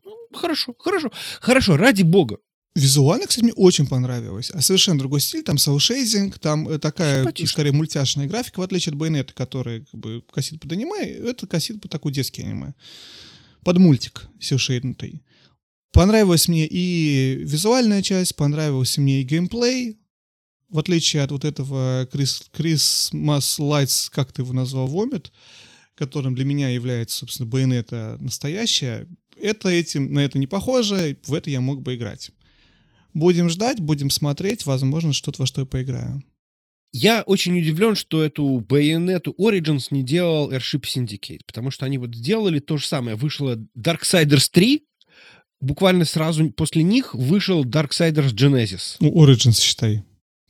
Ну, 0.05 0.13
хорошо, 0.33 0.75
хорошо, 0.79 1.13
хорошо, 1.41 1.77
ради 1.77 2.03
бога. 2.03 2.39
Визуально, 2.77 3.29
кстати, 3.29 3.45
мне 3.45 3.53
очень 3.53 3.87
понравилось. 3.87 4.51
А 4.51 4.61
совершенно 4.61 4.99
другой 4.99 5.21
стиль, 5.21 5.45
там 5.45 5.59
селшейзинг, 5.59 6.41
там 6.41 6.69
э, 6.69 6.79
такая, 6.81 7.21
Симпатично. 7.21 7.53
скорее, 7.53 7.73
мультяшная 7.73 8.27
графика, 8.27 8.59
в 8.59 8.63
отличие 8.63 8.91
от 8.91 8.99
Байонета, 8.99 9.33
который 9.33 9.85
как 9.85 10.01
бы 10.01 10.23
косит 10.33 10.61
под 10.61 10.73
аниме, 10.73 11.05
это 11.05 11.47
косит 11.47 11.81
под 11.81 11.93
такой 11.93 12.13
детский 12.13 12.43
аниме. 12.43 12.75
Под 13.63 13.79
мультик 13.79 14.27
селшейднутый. 14.41 15.23
Понравилась 15.93 16.49
мне 16.49 16.67
и 16.67 17.37
визуальная 17.45 18.03
часть, 18.03 18.35
понравился 18.35 19.01
мне 19.01 19.21
и 19.21 19.25
геймплей, 19.25 20.01
в 20.69 20.79
отличие 20.79 21.23
от 21.23 21.31
вот 21.31 21.45
этого 21.45 22.09
Крис, 22.11 22.51
Christmas 22.53 23.59
Lights, 23.59 24.09
как 24.11 24.33
ты 24.33 24.43
его 24.43 24.53
назвал, 24.53 24.87
Вомит, 24.87 25.33
которым 25.95 26.35
для 26.35 26.45
меня 26.45 26.69
является, 26.69 27.19
собственно, 27.19 27.49
Байонета 27.49 28.17
настоящая, 28.21 29.07
это 29.41 29.69
этим, 29.69 30.13
на 30.13 30.21
это 30.21 30.39
не 30.39 30.47
похоже, 30.47 31.17
в 31.27 31.35
это 31.35 31.51
я 31.51 31.61
мог 31.61 31.83
бы 31.83 31.95
играть. 31.95 32.31
Будем 33.13 33.49
ждать, 33.49 33.81
будем 33.81 34.11
смотреть, 34.11 34.67
возможно, 34.67 35.13
что-то 35.13 35.43
во 35.43 35.47
что 35.47 35.63
я 35.63 35.67
поиграю. 35.67 36.23
Я 36.93 37.23
очень 37.23 37.59
удивлен, 37.59 37.97
что 37.97 38.23
эту 38.23 38.61
Bayonetta 38.61 39.35
Origins 39.37 39.89
не 39.91 40.05
делал 40.05 40.53
Airship 40.53 40.83
Syndicate, 40.83 41.41
потому 41.45 41.73
что 41.73 41.87
они 41.87 41.99
вот 41.99 42.15
сделали 42.15 42.61
то 42.61 42.77
же 42.77 42.87
самое. 42.87 43.17
Вышла 43.17 43.59
Darksiders 43.77 44.49
3, 44.53 44.85
буквально 45.61 46.05
сразу 46.05 46.51
после 46.51 46.85
них 46.85 47.15
вышел 47.15 47.65
Darksiders 47.65 48.33
Genesis. 48.33 48.97
Ну, 49.01 49.11
Origins, 49.13 49.61
считай. 49.61 50.05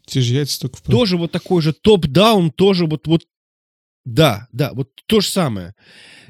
Те 0.07 0.21
же 0.21 0.35
яйца 0.35 0.61
только 0.61 0.79
в 0.79 0.83
Тоже 0.83 1.17
вот 1.17 1.33
такой 1.33 1.63
же 1.63 1.73
топ-даун, 1.73 2.51
тоже 2.51 2.87
вот, 2.87 3.07
вот 3.07 3.25
да, 4.05 4.49
да, 4.53 4.73
вот 4.75 4.91
то 5.07 5.21
же 5.21 5.29
самое. 5.29 5.75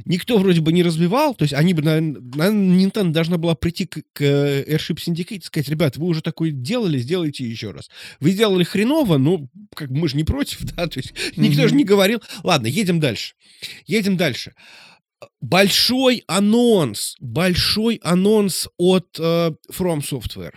Никто 0.04 0.38
вроде 0.38 0.60
бы 0.60 0.72
не 0.72 0.84
развивал, 0.84 1.34
то 1.34 1.42
есть 1.42 1.54
они 1.54 1.74
бы, 1.74 1.82
наверное, 1.82 2.20
Nintendo 2.50 3.10
должна 3.10 3.36
была 3.36 3.56
прийти 3.56 3.86
к, 3.86 4.00
к 4.12 4.22
Airship 4.22 4.98
Syndicate 5.04 5.38
и 5.38 5.42
сказать, 5.42 5.68
ребят, 5.68 5.96
вы 5.96 6.06
уже 6.06 6.22
такое 6.22 6.52
делали, 6.52 6.98
сделайте 6.98 7.44
еще 7.44 7.72
раз. 7.72 7.90
Вы 8.20 8.30
сделали 8.30 8.62
хреново, 8.62 9.18
но 9.18 9.48
как 9.74 9.90
мы 9.90 10.08
же 10.08 10.16
не 10.16 10.22
против, 10.22 10.62
да, 10.76 10.86
то 10.86 10.98
есть 10.98 11.10
mm-hmm. 11.10 11.32
никто 11.36 11.66
же 11.66 11.74
не 11.74 11.84
говорил. 11.84 12.22
Ладно, 12.44 12.68
едем 12.68 13.00
дальше. 13.00 13.34
Едем 13.86 14.16
дальше. 14.16 14.54
Большой 15.40 16.22
анонс, 16.28 17.16
большой 17.18 17.96
анонс 18.04 18.68
от 18.76 19.18
uh, 19.18 19.56
From 19.72 20.00
Software 20.00 20.52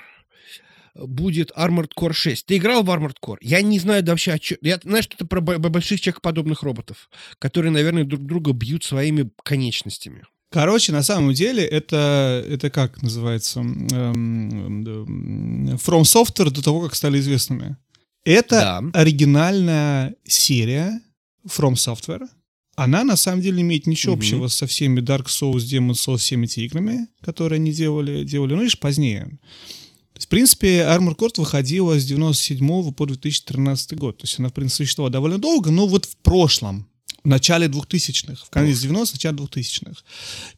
будет 1.06 1.52
Armored 1.52 1.89
Core 1.98 2.14
6. 2.14 2.45
Ты 2.45 2.58
играл 2.58 2.84
в 2.84 2.89
Armored 2.89 3.18
Core? 3.24 3.38
Я 3.41 3.62
не 3.62 3.80
знаю 3.80 4.06
вообще, 4.06 4.34
о 4.34 4.39
чем... 4.39 4.58
Я 4.62 4.80
знаю, 4.84 5.04
что 5.04 5.16
это 5.16 5.26
про 5.26 5.41
больших 5.41 6.02
человекоподобных 6.02 6.64
роботов, 6.64 7.10
которые, 7.39 7.72
наверное, 7.72 8.04
друг 8.04 8.22
друга 8.26 8.54
бьют 8.54 8.84
своими 8.84 9.30
конечностями. 9.43 10.24
Короче, 10.50 10.93
на 10.93 11.04
самом 11.04 11.34
деле, 11.34 11.66
это, 11.66 12.45
это 12.50 12.70
как 12.70 13.02
называется? 13.02 13.60
Эм, 13.60 14.84
From 15.76 16.04
Software 16.04 16.52
до 16.52 16.64
того, 16.64 16.82
как 16.82 16.95
стали 16.95 17.20
известными. 17.20 17.76
Это 18.24 18.82
да. 18.82 19.00
оригинальная 19.00 20.16
серия 20.26 21.02
From 21.45 21.74
Software. 21.74 22.28
Она, 22.76 23.04
на 23.04 23.18
самом 23.18 23.41
деле, 23.41 23.62
имеет 23.62 23.88
ничего 23.88 24.14
mm-hmm. 24.14 24.18
общего 24.18 24.48
со 24.48 24.68
всеми 24.68 25.02
Dark 25.02 25.26
Souls, 25.26 25.66
Demon 25.66 25.93
Souls, 25.93 26.18
всеми 26.18 26.45
этими 26.45 26.66
играми, 26.66 27.08
которые 27.22 27.58
они 27.58 27.72
делали, 27.72 28.24
делали, 28.24 28.54
ну, 28.54 28.64
лишь 28.64 28.80
позднее 28.80 29.39
в 30.24 30.28
принципе, 30.28 30.82
Armor 30.82 31.15
Core 31.15 31.34
выходила 31.38 31.99
с 31.99 32.05
97 32.05 32.91
по 32.93 33.05
2013 33.05 33.95
год. 33.97 34.18
То 34.18 34.26
есть 34.26 34.39
она, 34.39 34.49
в 34.49 34.53
принципе, 34.53 34.86
существовала 34.86 35.11
довольно 35.11 35.38
долго, 35.38 35.72
но 35.72 35.88
вот 35.88 36.05
в 36.05 36.18
прошлом, 36.18 36.88
в 37.24 37.28
начале 37.28 37.68
2000-х, 37.68 38.45
в 38.45 38.49
конце 38.49 38.88
90-х, 38.88 39.11
начале 39.13 39.38
2000-х. 39.38 40.01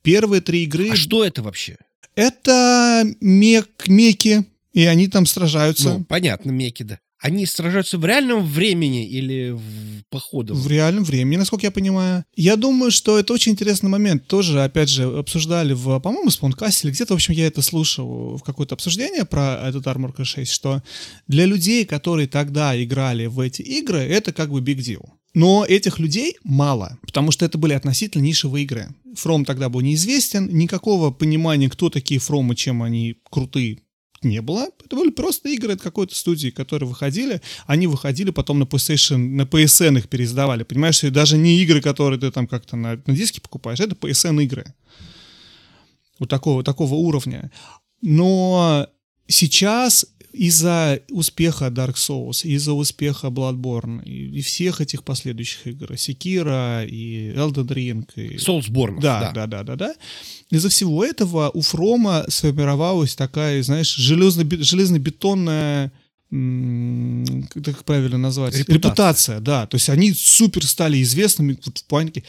Первые 0.01 0.41
три 0.41 0.63
игры... 0.63 0.89
А 0.91 0.95
что 0.95 1.23
это 1.23 1.41
вообще? 1.41 1.77
Это 2.15 3.05
мек, 3.21 3.87
меки, 3.87 4.45
и 4.73 4.83
они 4.85 5.07
там 5.07 5.25
сражаются. 5.25 5.93
Ну, 5.99 6.03
понятно, 6.03 6.51
меки, 6.51 6.83
да. 6.83 6.99
Они 7.19 7.45
сражаются 7.45 7.97
в 7.97 8.05
реальном 8.05 8.45
времени 8.45 9.05
или 9.05 9.51
в 9.51 10.03
походу? 10.09 10.55
В 10.55 10.67
реальном 10.67 11.03
времени, 11.03 11.35
насколько 11.35 11.65
я 11.65 11.71
понимаю. 11.71 12.23
Я 12.35 12.55
думаю, 12.55 12.91
что 12.91 13.19
это 13.19 13.33
очень 13.33 13.51
интересный 13.51 13.89
момент. 13.89 14.25
Тоже, 14.27 14.63
опять 14.63 14.89
же, 14.89 15.03
обсуждали 15.03 15.73
в, 15.73 15.99
по-моему, 15.99 16.29
спонкасте 16.29 16.87
или 16.87 16.93
где-то, 16.93 17.13
в 17.13 17.15
общем, 17.15 17.33
я 17.33 17.47
это 17.47 17.61
слушал 17.61 18.37
в 18.37 18.43
какое-то 18.43 18.75
обсуждение 18.75 19.25
про 19.25 19.67
этот 19.67 19.85
Armor 19.85 20.15
Core 20.15 20.23
6, 20.23 20.49
что 20.49 20.81
для 21.27 21.45
людей, 21.45 21.85
которые 21.85 22.27
тогда 22.27 22.81
играли 22.81 23.25
в 23.25 23.41
эти 23.41 23.61
игры, 23.63 23.99
это 23.99 24.31
как 24.31 24.49
бы 24.51 24.61
big 24.61 24.77
deal. 24.77 25.05
Но 25.33 25.65
этих 25.65 25.99
людей 25.99 26.37
мало, 26.43 26.97
потому 27.01 27.31
что 27.31 27.45
это 27.45 27.57
были 27.57 27.73
относительно 27.73 28.23
нишевые 28.23 28.63
игры. 28.63 28.89
Фром 29.15 29.45
тогда 29.45 29.69
был 29.69 29.81
неизвестен, 29.81 30.49
никакого 30.51 31.11
понимания, 31.11 31.69
кто 31.69 31.89
такие 31.89 32.19
Фромы, 32.19 32.55
чем 32.55 32.81
они 32.81 33.17
крутые, 33.29 33.79
не 34.23 34.41
было. 34.41 34.67
Это 34.83 34.95
были 34.95 35.11
просто 35.11 35.49
игры 35.49 35.73
от 35.73 35.81
какой-то 35.81 36.15
студии, 36.15 36.49
которые 36.49 36.87
выходили. 36.89 37.41
Они 37.65 37.87
выходили 37.87 38.31
потом 38.31 38.59
на 38.59 38.63
PlayStation, 38.63 39.17
на 39.17 39.43
PSN 39.43 39.99
их 39.99 40.09
переиздавали. 40.09 40.63
Понимаешь, 40.63 41.03
и 41.03 41.09
даже 41.09 41.37
не 41.37 41.61
игры, 41.61 41.81
которые 41.81 42.19
ты 42.19 42.31
там 42.31 42.47
как-то 42.47 42.75
на, 42.75 43.01
на 43.05 43.15
диске 43.15 43.41
покупаешь, 43.41 43.79
это 43.79 43.95
PSN 43.95 44.43
игры. 44.43 44.73
Вот 46.19 46.29
такого, 46.29 46.63
такого 46.63 46.95
уровня. 46.95 47.51
Но 48.01 48.87
сейчас 49.27 50.05
из-за 50.33 51.01
успеха 51.09 51.67
Dark 51.67 51.95
Souls, 51.95 52.45
из-за 52.45 52.73
успеха 52.73 53.27
Bloodborne 53.27 54.03
и, 54.03 54.37
и 54.37 54.41
всех 54.41 54.81
этих 54.81 55.03
последующих 55.03 55.67
игр, 55.67 55.93
Sekiro 55.93 56.85
и 56.85 57.31
Elden 57.35 57.67
Ring. 57.67 58.05
И... 58.15 58.37
Soulsborne. 58.37 58.99
Да, 58.99 59.31
да, 59.33 59.47
да, 59.47 59.63
да, 59.63 59.75
да. 59.75 59.93
Из-за 60.49 60.69
всего 60.69 61.03
этого 61.03 61.49
у 61.53 61.61
Фрома 61.61 62.25
сформировалась 62.27 63.15
такая, 63.15 63.61
знаешь, 63.63 63.95
железно 63.95 64.47
железнобетонная 64.63 65.91
как 66.29 67.73
это 67.73 67.83
правильно 67.83 68.19
назвать? 68.19 68.53
Репутация. 68.55 68.75
Репутация, 68.75 69.39
да. 69.39 69.65
То 69.65 69.75
есть 69.75 69.89
они 69.89 70.13
супер 70.13 70.65
стали 70.65 71.01
известными 71.01 71.57
вот 71.65 71.79
в 71.79 71.83
плане. 71.85 72.23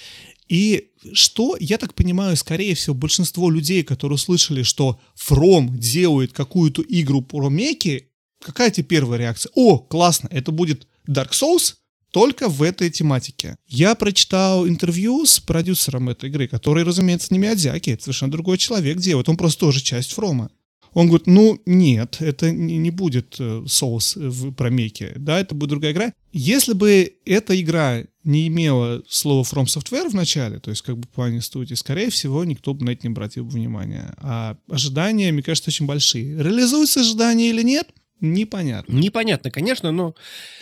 И 0.51 0.91
что, 1.13 1.57
я 1.61 1.79
так 1.79 1.95
понимаю, 1.95 2.37
скорее 2.37 2.75
всего, 2.75 2.93
большинство 2.93 3.49
людей, 3.51 3.85
которые 3.85 4.17
услышали, 4.17 4.65
что 4.65 5.01
From 5.17 5.79
делает 5.79 6.33
какую-то 6.33 6.83
игру 6.89 7.23
про 7.23 7.49
меки, 7.49 8.09
какая 8.43 8.73
тебе 8.73 8.85
первая 8.85 9.21
реакция? 9.21 9.53
О, 9.55 9.79
классно, 9.79 10.29
это 10.33 10.51
будет 10.51 10.89
Dark 11.09 11.31
Souls, 11.31 11.75
только 12.11 12.49
в 12.49 12.65
этой 12.65 12.91
тематике. 12.91 13.55
Я 13.69 13.95
прочитал 13.95 14.67
интервью 14.67 15.25
с 15.25 15.39
продюсером 15.39 16.09
этой 16.09 16.29
игры, 16.29 16.49
который, 16.49 16.83
разумеется, 16.83 17.29
не 17.31 17.39
Миядзяки, 17.39 17.91
это 17.91 18.03
совершенно 18.03 18.33
другой 18.33 18.59
человек 18.59 18.99
делает, 18.99 19.29
он 19.29 19.37
просто 19.37 19.61
тоже 19.61 19.81
часть 19.81 20.13
Фрома. 20.15 20.51
Он 20.93 21.07
говорит, 21.07 21.26
ну 21.26 21.61
нет, 21.66 22.16
это 22.20 22.51
не 22.51 22.91
будет 22.91 23.36
э, 23.38 23.62
соус 23.66 24.16
в 24.16 24.53
промеке, 24.53 25.12
да, 25.16 25.41
это 25.41 25.55
будет 25.55 25.70
другая 25.70 25.93
игра. 25.93 26.12
Если 26.32 26.72
бы 26.72 27.14
эта 27.24 27.61
игра 27.61 28.05
не 28.24 28.49
имела 28.49 29.03
слова 29.09 29.43
From 29.43 29.64
Software 29.64 30.09
в 30.09 30.14
начале, 30.14 30.59
то 30.59 30.70
есть 30.70 30.82
как 30.82 30.99
бы 30.99 31.07
в 31.07 31.11
плане 31.11 31.41
студии, 31.41 31.74
скорее 31.74 32.11
всего, 32.11 32.45
никто 32.45 32.74
бы 32.74 32.84
на 32.84 32.91
это 32.91 33.07
не 33.07 33.12
обратил 33.12 33.45
бы 33.45 33.53
внимания. 33.53 34.14
А 34.18 34.57
ожидания, 34.68 35.32
мне 35.32 35.43
кажется, 35.43 35.70
очень 35.70 35.86
большие. 35.86 36.36
Реализуются 36.36 37.01
ожидания 37.01 37.51
или 37.51 37.62
нет, 37.62 37.88
непонятно. 38.20 38.93
Непонятно, 38.93 39.51
конечно, 39.51 39.91
но... 39.93 40.14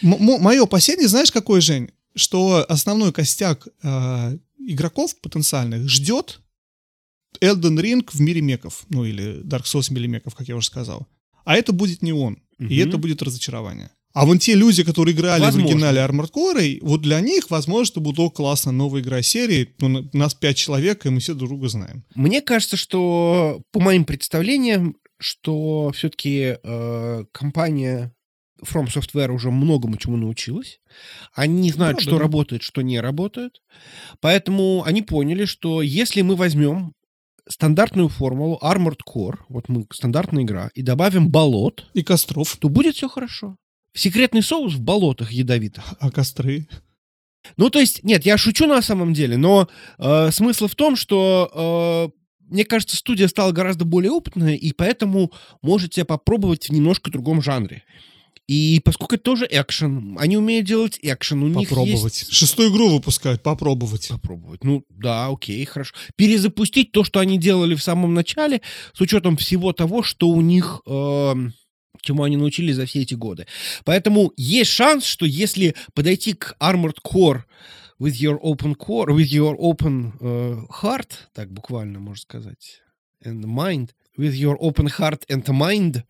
М- 0.02 0.40
мое 0.40 0.62
опасение, 0.62 1.08
знаешь, 1.08 1.32
какой, 1.32 1.60
Жень? 1.60 1.90
Что 2.14 2.64
основной 2.68 3.12
костяк 3.12 3.68
э, 3.82 4.38
игроков 4.58 5.18
потенциальных 5.20 5.88
ждет 5.88 6.40
Elden 7.40 7.80
Ring 7.80 8.08
в 8.10 8.20
мире 8.20 8.40
меков, 8.40 8.84
ну 8.88 9.04
или 9.04 9.42
Dark 9.44 9.64
Souls 9.64 9.88
в 9.88 9.90
мире 9.90 10.08
меков, 10.08 10.34
как 10.34 10.48
я 10.48 10.56
уже 10.56 10.66
сказал. 10.66 11.06
А 11.44 11.56
это 11.56 11.72
будет 11.72 12.02
не 12.02 12.12
он, 12.12 12.38
угу. 12.58 12.68
и 12.68 12.76
это 12.76 12.98
будет 12.98 13.22
разочарование. 13.22 13.90
А 14.14 14.26
вон 14.26 14.38
те 14.38 14.54
люди, 14.54 14.82
которые 14.82 15.14
играли 15.14 15.40
возможно. 15.42 15.62
в 15.62 15.70
оригинале 15.70 16.00
Armored 16.00 16.32
Core, 16.32 16.78
вот 16.82 17.02
для 17.02 17.20
них, 17.20 17.50
возможно, 17.50 17.92
это 17.92 18.00
будет, 18.00 18.18
о, 18.18 18.30
классно, 18.30 18.72
новая 18.72 19.00
игра 19.00 19.22
серии, 19.22 19.74
ну, 19.80 20.08
нас 20.12 20.34
пять 20.34 20.56
человек, 20.56 21.06
и 21.06 21.10
мы 21.10 21.20
все 21.20 21.34
друг 21.34 21.50
друга 21.50 21.68
знаем. 21.68 22.04
Мне 22.14 22.40
кажется, 22.40 22.76
что, 22.76 23.62
по 23.70 23.80
моим 23.80 24.04
представлениям, 24.04 24.96
что 25.20 25.92
все-таки 25.94 26.56
э, 26.62 27.24
компания 27.32 28.12
From 28.64 28.86
Software 28.86 29.30
уже 29.30 29.50
многому 29.50 29.96
чему 29.96 30.16
научилась. 30.16 30.80
Они 31.32 31.70
знают, 31.70 31.98
Правда, 31.98 32.10
что 32.10 32.18
да. 32.18 32.22
работает, 32.22 32.62
что 32.62 32.82
не 32.82 33.00
работает. 33.00 33.62
Поэтому 34.20 34.82
они 34.84 35.02
поняли, 35.02 35.44
что 35.44 35.80
если 35.82 36.22
мы 36.22 36.34
возьмем 36.34 36.92
стандартную 37.48 38.08
формулу 38.08 38.58
Armored 38.62 39.00
Core, 39.06 39.38
вот 39.48 39.68
мы 39.68 39.86
стандартная 39.92 40.42
игра, 40.42 40.70
и 40.74 40.82
добавим 40.82 41.30
болот 41.30 41.86
и 41.94 42.02
костров, 42.02 42.56
то 42.56 42.68
будет 42.68 42.96
все 42.96 43.08
хорошо. 43.08 43.56
Секретный 43.94 44.42
соус 44.42 44.74
в 44.74 44.80
болотах 44.80 45.32
ядовитых. 45.32 45.94
А 45.98 46.10
костры? 46.10 46.68
Ну, 47.56 47.70
то 47.70 47.80
есть, 47.80 48.04
нет, 48.04 48.26
я 48.26 48.36
шучу 48.36 48.66
на 48.66 48.82
самом 48.82 49.14
деле, 49.14 49.36
но 49.36 49.68
э, 49.98 50.30
смысл 50.30 50.66
в 50.66 50.74
том, 50.74 50.96
что 50.96 52.10
э, 52.12 52.18
мне 52.50 52.64
кажется, 52.64 52.96
студия 52.96 53.28
стала 53.28 53.52
гораздо 53.52 53.84
более 53.84 54.10
опытной, 54.10 54.56
и 54.56 54.72
поэтому 54.72 55.32
можете 55.62 56.04
попробовать 56.04 56.68
в 56.68 56.72
немножко 56.72 57.10
другом 57.10 57.42
жанре. 57.42 57.84
И 58.48 58.80
поскольку 58.82 59.14
это 59.14 59.24
тоже 59.24 59.46
экшен, 59.50 60.16
они 60.18 60.38
умеют 60.38 60.66
делать 60.66 60.98
экшен, 61.02 61.42
у 61.42 61.52
попробовать. 61.52 62.02
них 62.02 62.04
есть... 62.04 62.32
Шестую 62.32 62.70
игру 62.70 62.88
выпускают, 62.88 63.42
попробовать. 63.42 64.08
Попробовать. 64.08 64.64
Ну, 64.64 64.84
да, 64.88 65.28
окей, 65.28 65.62
хорошо. 65.66 65.94
Перезапустить 66.16 66.90
то, 66.90 67.04
что 67.04 67.20
они 67.20 67.38
делали 67.38 67.74
в 67.74 67.82
самом 67.82 68.14
начале, 68.14 68.62
с 68.94 69.00
учетом 69.02 69.36
всего 69.36 69.72
того, 69.72 70.02
что 70.02 70.28
у 70.28 70.40
них... 70.40 70.80
Э, 70.86 71.34
чему 72.00 72.22
они 72.22 72.36
научились 72.36 72.76
за 72.76 72.86
все 72.86 73.02
эти 73.02 73.14
годы. 73.14 73.46
Поэтому 73.84 74.32
есть 74.36 74.70
шанс, 74.70 75.04
что 75.04 75.26
если 75.26 75.74
подойти 75.94 76.32
к 76.32 76.56
Armored 76.60 76.98
Core 77.04 77.42
with 78.00 78.14
your 78.14 78.38
open 78.40 78.74
core, 78.76 79.08
with 79.08 79.30
your 79.30 79.56
open 79.58 80.12
uh, 80.20 80.66
heart, 80.82 81.10
так 81.34 81.52
буквально 81.52 81.98
можно 81.98 82.22
сказать, 82.22 82.80
and 83.24 83.44
mind, 83.44 83.90
with 84.16 84.34
your 84.34 84.56
open 84.60 84.86
heart 84.86 85.24
and 85.28 85.44
mind, 85.48 86.02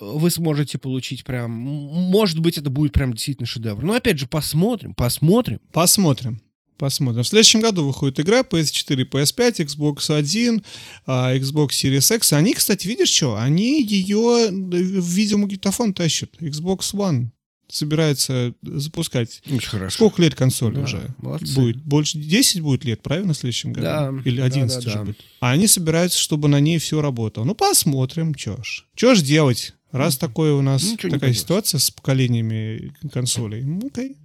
вы 0.00 0.30
сможете 0.30 0.78
получить 0.78 1.24
прям... 1.24 1.50
Может 1.50 2.38
быть, 2.38 2.58
это 2.58 2.70
будет 2.70 2.92
прям 2.92 3.12
действительно 3.12 3.46
шедевр. 3.46 3.82
Но 3.82 3.94
опять 3.94 4.18
же, 4.18 4.26
посмотрим, 4.26 4.94
посмотрим. 4.94 5.60
Посмотрим. 5.72 6.40
Посмотрим. 6.80 7.22
В 7.22 7.28
следующем 7.28 7.60
году 7.60 7.86
выходит 7.86 8.20
игра 8.20 8.40
PS4, 8.40 9.06
PS5, 9.10 9.66
Xbox 9.66 9.96
One, 10.08 10.64
а, 11.06 11.36
Xbox 11.36 11.68
Series 11.70 12.16
X. 12.16 12.32
Они, 12.32 12.54
кстати, 12.54 12.86
видишь 12.86 13.10
что? 13.10 13.36
Они 13.36 13.82
ее 13.82 14.48
в 14.50 15.04
видеомагнитофон 15.04 15.92
тащат. 15.92 16.30
Xbox 16.40 16.94
One 16.94 17.26
собирается 17.72 18.54
запускать. 18.62 19.42
Очень 19.50 19.68
хорошо. 19.68 19.94
Сколько 19.94 20.22
лет 20.22 20.34
консоль 20.34 20.74
да, 20.74 20.82
уже? 20.82 21.14
Молодцы. 21.18 21.54
Будет? 21.54 21.76
Больше 21.82 22.18
10 22.18 22.60
будет 22.62 22.84
лет, 22.84 23.02
правильно, 23.02 23.32
в 23.32 23.36
следующем 23.36 23.72
году? 23.72 23.86
Да. 23.86 24.12
Или 24.24 24.40
11 24.40 24.76
да, 24.76 24.82
да, 24.82 24.88
уже 24.88 24.98
да. 24.98 25.04
будет. 25.04 25.20
А 25.40 25.50
они 25.50 25.66
собираются, 25.66 26.18
чтобы 26.18 26.48
на 26.48 26.60
ней 26.60 26.78
все 26.78 27.00
работало. 27.00 27.44
Ну, 27.44 27.54
посмотрим, 27.54 28.34
что 28.36 28.62
ж. 28.62 28.86
Что 28.94 29.14
ж 29.14 29.22
делать? 29.22 29.74
Раз 29.92 30.16
такое 30.16 30.52
у 30.52 30.62
нас 30.62 30.94
такая 31.00 31.32
ситуация 31.32 31.78
с 31.78 31.90
поколениями 31.90 32.92
консолей. 33.12 33.62
Ну, 33.62 33.86
окей. 33.86 34.16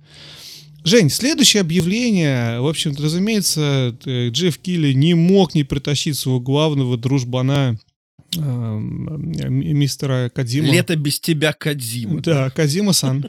Жень, 0.84 1.10
следующее 1.10 1.62
объявление, 1.62 2.60
в 2.60 2.68
общем-то, 2.68 3.02
разумеется, 3.02 3.98
э, 4.06 4.30
Джефф 4.30 4.60
Килли 4.60 4.94
не 4.94 5.16
мог 5.16 5.56
не 5.56 5.64
притащить 5.64 6.16
своего 6.16 6.40
главного 6.40 6.96
дружбана 6.96 7.80
э, 8.38 8.40
мистера 8.40 10.30
Кадима. 10.30 10.68
Лето 10.68 10.96
без 10.96 11.20
тебя, 11.20 11.54
Кадима. 11.54 12.22
Да, 12.22 12.52
Кадима-сан. 12.52 13.28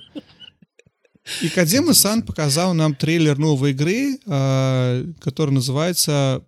И 1.41 1.49
Кадима-сан 1.49 2.23
показал 2.23 2.75
нам 2.75 2.95
трейлер 2.95 3.39
новой 3.39 3.71
игры, 3.71 4.19
э, 4.27 5.13
которая 5.21 5.55
называется 5.55 6.45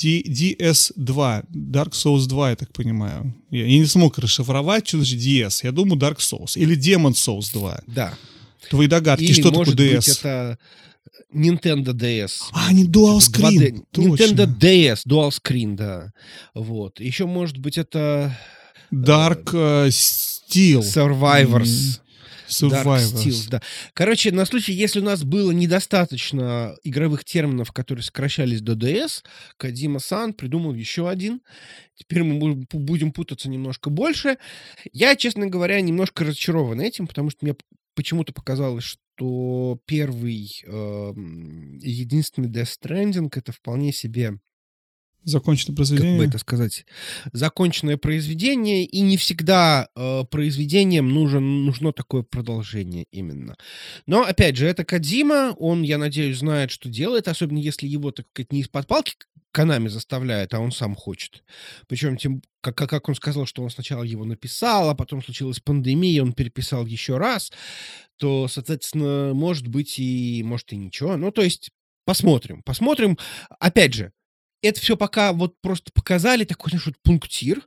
DS2, 0.00 1.44
Dark 1.50 1.92
Souls 1.92 2.26
2, 2.26 2.50
я 2.50 2.56
так 2.56 2.72
понимаю. 2.72 3.34
Я, 3.50 3.66
я 3.66 3.78
не 3.78 3.86
смог 3.86 4.18
расшифровать, 4.18 4.86
что 4.86 4.98
значит 4.98 5.18
DS. 5.18 5.60
Я 5.64 5.72
думаю, 5.72 5.98
Dark 5.98 6.18
Souls. 6.18 6.56
Или 6.56 6.76
Demon 6.76 7.12
Souls 7.12 7.52
2. 7.52 7.82
Да. 7.86 8.14
Твои 8.70 8.86
догадки, 8.86 9.24
Или, 9.24 9.32
что 9.32 9.50
может 9.50 9.76
такое 9.76 9.92
DS? 9.92 9.96
Быть, 9.96 10.08
это 10.08 10.58
Nintendo 11.34 11.92
DS. 11.92 12.42
А, 12.52 12.72
не 12.72 12.84
Dual 12.84 13.18
Screen. 13.18 13.84
Nintendo 13.92 14.46
DS, 14.46 15.00
Dual 15.06 15.30
Screen, 15.30 15.74
да. 15.76 16.12
Вот. 16.54 17.00
Еще, 17.00 17.26
может 17.26 17.58
быть, 17.58 17.78
это... 17.78 18.36
Dark 18.90 19.52
uh, 19.52 19.88
Steel. 19.88 20.80
Survivors. 20.80 22.00
Survivors. 22.48 23.12
Dark 23.12 23.26
Steel, 23.26 23.50
да. 23.50 23.62
Короче, 23.94 24.32
на 24.32 24.44
случай, 24.44 24.72
если 24.72 25.00
у 25.00 25.04
нас 25.04 25.24
было 25.24 25.50
недостаточно 25.50 26.76
игровых 26.82 27.24
терминов, 27.24 27.72
которые 27.72 28.02
сокращались 28.02 28.60
до 28.60 28.72
DS, 28.72 29.22
Кадима-сан 29.56 30.32
придумал 30.32 30.74
еще 30.74 31.08
один. 31.08 31.40
Теперь 31.94 32.22
мы 32.22 32.54
будем 32.70 33.12
путаться 33.12 33.48
немножко 33.48 33.90
больше. 33.90 34.38
Я, 34.92 35.16
честно 35.16 35.46
говоря, 35.46 35.80
немножко 35.80 36.24
разочарован 36.24 36.80
этим, 36.80 37.06
потому 37.06 37.30
что 37.30 37.38
мне 37.42 37.54
почему-то 37.94 38.32
показалось, 38.32 38.84
что 38.84 39.80
первый, 39.84 40.62
э, 40.64 41.12
единственный 41.82 42.48
Death 42.48 42.78
Stranding 42.80 43.28
это 43.34 43.50
вполне 43.50 43.92
себе 43.92 44.38
Законченное 45.24 45.76
произведение. 45.76 46.12
Как 46.12 46.18
бы 46.18 46.28
это 46.28 46.38
сказать? 46.38 46.86
Законченное 47.32 47.96
произведение, 47.96 48.84
и 48.84 49.00
не 49.00 49.16
всегда 49.16 49.88
э, 49.94 50.24
произведением 50.30 51.08
нужен, 51.08 51.64
нужно 51.64 51.92
такое 51.92 52.22
продолжение 52.22 53.04
именно. 53.10 53.56
Но, 54.06 54.22
опять 54.22 54.56
же, 54.56 54.66
это 54.66 54.84
Кадима, 54.84 55.54
он, 55.58 55.82
я 55.82 55.98
надеюсь, 55.98 56.38
знает, 56.38 56.70
что 56.70 56.88
делает, 56.88 57.28
особенно 57.28 57.58
если 57.58 57.86
его, 57.86 58.10
так 58.10 58.26
сказать, 58.30 58.52
не 58.52 58.60
из-под 58.60 58.86
палки 58.86 59.14
Канами 59.50 59.88
заставляет, 59.88 60.54
а 60.54 60.60
он 60.60 60.72
сам 60.72 60.94
хочет. 60.94 61.42
Причем, 61.88 62.16
тем, 62.16 62.42
как, 62.60 62.76
как 62.76 63.08
он 63.08 63.14
сказал, 63.14 63.46
что 63.46 63.62
он 63.62 63.70
сначала 63.70 64.02
его 64.02 64.24
написал, 64.24 64.90
а 64.90 64.94
потом 64.94 65.22
случилась 65.22 65.58
пандемия, 65.58 66.22
он 66.22 66.32
переписал 66.32 66.86
еще 66.86 67.16
раз, 67.16 67.50
то, 68.18 68.46
соответственно, 68.46 69.32
может 69.34 69.68
быть 69.68 69.98
и 69.98 70.42
может 70.44 70.72
и 70.72 70.76
ничего. 70.76 71.16
Ну, 71.16 71.32
то 71.32 71.42
есть 71.42 71.70
посмотрим, 72.04 72.62
посмотрим. 72.62 73.18
Опять 73.58 73.94
же, 73.94 74.12
это 74.62 74.80
все 74.80 74.96
пока 74.96 75.32
вот 75.32 75.60
просто 75.60 75.92
показали 75.92 76.44
такой, 76.44 76.70
знаешь, 76.70 76.86
вот 76.86 76.96
пунктир, 77.02 77.62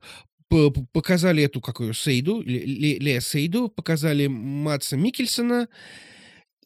показали 0.92 1.44
эту 1.44 1.62
какую 1.62 1.94
Сейду, 1.94 2.42
Лея 2.42 3.22
Сейду, 3.22 3.70
показали 3.70 4.28
Матса 4.28 4.98
Микельсона, 4.98 5.68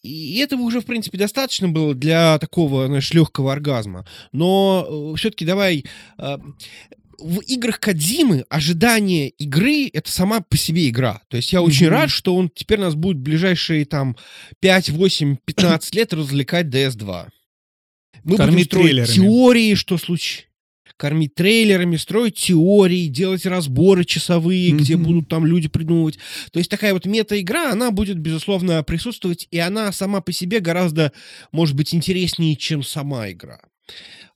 и 0.05 0.37
этого 0.37 0.61
уже, 0.61 0.81
в 0.81 0.85
принципе, 0.85 1.17
достаточно 1.17 1.67
было 1.67 1.95
для 1.95 2.37
такого, 2.37 2.85
знаешь, 2.87 3.11
легкого 3.11 3.51
оргазма. 3.51 4.05
Но 4.31 5.13
э, 5.13 5.17
все-таки 5.17 5.45
давай... 5.45 5.85
Э, 6.17 6.37
в 7.17 7.39
играх 7.39 7.79
Кадзимы 7.79 8.45
ожидание 8.49 9.29
игры— 9.29 9.89
это 9.93 10.11
сама 10.11 10.41
по 10.41 10.57
себе 10.57 10.89
игра. 10.89 11.21
То 11.29 11.37
есть 11.37 11.53
я 11.53 11.59
mm-hmm. 11.59 11.63
очень 11.63 11.87
рад, 11.87 12.09
что 12.09 12.35
он 12.35 12.49
теперь 12.53 12.79
нас 12.79 12.93
будет 12.93 13.17
ближайшие 13.17 13.85
там 13.85 14.17
5, 14.59 14.89
8, 14.89 15.37
15 15.45 15.95
лет 15.95 16.13
развлекать 16.13 16.67
DS2. 16.67 17.29
Мы 18.25 18.37
Кормить 18.37 18.73
будем 18.73 19.05
строить 19.05 19.13
теории, 19.13 19.75
что 19.75 19.97
случилось 19.97 20.49
кормить 20.97 21.35
трейлерами, 21.35 21.97
строить 21.97 22.35
теории, 22.35 23.07
делать 23.07 23.45
разборы 23.45 24.05
часовые, 24.05 24.71
mm-hmm. 24.71 24.77
где 24.77 24.95
будут 24.95 25.27
там 25.27 25.45
люди 25.45 25.67
придумывать. 25.67 26.17
То 26.51 26.59
есть 26.59 26.71
такая 26.71 26.93
вот 26.93 27.05
мета-игра, 27.05 27.71
она 27.71 27.91
будет, 27.91 28.17
безусловно, 28.17 28.81
присутствовать, 28.81 29.47
и 29.51 29.59
она 29.59 29.91
сама 29.91 30.21
по 30.21 30.31
себе 30.31 30.61
гораздо, 30.61 31.11
может 31.51 31.75
быть, 31.75 31.93
интереснее, 31.93 32.55
чем 32.55 32.81
сама 32.81 33.29
игра. 33.29 33.59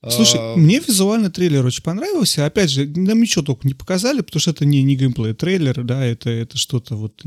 Слушай, 0.06 0.40
а... 0.40 0.56
мне 0.56 0.80
визуальный 0.80 1.30
трейлер 1.30 1.64
очень 1.64 1.82
понравился. 1.82 2.46
Опять 2.46 2.70
же, 2.70 2.86
нам 2.86 3.20
ничего 3.20 3.44
только 3.44 3.66
не 3.66 3.74
показали, 3.74 4.20
потому 4.20 4.40
что 4.40 4.50
это 4.50 4.64
не, 4.64 4.82
не 4.82 4.96
геймплей 4.96 5.34
трейлер, 5.34 5.82
да, 5.82 6.04
это, 6.04 6.30
это 6.30 6.56
что-то 6.56 6.94
вот, 6.96 7.22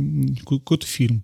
какой-то 0.47 0.85
фильм. 0.85 1.23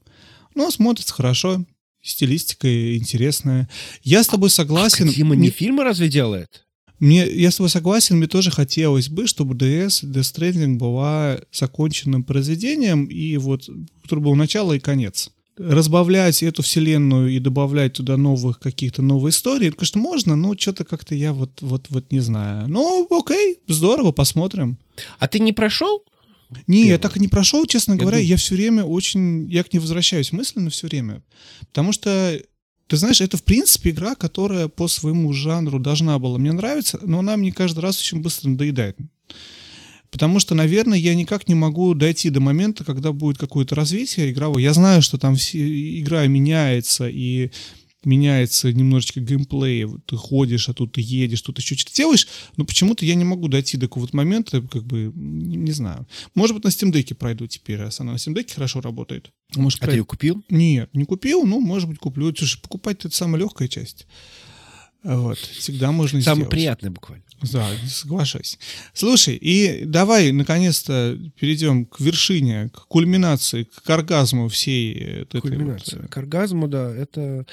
Но 0.56 0.72
смотрится 0.72 1.14
хорошо, 1.14 1.64
стилистика 2.02 2.96
интересная. 2.96 3.70
Я 4.04 4.24
с 4.24 4.28
тобой 4.28 4.50
согласен. 4.50 5.10
А 5.10 5.14
Дима 5.14 5.36
не 5.36 5.50
фильмы 5.50 5.84
разве 5.84 6.10
делает? 6.10 6.66
Мне, 7.00 7.26
я 7.26 7.50
с 7.50 7.56
тобой 7.56 7.70
согласен, 7.70 8.18
мне 8.18 8.28
тоже 8.28 8.52
хотелось 8.52 9.08
бы, 9.08 9.26
чтобы 9.26 9.56
DS, 9.56 10.04
Death 10.04 10.36
Stranding 10.36 10.76
была 10.76 11.40
законченным 11.52 12.24
произведением, 12.24 13.06
и 13.06 13.38
вот, 13.38 13.70
который 14.04 14.20
был 14.20 14.36
начало 14.36 14.74
и 14.74 14.80
конец. 14.80 15.32
Разбавлять 15.58 16.44
эту 16.44 16.62
вселенную 16.62 17.30
и 17.30 17.40
добавлять 17.40 17.94
туда 17.94 18.18
новых 18.18 18.60
каких-то 18.60 19.02
новых 19.02 19.34
историй, 19.34 19.72
конечно, 19.72 20.02
можно, 20.02 20.36
но 20.36 20.56
что-то 20.58 20.84
как-то 20.84 21.16
я 21.16 21.32
вот, 21.32 21.62
вот, 21.62 21.86
вот 21.90 22.12
не 22.12 22.20
знаю. 22.20 22.68
Ну, 22.68 23.08
окей, 23.10 23.60
здорово, 23.68 24.12
посмотрим. 24.12 24.78
А 25.20 25.28
ты 25.30 25.40
не 25.40 25.54
прошел? 25.54 26.04
Не, 26.68 26.88
я 26.88 26.98
так 26.98 27.18
и 27.18 27.20
не 27.20 27.28
прошел, 27.28 27.66
честно 27.66 27.94
я 27.94 28.00
говоря. 28.00 28.18
Думаю. 28.18 28.28
Я 28.28 28.38
все 28.38 28.56
время 28.56 28.84
очень... 28.84 29.50
Я 29.50 29.64
к 29.64 29.72
ней 29.72 29.80
возвращаюсь 29.80 30.32
мысленно 30.32 30.70
все 30.70 30.88
время. 30.88 31.22
Потому 31.60 31.92
что 31.92 32.40
ты 32.88 32.98
знаешь, 32.98 33.22
это 33.22 33.38
в 33.38 33.44
принципе 33.44 33.92
игра, 33.92 34.16
которая 34.16 34.68
по 34.68 34.88
своему 34.88 35.32
жанру 35.32 35.80
должна 35.80 36.18
была 36.18 36.40
мне 36.40 36.52
нравиться, 36.52 37.00
но 37.04 37.20
она 37.20 37.38
мне 37.38 37.52
каждый 37.52 37.82
раз 37.82 38.00
очень 38.00 38.22
быстро 38.22 38.50
надоедает. 38.50 38.98
Потому 40.10 40.40
что, 40.40 40.56
наверное, 40.56 40.98
я 40.98 41.14
никак 41.14 41.48
не 41.48 41.54
могу 41.54 41.94
дойти 41.94 42.32
до 42.32 42.40
момента, 42.40 42.84
когда 42.84 43.12
будет 43.12 43.38
какое-то 43.38 43.76
развитие 43.76 44.32
игровое. 44.32 44.64
Я 44.64 44.74
знаю, 44.74 45.04
что 45.04 45.20
там 45.20 45.36
все, 45.36 46.00
игра 46.00 46.26
меняется, 46.26 47.08
и 47.08 47.52
меняется 48.04 48.72
немножечко 48.72 49.20
геймплей, 49.20 49.86
ты 50.06 50.16
ходишь, 50.16 50.70
а 50.70 50.74
тут 50.74 50.94
ты 50.94 51.02
едешь, 51.02 51.42
тут 51.42 51.60
еще 51.60 51.76
что-то 51.76 51.96
делаешь, 51.96 52.28
но 52.58 52.66
почему-то 52.66 53.06
я 53.06 53.16
не 53.16 53.26
могу 53.26 53.48
дойти 53.48 53.78
до 53.78 53.88
какого-то 53.88 54.16
момента, 54.16 54.62
как 54.62 54.86
бы, 54.86 55.12
не, 55.16 55.58
не 55.58 55.72
знаю. 55.72 56.08
Может 56.36 56.56
быть, 56.56 56.64
на 56.64 56.70
Steam 56.70 56.92
Deck 56.92 57.14
пройду 57.16 57.48
теперь, 57.48 57.78
раз 57.78 58.00
она 58.00 58.14
на 58.14 58.18
Steam 58.18 58.34
Deck 58.34 58.54
хорошо 58.54 58.82
работает. 58.82 59.32
Может, 59.56 59.80
а 59.80 59.86
пройду. 59.86 59.92
ты 59.92 59.98
ее 60.00 60.06
купил? 60.06 60.44
Нет, 60.50 60.90
не 60.94 61.06
купил, 61.06 61.44
ну, 61.44 61.60
может 61.60 61.90
быть, 61.90 62.00
куплю. 62.00 62.34
Слушай, 62.36 62.62
покупать 62.62 63.04
это 63.04 63.16
самая 63.16 63.42
легкая 63.42 63.68
часть. 63.68 64.08
Вот, 65.02 65.38
всегда 65.38 65.94
можно 65.94 66.22
Самое 66.22 66.42
сделать. 66.42 66.52
приятное 66.52 66.92
буквально. 66.92 67.24
Да, 67.54 67.66
соглашаюсь. 67.88 68.60
Слушай, 68.94 69.36
и 69.36 69.86
давай, 69.86 70.34
наконец-то, 70.34 71.18
перейдем 71.40 71.86
к 71.86 72.02
вершине, 72.02 72.70
к 72.74 72.86
кульминации, 72.88 73.64
к 73.64 73.90
оргазму 73.90 74.50
всей 74.50 74.94
этой... 74.94 75.40
Кульминация. 75.40 76.00
Вот... 76.00 76.06
Э, 76.06 76.10
к 76.10 76.18
оргазму, 76.18 76.68
да, 76.68 76.94
это... 76.94 77.46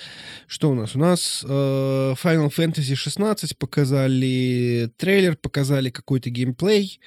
Что 0.48 0.70
у 0.70 0.74
нас? 0.74 0.96
У 0.96 0.98
нас 0.98 1.44
э, 1.46 2.14
Final 2.20 2.52
Fantasy 2.52 2.96
16 2.96 3.56
показали 3.56 4.90
трейлер, 4.96 5.36
показали 5.36 5.90
какой-то 5.90 6.30
геймплей. 6.30 6.98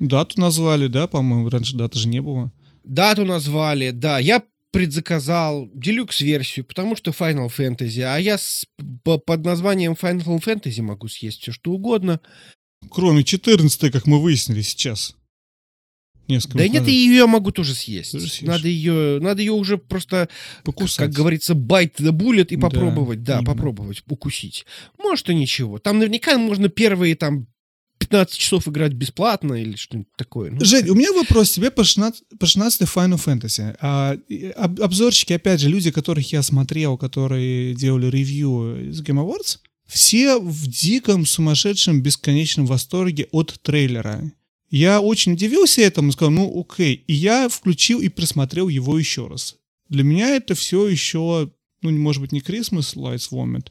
Дату 0.00 0.40
назвали, 0.40 0.88
да, 0.88 1.06
по-моему, 1.06 1.48
раньше 1.48 1.76
даты 1.76 1.98
же 2.00 2.08
не 2.08 2.20
было. 2.20 2.50
Дату 2.82 3.24
назвали, 3.24 3.90
да. 3.90 4.18
Я 4.18 4.42
предзаказал 4.70 5.70
делюкс-версию, 5.74 6.64
потому 6.64 6.96
что 6.96 7.10
Final 7.10 7.48
Fantasy, 7.48 8.02
а 8.02 8.18
я 8.18 8.38
с, 8.38 8.66
по, 9.02 9.18
под 9.18 9.44
названием 9.44 9.92
Final 9.92 10.42
Fantasy 10.42 10.82
могу 10.82 11.08
съесть 11.08 11.40
все 11.40 11.52
что 11.52 11.72
угодно. 11.72 12.20
Кроме 12.90 13.24
14 13.24 13.92
как 13.92 14.06
мы 14.06 14.20
выяснили 14.20 14.62
сейчас. 14.62 15.16
Несколько 16.28 16.58
да 16.58 16.68
нет, 16.68 16.86
и 16.86 16.92
ее 16.92 17.26
могу 17.26 17.52
тоже 17.52 17.74
съесть. 17.74 18.12
Тоже 18.12 18.28
надо 18.42 18.68
ее, 18.68 19.18
надо 19.18 19.40
ее 19.40 19.52
уже 19.52 19.78
просто, 19.78 20.28
Покусать. 20.62 21.06
как 21.06 21.10
говорится, 21.14 21.54
bite 21.54 21.96
the 21.96 22.12
bullet 22.12 22.48
и 22.50 22.58
попробовать, 22.58 23.22
да, 23.22 23.40
да 23.40 23.44
попробовать 23.44 24.02
укусить. 24.06 24.66
Может 24.98 25.30
и 25.30 25.34
ничего. 25.34 25.78
Там 25.78 25.98
наверняка 25.98 26.36
можно 26.36 26.68
первые 26.68 27.16
там 27.16 27.46
15 28.08 28.38
часов 28.38 28.68
играть 28.68 28.92
бесплатно 28.92 29.54
или 29.54 29.76
что-нибудь 29.76 30.12
такое. 30.16 30.50
Ну, 30.50 30.64
Жень, 30.64 30.88
у 30.88 30.94
меня 30.94 31.12
вопрос 31.12 31.50
тебе 31.50 31.70
по 31.70 31.84
16, 31.84 32.38
по 32.38 32.46
16 32.46 32.82
Final 32.82 33.22
Fantasy. 33.22 33.76
А, 33.80 34.16
об, 34.56 34.80
обзорщики, 34.80 35.32
опять 35.34 35.60
же, 35.60 35.68
люди, 35.68 35.90
которых 35.90 36.32
я 36.32 36.42
смотрел, 36.42 36.96
которые 36.96 37.74
делали 37.74 38.06
ревью 38.06 38.90
из 38.90 39.02
Game 39.02 39.22
Awards, 39.24 39.58
все 39.86 40.38
в 40.38 40.66
диком, 40.66 41.26
сумасшедшем, 41.26 42.02
бесконечном 42.02 42.66
восторге 42.66 43.28
от 43.32 43.58
трейлера. 43.62 44.30
Я 44.70 45.00
очень 45.00 45.32
удивился 45.32 45.80
этому, 45.80 46.12
сказал, 46.12 46.30
ну 46.30 46.60
окей. 46.60 47.04
И 47.06 47.14
я 47.14 47.48
включил 47.48 48.00
и 48.00 48.08
просмотрел 48.08 48.68
его 48.68 48.98
еще 48.98 49.26
раз. 49.26 49.56
Для 49.88 50.02
меня 50.02 50.36
это 50.36 50.54
все 50.54 50.86
еще, 50.86 51.50
ну, 51.80 51.90
может 51.90 52.20
быть, 52.20 52.32
не 52.32 52.40
Christmas 52.40 52.94
Lights 52.94 53.30
Vomit, 53.30 53.68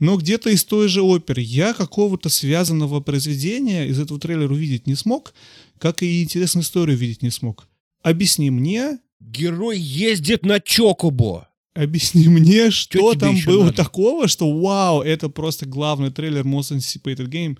но 0.00 0.16
где-то 0.16 0.50
из 0.50 0.64
той 0.64 0.88
же 0.88 1.02
оперы 1.02 1.42
я 1.42 1.74
какого-то 1.74 2.28
связанного 2.28 3.00
произведения 3.00 3.86
из 3.86 4.00
этого 4.00 4.18
трейлера 4.18 4.52
увидеть 4.52 4.86
не 4.86 4.94
смог, 4.94 5.32
как 5.78 6.02
и 6.02 6.22
интересную 6.22 6.64
историю 6.64 6.96
увидеть 6.96 7.22
не 7.22 7.30
смог. 7.30 7.68
Объясни 8.02 8.50
мне... 8.50 8.98
Герой 9.20 9.78
ездит 9.78 10.46
на 10.46 10.60
Чокобо. 10.60 11.50
Объясни 11.74 12.26
мне, 12.28 12.70
что, 12.70 13.12
что 13.12 13.14
там 13.14 13.36
было 13.44 13.64
надо? 13.64 13.76
такого, 13.76 14.26
что 14.26 14.50
вау, 14.50 15.02
это 15.02 15.28
просто 15.28 15.66
главный 15.66 16.10
трейлер 16.10 16.44
Most 16.44 16.74
Anticipated 16.74 17.28
Game. 17.28 17.58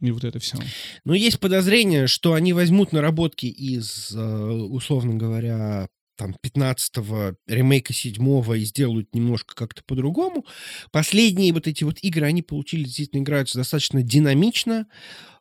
И 0.00 0.10
вот 0.10 0.24
это 0.24 0.40
все. 0.40 0.58
Но 1.04 1.14
есть 1.14 1.38
подозрение, 1.38 2.08
что 2.08 2.34
они 2.34 2.52
возьмут 2.52 2.92
наработки 2.92 3.46
из, 3.46 4.12
э, 4.14 4.20
условно 4.20 5.14
говоря, 5.14 5.88
там, 6.16 6.36
15-го, 6.42 7.36
ремейка 7.46 7.92
7-го 7.92 8.54
и 8.54 8.64
сделают 8.64 9.14
немножко 9.14 9.54
как-то 9.54 9.82
по-другому. 9.84 10.44
Последние 10.90 11.52
вот 11.52 11.66
эти 11.66 11.84
вот 11.84 11.98
игры, 12.02 12.26
они 12.26 12.42
получили, 12.42 12.84
действительно 12.84 13.22
играются 13.22 13.58
достаточно 13.58 14.02
динамично. 14.02 14.86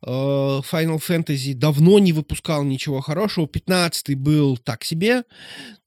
Э, 0.05 0.09
Final 0.09 0.99
Fantasy 0.99 1.53
давно 1.53 1.99
не 1.99 2.13
выпускал 2.13 2.63
ничего 2.63 3.01
хорошего. 3.01 3.45
15-й 3.45 4.15
был 4.15 4.57
так 4.57 4.84
себе, 4.84 5.24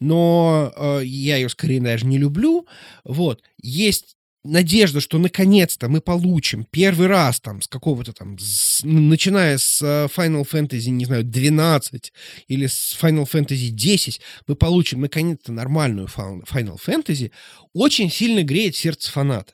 но 0.00 0.72
э, 0.76 1.00
я 1.04 1.36
ее 1.36 1.48
скорее 1.48 1.80
даже 1.80 2.06
не 2.06 2.18
люблю. 2.18 2.66
Вот. 3.04 3.42
Есть 3.60 4.15
надежда, 4.46 5.00
что 5.00 5.18
наконец-то 5.18 5.88
мы 5.88 6.00
получим 6.00 6.64
первый 6.64 7.06
раз 7.06 7.40
там 7.40 7.60
с 7.60 7.68
какого-то 7.68 8.12
там, 8.12 8.38
с, 8.38 8.82
начиная 8.84 9.58
с 9.58 9.82
э, 9.82 10.06
Final 10.14 10.46
Fantasy, 10.48 10.90
не 10.90 11.04
знаю, 11.04 11.24
12 11.24 12.12
или 12.48 12.66
с 12.66 12.96
Final 13.00 13.24
Fantasy 13.30 13.68
10, 13.68 14.20
мы 14.46 14.56
получим 14.56 15.00
наконец-то 15.00 15.52
нормальную 15.52 16.08
Final 16.08 16.78
Fantasy, 16.84 17.30
очень 17.72 18.10
сильно 18.10 18.42
греет 18.42 18.76
сердце 18.76 19.10
фаната. 19.10 19.52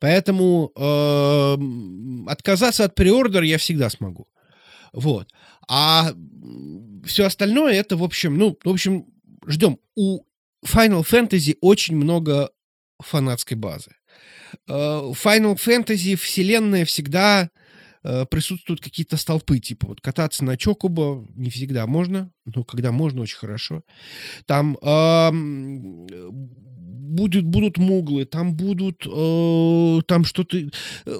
Поэтому 0.00 0.72
э, 0.74 2.30
отказаться 2.30 2.84
от 2.84 2.94
преордера 2.94 3.44
я 3.44 3.58
всегда 3.58 3.90
смогу. 3.90 4.26
Вот. 4.92 5.28
А 5.68 6.12
все 7.04 7.26
остальное 7.26 7.74
это, 7.74 7.96
в 7.96 8.02
общем, 8.02 8.36
ну, 8.36 8.58
в 8.62 8.68
общем, 8.68 9.06
ждем. 9.46 9.78
У 9.94 10.20
Final 10.66 11.04
Fantasy 11.04 11.56
очень 11.60 11.96
много 11.96 12.50
фанатской 13.00 13.56
базы. 13.56 13.92
Э, 14.68 14.72
Final 14.72 15.56
Fantasy 15.56 16.16
вселенная 16.16 16.84
всегда 16.84 17.50
э, 18.04 18.26
присутствуют 18.26 18.80
какие-то 18.80 19.16
столпы, 19.16 19.58
типа 19.58 19.88
вот 19.88 20.00
кататься 20.00 20.44
на 20.44 20.56
Чокуба 20.56 21.26
не 21.34 21.50
всегда 21.50 21.86
можно, 21.86 22.30
но 22.44 22.64
когда 22.64 22.92
можно, 22.92 23.22
очень 23.22 23.38
хорошо. 23.38 23.82
Там 24.46 24.76
э, 24.82 25.30
будет, 27.12 27.44
будут 27.44 27.78
муглы, 27.78 28.24
там 28.24 28.54
будут, 28.54 29.06
э, 29.06 30.00
там 30.06 30.24
что-то 30.24 30.58
э, 30.58 30.68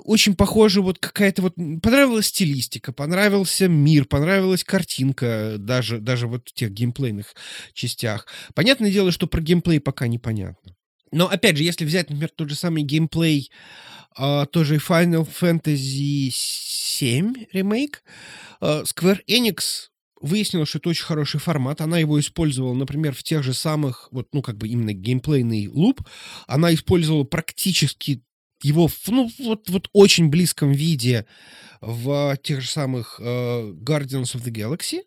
очень 0.04 0.34
похоже, 0.34 0.80
вот 0.80 0.98
какая-то 0.98 1.42
вот, 1.42 1.54
понравилась 1.54 2.26
стилистика, 2.26 2.92
понравился 2.92 3.68
мир, 3.68 4.06
понравилась 4.06 4.64
картинка, 4.64 5.56
даже, 5.58 5.98
даже 5.98 6.26
вот 6.26 6.48
в 6.48 6.52
тех 6.54 6.72
геймплейных 6.72 7.34
частях. 7.74 8.26
Понятное 8.54 8.90
дело, 8.90 9.12
что 9.12 9.26
про 9.26 9.40
геймплей 9.40 9.80
пока 9.80 10.06
непонятно. 10.06 10.74
Но, 11.12 11.28
опять 11.28 11.56
же, 11.56 11.62
если 11.62 11.84
взять, 11.84 12.08
например, 12.08 12.30
тот 12.34 12.48
же 12.48 12.56
самый 12.56 12.82
геймплей, 12.82 13.50
э, 14.18 14.46
тоже 14.50 14.76
Final 14.76 15.28
Fantasy 15.28 16.30
7 16.32 17.34
ремейк, 17.52 18.02
э, 18.60 18.82
Square 18.82 19.20
Enix 19.28 19.90
выяснилось, 20.20 20.68
что 20.68 20.78
это 20.78 20.88
очень 20.88 21.04
хороший 21.04 21.40
формат. 21.40 21.80
Она 21.80 21.98
его 21.98 22.18
использовала, 22.18 22.74
например, 22.74 23.14
в 23.14 23.22
тех 23.22 23.42
же 23.42 23.52
самых, 23.52 24.08
вот, 24.10 24.28
ну, 24.32 24.40
как 24.40 24.56
бы 24.56 24.68
именно 24.68 24.94
геймплейный 24.94 25.68
луп. 25.68 26.00
Она 26.46 26.72
использовала 26.72 27.24
практически 27.24 28.22
его 28.62 28.88
ну, 29.08 29.30
вот, 29.40 29.68
вот 29.68 29.88
очень 29.92 30.28
близком 30.28 30.70
виде 30.70 31.26
в 31.80 32.36
тех 32.42 32.60
же 32.60 32.68
самых 32.68 33.20
uh, 33.20 33.72
Guardians 33.72 34.34
of 34.34 34.44
the 34.44 34.52
Galaxy. 34.52 35.00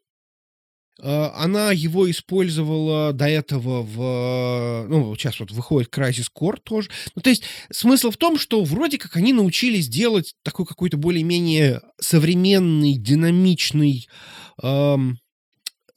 Uh, 1.02 1.30
она 1.36 1.74
его 1.74 2.10
использовала 2.10 3.12
до 3.12 3.26
этого 3.26 3.82
в... 3.84 4.88
Ну, 4.88 5.14
сейчас 5.16 5.42
вот 5.42 5.52
выходит 5.52 5.94
Crisis 5.94 6.28
Core 6.34 6.58
тоже. 6.64 6.90
Ну, 7.16 7.22
то 7.22 7.30
есть 7.30 7.44
смысл 7.70 8.12
в 8.12 8.18
том, 8.18 8.40
что 8.40 8.64
вроде 8.64 8.98
как 8.98 9.18
они 9.18 9.34
научились 9.34 9.90
делать 9.90 10.36
такой 10.42 10.66
какой-то 10.66 10.96
более-менее 10.96 11.82
современный, 12.00 12.94
динамичный 12.94 14.08
эм, 14.64 15.20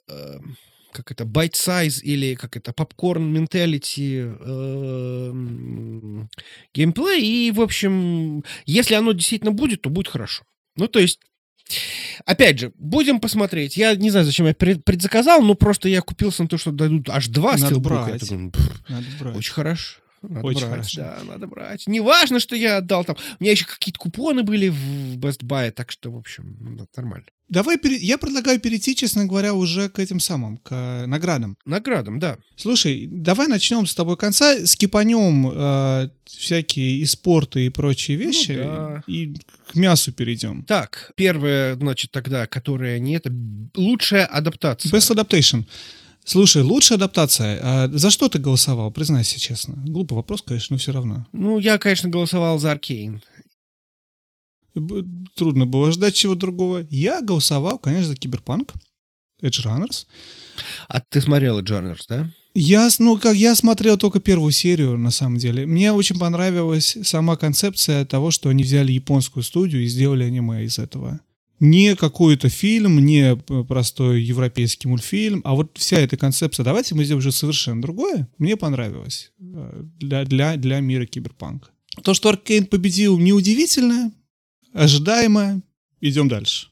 э, 0.09 0.39
как 0.93 1.13
это, 1.13 1.23
bite 1.23 1.53
size 1.53 2.01
или 2.03 2.35
как 2.35 2.57
это, 2.57 2.73
попкорн 2.73 3.33
менталити 3.33 4.19
эм, 4.41 5.39
геймплей. 6.75 7.23
И, 7.23 7.53
в 7.53 7.61
общем, 7.61 8.43
если 8.67 8.95
оно 8.95 9.13
действительно 9.13 9.53
будет, 9.53 9.83
то 9.83 9.91
будет 9.91 10.09
хорошо. 10.09 10.43
Ну, 10.75 10.89
то 10.89 10.99
есть, 10.99 11.21
опять 12.25 12.59
же, 12.59 12.73
будем 12.79 13.21
посмотреть. 13.21 13.77
Я 13.77 13.95
не 13.95 14.11
знаю, 14.11 14.27
зачем 14.27 14.47
я 14.47 14.55
предзаказал, 14.55 15.43
но 15.43 15.55
просто 15.55 15.89
я 15.89 16.01
купился 16.01 16.43
на 16.43 16.49
то, 16.49 16.59
что 16.59 16.71
дадут 16.73 17.09
аж 17.09 17.29
два 17.29 17.57
Надо 17.57 17.79
брать. 17.81 18.29
думаю, 18.29 18.53
Надо 18.89 19.07
брать. 19.21 19.37
Очень 19.37 19.53
хорошо. 19.53 19.97
Надо 20.23 20.47
Очень 20.47 20.61
брать, 20.61 20.71
хорошо. 20.71 21.01
да, 21.01 21.19
надо 21.25 21.47
брать. 21.47 21.87
Не 21.87 22.01
важно, 22.01 22.41
что 22.41 22.57
я 22.57 22.79
отдал 22.79 23.05
там. 23.05 23.17
У 23.39 23.43
меня 23.43 23.53
еще 23.53 23.65
какие-то 23.67 23.99
купоны 23.99 24.43
были 24.43 24.69
в 24.69 25.17
Best 25.19 25.43
Buy, 25.45 25.71
так 25.71 25.91
что, 25.93 26.11
в 26.11 26.17
общем, 26.17 26.57
ну, 26.61 26.87
нормально. 26.97 27.27
Давай, 27.49 27.79
пере- 27.79 27.97
я 27.97 28.19
предлагаю 28.19 28.61
перейти, 28.61 28.95
честно 28.95 29.25
говоря, 29.25 29.55
уже 29.55 29.89
к 29.89 29.99
этим 29.99 30.21
самым, 30.21 30.59
к 30.59 30.69
э, 30.71 31.07
наградам. 31.07 31.57
Наградам, 31.65 32.19
да. 32.19 32.37
Слушай, 32.57 33.07
давай 33.11 33.47
начнем 33.47 33.87
с 33.87 33.95
тобой 33.95 34.19
конца, 34.19 34.67
скипанем 34.67 35.51
э, 35.51 36.11
всякие 36.27 36.99
и 36.99 37.07
спорты 37.07 37.65
и 37.65 37.71
прочие 37.71 38.19
вещи, 38.19 38.53
Ну 38.53 38.65
да. 38.65 39.03
и 39.07 39.35
к 39.73 39.75
мясу 39.77 40.13
перейдем. 40.13 40.63
Так, 40.65 41.13
первое, 41.17 41.75
значит, 41.77 42.11
тогда, 42.11 42.47
которая 42.47 42.99
не 42.99 43.15
это, 43.17 43.33
лучшая 43.75 44.27
адаптация. 44.27 44.91
Best 44.93 45.15
Adaptation. 45.15 45.65
Слушай, 46.29 46.61
лучшая 46.61 46.99
адаптация. 46.99 47.59
А 47.63 47.89
за 47.91 48.11
что 48.11 48.29
ты 48.29 48.39
голосовал? 48.39 48.91
Признайся 48.91 49.41
честно. 49.41 49.83
Глупый 49.87 50.15
вопрос, 50.15 50.43
конечно, 50.43 50.75
но 50.75 50.79
все 50.79 50.93
равно. 50.93 51.27
Ну, 51.33 51.59
я, 51.59 51.79
конечно, 51.79 52.11
голосовал 52.11 52.59
за 52.59 52.73
Аркейн. 52.73 53.23
Трудно 55.35 55.65
было 55.65 55.91
ждать 55.91 56.15
чего 56.15 56.35
другого. 56.35 56.87
Я 56.91 57.23
голосовал, 57.23 57.79
конечно, 57.79 58.09
за 58.09 58.17
Киберпанк. 58.17 58.75
Edge 59.43 59.65
Runners. 59.65 60.05
А 60.89 61.01
ты 61.01 61.23
смотрела 61.23 61.61
Джорнерс, 61.61 62.05
да? 62.07 62.31
Я, 62.53 62.91
ну, 62.99 63.17
как 63.17 63.35
я 63.35 63.55
смотрел 63.55 63.97
только 63.97 64.21
первую 64.21 64.53
серию, 64.53 64.99
на 64.99 65.11
самом 65.11 65.39
деле. 65.39 65.65
Мне 65.65 65.93
очень 65.93 66.19
понравилась 66.19 66.99
сама 67.05 67.37
концепция 67.37 68.05
того, 68.05 68.31
что 68.33 68.51
они 68.51 68.65
взяли 68.65 68.93
японскую 68.93 69.43
студию 69.43 69.83
и 69.83 69.87
сделали 69.87 70.25
аниме 70.25 70.65
из 70.65 70.79
этого. 70.79 71.21
Не 71.61 71.97
какой-то 71.97 72.49
фильм, 72.49 73.05
не 73.05 73.35
п- 73.37 73.65
простой 73.65 74.23
европейский 74.23 74.87
мультфильм, 74.89 75.41
а 75.45 75.55
вот 75.55 75.77
вся 75.79 75.99
эта 75.99 76.17
концепция. 76.17 76.65
Давайте 76.65 76.95
мы 76.95 77.05
сделаем 77.05 77.19
уже 77.19 77.33
совершенно 77.33 77.83
другое. 77.83 78.29
Мне 78.39 78.57
понравилось 78.57 79.33
э, 79.41 79.83
для, 79.99 80.25
для, 80.25 80.57
для 80.57 80.81
мира 80.81 81.05
киберпанка. 81.07 81.69
То, 82.05 82.15
что 82.15 82.29
Аркейн 82.29 82.67
победил, 82.67 83.19
неудивительно, 83.19 84.13
ожидаемо. 84.73 85.63
Идем 86.01 86.29
дальше. 86.29 86.69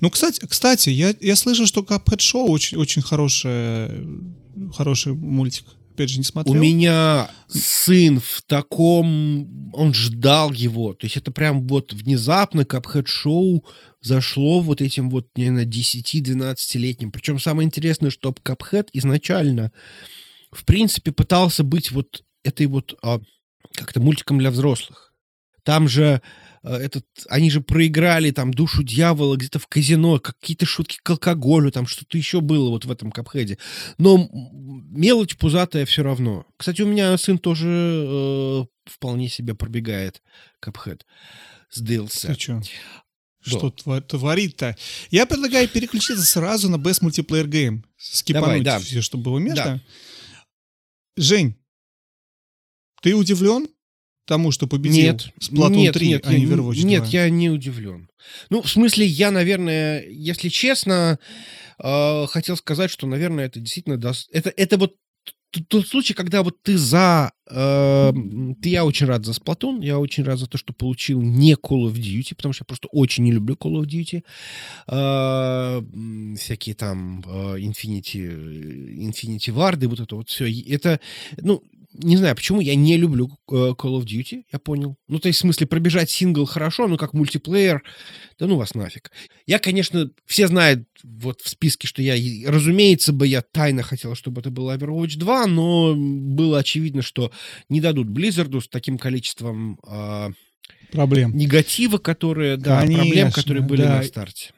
Ну, 0.00 0.10
кстати, 0.10 0.44
кстати 0.46 0.90
я, 0.90 1.14
я 1.20 1.34
слышал, 1.34 1.66
что 1.66 1.80
Cuphead 1.80 2.18
Show 2.18 2.44
очень, 2.46 2.78
очень 2.78 3.02
хорошая, 3.02 3.90
хороший 4.72 5.14
мультик. 5.14 5.64
Опять 5.98 6.10
же, 6.10 6.18
не 6.18 6.22
У 6.22 6.24
смотрел. 6.24 6.54
меня 6.54 7.28
сын 7.48 8.20
в 8.20 8.42
таком... 8.46 9.72
Он 9.74 9.92
ждал 9.92 10.52
его. 10.52 10.94
То 10.94 11.06
есть 11.06 11.16
это 11.16 11.32
прям 11.32 11.66
вот 11.66 11.92
внезапно 11.92 12.64
Капхэт-шоу 12.64 13.64
зашло 14.00 14.60
вот 14.60 14.80
этим 14.80 15.10
вот, 15.10 15.26
наверное, 15.36 15.64
10-12-летним. 15.64 17.10
Причем 17.10 17.40
самое 17.40 17.66
интересное, 17.66 18.10
что 18.10 18.32
Капхэт 18.32 18.90
изначально, 18.92 19.72
в 20.52 20.64
принципе, 20.64 21.10
пытался 21.10 21.64
быть 21.64 21.90
вот 21.90 22.22
этой 22.44 22.66
вот 22.66 22.96
а, 23.02 23.18
как-то 23.72 23.98
мультиком 23.98 24.38
для 24.38 24.52
взрослых. 24.52 25.12
Там 25.64 25.88
же 25.88 26.22
этот, 26.62 27.04
они 27.28 27.50
же 27.50 27.60
проиграли 27.60 28.30
там 28.30 28.52
душу 28.52 28.82
дьявола 28.82 29.36
где-то 29.36 29.58
в 29.58 29.66
казино, 29.66 30.18
какие-то 30.18 30.66
шутки 30.66 30.98
к 31.02 31.10
алкоголю, 31.10 31.70
там 31.70 31.86
что-то 31.86 32.18
еще 32.18 32.40
было 32.40 32.70
вот 32.70 32.84
в 32.84 32.90
этом 32.90 33.10
капхеде. 33.12 33.58
Но 33.98 34.28
мелочь 34.32 35.36
пузатая 35.36 35.86
все 35.86 36.02
равно. 36.02 36.46
Кстати, 36.56 36.82
у 36.82 36.86
меня 36.86 37.16
сын 37.18 37.38
тоже 37.38 37.68
э, 37.68 38.64
вполне 38.86 39.28
себе 39.28 39.54
пробегает 39.54 40.22
капхед. 40.60 41.06
Сдылся. 41.70 42.34
Ты? 42.34 42.62
Что 43.40 43.68
тва- 43.68 44.00
творит-то? 44.00 44.76
Я 45.10 45.26
предлагаю 45.26 45.68
переключиться 45.68 46.24
сразу 46.24 46.68
на 46.68 46.76
Best 46.76 47.02
Multiplayer 47.02 47.46
Game. 47.46 47.84
Скипануть 47.96 48.62
Давай, 48.62 48.62
да. 48.62 48.78
все, 48.78 49.00
чтобы 49.00 49.24
было 49.24 49.38
место. 49.38 49.64
Да. 49.64 49.80
Жень, 51.16 51.56
ты 53.02 53.14
удивлен 53.14 53.68
тому, 54.28 54.52
что 54.52 54.66
победил 54.66 55.02
Нет, 55.02 55.28
Splatoon 55.40 55.76
нет, 55.76 55.94
3, 55.94 56.08
нет, 56.08 56.26
а 56.26 56.34
не 56.34 56.46
Overwatch 56.46 56.82
нет, 56.82 57.02
2? 57.04 57.10
я 57.10 57.30
не 57.30 57.50
удивлен. 57.50 58.08
Ну, 58.50 58.62
в 58.62 58.68
смысле, 58.68 59.06
я, 59.06 59.30
наверное, 59.30 60.04
если 60.06 60.50
честно, 60.50 61.18
э, 61.82 62.26
хотел 62.26 62.56
сказать, 62.56 62.90
что, 62.90 63.06
наверное, 63.06 63.46
это 63.46 63.58
действительно 63.58 63.96
даст... 63.96 64.28
Это, 64.32 64.52
это 64.54 64.76
вот 64.76 64.94
тот 65.68 65.88
случай, 65.88 66.12
когда 66.12 66.42
вот 66.42 66.62
ты 66.62 66.76
за... 66.76 67.32
э, 67.50 68.12
ты, 68.60 68.68
я 68.68 68.84
очень 68.84 69.06
рад 69.06 69.24
за 69.24 69.32
Splatoon, 69.32 69.82
я 69.82 69.98
очень 69.98 70.24
рад 70.24 70.38
за 70.38 70.46
то, 70.46 70.58
что 70.58 70.74
получил 70.74 71.22
не 71.22 71.54
Call 71.54 71.90
of 71.90 71.94
Duty, 71.94 72.34
потому 72.36 72.52
что 72.52 72.62
я 72.62 72.66
просто 72.66 72.88
очень 72.88 73.24
не 73.24 73.32
люблю 73.32 73.54
Call 73.54 73.82
of 73.82 73.86
Duty. 73.86 74.22
Э, 74.88 76.36
всякие 76.36 76.74
там 76.74 77.24
э, 77.26 77.60
Infinity, 77.60 79.08
Infinity 79.08 79.54
Ward 79.54 79.82
и 79.82 79.86
вот 79.86 80.00
это 80.00 80.16
вот 80.16 80.28
все. 80.28 80.52
Это, 80.70 81.00
ну, 81.38 81.62
не 81.98 82.16
знаю, 82.16 82.34
почему 82.36 82.60
я 82.60 82.74
не 82.74 82.96
люблю 82.96 83.30
э, 83.50 83.54
Call 83.54 84.00
of 84.00 84.04
Duty, 84.04 84.44
я 84.52 84.58
понял. 84.58 84.96
Ну, 85.08 85.18
то 85.18 85.28
есть, 85.28 85.38
в 85.38 85.42
смысле, 85.42 85.66
пробежать 85.66 86.10
сингл 86.10 86.44
хорошо, 86.44 86.86
но 86.86 86.96
как 86.96 87.12
мультиплеер, 87.12 87.82
да 88.38 88.46
ну 88.46 88.56
вас 88.56 88.74
нафиг. 88.74 89.10
Я, 89.46 89.58
конечно, 89.58 90.10
все 90.24 90.46
знают 90.46 90.86
вот 91.02 91.40
в 91.40 91.48
списке, 91.48 91.86
что 91.86 92.02
я, 92.02 92.14
разумеется 92.50 93.12
бы, 93.12 93.26
я 93.26 93.42
тайно 93.42 93.82
хотел, 93.82 94.14
чтобы 94.14 94.40
это 94.40 94.50
был 94.50 94.70
Overwatch 94.70 95.16
2, 95.18 95.46
но 95.46 95.94
было 95.96 96.58
очевидно, 96.58 97.02
что 97.02 97.32
не 97.68 97.80
дадут 97.80 98.08
Blizzard 98.08 98.60
с 98.60 98.68
таким 98.68 98.98
количеством 98.98 99.78
а, 99.86 100.30
Проблем. 100.92 101.36
негатива, 101.36 101.98
которые, 101.98 102.56
да, 102.56 102.80
проблем, 102.80 103.00
Конечно, 103.00 103.32
которые 103.32 103.62
были 103.62 103.82
да. 103.82 103.96
на 103.96 104.02
старте. 104.04 104.52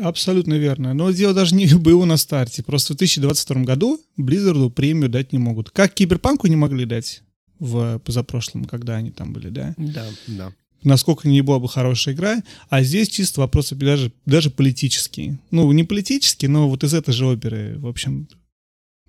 Абсолютно 0.00 0.54
верно. 0.54 0.94
Но 0.94 1.10
дело 1.10 1.34
даже 1.34 1.54
не 1.54 1.66
было 1.74 2.04
на 2.04 2.16
старте. 2.16 2.62
Просто 2.62 2.94
в 2.94 2.96
2022 2.96 3.62
году 3.62 4.00
Blizzard 4.18 4.70
премию 4.70 5.08
дать 5.08 5.32
не 5.32 5.38
могут. 5.38 5.70
Как 5.70 5.94
Киберпанку 5.94 6.46
не 6.46 6.56
могли 6.56 6.84
дать 6.84 7.22
в 7.58 7.98
позапрошлом, 8.00 8.64
когда 8.64 8.96
они 8.96 9.10
там 9.10 9.32
были, 9.32 9.48
да? 9.48 9.74
Да, 9.78 10.06
да. 10.26 10.52
насколько 10.82 11.28
не 11.28 11.40
была 11.40 11.60
бы 11.60 11.68
хорошая 11.68 12.14
игра, 12.14 12.42
а 12.68 12.82
здесь 12.82 13.08
чисто 13.08 13.40
вопросы 13.40 13.74
даже, 13.74 14.12
даже 14.26 14.50
политические. 14.50 15.38
Ну, 15.50 15.70
не 15.72 15.84
политические, 15.84 16.50
но 16.50 16.68
вот 16.68 16.84
из 16.84 16.92
этой 16.94 17.12
же 17.12 17.26
оперы, 17.26 17.78
в 17.78 17.86
общем, 17.86 18.28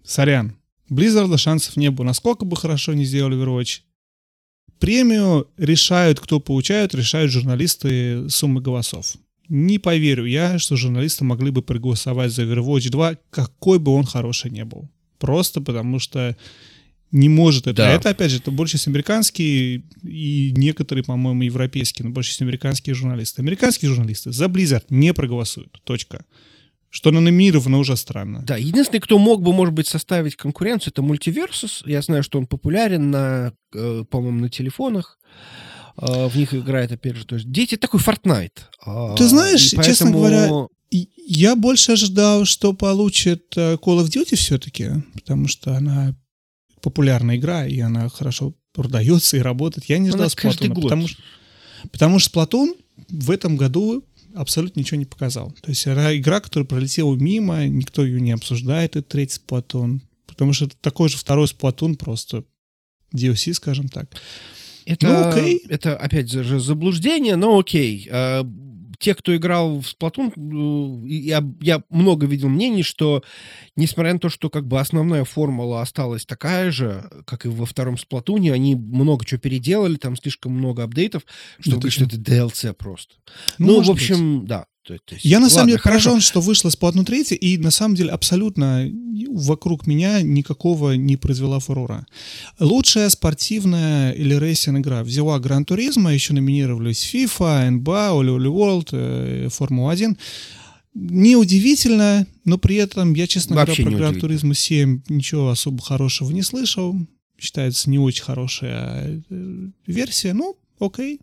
сорян. 0.04 0.56
Blizzard 0.90 1.36
шансов 1.38 1.76
не 1.78 1.90
было, 1.90 2.06
насколько 2.06 2.46
бы 2.46 2.56
хорошо 2.56 2.94
не 2.94 3.06
сделали 3.06 3.38
Overwatch. 3.38 3.82
Премию 4.80 5.48
решают, 5.58 6.20
кто 6.20 6.40
получают, 6.40 6.94
решают 6.94 7.32
журналисты 7.32 8.30
суммы 8.30 8.62
голосов. 8.62 9.16
Не 9.50 9.80
поверю 9.80 10.26
я, 10.26 10.60
что 10.60 10.76
журналисты 10.76 11.24
могли 11.24 11.52
бы 11.52 11.62
проголосовать 11.62 12.32
за 12.32 12.44
Overwatch 12.44 12.90
2, 12.90 13.18
какой 13.30 13.80
бы 13.80 13.92
он 13.94 14.06
хороший 14.06 14.52
не 14.52 14.66
был. 14.66 14.90
Просто 15.20 15.62
потому 15.62 16.00
что 16.00 16.36
не 17.12 17.30
может 17.30 17.68
это. 17.68 17.78
Да. 17.78 17.92
Это, 17.92 18.10
опять 18.10 18.32
же, 18.32 18.38
это 18.38 18.52
больше 18.52 18.78
всего 18.78 18.92
американские 18.92 19.84
и 20.04 20.54
некоторые, 20.56 21.04
по-моему, 21.04 21.44
европейские, 21.44 22.08
но 22.08 22.14
больше 22.14 22.32
всего 22.32 22.48
американские 22.48 22.94
журналисты. 22.94 23.42
Американские 23.42 23.90
журналисты 23.90 24.32
за 24.32 24.46
Blizzard 24.46 24.86
не 24.90 25.14
проголосуют. 25.14 25.80
Точка. 25.84 26.26
Что 26.90 27.10
она 27.10 27.22
номинирована 27.22 27.78
уже 27.78 27.96
странно. 27.98 28.44
Да, 28.46 28.58
единственный, 28.58 29.00
кто 29.00 29.18
мог 29.18 29.42
бы, 29.42 29.54
может 29.54 29.74
быть, 29.74 29.88
составить 29.88 30.36
конкуренцию, 30.36 30.94
это 30.94 31.02
Multiversus. 31.02 31.84
Я 31.86 32.02
знаю, 32.02 32.24
что 32.24 32.38
он 32.38 32.48
популярен 32.48 33.12
на, 33.12 33.54
э, 33.74 34.04
по-моему, 34.10 34.40
на 34.42 34.50
телефонах. 34.50 35.18
Э, 35.98 36.28
В 36.28 36.36
них 36.36 36.54
играет, 36.54 36.92
опять 36.92 37.16
же, 37.16 37.26
то 37.26 37.36
есть 37.36 37.50
дети 37.52 37.78
такой 37.78 38.00
Fortnite. 38.00 38.58
А, 38.86 39.16
Ты 39.16 39.28
знаешь, 39.28 39.66
и 39.74 39.78
честно 39.78 40.12
поэтому- 40.12 40.14
говоря, 40.18 40.68
И 40.92 41.10
Я 41.28 41.56
больше 41.56 41.94
ожидал, 41.94 42.46
что 42.46 42.74
получит 42.74 43.54
э, 43.58 43.74
Call 43.76 44.04
of 44.04 44.08
Duty 44.10 44.36
все-таки, 44.36 44.92
потому 45.14 45.48
что 45.48 45.76
она 45.76 46.16
популярная 46.82 47.38
игра, 47.38 47.66
и 47.66 47.80
она 47.80 48.08
хорошо 48.10 48.54
продается 48.74 49.36
и 49.38 49.42
работает. 49.42 49.90
Я 49.90 49.98
не 49.98 50.10
ждал 50.10 50.30
год. 50.76 50.84
потому 50.84 51.08
что, 51.08 51.22
потому 51.92 52.20
что 52.20 52.40
Splatoon 52.40 52.76
в 53.10 53.32
этом 53.32 53.58
году 53.58 54.06
абсолютно 54.36 54.80
ничего 54.82 54.98
не 55.00 55.06
показал. 55.06 55.52
То 55.64 55.72
есть 55.72 55.88
она 55.88 56.16
игра, 56.16 56.40
которая 56.40 56.68
пролетела 56.68 57.16
мимо, 57.16 57.66
никто 57.66 58.06
ее 58.06 58.22
не 58.22 58.32
обсуждает, 58.32 58.96
это 58.96 59.08
третий 59.10 59.40
Splatoon. 59.46 60.02
Потому 60.28 60.54
что 60.54 60.66
это 60.66 60.76
такой 60.82 61.10
же 61.10 61.18
второй 61.18 61.48
Splatoon, 61.48 61.96
просто 61.96 62.44
DLC, 63.16 63.54
скажем 63.54 63.90
так. 63.90 64.10
Это, 64.86 65.08
Ну, 65.08 65.30
окей. 65.30 65.64
это 65.70 65.98
опять 65.98 66.32
же, 66.32 66.60
заблуждение, 66.60 67.36
но 67.36 67.58
окей. 67.60 68.08
Э, 68.12 68.44
Те, 68.98 69.14
кто 69.14 69.36
играл 69.36 69.82
в 69.82 69.86
Splatoon, 69.86 70.32
э, 71.04 71.08
и 71.08 71.16
я, 71.28 71.44
я 71.60 71.84
много 71.90 72.26
видел 72.28 72.48
мнений, 72.48 72.82
что 72.84 73.24
несмотря 73.76 74.14
на 74.14 74.20
то, 74.20 74.30
что 74.30 74.50
как 74.50 74.66
бы 74.68 74.80
основная 74.80 75.26
формула 75.26 75.82
осталась 75.82 76.26
такая 76.26 76.72
же, 76.72 77.04
как 77.26 77.46
и 77.46 77.50
во 77.50 77.66
втором 77.66 77.98
Сплатуне, 77.98 78.54
они 78.54 78.76
много 78.76 79.26
чего 79.26 79.40
переделали, 79.40 79.96
там 79.98 80.16
слишком 80.16 80.54
много 80.54 80.84
апдейтов, 80.84 81.24
чтобы 81.60 81.82
Да 81.82 81.90
что 81.92 82.06
это 82.06 82.16
DLC 82.16 82.74
просто. 82.74 83.16
Ну, 83.58 83.68
Ну, 83.68 83.74
в 83.74 83.78
может 83.80 83.94
быть. 83.96 84.02
общем, 84.02 84.46
да. 84.48 84.66
То- 84.88 84.98
то 85.04 85.16
есть, 85.16 85.26
Я 85.26 85.40
на 85.40 85.50
самом 85.50 85.68
деле 85.70 85.80
хорошо. 85.80 86.10
поражен, 86.10 86.22
что 86.22 86.42
вышло 86.42 86.70
Splatoon 86.70 87.06
3, 87.06 87.36
и 87.36 87.58
на 87.58 87.72
самом 87.72 87.96
деле 87.96 88.12
абсолютно 88.12 88.88
вокруг 89.30 89.88
меня 89.88 90.22
никакого 90.22 90.92
не 90.92 91.18
произвела 91.18 91.60
фурора. 91.60 92.06
Лучшая 92.60 93.10
спортивная 93.10 94.12
или 94.12 94.36
racing 94.36 94.80
игра 94.80 95.04
взяла 95.04 95.40
Gran 95.40 95.66
Turismo, 95.66 96.14
еще 96.14 96.34
номинировались 96.34 97.04
FIFA, 97.12 97.68
NBA, 97.84 98.12
OlliOlli 98.14 98.48
World, 98.48 98.90
э, 98.92 99.50
Формула-1. 99.50 100.18
Неудивительно, 100.94 102.26
но 102.46 102.58
при 102.58 102.76
этом 102.78 103.14
я, 103.16 103.28
честно 103.28 103.56
Вообще 103.56 103.84
говоря, 103.84 103.98
про 103.98 104.08
Gran 104.12 104.20
Turismo 104.22 104.54
7 104.54 105.02
ничего 105.10 105.50
особо 105.50 105.82
хорошего 105.82 106.32
не 106.32 106.42
слышал. 106.42 106.96
Считается 107.40 107.90
не 107.90 108.00
очень 108.00 108.24
хорошая 108.24 109.22
э, 109.30 109.68
версия. 109.88 110.34
Ну, 110.34 110.56
окей. 110.80 111.20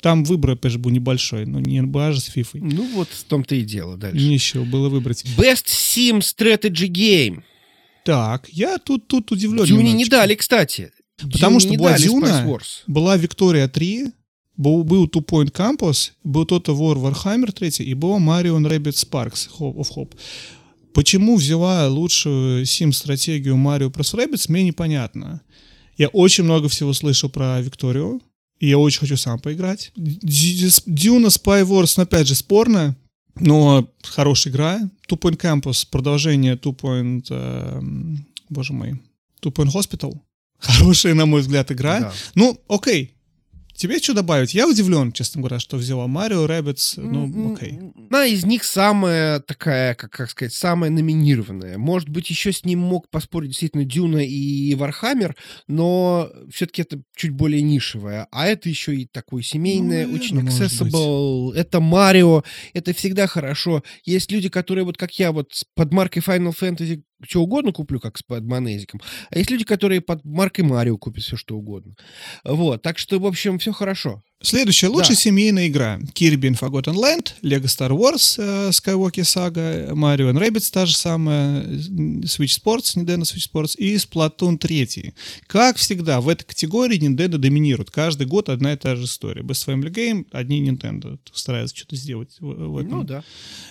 Там 0.00 0.24
выбор, 0.24 0.52
опять 0.52 0.72
же, 0.72 0.78
был 0.78 0.90
небольшой, 0.90 1.44
но 1.46 1.60
не 1.60 1.78
NBA 1.80 2.12
же 2.12 2.20
с 2.20 2.34
FIFA. 2.34 2.60
Ну, 2.62 2.88
вот 2.94 3.08
в 3.08 3.24
том-то 3.24 3.54
и 3.54 3.62
дело 3.62 3.96
дальше. 3.96 4.24
Нечего 4.24 4.64
было 4.64 4.88
выбрать. 4.88 5.24
Best 5.36 5.66
Sim 5.66 6.20
Strategy 6.20 6.88
Game. 6.88 7.42
Так, 8.04 8.48
я 8.50 8.78
тут, 8.78 9.06
тут 9.06 9.30
удивлен. 9.30 9.64
Дюне 9.64 9.92
не 9.92 10.06
дали, 10.06 10.34
кстати. 10.34 10.92
Потому 11.18 11.60
Дюне 11.60 11.74
что 11.74 11.78
была 11.78 11.98
Дюна. 11.98 12.58
Была 12.86 13.16
Виктория 13.16 13.68
3, 13.68 14.06
был, 14.56 14.84
был 14.84 15.06
Two 15.06 15.24
Point 15.24 15.52
Campus, 15.52 16.12
был 16.24 16.44
Total 16.44 16.74
War 16.74 16.96
Warhammer 16.96 17.52
3 17.52 17.84
и 17.84 17.94
была 17.94 18.18
Mario 18.18 18.56
and 18.58 18.68
Rabbids 18.68 19.04
Sparks 19.06 19.48
of 19.58 19.86
Hope. 19.94 20.14
Почему 20.94 21.36
взяла 21.36 21.88
лучшую 21.88 22.64
сим-стратегию 22.64 23.56
Mario 23.56 23.90
Bros. 23.90 24.14
Rabbids, 24.14 24.46
мне 24.48 24.64
непонятно. 24.64 25.42
Я 25.96 26.08
очень 26.08 26.44
много 26.44 26.68
всего 26.68 26.92
слышал 26.94 27.28
про 27.28 27.60
Викторию, 27.60 28.20
и 28.60 28.68
я 28.68 28.78
очень 28.78 29.00
хочу 29.00 29.16
сам 29.16 29.40
поиграть. 29.40 29.90
Дюна 29.96 31.26
Spy 31.28 31.64
Wars, 31.64 31.94
ну, 31.96 32.02
опять 32.04 32.28
же, 32.28 32.34
спорно, 32.34 32.94
но 33.34 33.88
хорошая 34.02 34.52
игра. 34.52 34.78
Two 35.08 35.18
Point 35.18 35.38
Campus, 35.38 35.86
продолжение 35.90 36.56
Two 36.56 36.76
Point... 36.76 37.26
эм, 37.30 38.26
боже 38.50 38.74
мой. 38.74 39.00
Two 39.42 39.52
Point 39.52 39.72
Hospital. 39.72 40.20
Хорошая, 40.58 41.14
на 41.14 41.24
мой 41.24 41.40
взгляд, 41.40 41.72
игра. 41.72 42.00
Да. 42.00 42.12
Ну, 42.34 42.60
окей. 42.68 43.14
Тебе 43.80 43.98
что 43.98 44.12
добавить? 44.12 44.52
Я 44.52 44.68
удивлен, 44.68 45.10
честно 45.10 45.40
говоря, 45.40 45.58
что 45.58 45.78
взяла 45.78 46.06
Марио, 46.06 46.44
Rabbids. 46.44 47.00
Ну, 47.00 47.54
окей. 47.54 47.78
Одна 47.96 48.26
из 48.26 48.44
них 48.44 48.62
самая 48.62 49.40
такая, 49.40 49.94
как, 49.94 50.10
как 50.10 50.28
сказать, 50.28 50.52
самая 50.52 50.90
номинированная. 50.90 51.78
Может 51.78 52.10
быть, 52.10 52.28
еще 52.28 52.52
с 52.52 52.62
ним 52.66 52.80
мог 52.80 53.08
поспорить 53.08 53.52
действительно 53.52 53.86
Дюна 53.86 54.18
и 54.18 54.74
Warhammer, 54.74 55.34
но 55.66 56.30
все-таки 56.52 56.82
это 56.82 57.00
чуть 57.16 57.30
более 57.30 57.62
нишевая. 57.62 58.28
А 58.30 58.48
это 58.48 58.68
еще 58.68 58.94
и 58.94 59.06
такое 59.06 59.42
семейное, 59.42 60.06
Ну, 60.06 60.14
очень 60.14 60.38
accessible. 60.40 61.54
Это 61.54 61.80
Марио, 61.80 62.44
это 62.74 62.92
всегда 62.92 63.26
хорошо. 63.28 63.82
Есть 64.04 64.30
люди, 64.30 64.50
которые 64.50 64.84
вот 64.84 64.98
как 64.98 65.18
я, 65.18 65.32
вот 65.32 65.52
под 65.74 65.90
маркой 65.90 66.20
Final 66.20 66.52
Fantasy 66.54 67.00
что 67.22 67.42
угодно 67.42 67.72
куплю, 67.72 68.00
как 68.00 68.18
с 68.18 68.22
под 68.22 68.44
Монезиком. 68.44 69.00
А 69.30 69.38
есть 69.38 69.50
люди, 69.50 69.64
которые 69.64 70.00
под 70.00 70.24
маркой 70.24 70.64
Марио 70.64 70.96
купят 70.96 71.22
все, 71.24 71.36
что 71.36 71.56
угодно. 71.56 71.94
Вот, 72.44 72.82
так 72.82 72.98
что, 72.98 73.18
в 73.18 73.26
общем, 73.26 73.58
все 73.58 73.72
хорошо. 73.72 74.22
Следующая 74.42 74.86
лучшая 74.88 75.16
Да. 75.16 75.20
семейная 75.22 75.68
игра. 75.68 75.98
Kirby 76.14 76.50
and 76.50 76.58
Forgotten 76.58 76.94
Land, 76.94 77.32
Lego 77.42 77.64
Star 77.66 77.90
Wars, 77.90 78.36
э, 78.38 78.70
Skywalker 78.70 79.22
Saga, 79.22 79.90
Mario 79.92 80.32
and 80.32 80.38
Rabbids 80.38 80.70
та 80.72 80.86
же 80.86 80.96
самая, 80.96 81.62
Switch 81.64 82.58
Sports, 82.58 82.96
Nintendo 82.96 83.24
Switch 83.24 83.46
Sports 83.52 83.76
и 83.76 83.96
Splatoon 83.96 84.56
3. 84.56 85.12
Как 85.46 85.76
всегда, 85.76 86.22
в 86.22 86.28
этой 86.30 86.44
категории 86.44 86.98
Nintendo 86.98 87.36
доминирует. 87.36 87.90
Каждый 87.90 88.26
год 88.26 88.48
одна 88.48 88.72
и 88.72 88.76
та 88.76 88.96
же 88.96 89.04
история. 89.04 89.42
Best 89.42 89.66
Family 89.68 89.90
Game, 89.92 90.26
одни 90.32 90.66
Nintendo 90.66 91.18
стараются 91.32 91.76
что-то 91.76 91.96
сделать 91.96 92.34
в, 92.40 92.46
в 92.46 92.78
этом. 92.78 92.90
Ну 92.90 93.04
да. 93.04 93.22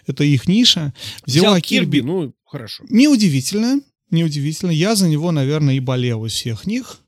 Это 0.05 0.23
их 0.23 0.47
ниша. 0.47 0.93
Взял 1.25 1.45
Взяла 1.45 1.61
Кирби, 1.61 1.99
Kirby. 1.99 2.03
ну, 2.03 2.33
хорошо. 2.49 2.83
Неудивительно, 2.89 3.81
неудивительно. 4.11 4.71
Я 4.71 4.95
за 4.95 5.07
него, 5.07 5.31
наверное, 5.31 5.75
и 5.75 5.79
болел 5.79 6.25
из 6.25 6.33
всех 6.33 6.65
них. 6.65 6.99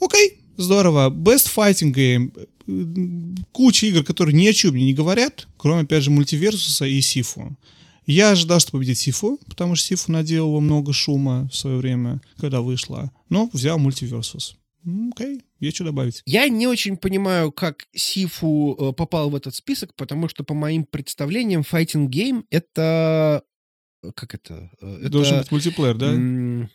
Окей, 0.00 0.40
здорово. 0.56 1.10
Best 1.10 1.54
Fighting 1.54 1.94
Game. 1.94 2.48
Куча 3.52 3.86
игр, 3.86 4.04
которые 4.04 4.34
ни 4.34 4.46
о 4.46 4.52
чем 4.52 4.74
мне 4.74 4.84
не 4.84 4.94
говорят, 4.94 5.48
кроме, 5.56 5.82
опять 5.82 6.04
же, 6.04 6.10
Мультиверсуса 6.10 6.84
и 6.84 7.00
Сифу. 7.00 7.56
Я 8.06 8.32
ожидал, 8.32 8.60
что 8.60 8.72
победит 8.72 8.98
Сифу, 8.98 9.38
потому 9.46 9.76
что 9.76 9.86
Сифу 9.86 10.10
наделала 10.10 10.60
много 10.60 10.92
шума 10.92 11.48
в 11.50 11.56
свое 11.56 11.76
время, 11.76 12.20
когда 12.38 12.60
вышла. 12.60 13.12
Но 13.28 13.48
взял 13.52 13.78
Мультиверсус. 13.78 14.56
Окей, 15.12 15.42
есть 15.58 15.76
что 15.76 15.84
добавить. 15.84 16.22
Я 16.24 16.48
не 16.48 16.66
очень 16.66 16.96
понимаю, 16.96 17.52
как 17.52 17.86
Сифу 17.94 18.76
э, 18.78 18.92
попал 18.94 19.28
в 19.28 19.36
этот 19.36 19.54
список, 19.54 19.94
потому 19.94 20.28
что, 20.28 20.42
по 20.42 20.54
моим 20.54 20.84
представлениям, 20.84 21.62
Fighting 21.62 22.08
Game— 22.08 22.44
это... 22.50 23.42
э, 24.02 24.10
Как 24.14 24.34
это? 24.34 24.70
Э, 24.80 24.98
это 25.00 25.10
Должен 25.10 25.38
быть 25.38 25.50
мультиплеер, 25.50 25.96
да? 25.96 26.06
м, 26.12 26.70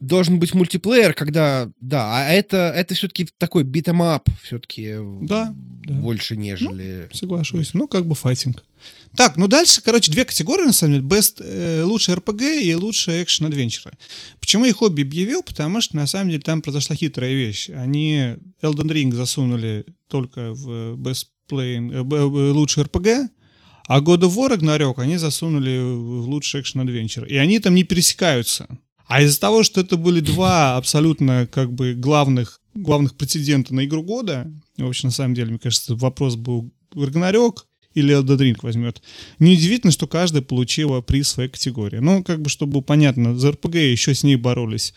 должен 0.00 0.38
быть 0.40 0.52
мультиплеер, 0.54 1.14
когда... 1.14 1.70
Да, 1.80 2.18
а 2.18 2.28
это, 2.32 2.72
это 2.74 2.94
все-таки 2.94 3.28
такой 3.38 3.62
beat 3.62 3.88
'em 3.88 4.08
up, 4.08 4.28
все-таки 4.42 4.96
Да, 5.22 5.54
да. 5.84 5.94
больше, 5.94 6.36
нежели... 6.36 7.08
Соглашусь. 7.12 7.72
Ну, 7.74 7.86
как 7.86 8.06
бы 8.06 8.14
файтинг. 8.16 8.64
Так, 9.16 9.36
ну 9.36 9.46
дальше, 9.46 9.80
короче, 9.82 10.10
две 10.10 10.24
категории, 10.24 10.64
на 10.64 10.72
самом 10.72 10.94
деле. 10.94 11.06
Best, 11.06 11.36
э, 11.40 11.84
лучший 11.84 12.14
RPG 12.14 12.62
и 12.62 12.74
лучший 12.74 13.22
action 13.22 13.46
adventure. 13.46 13.92
Почему 14.40 14.64
я 14.64 14.72
обе 14.72 15.02
объявил? 15.02 15.42
Потому 15.44 15.80
что, 15.80 15.94
на 15.96 16.06
самом 16.08 16.30
деле, 16.30 16.40
там 16.42 16.62
произошла 16.62 16.96
хитрая 16.96 17.32
вещь. 17.34 17.68
Они 17.70 18.36
Elden 18.62 18.88
Ring 18.90 19.12
засунули 19.14 19.84
только 20.08 20.52
в 20.52 20.96
Best 20.96 21.26
э, 21.52 22.02
б- 22.02 22.16
э, 22.16 22.50
лучший 22.50 22.84
RPG, 22.84 23.28
а 23.92 24.00
God 24.00 24.22
of 24.22 24.36
War 24.36 24.56
Ragnarok 24.56 24.94
они 24.96 25.18
засунули 25.18 25.78
в 25.78 26.26
лучший 26.26 26.62
экшен 26.62 26.80
адвенчер. 26.80 27.26
И 27.26 27.36
они 27.36 27.58
там 27.58 27.74
не 27.74 27.84
пересекаются. 27.84 28.66
А 29.06 29.20
из-за 29.20 29.38
того, 29.38 29.62
что 29.64 29.82
это 29.82 29.98
были 29.98 30.20
два 30.20 30.76
абсолютно 30.78 31.46
как 31.46 31.70
бы 31.70 31.92
главных, 31.92 32.62
главных 32.72 33.14
претендента 33.14 33.74
на 33.74 33.84
игру 33.84 34.02
года, 34.02 34.50
в 34.78 34.88
общем, 34.88 35.08
на 35.08 35.12
самом 35.12 35.34
деле, 35.34 35.50
мне 35.50 35.58
кажется, 35.58 35.94
вопрос 35.94 36.36
был 36.36 36.72
Рагнарёк 36.94 37.66
или 37.92 38.18
Elden 38.18 38.38
Ring 38.38 38.58
возьмет. 38.62 39.02
Неудивительно, 39.38 39.92
что 39.92 40.06
каждая 40.06 40.40
получила 40.40 41.02
приз 41.02 41.28
своей 41.28 41.50
категории. 41.50 41.98
Ну, 41.98 42.24
как 42.24 42.40
бы, 42.40 42.48
чтобы 42.48 42.72
было 42.72 42.80
понятно, 42.80 43.38
за 43.38 43.50
RPG 43.50 43.90
еще 43.90 44.14
с 44.14 44.22
ней 44.22 44.36
боролись 44.36 44.94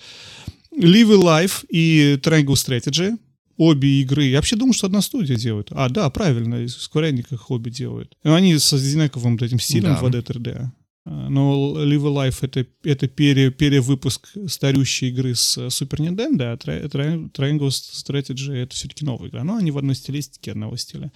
Live 0.74 1.22
Life 1.22 1.66
и 1.68 2.18
Triangle 2.24 2.54
Strategy. 2.54 3.18
Обе 3.58 4.02
игры. 4.02 4.26
Я 4.26 4.38
вообще 4.38 4.56
думал, 4.56 4.74
что 4.74 4.88
одна 4.88 5.02
студия 5.02 5.38
делает. 5.38 5.70
А, 5.72 5.88
да, 5.90 6.10
правильно, 6.10 6.56
Square 6.66 7.12
Enix 7.12 7.34
их 7.34 7.50
обе 7.52 7.72
делают. 7.72 8.16
И 8.24 8.28
они 8.28 8.58
с 8.58 8.74
одинаковым 8.74 9.34
вот 9.38 9.44
этим 9.44 9.60
стилем 9.60 9.94
Да. 9.94 9.96
в 10.02 10.06
3D. 10.06 10.72
А, 11.08 11.30
Но 11.30 11.74
Live 11.86 12.02
Life 12.02 12.38
это, 12.42 12.66
это 12.84 13.08
пере, 13.08 13.52
перевыпуск 13.52 14.28
старющей 14.48 15.10
игры 15.10 15.36
с 15.36 15.58
э, 15.58 15.68
Super 15.68 16.00
Nintendo, 16.00 16.52
а 16.52 16.56
Tri- 16.58 16.90
Tri- 16.90 17.32
Triangle 17.32 17.70
Strategy 17.70 18.52
это 18.54 18.76
все-таки 18.76 19.06
новая 19.06 19.30
игра. 19.30 19.44
Но 19.44 19.56
они 19.56 19.72
в 19.72 19.78
одной 19.78 19.96
стилистике, 19.96 20.52
одного 20.52 20.76
стиля. 20.78 21.12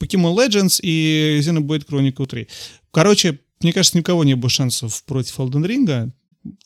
Pokemon 0.00 0.34
Legends 0.34 0.80
и 0.82 1.38
Xenoblade 1.40 1.86
Chronicle 1.86 2.26
3. 2.26 2.48
Короче, 2.90 3.38
мне 3.60 3.72
кажется, 3.72 3.96
ни 3.96 4.00
у 4.00 4.04
кого 4.04 4.24
не 4.24 4.34
было 4.34 4.50
шансов 4.50 5.04
против 5.04 5.38
Elden 5.38 5.64
Ring. 5.66 6.10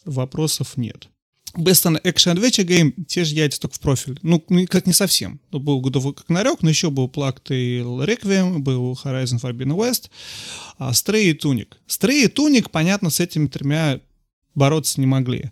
Вопросов 0.04 0.76
нет. 0.76 1.08
Best 1.56 1.84
Action 2.04 2.36
Adventure 2.36 2.64
Game, 2.64 3.04
те 3.06 3.24
же 3.24 3.34
яйца 3.34 3.60
только 3.60 3.76
в 3.76 3.80
профиль. 3.80 4.18
Ну, 4.22 4.42
ну, 4.48 4.66
как 4.66 4.86
не 4.86 4.92
совсем. 4.92 5.40
Ну, 5.50 5.58
был 5.58 5.80
War 5.80 6.12
как 6.12 6.28
нарек, 6.28 6.62
но 6.62 6.68
еще 6.68 6.90
был 6.90 7.08
Plague 7.08 7.42
Tale 7.42 8.06
Requiem, 8.06 8.58
был 8.58 8.98
Horizon 9.04 9.40
Forbidden 9.40 9.76
West, 9.76 10.10
а 10.78 10.92
Stray 10.92 11.30
и 11.30 11.32
Tunic. 11.32 11.68
Stray 11.88 12.24
и 12.24 12.26
Tunic, 12.26 12.68
понятно, 12.70 13.10
с 13.10 13.20
этими 13.20 13.46
тремя 13.46 14.00
бороться 14.54 15.00
не 15.00 15.06
могли. 15.06 15.50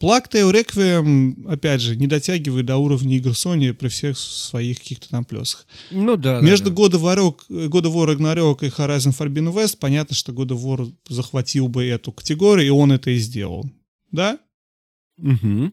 Plague 0.00 0.30
Tale 0.30 0.50
Requiem, 0.50 1.46
опять 1.46 1.82
же, 1.82 1.94
не 1.94 2.06
дотягивает 2.06 2.64
до 2.64 2.78
уровня 2.78 3.16
игр 3.16 3.32
Sony 3.32 3.74
при 3.74 3.88
всех 3.88 4.18
своих 4.18 4.78
каких-то 4.78 5.10
там 5.10 5.26
плюсах. 5.26 5.66
Ну 5.90 6.16
да. 6.16 6.40
Между 6.40 6.70
да, 6.70 6.76
War, 7.00 7.34
God 7.50 7.82
of 7.82 7.94
War 7.94 8.16
Ragnarok 8.16 8.64
и 8.64 8.70
Horizon 8.70 9.14
Forbidden 9.16 9.52
West 9.52 9.76
понятно, 9.78 10.16
что 10.16 10.32
God 10.32 10.48
of 10.48 10.62
War 10.62 10.90
захватил 11.08 11.68
бы 11.68 11.84
эту 11.84 12.12
категорию, 12.12 12.66
и 12.66 12.70
он 12.70 12.92
это 12.92 13.10
и 13.10 13.18
сделал. 13.18 13.68
Да? 14.10 14.38
Угу. 15.22 15.72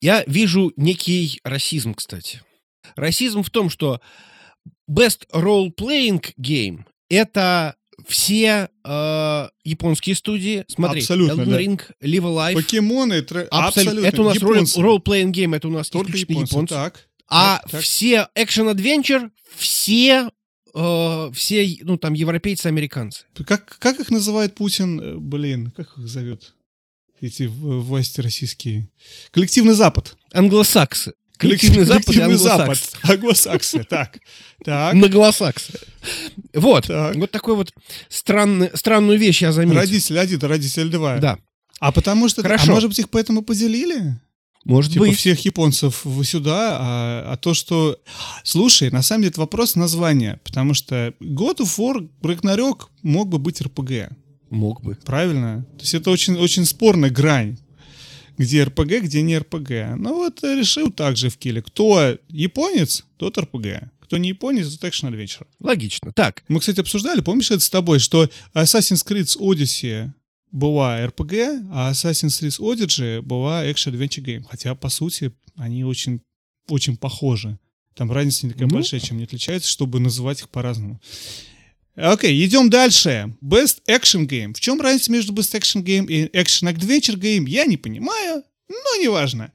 Я 0.00 0.24
вижу 0.26 0.72
некий 0.76 1.40
расизм, 1.44 1.94
кстати. 1.94 2.42
Расизм 2.96 3.42
в 3.42 3.50
том, 3.50 3.70
что 3.70 4.00
Best 4.90 5.26
Role 5.32 5.72
Playing 5.74 6.22
Game 6.38 6.84
это 7.08 7.76
все 8.06 8.68
э, 8.84 9.48
японские 9.64 10.14
студии. 10.16 10.64
Смотри, 10.68 11.00
Абсолютно, 11.00 11.42
Elden 11.42 11.50
да. 11.50 11.60
Ring, 11.60 11.80
Live 12.02 12.22
Alive. 12.22 12.54
Покемоны, 12.54 13.22
тр... 13.22 13.46
абсолютно. 13.50 14.06
Это 14.06 14.22
у 14.22 14.24
нас 14.24 14.34
японцы. 14.34 14.80
role-playing 14.80 15.32
game, 15.32 15.56
это 15.56 15.68
у 15.68 15.70
нас 15.70 15.90
Только 15.90 16.16
японцы. 16.16 16.52
японцы. 16.52 16.74
Так. 16.74 17.08
А 17.28 17.60
так, 17.62 17.70
так. 17.70 17.80
все 17.82 18.28
action-adventure, 18.36 19.30
все, 19.56 20.30
э, 20.74 21.30
все, 21.34 21.78
ну, 21.82 21.96
там, 21.96 22.14
европейцы, 22.14 22.66
американцы. 22.66 23.24
Как, 23.46 23.78
как 23.78 24.00
их 24.00 24.10
называет 24.10 24.54
Путин? 24.54 25.00
Э, 25.00 25.14
Блин, 25.16 25.72
как 25.76 25.96
их 25.96 26.06
зовет? 26.06 26.54
Эти 27.20 27.44
власти 27.44 28.20
российские. 28.20 28.88
Коллективный 29.30 29.74
Запад. 29.74 30.16
Англосаксы. 30.32 31.14
Коллективный 31.36 31.84
Запад 31.84 32.02
и 32.02 32.06
Коллективный 32.06 32.36
Запад. 32.36 32.60
англосаксы. 32.60 32.96
Англосаксы. 33.02 33.84
Так. 33.84 34.18
Так. 34.64 34.94
Наглосаксы. 34.94 35.72
Вот. 36.52 36.86
Так. 36.86 37.16
Вот 37.16 37.30
такой 37.30 37.56
вот 37.56 37.72
странный, 38.08 38.70
странную 38.74 39.18
вещь 39.18 39.42
я 39.42 39.52
заметил. 39.52 39.80
Родитель 39.80 40.18
один, 40.18 40.40
родитель 40.40 40.90
два. 40.90 41.18
Да. 41.18 41.38
А 41.80 41.92
потому 41.92 42.28
что... 42.28 42.42
Хорошо. 42.42 42.70
А 42.70 42.74
может 42.74 42.88
быть, 42.88 42.98
их 42.98 43.10
поэтому 43.10 43.42
поделили? 43.42 44.20
Может 44.64 44.92
Типа 44.94 45.04
быть. 45.04 45.18
всех 45.18 45.44
японцев 45.44 46.06
сюда, 46.24 46.78
а, 46.80 47.32
а 47.32 47.36
то, 47.36 47.52
что... 47.52 47.98
Слушай, 48.44 48.90
на 48.90 49.02
самом 49.02 49.22
деле 49.22 49.30
это 49.32 49.40
вопрос 49.40 49.76
названия, 49.76 50.40
потому 50.44 50.72
что 50.72 51.14
God 51.20 51.58
of 51.58 51.78
War 51.78 52.08
Ragnarok 52.22 52.86
мог 53.02 53.28
бы 53.28 53.38
быть 53.38 53.60
РПГ, 53.60 54.10
Мог 54.54 54.82
бы. 54.82 54.94
правильно? 55.04 55.66
То 55.76 55.82
есть 55.82 55.94
это 55.94 56.10
очень, 56.10 56.36
очень 56.36 56.64
спорная 56.64 57.10
грань, 57.10 57.58
где 58.38 58.64
РПГ, 58.64 59.02
где 59.02 59.22
не 59.22 59.38
РПГ. 59.38 59.96
Ну 59.96 60.14
вот 60.14 60.42
э, 60.44 60.58
решил 60.58 60.90
так 60.90 61.16
же 61.16 61.28
в 61.28 61.36
Киле. 61.36 61.62
Кто 61.62 62.16
японец, 62.28 63.04
тот 63.16 63.38
РПГ. 63.38 63.90
Кто 64.00 64.16
не 64.18 64.28
японец, 64.30 64.68
тот 64.76 64.84
экшен 64.88 65.08
адвенчер. 65.08 65.46
Логично. 65.60 66.12
Так. 66.14 66.44
Мы, 66.48 66.60
кстати, 66.60 66.80
обсуждали, 66.80 67.20
помнишь 67.20 67.50
это 67.50 67.60
с 67.60 67.70
тобой, 67.70 67.98
что 67.98 68.28
Assassin's 68.54 69.04
Creed 69.06 69.38
Odyssey 69.38 70.10
была 70.50 71.00
RPG, 71.04 71.68
а 71.72 71.90
Assassin's 71.92 72.40
Creed 72.40 72.60
Odyssey 72.60 73.22
была 73.22 73.64
Action 73.66 73.92
Adventure 73.92 74.22
Game. 74.24 74.44
Хотя, 74.48 74.74
по 74.74 74.88
сути, 74.88 75.32
они 75.56 75.84
очень, 75.84 76.20
очень 76.68 76.96
похожи. 76.96 77.58
Там 77.94 78.10
разница 78.12 78.46
не 78.46 78.52
такая 78.52 78.68
Ну. 78.68 78.74
большая, 78.74 79.00
чем 79.00 79.16
они 79.16 79.24
отличаются, 79.24 79.70
чтобы 79.70 80.00
называть 80.00 80.40
их 80.40 80.48
по-разному. 80.48 81.00
Окей, 81.96 82.44
идем 82.44 82.70
дальше. 82.70 83.34
Best 83.42 83.78
Action 83.88 84.26
Game. 84.26 84.52
В 84.52 84.60
чем 84.60 84.80
разница 84.80 85.12
между 85.12 85.32
Best 85.32 85.56
Action 85.58 85.82
Game 85.82 86.06
и 86.06 86.26
Action 86.36 86.72
Adventure 86.72 87.16
Game, 87.16 87.44
я 87.48 87.66
не 87.66 87.76
понимаю, 87.76 88.42
но 88.68 89.02
неважно. 89.02 89.52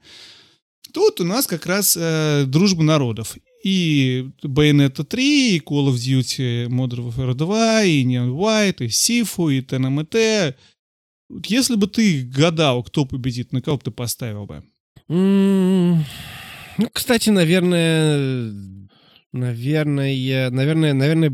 Тут 0.92 1.20
у 1.20 1.24
нас 1.24 1.46
как 1.46 1.66
раз 1.66 1.96
э, 1.98 2.44
дружба 2.46 2.82
народов. 2.82 3.36
И 3.62 4.26
Bayonetta 4.42 5.04
3, 5.04 5.56
и 5.56 5.58
Call 5.60 5.88
of 5.88 5.96
Duty 5.96 6.66
Modern 6.68 7.10
Warfare 7.10 7.34
2, 7.34 7.82
и 7.84 8.04
Neon 8.04 8.30
White, 8.30 8.84
и 8.84 8.88
Sifu, 8.88 9.52
и. 9.52 9.64
Вот 11.28 11.46
Если 11.46 11.76
бы 11.76 11.86
ты 11.86 12.22
гадал, 12.22 12.82
кто 12.82 13.04
победит, 13.04 13.52
на 13.52 13.60
кого 13.60 13.76
бы 13.76 13.82
ты 13.84 13.90
поставил 13.90 14.46
бы? 14.46 14.64
М, 15.08 16.04
Ну, 16.78 16.88
кстати, 16.92 17.28
наверное, 17.28 18.50
наверное, 19.32 20.50
наверное, 20.50 20.94
наверное, 20.94 21.32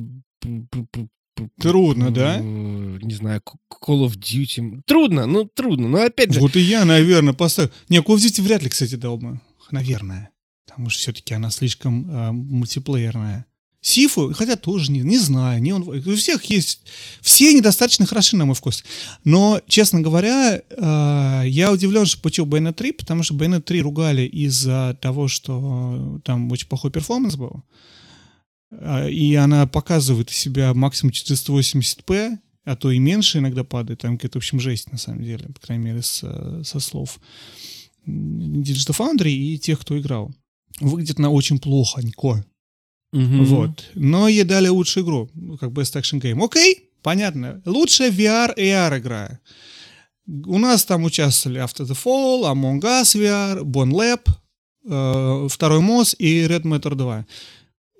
Трудно, 1.58 2.10
да? 2.10 2.38
Не 2.38 3.14
знаю, 3.14 3.42
Call 3.70 4.06
of 4.06 4.16
Duty. 4.16 4.82
Трудно, 4.86 5.26
ну 5.26 5.44
трудно. 5.44 5.88
Но 5.88 6.02
опять 6.02 6.32
же, 6.32 6.40
Вот 6.40 6.56
и 6.56 6.60
я, 6.60 6.84
наверное, 6.84 7.34
поставил. 7.34 7.70
Не, 7.88 7.98
Call 7.98 8.16
of 8.16 8.18
Duty 8.18 8.42
вряд 8.42 8.62
ли, 8.62 8.68
кстати, 8.68 8.94
дал 8.94 9.18
бы. 9.18 9.40
Наверное. 9.70 10.30
Потому 10.66 10.90
что 10.90 11.00
все-таки 11.00 11.34
она 11.34 11.50
слишком 11.50 12.10
э, 12.10 12.32
мультиплеерная. 12.32 13.46
Сифу, 13.80 14.32
хотя 14.34 14.56
тоже 14.56 14.90
не, 14.90 15.00
не 15.00 15.18
знаю. 15.18 15.62
Не 15.62 15.72
он, 15.72 15.82
у 15.88 16.16
всех 16.16 16.44
есть... 16.46 16.80
Все 17.20 17.52
недостаточно 17.52 18.04
хороши, 18.04 18.36
на 18.36 18.44
мой 18.44 18.56
вкус. 18.56 18.82
Но, 19.22 19.60
честно 19.68 20.00
говоря, 20.00 20.60
э, 20.68 21.42
я 21.46 21.70
удивлен, 21.70 22.04
что 22.04 22.20
получил 22.20 22.46
Bayonetta 22.46 22.72
3, 22.72 22.92
потому 22.92 23.22
что 23.22 23.34
Bayonetta 23.34 23.62
3 23.62 23.82
ругали 23.82 24.22
из-за 24.22 24.98
того, 25.00 25.28
что 25.28 26.20
там 26.24 26.50
очень 26.50 26.66
плохой 26.66 26.90
перформанс 26.90 27.36
был. 27.36 27.62
А, 28.70 29.06
И 29.08 29.34
она 29.34 29.66
показывает 29.66 30.30
из 30.30 30.36
себя 30.36 30.74
максимум 30.74 31.12
480p, 31.12 32.38
а 32.64 32.76
то 32.76 32.90
и 32.90 32.98
меньше 32.98 33.38
иногда 33.38 33.62
падает. 33.64 34.00
Там 34.00 34.16
какая-то, 34.16 34.38
в 34.38 34.42
общем, 34.42 34.58
жесть, 34.60 34.90
на 34.92 34.98
самом 34.98 35.22
деле, 35.22 35.46
по 35.48 35.60
крайней 35.60 35.84
мере, 35.84 36.02
с- 36.02 36.62
со 36.64 36.80
слов 36.80 37.18
Digital 38.06 38.96
Foundry 38.96 39.30
и 39.30 39.58
тех, 39.58 39.80
кто 39.80 39.98
играл. 39.98 40.32
Выглядит 40.80 41.18
она 41.18 41.30
очень 41.30 41.58
плохонько. 41.58 42.44
мгм. 43.12 43.44
Вот. 43.44 43.90
Но 43.94 44.28
ей 44.28 44.44
дали 44.44 44.68
лучшую 44.68 45.04
игру, 45.04 45.30
как 45.58 45.70
Best 45.70 45.94
Action 45.98 46.20
Game. 46.20 46.44
Окей, 46.44 46.90
понятно. 47.02 47.62
Лучшая 47.64 48.10
VR 48.10 48.52
и 48.56 48.62
AR 48.64 48.98
игра. 48.98 49.40
У 50.26 50.58
нас 50.58 50.84
там 50.84 51.04
участвовали 51.04 51.62
After 51.62 51.86
the 51.86 51.94
Fall, 51.96 52.52
Among 52.52 52.80
Us 52.82 53.14
VR, 53.16 53.62
Bon 53.62 53.90
Lab, 53.92 54.28
э, 54.88 55.48
Второй 55.48 55.80
МОЗ 55.80 56.16
и 56.18 56.44
Red 56.46 56.62
Matter 56.62 56.94
2. 56.94 57.26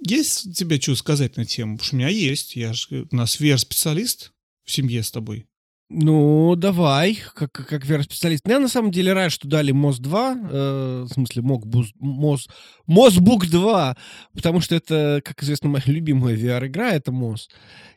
Есть 0.01 0.57
тебе 0.57 0.81
что 0.81 0.95
сказать 0.95 1.37
на 1.37 1.45
тему? 1.45 1.77
Потому 1.77 1.87
что 1.87 1.97
у 1.97 1.99
меня 1.99 2.09
есть. 2.09 2.57
Я 2.57 2.73
же 2.73 3.07
у 3.11 3.17
нас 3.17 3.41
VR-специалист 3.41 4.33
в 4.65 4.71
семье 4.71 5.03
с 5.03 5.11
тобой. 5.11 5.47
Ну, 5.89 6.57
давай, 6.57 7.17
как, 7.35 7.53
как 7.53 7.85
VR-специалист. 7.87 8.43
Я 8.47 8.59
на 8.59 8.69
самом 8.69 8.91
деле 8.91 9.13
рад, 9.13 9.31
что 9.31 9.47
дали 9.47 9.71
МОЗ 9.71 10.01
2, 10.01 10.37
э, 10.51 11.07
в 11.09 11.13
смысле 11.13 11.43
МОК, 11.43 11.65
МОЗ, 12.01 12.49
МОЗБук 12.87 13.47
2, 13.47 13.97
потому 14.35 14.61
что 14.61 14.75
это, 14.75 15.23
как 15.25 15.41
известно, 15.43 15.69
моя 15.69 15.85
любимая 15.87 16.37
VR-игра, 16.37 16.93
это 16.93 17.13
МОЗ. 17.13 17.49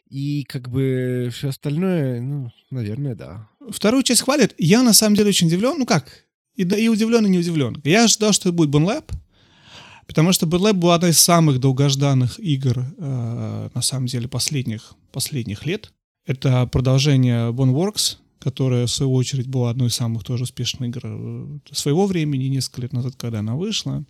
И 0.07 0.43
как 0.43 0.69
бы 0.69 1.30
все 1.34 1.49
остальное, 1.49 2.21
ну, 2.21 2.51
наверное, 2.69 3.15
да. 3.15 3.49
Вторую 3.69 4.03
часть 4.03 4.21
хвалят. 4.21 4.53
Я 4.59 4.84
на 4.84 4.93
самом 4.93 5.15
деле 5.15 5.30
очень 5.30 5.47
удивлен. 5.47 5.76
Ну 5.77 5.85
как? 5.85 6.26
И, 6.55 6.63
да- 6.63 6.77
и 6.77 6.88
удивлен, 6.89 7.26
и 7.26 7.30
не 7.30 7.39
удивлен. 7.39 7.80
Я 7.84 8.03
ожидал, 8.05 8.34
что 8.34 8.49
это 8.49 8.55
будет 8.55 8.69
Lab, 8.69 9.05
потому 10.10 10.34
что 10.34 10.48
Lab 10.48 10.73
была 10.73 10.95
одна 10.95 11.10
из 11.10 11.19
самых 11.19 11.60
долгожданных 11.60 12.40
игр, 12.40 12.84
э, 12.98 13.69
на 13.72 13.81
самом 13.84 14.07
деле, 14.07 14.27
последних, 14.27 14.95
последних 15.11 15.68
лет. 15.68 15.94
Это 16.26 16.65
продолжение 16.65 17.52
Boneworks, 17.52 18.18
которая, 18.40 18.88
в 18.88 18.91
свою 18.91 19.14
очередь, 19.14 19.48
была 19.48 19.69
одной 19.69 19.90
из 19.90 19.95
самых 19.95 20.23
тоже 20.23 20.45
успешных 20.45 20.90
игр 20.90 21.02
э, 21.03 21.60
своего 21.72 22.07
времени, 22.07 22.45
несколько 22.45 22.81
лет 22.81 22.91
назад, 22.91 23.18
когда 23.18 23.40
она 23.40 23.56
вышла. 23.56 24.03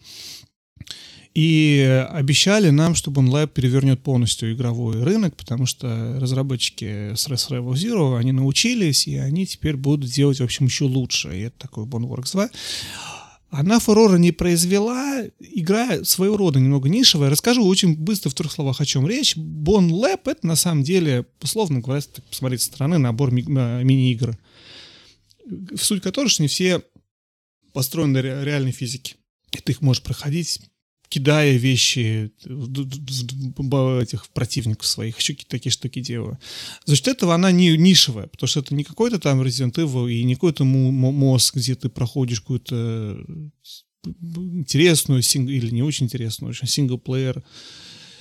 И 1.36 2.06
обещали 2.10 2.70
нам, 2.70 2.96
что 2.96 3.12
OnLab 3.12 3.48
перевернет 3.48 4.02
полностью 4.02 4.54
игровой 4.54 5.04
рынок, 5.04 5.36
потому 5.36 5.66
что 5.66 6.18
разработчики 6.18 7.14
с 7.14 7.28
Res 7.28 7.50
Revo 7.50 7.74
Zero, 7.74 8.18
они 8.18 8.32
научились, 8.32 9.06
и 9.06 9.18
они 9.18 9.46
теперь 9.46 9.76
будут 9.76 10.10
делать, 10.10 10.40
в 10.40 10.44
общем, 10.46 10.68
еще 10.68 10.86
лучше. 10.86 11.38
И 11.38 11.42
это 11.42 11.60
такой 11.60 11.84
Boneworks 11.84 12.32
2. 12.32 12.50
Она 13.50 13.80
фурора 13.80 14.18
не 14.18 14.32
произвела, 14.32 15.24
игра 15.40 16.04
своего 16.04 16.38
рода 16.38 16.60
немного 16.60 16.88
нишевая. 16.88 17.32
Расскажу 17.32 17.66
очень 17.66 17.98
быстро 17.98 18.30
в 18.30 18.36
трех 18.36 18.52
словах, 18.52 18.80
о 18.80 18.86
чем 18.86 19.08
речь. 19.08 19.36
Bon 19.36 19.90
Lab— 19.90 20.22
это 20.26 20.46
на 20.46 20.56
самом 20.56 20.84
деле, 20.84 21.26
условно 21.42 21.80
говоря, 21.80 21.98
если 21.98 22.22
посмотреть 22.22 22.62
со 22.62 22.68
стороны, 22.68 23.00
набор 23.00 23.32
ми- 23.32 23.42
э, 23.44 23.84
мини-игр. 23.84 24.38
Суть 25.76 26.04
которых, 26.04 26.32
что 26.32 26.44
не 26.44 26.48
все 26.48 26.84
построены 27.74 28.14
на 28.14 28.22
ре- 28.22 28.44
реальной 28.44 28.72
физике. 28.72 29.16
И 29.52 29.58
ты 29.58 29.72
их 29.72 29.82
можешь 29.82 30.04
проходить, 30.04 30.60
кидая 31.10 31.58
вещи 31.58 32.32
этих 34.02 34.30
противников 34.30 34.86
своих, 34.86 35.18
еще 35.18 35.34
какие-то 35.34 35.52
такие 35.52 35.72
штуки 35.72 36.00
делаю. 36.00 36.40
За 36.86 36.96
счет 36.96 37.08
этого 37.08 37.34
она 37.36 37.52
не 37.52 37.76
нишевая, 37.78 38.28
потому 38.28 38.48
что 38.48 38.60
это 38.60 38.76
не 38.76 38.84
какой-то 38.84 39.20
там 39.20 39.42
Resident 39.42 39.74
Evil 39.74 40.12
и 40.12 40.24
не 40.24 40.36
какой-то 40.36 40.64
мозг, 40.64 41.56
где 41.56 41.76
ты 41.76 41.90
проходишь 41.90 42.42
какую-то 42.42 43.26
интересную 44.24 45.22
синг- 45.22 45.52
или 45.52 45.72
не 45.72 45.84
очень 45.84 46.06
интересную, 46.06 46.52
очень 46.52 46.68
синглплеер 46.68 47.44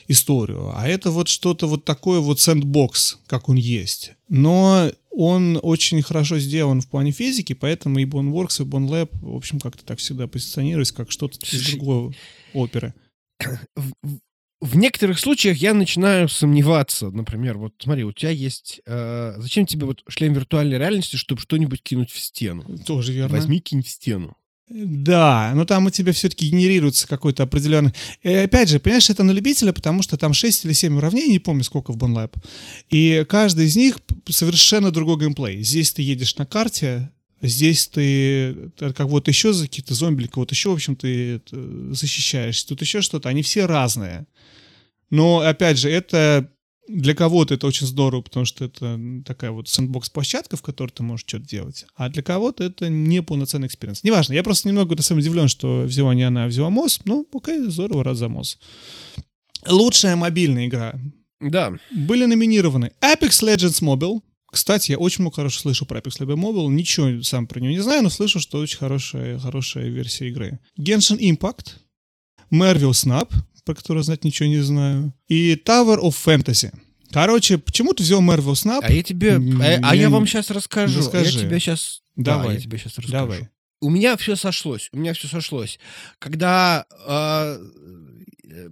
историю. 0.09 0.73
А 0.75 0.89
это 0.89 1.11
вот 1.11 1.29
что-то 1.29 1.67
вот 1.67 1.85
такое 1.85 2.21
вот 2.21 2.41
сэндбокс, 2.41 3.19
как 3.27 3.51
он 3.51 3.57
есть. 3.57 4.13
Но 4.29 4.91
он 5.11 5.59
очень 5.63 6.01
хорошо 6.01 6.39
сделан 6.39 6.81
в 6.81 6.89
плане 6.89 7.13
физики, 7.13 7.53
поэтому 7.53 7.99
и 7.99 8.07
Boneworks, 8.07 8.63
и 8.63 8.65
BoneLab, 8.65 9.11
в 9.21 9.37
общем, 9.37 9.61
как-то 9.61 9.85
так 9.85 9.99
всегда 9.99 10.27
позиционируется, 10.27 10.95
как 10.95 11.11
что-то 11.11 11.39
из 11.45 11.67
другого 11.67 12.15
оперы. 12.55 12.95
В, 13.77 13.93
в- 14.61 14.77
некоторых 14.77 15.19
случаях 15.19 15.59
я 15.59 15.75
начинаю 15.75 16.29
сомневаться. 16.29 17.11
Например, 17.11 17.59
вот 17.59 17.75
смотри, 17.79 18.05
у 18.05 18.13
тебя 18.13 18.31
есть... 18.31 18.81
э, 18.87 19.35
зачем 19.39 19.67
тебе 19.67 19.87
вот 19.87 20.03
шлем 20.09 20.33
виртуальной 20.33 20.79
реальности, 20.79 21.17
чтобы 21.17 21.41
что-нибудь 21.41 21.83
кинуть 21.83 22.11
в 22.11 22.19
стену? 22.19 22.65
Тоже 22.85 23.13
верно. 23.13 23.37
Возьми, 23.37 23.61
кинь 23.61 23.83
в 23.83 23.89
стену. 23.89 24.37
Да, 24.71 25.53
но 25.55 25.65
там 25.65 25.87
у 25.87 25.91
тебя 25.91 26.13
все-таки 26.13 26.51
генерируется 26.51 27.09
какой-то 27.09 27.45
определенный... 27.45 27.93
И 28.23 28.29
опять 28.29 28.69
же, 28.69 28.79
понимаешь, 28.81 29.09
это 29.09 29.23
на 29.23 29.31
любителя, 29.31 29.73
потому 29.73 30.03
что 30.03 30.19
там 30.19 30.35
6 30.35 30.67
или 30.67 30.75
7 30.75 30.97
уровней, 30.97 31.33
не 31.33 31.39
помню 31.39 31.65
сколько 31.65 31.93
в 31.93 31.97
BoneLab. 31.97 32.35
И 32.91 33.25
каждый 33.29 33.67
из 33.67 33.77
них 33.77 33.99
совершенно 34.29 34.91
другой 34.91 35.19
геймплей. 35.21 35.63
Здесь 35.63 35.93
ты 35.93 36.03
едешь 36.03 36.37
на 36.37 36.45
карте, 36.45 37.11
здесь 37.43 37.89
ты 37.89 38.71
э, 38.81 38.93
как 38.93 39.09
вот 39.09 39.29
еще 39.29 39.53
за 39.53 39.67
какие-то 39.67 39.95
зомби 39.95 40.27
кого-то 40.27 40.55
еще, 40.55 40.71
в 40.71 40.75
общем, 40.75 40.97
ты 40.97 41.37
это, 41.37 41.95
защищаешься. 41.95 42.69
Тут 42.69 42.81
еще 42.81 43.01
что-то. 43.01 43.29
Они 43.29 43.43
все 43.43 43.67
разные. 43.67 44.27
Но, 45.11 45.41
опять 45.41 45.79
же, 45.79 45.91
это 45.91 46.51
для 46.89 47.15
кого-то 47.15 47.55
это 47.55 47.67
очень 47.67 47.87
здорово, 47.87 48.23
потому 48.23 48.47
что 48.47 48.65
это 48.65 48.99
такая 49.25 49.51
вот 49.51 49.69
sandbox-площадка, 49.69 50.57
в 50.57 50.63
которой 50.63 50.91
ты 50.91 51.03
можешь 51.03 51.27
что-то 51.27 51.47
делать. 51.47 51.87
А 51.95 52.09
для 52.09 52.23
кого-то 52.23 52.65
это 52.65 52.89
не 52.89 53.23
полноценный 53.23 53.67
experience. 53.69 54.05
Неважно, 54.05 54.33
я 54.33 54.43
просто 54.43 54.69
немного 54.69 54.97
на 54.97 55.03
самом 55.03 55.21
деле 55.21 55.33
удивлен, 55.33 55.49
что 55.49 55.83
взяла 55.83 56.15
не 56.15 56.23
она, 56.23 56.45
а 56.45 56.49
взяла 56.49 56.71
Moss. 56.71 57.01
Ну, 57.05 57.27
окей, 57.33 57.61
здорово, 57.69 58.05
рад 58.05 58.17
за 58.17 58.29
Moss. 58.29 58.59
Лучшая 59.67 60.17
мобильная 60.17 60.67
игра. 60.67 60.99
Да. 61.41 61.75
Были 61.91 62.25
номинированы 62.25 62.93
Apex 63.01 63.43
Legends 63.43 63.83
Mobile. 63.83 64.21
Кстати, 64.51 64.93
я 64.93 64.99
очень 64.99 65.23
много 65.23 65.37
хорошо 65.37 65.61
слышу 65.61 65.85
про 65.85 66.01
Apex 66.01 66.19
Legends 66.21 66.37
Mobile. 66.37 66.69
Ничего 66.69 67.23
сам 67.23 67.47
про 67.47 67.61
нее 67.61 67.73
не 67.73 67.81
знаю, 67.81 68.03
но 68.03 68.11
слышу, 68.11 68.41
что 68.41 68.59
очень 68.59 68.79
хорошая, 68.79 69.39
хорошая 69.39 69.89
версия 69.89 70.29
игры. 70.29 70.59
Genshin 70.79 71.19
Impact. 71.19 71.75
Marvel 72.51 72.93
Snap, 72.93 73.31
про 73.65 73.75
которую 73.75 74.03
знать 74.03 74.25
ничего 74.25 74.49
не 74.49 74.61
знаю. 74.61 75.13
И 75.29 75.55
Tower 75.55 76.01
of 76.01 76.17
Fantasy. 76.25 76.73
Короче, 77.11 77.59
почему 77.59 77.93
ты 77.93 78.03
взял 78.03 78.23
Marvel 78.23 78.53
Snap? 78.53 78.81
А 78.83 78.93
я 78.93 79.03
тебе... 79.03 79.37
А, 79.37 79.91
а 79.91 79.95
я 79.95 80.09
вам 80.09 80.27
сейчас 80.27 80.51
расскажу. 80.51 80.99
Расскажи. 81.01 81.39
Я 81.39 81.45
тебе 81.45 81.61
сейчас... 81.61 82.03
Да, 82.17 82.39
Давай. 82.39 82.55
я 82.55 82.61
тебе 82.61 82.79
сейчас 82.79 82.97
расскажу. 82.99 83.13
Давай. 83.13 83.49
У 83.81 83.91
меня 83.91 84.17
все 84.17 84.35
сошлось. 84.35 84.89
У 84.93 84.99
меня 84.99 85.13
все 85.13 85.29
сошлось. 85.29 85.79
Когда... 86.19 86.87
а, 87.07 87.59
э, 88.45 88.69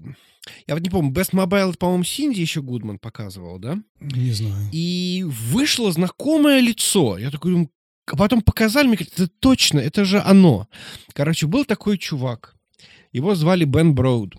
я 0.66 0.74
вот 0.74 0.82
не 0.82 0.90
помню, 0.90 1.12
Best 1.12 1.32
Mobile, 1.32 1.76
по-моему, 1.76 2.04
Сидни 2.04 2.40
еще 2.40 2.62
Гудман 2.62 2.98
показывал, 2.98 3.58
да? 3.58 3.78
Не 4.00 4.32
знаю. 4.32 4.68
И 4.72 5.24
вышло 5.26 5.92
знакомое 5.92 6.60
лицо. 6.60 7.18
Я 7.18 7.30
такой 7.30 7.52
думаю, 7.52 7.70
а 8.06 8.16
потом 8.16 8.42
показали 8.42 8.86
мне, 8.86 8.96
говорят, 8.96 9.14
это 9.14 9.28
точно, 9.28 9.80
это 9.80 10.04
же 10.04 10.20
он. 10.20 10.68
Короче, 11.12 11.46
был 11.46 11.64
такой 11.64 11.98
чувак. 11.98 12.54
Его 13.12 13.34
звали 13.34 13.64
Бен 13.64 13.94
Броуд. 13.94 14.36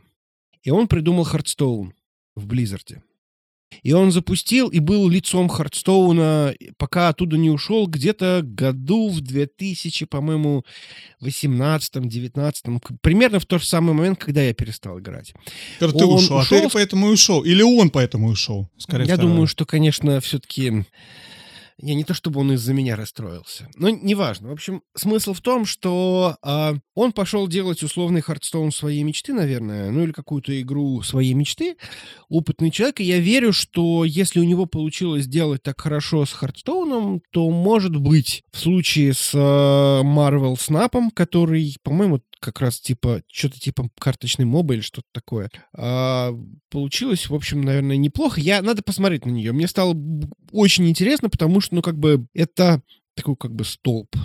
И 0.64 0.70
он 0.70 0.88
придумал 0.88 1.24
Hearthstone 1.24 1.94
в 2.36 2.46
Близзарде. 2.46 3.02
И 3.84 3.94
он 3.94 4.12
запустил 4.12 4.70
и 4.70 4.80
был 4.80 5.10
лицом 5.10 5.50
Hearthstone 5.50 6.38
а, 6.38 6.54
пока 6.78 7.10
оттуда 7.10 7.38
не 7.38 7.50
ушел, 7.50 7.88
где-то 7.88 8.42
году 8.44 9.10
в 9.10 9.22
2000, 9.22 10.06
по-моему, 10.06 10.64
18-19, 11.22 12.98
примерно 13.02 13.40
в 13.40 13.46
тот 13.46 13.62
же 13.62 13.68
самый 13.68 13.94
момент, 13.94 14.20
когда 14.20 14.42
я 14.42 14.54
перестал 14.54 15.00
играть. 15.00 15.34
Ты 15.80 15.86
Он 15.86 16.16
ушел, 16.16 16.40
а 16.40 16.46
ты 16.46 16.58
ушел 16.58 16.70
поэтому 16.74 17.10
и 17.10 17.14
ушел. 17.14 17.44
Или 17.44 17.62
он 17.62 17.90
поэтому 17.90 18.30
и 18.30 18.32
ушел. 18.32 18.70
Скорее 18.78 19.06
Я 19.06 19.16
второе. 19.16 19.32
думаю, 19.32 19.48
что, 19.48 19.66
конечно, 19.66 20.20
все-таки... 20.22 20.86
Не, 21.80 21.94
не 21.94 22.04
то 22.04 22.16
чтобы 22.16 22.40
он 22.40 22.52
из-за 22.54 22.74
меня 22.74 22.96
расстроился. 22.96 23.70
Но 23.76 23.90
неважно. 23.90 24.50
В 24.50 24.54
общем, 24.54 24.82
смысл 24.96 25.34
в 25.34 25.42
том, 25.42 25.66
что 25.66 26.36
а, 26.42 26.74
он 26.96 27.12
пошел 27.12 27.48
делать 27.48 27.84
условный 27.84 28.22
Hearthstone 28.22 28.72
своей 28.72 29.04
мечты, 29.04 29.32
наверное, 29.34 29.92
ну 29.92 30.04
или 30.04 30.12
какую-то 30.12 30.60
игру 30.60 31.04
своей 31.04 31.34
мечты. 31.34 31.78
Опытный 32.30 32.72
человек, 32.72 33.00
и 33.00 33.04
я 33.04 33.20
верю, 33.20 33.54
что 33.54 34.06
если 34.06 34.40
у 34.40 34.44
него 34.44 34.66
получилось 34.66 35.26
сделать 35.26 35.62
так 35.62 35.80
хорошо 35.80 36.26
с 36.26 36.34
Hearthstone 36.34 37.03
ом, 37.03 37.22
то, 37.32 37.48
может 37.52 37.96
быть, 37.96 38.44
в 38.52 38.58
случае 38.58 39.14
с 39.14 39.32
а, 39.36 40.02
Marvel 40.02 40.56
Snap, 40.56 41.12
который, 41.14 41.76
по-моему, 41.84 42.22
как 42.48 42.62
раз 42.62 42.80
типа, 42.80 43.22
что-то 43.30 43.60
типа 43.60 43.90
карточный 44.00 44.46
моба 44.46 44.74
или 44.74 44.82
что-то 44.82 45.08
такое, 45.12 45.50
а, 45.76 46.34
получилось, 46.72 47.30
в 47.30 47.36
общем, 47.36 47.62
наверное, 47.62 47.98
неплохо. 47.98 48.40
Я, 48.40 48.62
надо 48.62 48.82
посмотреть 48.82 49.26
на 49.26 49.32
нее. 49.32 49.52
Мне 49.52 49.68
стало 49.68 49.96
очень 50.54 50.88
интересно, 50.88 51.30
потому 51.30 51.60
что, 51.60 51.76
ну, 51.76 51.82
как 51.82 51.98
бы, 51.98 52.26
это 52.34 52.82
такой, 53.16 53.36
как 53.36 53.54
бы, 53.54 53.66
столб. 53.66 54.16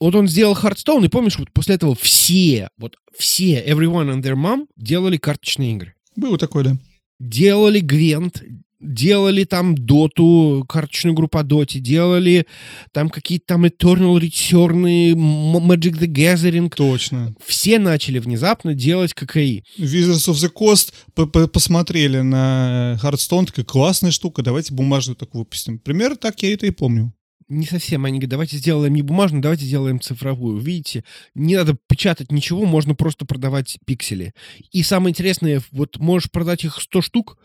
Вот 0.00 0.14
он 0.14 0.28
сделал 0.28 0.54
Хардстоун, 0.54 1.04
и 1.04 1.08
помнишь, 1.08 1.38
вот 1.38 1.52
после 1.52 1.74
этого 1.74 1.94
все, 1.94 2.70
вот 2.78 2.96
все, 3.14 3.62
everyone 3.66 4.14
and 4.14 4.22
their 4.22 4.36
mom 4.36 4.66
делали 4.76 5.18
карточные 5.18 5.74
игры. 5.74 5.94
Было 6.16 6.38
такое, 6.38 6.64
да. 6.64 6.78
Делали 7.20 7.80
Гвент, 7.80 8.42
делали 8.80 9.44
там 9.44 9.74
Доту, 9.74 10.64
карточную 10.68 11.14
игру 11.14 11.28
по 11.28 11.42
Доте, 11.42 11.80
делали 11.80 12.46
там 12.92 13.10
какие-то 13.10 13.46
там 13.46 13.64
Eternal 13.64 14.18
Return, 14.20 15.14
Magic 15.14 15.98
the 15.98 16.06
Gathering. 16.06 16.72
Точно. 16.74 17.34
Все 17.44 17.78
начали 17.78 18.18
внезапно 18.18 18.74
делать 18.74 19.14
ККИ. 19.14 19.64
Wizards 19.78 20.28
of 20.28 20.34
the 20.34 20.52
Coast 20.52 20.92
по- 21.14 21.26
по- 21.26 21.48
посмотрели 21.48 22.20
на 22.20 22.98
Hearthstone, 23.02 23.46
такая 23.46 23.64
классная 23.64 24.10
штука, 24.10 24.42
давайте 24.42 24.74
бумажную 24.74 25.16
так 25.16 25.34
выпустим. 25.34 25.78
Примерно 25.78 26.16
так 26.16 26.42
я 26.42 26.52
это 26.52 26.66
и 26.66 26.70
помню. 26.70 27.12
Не 27.48 27.64
совсем. 27.64 28.04
Они 28.04 28.18
говорят, 28.18 28.30
давайте 28.30 28.58
сделаем 28.58 28.94
не 28.94 29.00
бумажную, 29.00 29.42
давайте 29.42 29.64
сделаем 29.64 30.00
цифровую. 30.00 30.58
Видите, 30.58 31.02
не 31.34 31.56
надо 31.56 31.78
печатать 31.88 32.30
ничего, 32.30 32.66
можно 32.66 32.94
просто 32.94 33.24
продавать 33.24 33.78
пиксели. 33.86 34.34
И 34.70 34.82
самое 34.82 35.12
интересное, 35.12 35.62
вот 35.72 35.96
можешь 35.98 36.30
продать 36.30 36.64
их 36.64 36.78
100 36.78 37.00
штук, 37.00 37.38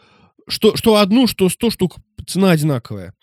что, 0.48 0.76
что 0.76 0.98
одну, 0.98 1.28
что 1.28 1.50
100 1.50 1.70
штук, 1.72 1.98
цена 2.28 2.52
одинаковая. 2.52 3.14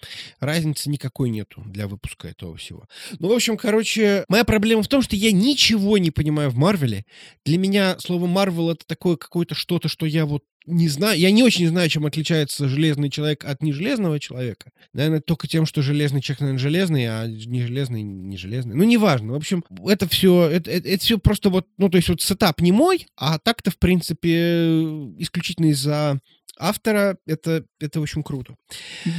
Разницы 0.41 0.91
никакой 0.91 1.31
нету 1.31 1.63
для 1.67 1.89
выпуска 1.89 2.29
этого 2.29 2.57
всего. 2.57 2.87
Ну, 3.19 3.29
в 3.29 3.33
общем, 3.33 3.57
короче, 3.57 4.25
моя 4.29 4.45
проблема 4.45 4.83
в 4.83 4.89
том, 4.89 5.03
что 5.03 5.17
я 5.17 5.33
ничего 5.33 5.99
не 5.99 6.11
понимаю 6.11 6.51
в 6.51 6.57
Марвеле. 6.57 7.05
Для 7.45 7.59
меня 7.59 7.97
слово 7.99 8.27
Марвел 8.27 8.71
это 8.71 8.87
такое 8.87 9.17
какое-то 9.17 9.55
что-то, 9.55 9.89
что 9.89 10.07
я 10.07 10.27
вот 10.27 10.43
не 10.66 10.89
знаю. 10.89 11.19
Я 11.19 11.31
не 11.31 11.43
очень 11.43 11.66
знаю, 11.69 11.89
чем 11.89 12.07
отличается 12.07 12.69
железный 12.69 13.11
человек 13.11 13.45
от 13.45 13.62
нежелезного 13.62 14.20
человека. 14.20 14.70
Наверное, 14.93 15.20
только 15.20 15.49
тем, 15.49 15.66
что 15.66 15.82
железный 15.82 16.20
человек, 16.20 16.41
наверное, 16.41 16.61
железный, 16.61 17.07
а 17.07 17.27
не 17.27 17.62
железный 17.62 18.03
не 18.03 18.37
железный. 18.37 18.74
Ну, 18.74 18.85
неважно. 18.85 19.32
В 19.32 19.37
общем, 19.37 19.65
это 19.87 20.09
все, 20.09 20.49
это, 20.49 20.70
это, 20.70 21.03
все 21.03 21.19
просто 21.19 21.51
вот, 21.51 21.66
ну, 21.78 21.89
то 21.89 21.97
есть 21.97 22.09
вот 22.09 22.20
сетап 22.20 22.61
не 22.61 22.73
мой, 22.73 23.07
а 23.16 23.39
так-то, 23.39 23.70
в 23.70 23.78
принципе, 23.78 24.82
исключительно 25.19 25.66
из-за 25.66 26.20
автора, 26.59 27.16
это, 27.27 27.65
это 27.81 28.01
очень 28.01 28.23
круто. 28.23 28.55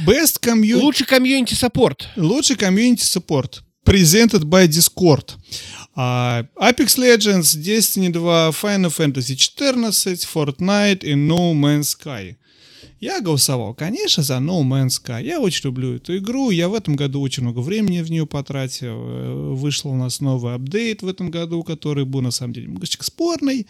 Best 0.06 0.40
Community... 0.40 0.76
Лучший 0.76 1.06
community 1.06 1.60
support. 1.60 2.08
Лучший 2.16 2.56
community 2.56 3.02
support. 3.02 3.62
Presented 3.84 4.44
by 4.44 4.66
Discord. 4.66 5.36
А, 5.94 6.44
Apex 6.56 6.96
Legends, 6.98 7.56
Destiny 7.56 8.10
2, 8.10 8.50
Final 8.50 8.90
Fantasy 8.90 9.36
14, 9.36 10.24
Fortnite 10.24 11.04
и 11.04 11.14
No 11.14 11.52
Man's 11.52 11.94
Sky. 11.96 12.36
Я 13.00 13.20
голосовал, 13.20 13.74
конечно, 13.74 14.22
за 14.22 14.34
No 14.34 14.62
Man's 14.62 15.00
Sky. 15.02 15.24
Я 15.24 15.40
очень 15.40 15.64
люблю 15.64 15.96
эту 15.96 16.16
игру. 16.18 16.50
Я 16.50 16.68
в 16.68 16.74
этом 16.74 16.94
году 16.94 17.20
очень 17.20 17.42
много 17.42 17.58
времени 17.58 18.00
в 18.00 18.10
нее 18.10 18.26
потратил. 18.26 18.94
Э, 18.94 19.54
Вышел 19.54 19.90
у 19.90 19.96
нас 19.96 20.20
новый 20.20 20.54
апдейт 20.54 21.02
в 21.02 21.08
этом 21.08 21.30
году, 21.30 21.64
который 21.64 22.04
был 22.04 22.20
на 22.20 22.30
самом 22.30 22.52
деле 22.52 22.68
немножечко 22.68 23.04
спорный. 23.04 23.66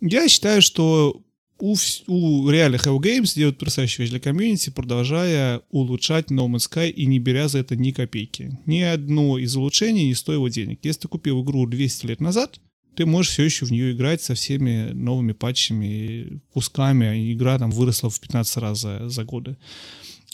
Я 0.00 0.28
считаю, 0.28 0.62
что 0.62 1.20
у, 1.58 1.76
у 2.06 2.50
реальных 2.50 2.86
Hell 2.86 2.98
Games 2.98 3.34
делают 3.34 3.58
потрясающую 3.58 4.04
вещь 4.04 4.10
для 4.10 4.20
комьюнити, 4.20 4.70
продолжая 4.70 5.62
улучшать 5.70 6.30
No 6.30 6.46
Man's 6.46 6.68
Sky 6.70 6.90
и 6.90 7.06
не 7.06 7.18
беря 7.18 7.48
за 7.48 7.58
это 7.58 7.76
ни 7.76 7.90
копейки. 7.90 8.58
Ни 8.66 8.80
одно 8.80 9.38
из 9.38 9.56
улучшений 9.56 10.06
не 10.06 10.14
стоило 10.14 10.48
денег. 10.50 10.80
Если 10.82 11.02
ты 11.02 11.08
купил 11.08 11.42
игру 11.42 11.66
200 11.66 12.06
лет 12.06 12.20
назад, 12.20 12.60
ты 12.94 13.06
можешь 13.06 13.32
все 13.32 13.44
еще 13.44 13.64
в 13.64 13.70
нее 13.70 13.92
играть 13.92 14.22
со 14.22 14.34
всеми 14.34 14.90
новыми 14.92 15.32
патчами, 15.32 16.40
кусками, 16.52 17.06
а 17.06 17.32
игра 17.32 17.58
там 17.58 17.70
выросла 17.70 18.10
в 18.10 18.18
15 18.18 18.56
раз 18.56 18.80
за, 18.80 19.08
за 19.08 19.24
годы. 19.24 19.56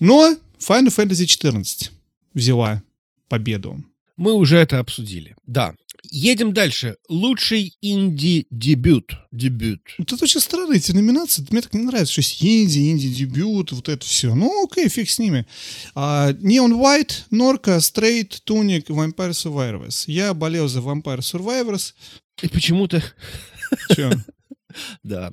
Но 0.00 0.36
Final 0.58 0.88
Fantasy 0.88 1.26
14 1.26 1.90
взяла 2.32 2.82
победу. 3.28 3.84
Мы 4.16 4.32
уже 4.32 4.56
это 4.56 4.78
обсудили. 4.78 5.36
Да. 5.46 5.74
Едем 6.10 6.52
дальше. 6.52 6.96
Лучший 7.08 7.76
инди-дебют. 7.80 9.12
Дебют. 9.32 9.80
Вот 9.98 10.12
это 10.12 10.24
очень 10.24 10.40
странные 10.40 10.78
эти 10.78 10.92
номинации. 10.92 11.46
Мне 11.50 11.62
так 11.62 11.74
не 11.74 11.82
нравится, 11.82 12.12
что 12.12 12.20
есть 12.20 12.42
инди, 12.42 12.90
инди-дебют, 12.90 13.72
вот 13.72 13.88
это 13.88 14.04
все. 14.04 14.34
Ну, 14.34 14.64
окей, 14.64 14.88
фиг 14.88 15.10
с 15.10 15.18
ними. 15.18 15.46
А, 15.94 16.32
Neon 16.32 16.72
White, 16.72 17.24
Норка, 17.30 17.76
Straight, 17.76 18.42
Tunic, 18.46 18.86
Vampire 18.86 19.30
Survivors. 19.30 20.04
Я 20.06 20.34
болел 20.34 20.68
за 20.68 20.80
Vampire 20.80 21.20
Survivors. 21.20 21.94
И 22.42 22.48
почему-то... 22.48 23.02
Че? 23.94 24.12
Да. 25.04 25.30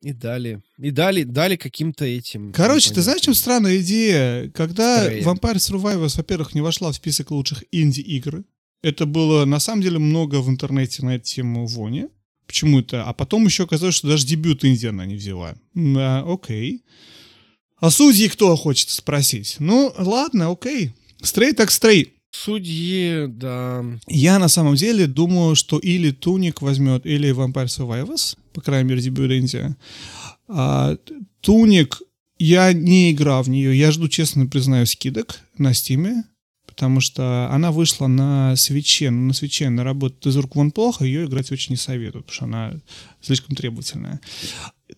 И 0.00 0.14
дали. 0.14 0.62
И 0.78 0.90
дали, 0.90 1.24
дали 1.24 1.56
каким-то 1.56 2.06
этим. 2.06 2.52
Короче, 2.52 2.94
ты 2.94 3.02
знаешь, 3.02 3.20
чем 3.20 3.34
странная 3.34 3.78
идея? 3.80 4.48
Когда. 4.50 5.12
Vampire 5.12 5.56
Survivors, 5.56 6.16
во-первых, 6.16 6.54
не 6.54 6.62
вошла 6.62 6.90
в 6.90 6.96
список 6.96 7.30
лучших 7.30 7.64
инди-игр, 7.70 8.42
это 8.82 9.06
было, 9.06 9.44
на 9.44 9.60
самом 9.60 9.82
деле, 9.82 9.98
много 9.98 10.40
в 10.40 10.48
интернете 10.48 11.04
на 11.04 11.16
эту 11.16 11.24
тему 11.24 11.66
вони. 11.66 12.06
Почему-то. 12.46 13.04
А 13.04 13.12
потом 13.12 13.46
еще 13.46 13.64
оказалось, 13.64 13.94
что 13.94 14.08
даже 14.08 14.26
дебют 14.26 14.64
инди 14.64 14.86
она 14.86 15.06
не 15.06 15.14
взяла. 15.14 15.54
Да, 15.74 16.24
окей. 16.26 16.82
А 17.78 17.90
судьи 17.90 18.28
кто, 18.28 18.56
хочется 18.56 18.96
спросить? 18.96 19.56
Ну, 19.58 19.92
ладно, 19.96 20.50
окей. 20.50 20.92
Стрей 21.22 21.52
так 21.52 21.70
стрей. 21.70 22.14
Судьи, 22.30 23.26
да. 23.28 23.84
Я 24.06 24.38
на 24.38 24.48
самом 24.48 24.76
деле 24.76 25.06
думаю, 25.06 25.54
что 25.54 25.78
или 25.78 26.10
Туник 26.10 26.62
возьмет, 26.62 27.04
или 27.06 27.30
Vampire 27.30 27.66
Survivors, 27.66 28.36
по 28.52 28.60
крайней 28.60 28.88
мере, 28.88 29.02
дебют 29.02 29.30
Индия. 29.30 29.76
А, 30.48 30.96
Туник, 31.40 32.00
я 32.38 32.72
не 32.72 33.12
играл 33.12 33.42
в 33.42 33.48
нее, 33.48 33.76
я 33.76 33.90
жду, 33.90 34.08
честно 34.08 34.46
признаю, 34.46 34.86
скидок 34.86 35.40
на 35.58 35.74
Стиме, 35.74 36.24
потому 36.80 37.00
что 37.00 37.46
она 37.50 37.72
вышла 37.72 38.06
на 38.06 38.56
свече, 38.56 39.10
но 39.10 39.20
на 39.20 39.32
свече 39.34 39.66
она 39.66 39.84
работает 39.84 40.26
из 40.26 40.36
рук 40.38 40.56
вон 40.56 40.70
плохо, 40.70 41.04
ее 41.04 41.26
играть 41.26 41.52
очень 41.52 41.72
не 41.72 41.76
советую, 41.76 42.22
потому 42.24 42.34
что 42.34 42.44
она 42.46 42.72
слишком 43.20 43.54
требовательная. 43.54 44.18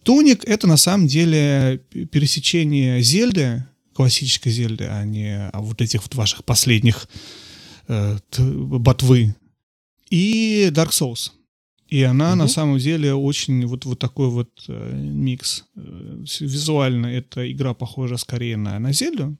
Туник— 0.04 0.44
это 0.46 0.68
на 0.68 0.76
самом 0.76 1.08
деле 1.08 1.80
пересечение 2.12 3.02
Зельды, 3.02 3.66
классической 3.94 4.52
Зельды, 4.52 4.84
а 4.84 5.04
не 5.04 5.48
а 5.48 5.60
вот 5.60 5.82
этих 5.82 6.02
вот 6.02 6.14
ваших 6.14 6.44
последних 6.44 7.08
э, 7.88 8.16
ботвы, 8.38 9.34
и 10.08 10.70
Dark 10.70 10.90
Souls. 10.90 11.32
И 11.88 12.04
она 12.04 12.30
Мгм. 12.30 12.38
на 12.38 12.48
самом 12.48 12.78
деле 12.78 13.12
очень 13.12 13.66
вот, 13.66 13.86
вот 13.86 13.98
такой 13.98 14.28
вот 14.28 14.50
э, 14.68 14.92
микс. 14.94 15.64
Э, 15.74 16.24
Визуально 16.38 17.06
эта 17.08 17.50
игра 17.50 17.74
похожа 17.74 18.18
скорее 18.18 18.56
на, 18.56 18.78
на 18.78 18.92
Зельду, 18.92 19.36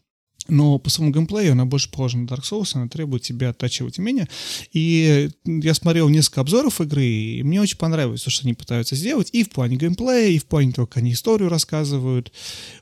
но 0.48 0.78
по 0.78 0.90
своему 0.90 1.12
геймплею 1.12 1.52
она 1.52 1.64
больше 1.64 1.90
похожа 1.90 2.18
на 2.18 2.26
Dark 2.26 2.42
Souls, 2.42 2.72
она 2.74 2.88
требует 2.88 3.22
тебя 3.22 3.50
оттачивать 3.50 3.98
умения. 3.98 4.28
И 4.72 5.30
я 5.44 5.74
смотрел 5.74 6.08
несколько 6.08 6.40
обзоров 6.40 6.80
игры, 6.80 7.04
и 7.04 7.42
мне 7.42 7.60
очень 7.60 7.78
понравилось 7.78 8.22
то, 8.22 8.30
что 8.30 8.44
они 8.44 8.54
пытаются 8.54 8.96
сделать 8.96 9.30
и 9.32 9.44
в 9.44 9.50
плане 9.50 9.76
геймплея, 9.76 10.28
и 10.28 10.38
в 10.38 10.46
плане 10.46 10.72
того, 10.72 10.86
как 10.86 10.98
они 10.98 11.12
историю 11.12 11.48
рассказывают. 11.48 12.32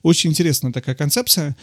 Очень 0.03 0.31
интересная 0.31 0.73
такая 0.73 0.95
концепция. 0.95 1.57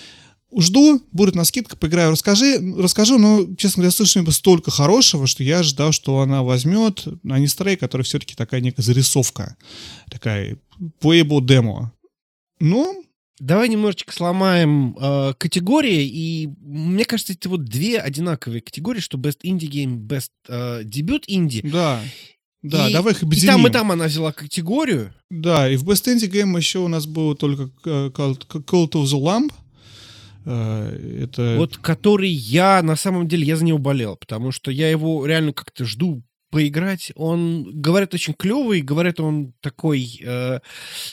Жду, 0.56 1.02
будет 1.12 1.36
на 1.36 1.44
скидка, 1.44 1.76
поиграю, 1.76 2.12
расскажи, 2.12 2.58
расскажу, 2.78 3.18
но, 3.18 3.46
честно 3.58 3.82
говоря, 3.82 3.92
слышно 3.92 4.24
было 4.24 4.32
столько 4.32 4.72
хорошего, 4.72 5.28
что 5.28 5.44
я 5.44 5.60
ожидал, 5.60 5.92
что 5.92 6.22
она 6.22 6.42
возьмет, 6.42 7.06
а 7.30 7.40
не 7.40 7.48
стрей, 7.48 7.76
который 7.76 8.04
все-таки 8.04 8.34
такая 8.34 8.62
некая 8.62 8.82
зарисовка, 8.82 9.58
такая 10.10 10.58
playable 11.02 11.46
демо. 11.46 11.92
Ну, 12.62 13.04
Давай 13.40 13.70
немножечко 13.70 14.12
сломаем 14.14 14.98
э, 15.00 15.34
категории, 15.38 16.06
и 16.08 16.50
мне 16.62 17.06
кажется, 17.06 17.34
это 17.34 17.50
вот 17.50 17.66
две 17.66 18.00
одинаковые 18.00 18.62
категории, 18.62 19.00
что 19.00 19.18
Best 19.20 19.42
Indie 19.44 19.70
Game, 19.70 20.00
Best 20.00 20.32
э, 20.48 20.82
Debut 20.84 21.22
Indie. 21.30 21.70
да, 21.70 22.02
да, 22.64 22.90
И- 22.90 22.94
давай 22.94 23.14
их 23.14 23.22
И 23.22 23.26
объединим. 23.26 23.54
там, 23.54 23.68
и 23.68 23.70
там 23.70 23.92
она 23.92 24.06
взяла 24.06 24.32
категорию. 24.34 25.14
Да, 25.30 25.70
и 25.70 25.76
в 25.78 25.84
Best 25.88 26.06
Indie 26.12 26.30
Game 26.32 26.58
еще 26.58 26.80
у 26.80 26.88
нас 26.88 27.06
был 27.06 27.36
только 27.36 27.70
э, 27.86 28.10
Cult 28.10 28.48
of 28.94 29.04
the 29.04 29.22
Lamb. 29.22 29.52
Э, 30.46 31.24
Это... 31.24 31.56
Вот 31.58 31.78
который 31.78 32.30
я, 32.30 32.82
на 32.82 32.96
самом 32.96 33.28
деле, 33.28 33.46
я 33.46 33.56
за 33.58 33.66
него 33.66 33.78
болел, 33.78 34.16
потому 34.16 34.52
что 34.52 34.72
я 34.72 34.90
его 34.90 35.26
реально 35.26 35.54
как-то 35.54 35.86
жду 35.86 36.24
поиграть. 36.50 37.12
Он, 37.16 37.82
говорят, 37.82 38.14
очень 38.14 38.34
клевый, 38.34 38.82
говорят, 38.82 39.20
он 39.20 39.54
такой, 39.62 40.22
э, 40.24 40.60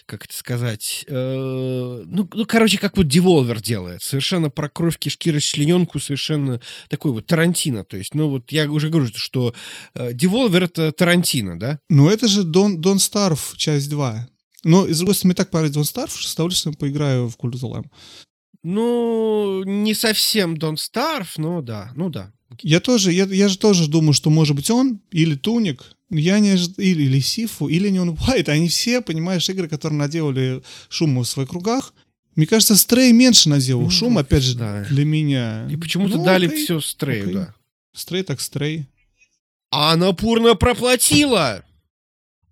как 0.06 0.24
это 0.24 0.34
сказать, 0.34 1.04
э, 1.08 2.02
ну, 2.06 2.28
ну, 2.32 2.46
короче, 2.46 2.78
как 2.78 2.96
вот 2.96 3.06
Devolver 3.06 3.60
делает. 3.60 4.02
Совершенно 4.02 4.50
про 4.50 4.68
кровь, 4.68 4.98
кишки, 4.98 5.30
расчлененку, 5.30 5.98
совершенно 5.98 6.60
такой 6.88 7.12
вот 7.12 7.26
Тарантино. 7.26 7.84
То 7.84 7.96
есть, 7.96 8.14
ну, 8.14 8.28
вот 8.28 8.52
я 8.52 8.70
уже 8.70 8.88
говорю, 8.88 9.08
что 9.14 9.54
э, 9.94 10.12
Devolver— 10.12 10.64
это 10.66 10.92
Тарантино, 10.92 11.58
да? 11.58 11.78
Ну, 11.88 12.08
это 12.08 12.28
же 12.28 12.42
Don't, 12.42 12.76
Don't 12.76 12.96
Starve, 12.96 13.56
часть 13.56 13.90
2. 13.90 14.28
Но, 14.64 14.86
с 14.86 14.98
другой 14.98 15.14
стороны, 15.14 15.30
мне 15.30 15.36
так 15.36 15.50
понравилось 15.50 15.76
Don't 15.76 15.94
Starve, 15.94 16.16
что 16.16 16.28
с 16.28 16.34
удовольствием 16.34 16.74
поиграю 16.74 17.28
в 17.28 17.36
Lamb. 17.36 17.86
Ну, 18.62 19.62
не 19.64 19.92
совсем 19.92 20.54
Don't 20.54 20.76
Starve, 20.76 21.28
но 21.36 21.60
да, 21.60 21.92
ну 21.94 22.08
да. 22.08 22.32
Я 22.62 22.80
тоже, 22.80 23.12
я, 23.12 23.24
я 23.24 23.48
же 23.48 23.58
тоже 23.58 23.88
думаю, 23.88 24.12
что 24.12 24.30
может 24.30 24.54
быть 24.54 24.70
он 24.70 25.00
или 25.10 25.34
Туник, 25.34 25.82
я 26.10 26.38
не 26.38 26.50
ожид- 26.54 26.74
или, 26.78 27.02
или 27.02 27.20
Сифу, 27.20 27.68
или 27.68 27.88
не 27.88 27.98
он 28.00 28.10
White. 28.10 28.48
Они 28.48 28.68
все, 28.68 29.00
понимаешь, 29.00 29.48
игры, 29.48 29.68
которые 29.68 29.98
наделали 29.98 30.62
шума 30.88 31.22
в 31.22 31.28
своих 31.28 31.48
кругах. 31.48 31.92
Мне 32.36 32.46
кажется, 32.46 32.76
Стрей 32.76 33.12
меньше 33.12 33.48
наделал 33.48 33.82
Ну, 33.84 33.90
шум, 33.90 34.18
опять 34.18 34.42
же, 34.42 34.56
да. 34.56 34.84
для 34.90 35.04
меня. 35.04 35.66
И 35.70 35.76
почему-то 35.76 36.16
Ну, 36.18 36.24
дали 36.24 36.46
окей, 36.46 36.64
все 36.64 36.80
Стрею, 36.80 37.22
окей. 37.22 37.34
да. 37.34 37.54
Стрей 37.94 38.22
так 38.22 38.40
Стрей. 38.40 38.86
А 39.70 39.96
Напурна 39.96 40.54
проплатила! 40.54 41.64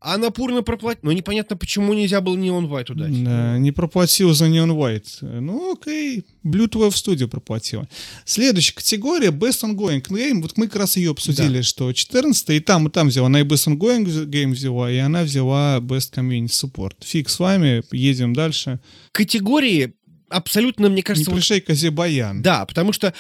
А 0.05 0.19
Напурна 0.19 0.63
проплатила. 0.63 1.01
Но 1.07 1.13
непонятно, 1.13 1.57
почему 1.57 1.95
нельзя 1.95 2.21
было 2.21 2.37
Neon 2.37 2.69
White 2.69 2.85
туда. 2.85 3.07
Да, 3.09 3.59
не 3.59 3.71
проплатил 3.71 4.33
за 4.35 4.47
Neon 4.47 4.71
White. 4.77 5.41
Ну, 5.41 5.75
окей. 5.75 6.25
Blue 6.45 6.69
12 6.69 7.07
Studio 7.07 7.29
проплатила. 7.29 7.89
Следующая 8.25 8.75
категория 8.75 9.29
Best 9.29 9.63
Ongoing 9.63 10.03
Game. 10.03 10.43
Вот 10.43 10.57
мы 10.57 10.67
как 10.67 10.77
раз 10.81 10.97
ее 10.97 11.13
обсудили, 11.13 11.63
что 11.63 11.93
14 11.93 12.51
и 12.51 12.61
там, 12.61 12.89
и 12.89 12.91
там 12.91 13.09
взяла. 13.09 13.27
Она 13.29 13.41
и 13.41 13.45
Best 13.45 13.69
Ongoing 13.69 14.05
Game 14.27 14.51
взяла, 14.51 14.91
и 14.91 14.97
она 14.97 15.23
взяла 15.23 15.79
Best 15.79 16.13
Community 16.15 16.47
Support. 16.47 16.95
Фиг 17.05 17.29
с 17.29 17.39
вами, 17.39 17.83
едем 17.93 18.35
дальше. 18.35 18.81
Категории 19.13 19.95
абсолютно, 20.29 20.89
мне 20.89 20.97
Не 20.97 21.03
кажется, 21.03 21.31
вот- 21.31 21.37
пришей 21.37 21.61
козе 21.61 21.91
баян. 21.91 22.43
да, 22.43 22.67
потому 22.67 22.93
что 22.93 23.15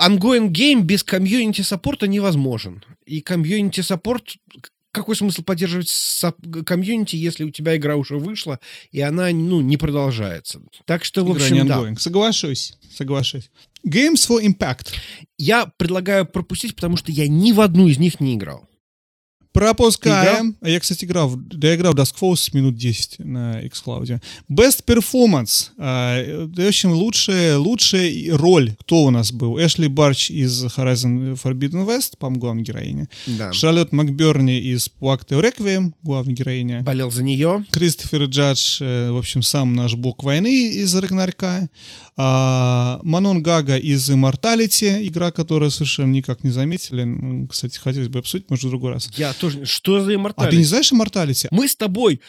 ongoing 0.00 0.48
game 0.50 0.82
без 0.82 1.02
community 1.04 1.62
support 1.62 2.00
а 2.00 2.06
невозможен. 2.08 2.82
И 3.06 3.20
community 3.20 3.80
support 3.82 4.36
какой 4.92 5.16
смысл 5.16 5.42
поддерживать 5.42 5.90
community, 6.64 7.16
если 7.16 7.44
у 7.44 7.50
тебя 7.50 7.76
игра 7.76 7.96
уже 7.96 8.16
вышла, 8.18 8.60
и 8.90 9.00
она, 9.00 9.30
ну, 9.30 9.60
не 9.60 9.76
продолжается. 9.76 10.60
Так 10.84 11.04
что, 11.04 11.24
в 11.24 11.32
Игра 11.32 11.44
общем, 11.44 11.66
да. 11.66 11.78
ongoing. 11.78 11.98
Соглашусь, 11.98 12.74
соглашусь. 12.94 13.50
Games 13.86 14.28
for 14.28 14.40
Impact. 14.44 14.88
Я 15.38 15.66
предлагаю 15.66 16.26
пропустить, 16.26 16.74
потому 16.76 16.96
что 16.96 17.10
я 17.10 17.26
ни 17.26 17.52
в 17.52 17.60
одну 17.60 17.88
из 17.88 17.98
них 17.98 18.20
не 18.20 18.34
играл. 18.34 18.68
Пропускаем. 19.52 20.56
А 20.60 20.68
я, 20.68 20.80
кстати, 20.80 21.04
играл, 21.04 21.28
в- 21.28 21.36
да, 21.48 21.68
я 21.68 21.74
играл 21.76 21.92
в 21.92 21.96
Dusk 21.96 22.14
Falls 22.20 22.50
минут 22.52 22.76
10 22.76 23.18
на 23.18 23.60
xCloud. 23.62 24.20
Best 24.50 24.84
Performance. 24.86 25.70
А, 25.78 26.18
э, 26.20 26.46
в 26.46 26.66
общем, 26.68 26.92
лучшая, 26.92 27.58
лучшая 27.58 28.36
роль. 28.36 28.74
Кто 28.80 29.04
у 29.04 29.10
нас 29.10 29.32
был? 29.32 29.58
Эшли 29.58 29.88
Барч 29.88 30.30
из 30.30 30.64
Horizon 30.64 31.38
Forbidden 31.42 31.86
West, 31.86 32.16
по-моему, 32.18 32.40
главная 32.40 32.64
героиня. 32.64 33.08
Да. 33.26 33.52
Шарлотт 33.52 33.92
Макберни 33.92 34.58
из 34.58 34.88
Plucked 35.00 35.28
Requiem, 35.30 35.92
главная 36.02 36.34
героиня. 36.34 36.82
Болел 36.82 37.10
за 37.10 37.22
нее. 37.22 37.64
Кристофер 37.70 38.24
Джадж, 38.24 38.78
э, 38.80 39.10
в 39.10 39.16
общем, 39.18 39.42
сам 39.42 39.74
наш 39.74 39.94
бог 39.94 40.22
войны 40.24 40.68
из 40.72 40.94
Рагнарька. 40.94 41.68
А, 42.16 43.00
Манон 43.02 43.42
Гага 43.42 43.76
из 43.78 44.08
Immortality, 44.10 45.06
игра, 45.08 45.30
которую 45.30 45.70
совершенно 45.70 46.12
никак 46.12 46.44
не 46.44 46.50
заметили. 46.50 47.46
Кстати, 47.48 47.78
хотелось 47.78 48.08
бы 48.08 48.18
обсудить, 48.18 48.50
может, 48.50 48.64
в 48.64 48.68
другой 48.68 48.92
раз. 48.92 49.08
Я 49.16 49.32
тоже... 49.42 49.66
Что 49.66 50.00
за 50.00 50.12
А 50.12 50.14
Immortality? 50.14 50.50
ты 50.50 50.56
не 50.56 50.64
знаешь 50.64 50.92
Immortality? 50.92 51.48
Мы 51.50 51.68
с 51.68 51.76
тобой... 51.76 52.20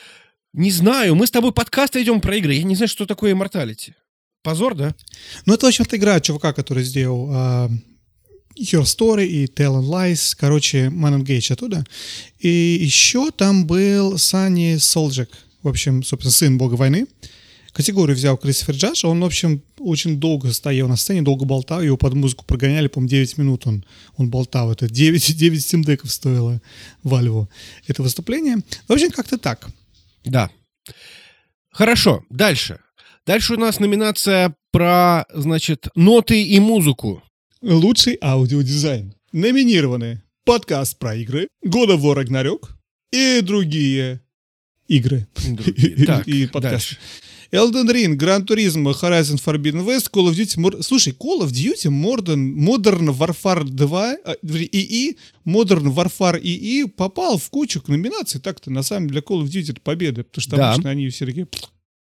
Не 0.51 0.71
знаю, 0.71 1.15
мы 1.15 1.25
с 1.25 1.31
тобой 1.31 1.51
подкаст 1.51 1.95
идем 1.95 2.21
про 2.21 2.35
игры. 2.35 2.53
Я 2.53 2.63
не 2.63 2.75
знаю, 2.75 2.87
что 2.87 3.05
такое 3.05 3.33
Immortality. 3.33 3.93
Позор, 4.43 4.75
да? 4.75 4.93
Ну, 5.45 5.53
это, 5.53 5.65
в 5.65 5.69
общем-то, 5.69 5.95
игра 5.95 6.19
чувака, 6.19 6.53
который 6.53 6.83
сделал 6.83 7.29
а, 7.31 7.69
Her 8.59 8.83
Story 8.83 9.25
и 9.25 9.45
Tell 9.45 9.79
and 9.79 9.87
Lies, 9.87 10.35
короче, 10.37 10.87
Man 10.87 11.21
Engage 11.21 11.53
оттуда. 11.53 11.83
И 12.39 12.49
еще 12.49 13.31
там 13.31 13.65
был 13.65 14.17
Сани 14.17 14.77
Солджек, 14.77 15.29
в 15.61 15.67
общем, 15.67 16.03
собственно, 16.03 16.31
сын 16.31 16.57
бога 16.57 16.75
войны. 16.75 17.07
Категорию 17.73 18.15
взял 18.15 18.37
Кристофер 18.37 18.75
Джадж, 18.75 19.05
он, 19.05 19.19
в 19.21 19.25
общем, 19.25 19.63
очень 19.79 20.19
долго 20.19 20.53
стоял 20.53 20.87
на 20.87 20.95
сцене, 20.95 21.23
долго 21.23 21.43
болтал, 21.43 21.81
его 21.81 21.97
под 21.97 22.13
музыку 22.13 22.45
прогоняли, 22.45 22.87
по-моему, 22.87 23.09
9 23.09 23.37
минут 23.39 23.65
он, 23.65 23.83
он 24.15 24.29
болтал. 24.29 24.71
Это 24.71 24.87
9, 24.87 25.35
9 25.35 25.61
стимдеков 25.65 26.11
стоило 26.11 26.61
Вальву 27.01 27.49
это 27.87 28.03
выступление. 28.03 28.57
В 28.87 28.93
общем, 28.93 29.09
как-то 29.09 29.39
так. 29.39 29.67
Да. 30.23 30.51
Хорошо, 31.71 32.23
дальше. 32.29 32.79
Дальше 33.25 33.55
у 33.55 33.57
нас 33.57 33.79
номинация 33.79 34.55
про, 34.71 35.25
значит, 35.33 35.87
ноты 35.95 36.43
и 36.43 36.59
музыку. 36.59 37.23
Лучший 37.61 38.17
аудиодизайн. 38.21 39.15
Номинированы 39.31 40.21
подкаст 40.45 40.99
про 40.99 41.15
игры, 41.15 41.47
of 41.65 42.01
War 42.01 42.23
Ragnarok 42.23 42.69
и 43.11 43.41
другие 43.41 44.21
игры. 44.87 45.27
Так, 46.05 46.27
И 46.27 46.45
подкаст. 46.47 46.71
дальше. 46.71 46.97
Elden 47.53 47.87
Ring, 47.87 48.17
Gran 48.17 48.43
Turismo, 48.43 48.91
Horizon 48.93 49.37
Forbidden 49.37 49.85
West, 49.85 50.09
Call 50.11 50.27
of 50.29 50.35
Duty... 50.35 50.57
Mor- 50.59 50.81
Слушай, 50.81 51.13
Call 51.13 51.41
of 51.41 51.51
Duty 51.51 51.89
Modern, 51.91 52.55
Modern 52.55 53.09
Warfare 53.15 53.63
2 53.63 54.17
а, 54.25 54.35
ИИ, 54.43 55.17
Modern 55.45 55.93
Warfare 55.93 56.39
II 56.41 56.85
попал 56.87 57.37
в 57.37 57.49
кучу 57.51 57.81
номинаций. 57.87 58.41
Так-то, 58.41 58.71
на 58.71 58.81
самом 58.81 59.07
деле, 59.07 59.21
для 59.21 59.35
Call 59.37 59.43
of 59.43 59.47
Duty 59.49 59.71
это 59.71 59.81
победа, 59.81 60.23
потому 60.23 60.41
что 60.41 60.55
Да. 60.57 60.73
обычно 60.73 60.89
они 60.89 61.07
все 61.09 61.25
такие... 61.27 61.47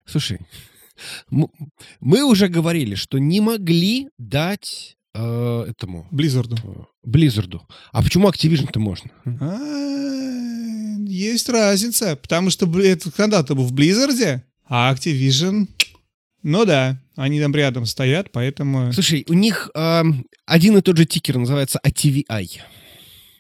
Слушай, 0.07 0.39
мы 2.01 2.25
уже 2.25 2.49
говорили, 2.49 2.95
что 2.95 3.19
не 3.19 3.41
могли 3.41 4.09
дать 4.19 4.97
э, 5.15 5.67
этому 5.69 6.07
Blizzard 6.11 6.48
у. 6.48 6.57
э, 6.63 6.85
Blizzard 7.05 7.55
у. 7.55 7.67
А 7.93 8.03
почему 8.03 8.29
Activision-то 8.31 8.81
можно? 8.81 9.11
А, 9.41 10.97
Есть 11.07 11.49
разница, 11.49 12.17
потому 12.17 12.51
что 12.51 12.67
это 12.81 13.11
когда-то 13.11 13.55
был 13.55 13.65
в 13.65 13.73
Blizzard 13.73 14.31
е, 14.31 14.45
а 14.77 14.93
Activision... 14.93 15.69
Ну 16.43 16.65
да, 16.65 17.01
они 17.15 17.41
там 17.41 17.55
рядом 17.55 17.87
стоят, 17.87 18.33
поэтому... 18.33 18.93
Слушай, 18.93 19.25
у 19.29 19.33
них 19.33 19.71
эм, 19.75 20.27
один 20.47 20.77
и 20.77 20.81
тот 20.83 20.97
же 20.97 21.07
тикер 21.07 21.39
называется 21.39 21.81
ATVI. 21.87 22.61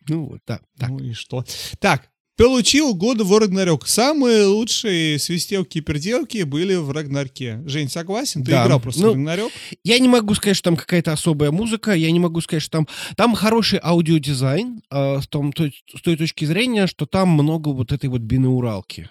Ну, 0.08 0.26
вот, 0.26 0.40
да, 0.46 0.60
так. 0.78 0.90
Ну 0.90 1.00
и 1.00 1.12
что? 1.12 1.44
Так, 1.80 2.08
получил 2.36 2.96
of 2.96 3.18
War 3.28 3.40
Ragnarok. 3.48 3.82
Самые 3.86 4.44
лучшие 4.46 5.18
свистелки-перделки 5.18 6.44
были 6.44 6.76
в 6.76 6.92
Рагнарке. 6.92 7.62
Жень, 7.66 7.90
согласен? 7.90 8.44
Ты 8.44 8.52
Да. 8.52 8.64
играл 8.64 8.78
просто 8.78 9.02
Ну, 9.02 9.08
в 9.10 9.14
Рагнарёк? 9.14 9.50
Я 9.82 9.98
не 9.98 10.08
могу 10.08 10.34
сказать, 10.34 10.56
что 10.56 10.70
там 10.70 10.76
какая-то 10.76 11.12
особая 11.12 11.50
музыка, 11.50 11.94
я 11.94 12.12
не 12.12 12.20
могу 12.20 12.40
сказать, 12.42 12.62
что 12.62 12.78
там... 12.78 12.88
Там 13.16 13.34
хороший 13.34 13.80
аудиодизайн 13.82 14.82
э, 14.88 15.20
с, 15.20 15.26
том- 15.26 15.52
то 15.52 15.68
с 15.68 16.00
той 16.00 16.16
точки 16.16 16.44
зрения, 16.44 16.86
что 16.86 17.06
там 17.06 17.28
много 17.30 17.70
вот 17.70 17.90
этой 17.90 18.08
вот 18.08 18.20
бинауралки. 18.20 19.10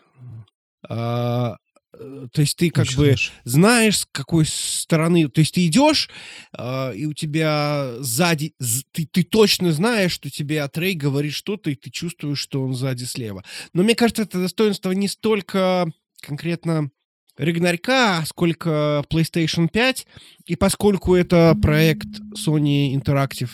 А, 0.90 1.54
э, 1.54 1.63
то 1.98 2.42
есть 2.42 2.58
ты 2.58 2.70
как 2.70 2.86
Очень 2.86 2.98
бы 2.98 3.06
хорошо. 3.06 3.32
знаешь, 3.44 4.00
с 4.00 4.08
какой 4.12 4.46
стороны... 4.46 5.28
То 5.30 5.40
есть 5.42 5.54
ты 5.54 5.66
идешь, 5.68 6.10
а, 6.52 6.92
и 6.92 7.06
у 7.06 7.14
тебя 7.14 7.94
сзади... 8.00 8.54
Ты, 8.92 9.06
ты 9.06 9.24
точно 9.24 9.72
знаешь, 9.72 10.12
что 10.12 10.30
тебе 10.30 10.62
Атрей 10.62 10.96
говорит 10.96 11.34
что-то, 11.34 11.70
и 11.70 11.76
ты 11.76 11.90
чувствуешь, 11.92 12.40
что 12.40 12.64
он 12.64 12.74
сзади 12.74 13.04
слева. 13.04 13.44
Но 13.74 13.84
мне 13.84 13.96
кажется, 13.96 14.24
это 14.24 14.40
достоинство 14.40 14.92
не 14.92 15.08
столько 15.08 15.92
конкретно 16.22 16.90
Рагнарька, 17.38 18.24
сколько 18.26 19.04
PlayStation 19.10 19.68
5. 19.68 20.08
И 20.46 20.56
поскольку 20.56 21.16
это 21.16 21.56
проект 21.62 22.08
Sony 22.36 22.94
Interactive 22.96 23.50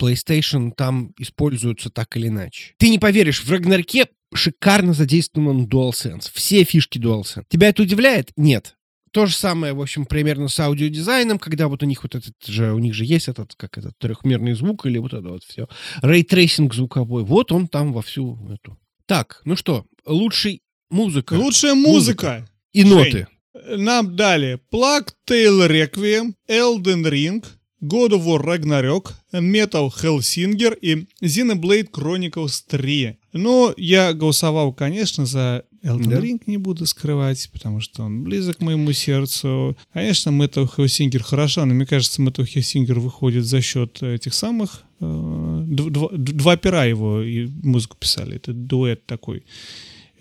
PlayStation, 0.00 0.72
там 0.72 1.12
используются 1.18 1.90
так 1.90 2.16
или 2.16 2.28
иначе. 2.28 2.74
Ты 2.78 2.88
не 2.88 2.98
поверишь, 2.98 3.44
в 3.44 3.50
Рагнарьке 3.50 4.06
шикарно 4.34 4.92
задействован 4.94 5.66
DualSense. 5.66 6.30
Все 6.32 6.64
фишки 6.64 6.98
DualSense. 6.98 7.44
Тебя 7.48 7.68
это 7.68 7.82
удивляет? 7.82 8.32
Нет. 8.36 8.76
То 9.12 9.26
же 9.26 9.34
самое, 9.34 9.74
в 9.74 9.80
общем, 9.82 10.06
примерно 10.06 10.48
с 10.48 10.58
аудиодизайном, 10.58 11.38
когда 11.38 11.68
вот 11.68 11.82
у 11.82 11.86
них 11.86 12.02
вот 12.02 12.14
этот 12.14 12.34
же, 12.46 12.72
у 12.72 12.78
них 12.78 12.94
же 12.94 13.04
есть 13.04 13.28
этот, 13.28 13.54
как 13.56 13.76
этот, 13.76 13.92
трехмерный 13.98 14.54
звук 14.54 14.86
или 14.86 14.96
вот 14.98 15.12
это 15.12 15.28
вот 15.28 15.44
все. 15.44 15.68
Ray 16.00 16.22
tracing 16.22 16.72
звуковой. 16.74 17.22
Вот 17.24 17.52
он 17.52 17.68
там 17.68 17.92
вовсю 17.92 18.38
эту. 18.50 18.78
Так, 19.06 19.42
ну 19.44 19.54
что, 19.54 19.84
лучший 20.06 20.62
музыка 20.90 21.34
Лучшая 21.34 21.74
музыка. 21.74 22.48
и 22.72 22.82
Жень. 22.82 22.90
ноты. 22.90 23.26
Нам 23.68 24.16
дали 24.16 24.58
Plague 24.72 25.10
Tale 25.28 25.68
Requiem, 25.68 26.32
Elden 26.48 27.04
Ring, 27.04 27.44
God 27.82 28.12
of 28.12 28.24
War 28.24 28.42
Ragnarok, 28.42 29.12
Metal 29.32 29.90
Hellsinger 29.90 30.74
и 30.80 31.06
Xenoblade 31.22 31.90
Chronicles 31.90 32.62
3. 32.66 33.18
Ну, 33.32 33.72
я 33.76 34.12
голосовал, 34.12 34.72
конечно, 34.72 35.24
за 35.26 35.64
Elden 35.82 36.08
Да. 36.08 36.20
Ring, 36.20 36.40
не 36.46 36.58
буду 36.58 36.86
скрывать, 36.86 37.48
потому 37.52 37.80
что 37.80 38.02
он 38.04 38.24
близок 38.24 38.58
к 38.58 38.60
моему 38.60 38.92
сердцу. 38.92 39.76
Конечно, 39.92 40.30
Metal 40.30 40.68
Hellsinger 40.76 41.20
хорошо, 41.20 41.64
но 41.64 41.74
мне 41.74 41.86
кажется, 41.86 42.22
Metal 42.22 42.44
Hellsinger 42.44 42.94
выходит 43.00 43.44
за 43.44 43.60
счет 43.60 44.02
этих 44.02 44.34
самых... 44.34 44.84
э, 45.00 45.04
дв- 45.04 45.90
два, 45.90 46.08
два 46.12 46.56
пера 46.56 46.84
его 46.84 47.22
и 47.22 47.46
музыку 47.62 47.96
писали. 47.98 48.36
Это 48.36 48.52
дуэт 48.52 49.06
такой 49.06 49.42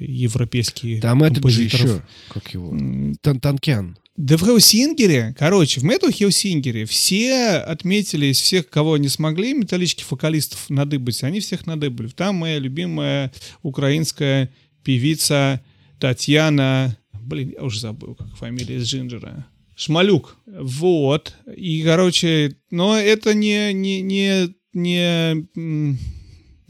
европейский 0.06 1.00
Там 1.00 1.24
этот 1.24 1.48
же 1.50 1.64
еще, 1.64 2.02
как 2.30 2.54
его, 2.54 2.76
Тан 3.22 3.40
Танкян. 3.40 3.98
да 4.18 4.38
в 4.38 4.42
Хелсингере, 4.42 5.36
короче, 5.38 5.80
в 5.80 5.84
Metal 5.84 6.12
Хелсингере 6.12 6.86
все 6.86 7.58
отметились, 7.58 8.40
всех, 8.40 8.70
кого 8.70 8.98
не 8.98 9.10
смогли 9.10 9.54
металлических 9.54 10.12
вокалистов 10.12 10.70
надыбать, 10.70 11.24
они 11.24 11.40
всех 11.40 11.66
надыбали. 11.66 12.10
Там 12.10 12.36
моя 12.36 12.60
любимая 12.60 13.32
украинская 13.62 14.52
певица 14.84 15.62
Татьяна, 16.00 16.98
блин, 17.14 17.54
я 17.56 17.64
уже 17.64 17.80
забыл, 17.80 18.16
как 18.16 18.36
фамилия 18.36 18.78
из 18.78 18.86
Джинджера. 18.86 19.46
Шмалюк. 19.76 20.36
Вот. 20.46 21.34
И, 21.56 21.82
короче, 21.84 22.56
но 22.70 22.98
это 22.98 23.34
не, 23.34 23.74
не, 23.74 24.02
не, 24.02 24.56
не... 24.74 25.98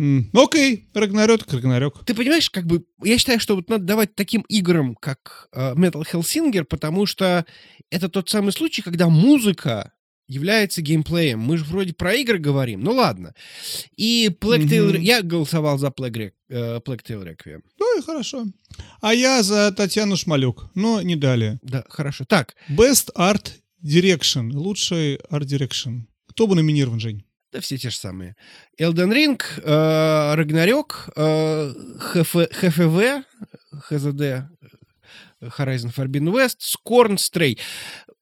Ну, 0.02 0.44
Окей, 0.44 0.90
Рагнарёк, 0.95 1.41
Рагнарёк. 1.52 2.03
Ты 2.06 2.15
понимаешь, 2.15 2.49
как 2.49 2.65
бы, 2.65 2.84
я 3.03 3.19
считаю, 3.19 3.40
что 3.40 3.56
вот 3.56 3.69
надо 3.69 3.84
давать 3.84 4.15
таким 4.15 4.41
играм, 4.49 4.95
как 4.95 5.48
э, 5.53 5.76
Metal 5.76 6.03
Hellsinger, 6.11 6.64
потому 6.64 7.06
что 7.06 7.45
это 7.91 8.10
тот 8.10 8.28
самый 8.28 8.52
случай, 8.52 8.82
когда 8.82 9.10
музыка 9.10 9.94
является 10.28 10.82
геймплеем. 10.82 11.40
Мы 11.40 11.57
же 11.57 11.65
вроде 11.65 11.94
про 11.94 12.15
игры 12.15 12.40
говорим, 12.40 12.84
ну 12.84 12.94
ладно. 12.94 13.36
И 13.95 14.30
Plague 14.30 14.68
Tale... 14.68 14.94
Мгм. 14.94 15.02
Я 15.02 15.22
голосовал 15.22 15.78
за 15.78 15.88
Plague, 15.88 16.32
э, 16.49 16.80
Plague 16.80 17.03
Tale 17.07 17.36
Requiem. 17.36 17.61
Ну 17.80 17.99
и 17.99 18.02
хорошо. 18.02 18.45
А 19.02 19.14
я 19.14 19.44
за 19.44 19.72
Татьяну 19.72 20.18
Шмалюк, 20.18 20.72
но 20.73 21.02
не 21.03 21.15
далее. 21.15 21.60
Да, 21.61 21.84
хорошо. 21.90 22.26
Так, 22.26 22.56
Best 22.69 23.14
Art 23.15 23.52
Direction. 23.84 24.52
Лучший 24.53 25.18
Art 25.30 25.45
Direction. 25.45 26.06
Кто 26.28 26.48
бы 26.48 26.56
номинирован, 26.56 26.99
Жень? 26.99 27.26
Да 27.52 27.60
все 27.60 27.78
те 27.78 27.90
же 27.90 27.98
самые. 27.98 28.36
Elden 28.80 29.11
Ring, 29.11 29.41
э, 29.61 30.36
Рагнарёк, 30.36 31.10
э, 31.15 31.73
ХФ, 31.99 32.36
ХФВ, 32.52 33.23
ХЗД, 33.72 34.49
Horizon 35.41 35.94
Forbidden 35.94 36.32
West, 36.32 36.60
Scorn, 36.60 37.15
Stray. 37.15 37.57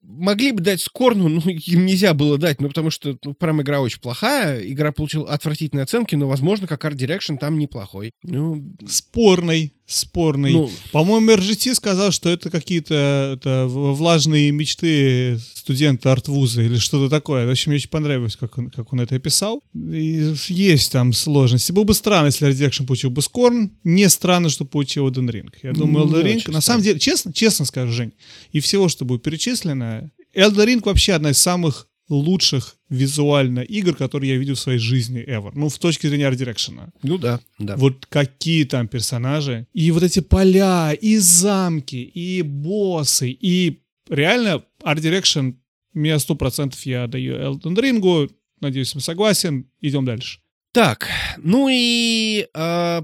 Могли 0.02 0.52
бы 0.52 0.60
дать 0.60 0.80
Скорну, 0.80 1.28
но 1.28 1.40
им 1.50 1.86
нельзя 1.86 2.14
было 2.14 2.38
дать, 2.38 2.60
ну, 2.60 2.68
потому 2.68 2.90
что 2.90 3.16
ну, 3.24 3.34
прям 3.34 3.62
игра 3.62 3.80
очень 3.80 4.00
плохая. 4.00 4.60
Игра 4.60 4.92
получила 4.92 5.28
отвратительные 5.30 5.84
оценки, 5.84 6.14
но, 6.16 6.26
возможно, 6.26 6.66
как 6.66 6.84
Art 6.84 6.96
Direction 6.96 7.38
там 7.38 7.58
неплохой. 7.58 8.12
Ну, 8.22 8.74
Спорный. 8.88 9.74
Спорный. 9.90 10.52
ну, 10.52 10.70
По-моему, 10.92 11.32
RGT 11.32 11.74
сказал, 11.74 12.12
что 12.12 12.30
это 12.30 12.48
какие-то 12.48 13.66
влажные 13.68 14.52
мечты 14.52 15.40
студента 15.54 16.12
артвуза 16.12 16.62
или 16.62 16.76
что-то 16.76 17.10
такое. 17.10 17.44
В 17.44 17.50
общем, 17.50 17.70
мне 17.70 17.78
очень 17.78 17.88
понравилось, 17.88 18.36
как 18.36 18.56
он, 18.56 18.70
как 18.70 18.92
он 18.92 19.00
это 19.00 19.16
описал. 19.16 19.64
И 19.74 20.32
есть 20.46 20.92
там 20.92 21.12
сложности. 21.12 21.72
Было 21.72 21.84
бы 21.84 21.94
странно, 21.94 22.26
если 22.26 22.48
Art 22.48 22.54
Direction 22.54 22.86
получил 22.86 23.10
бы 23.10 23.20
Скорн. 23.20 23.72
Не 23.82 24.08
странно, 24.08 24.48
что 24.48 24.64
получил 24.64 25.08
Elden 25.08 25.28
Ring. 25.28 25.50
Я 25.62 25.72
думаю, 25.72 26.06
Elden 26.06 26.24
Ring, 26.24 26.50
на 26.52 26.60
самом 26.60 26.82
деле, 26.82 27.00
честно, 27.00 27.32
честно 27.32 27.64
скажу, 27.64 27.90
Жень, 27.92 28.12
и 28.52 28.60
всего, 28.60 28.88
что 28.88 29.04
будет 29.04 29.24
перечислено, 29.24 30.10
Elden 30.36 30.66
Ring 30.66 30.82
вообще 30.84 31.14
одна 31.14 31.30
из 31.30 31.38
самых 31.38 31.88
лучших 32.10 32.76
визуально 32.88 33.60
игр, 33.60 33.94
которые 33.94 34.32
я 34.32 34.38
видел 34.38 34.54
в 34.54 34.60
своей 34.60 34.78
жизни 34.78 35.24
ever. 35.26 35.52
Ну, 35.54 35.68
в 35.68 35.78
точке 35.78 36.08
зрения 36.08 36.28
Art 36.28 36.36
Direction. 36.36 36.90
ну 37.02 37.18
да, 37.18 37.40
да. 37.58 37.76
Вот 37.76 38.06
какие 38.06 38.64
там 38.64 38.88
персонажи. 38.88 39.66
И 39.72 39.90
вот 39.90 40.02
эти 40.02 40.20
поля, 40.20 40.92
и 40.92 41.16
замки, 41.18 42.02
и 42.02 42.42
боссы, 42.42 43.30
и 43.30 43.80
реально 44.08 44.64
Art 44.82 44.98
Direction 44.98 45.54
меня 45.94 46.18
сто 46.18 46.34
процентов 46.34 46.84
я 46.86 47.06
даю 47.06 47.36
Elden 47.36 47.74
Ring. 47.74 48.30
Надеюсь, 48.60 48.94
мы 48.94 49.00
согласен. 49.00 49.70
Идем 49.80 50.04
дальше. 50.04 50.40
Так, 50.72 51.08
ну 51.38 51.68
и 51.68 52.46
э, 52.54 53.02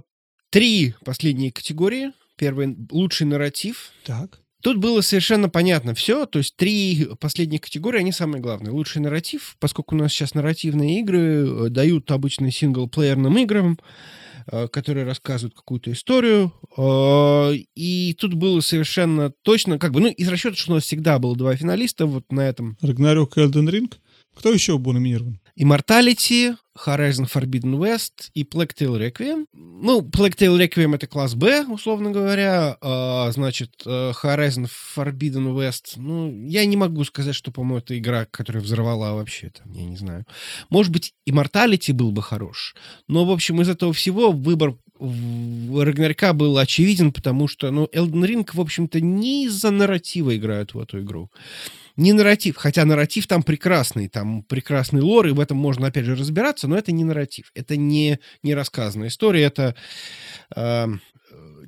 три 0.50 0.94
последние 1.04 1.50
категории. 1.50 2.12
Первый— 2.36 2.76
лучший 2.90 3.26
нарратив. 3.26 3.90
Так. 4.04 4.40
Тут 4.66 4.78
было 4.78 5.00
совершенно 5.00 5.48
понятно 5.48 5.94
все, 5.94 6.26
то 6.26 6.40
есть 6.40 6.56
три 6.56 7.08
последние 7.20 7.60
категории, 7.60 8.00
они 8.00 8.10
самые 8.10 8.42
главные. 8.42 8.72
Лучший 8.72 9.00
нарратив, 9.00 9.54
поскольку 9.60 9.94
у 9.94 9.98
нас 9.98 10.12
сейчас 10.12 10.34
нарративные 10.34 10.98
игры 10.98 11.20
э, 11.20 11.68
дают 11.68 12.10
обычно 12.10 12.50
синглплеерным 12.50 13.38
играм, 13.38 13.78
э, 14.50 14.66
которые 14.66 15.06
рассказывают 15.06 15.54
какую-то 15.54 15.92
историю. 15.92 16.52
Э, 16.76 17.52
И 17.76 18.16
тут 18.18 18.34
было 18.34 18.58
совершенно 18.58 19.30
точно, 19.42 19.78
как 19.78 19.92
бы, 19.92 20.00
ну, 20.00 20.08
из 20.08 20.28
расчета, 20.28 20.56
что 20.56 20.72
у 20.72 20.74
нас 20.74 20.82
всегда 20.82 21.20
было 21.20 21.36
два 21.36 21.54
финалиста 21.54 22.06
вот 22.06 22.24
на 22.32 22.40
этом. 22.40 22.76
Рагнарёк 22.82 23.38
и 23.38 23.42
Elden 23.42 23.70
Ring. 23.70 23.94
Кто 24.34 24.52
еще 24.52 24.78
был 24.78 24.94
номинирован? 24.94 25.38
Immortality, 25.58 26.54
Horizon 26.84 27.26
Forbidden 27.26 27.78
West 27.78 28.30
и 28.34 28.44
Plague 28.44 28.74
Tale 28.78 28.98
Requiem. 28.98 29.46
Ну, 29.54 30.00
Plague 30.02 30.36
Tale 30.36 30.58
Requiem— 30.58 30.94
это 30.96 31.06
класс 31.06 31.34
Б, 31.34 31.64
условно 31.64 32.10
говоря. 32.10 32.76
А, 32.82 33.30
значит, 33.32 33.70
э, 33.86 34.12
Horizon 34.22 34.68
Forbidden 34.96 35.54
West, 35.54 35.94
ну, 35.96 36.46
я 36.46 36.66
не 36.66 36.76
могу 36.76 37.04
сказать, 37.04 37.34
что, 37.34 37.50
по-моему, 37.50 37.78
это 37.78 37.98
игра, 37.98 38.26
которая 38.26 38.62
взорвала 38.62 39.14
вообще 39.14 39.50
там, 39.50 39.72
я 39.72 39.84
не 39.84 39.96
знаю. 39.96 40.26
Может 40.68 40.92
быть, 40.92 41.14
Immortality 41.26 41.94
был 41.94 42.12
бы 42.12 42.22
хорош. 42.22 42.74
Но, 43.08 43.24
в 43.24 43.30
общем, 43.30 43.62
из 43.62 43.70
этого 43.70 43.94
всего 43.94 44.32
выбор 44.32 44.76
Рагнарька 44.98 46.32
был 46.32 46.58
очевиден, 46.58 47.12
потому 47.12 47.48
что, 47.48 47.70
ну, 47.70 47.88
Elden 47.92 48.26
Ring, 48.26 48.48
в 48.52 48.60
общем-то, 48.60 49.00
не 49.00 49.46
из-за 49.46 49.70
нарратива 49.70 50.36
играют 50.36 50.74
в 50.74 50.80
эту 50.80 51.00
игру. 51.00 51.30
Не 51.96 52.12
нарратив, 52.12 52.56
хотя 52.56 52.84
нарратив 52.84 53.26
там 53.26 53.42
прекрасный, 53.42 54.08
там 54.08 54.42
прекрасный 54.42 55.00
лор, 55.00 55.26
и 55.28 55.32
в 55.32 55.40
этом 55.40 55.56
можно, 55.56 55.86
опять 55.86 56.04
же, 56.04 56.14
разбираться, 56.14 56.68
но 56.68 56.76
это 56.76 56.92
не 56.92 57.04
нарратив, 57.04 57.50
это 57.54 57.76
не, 57.76 58.18
не 58.42 58.54
рассказанная 58.54 59.08
история, 59.08 59.44
это 59.44 59.74
э, 60.54 60.86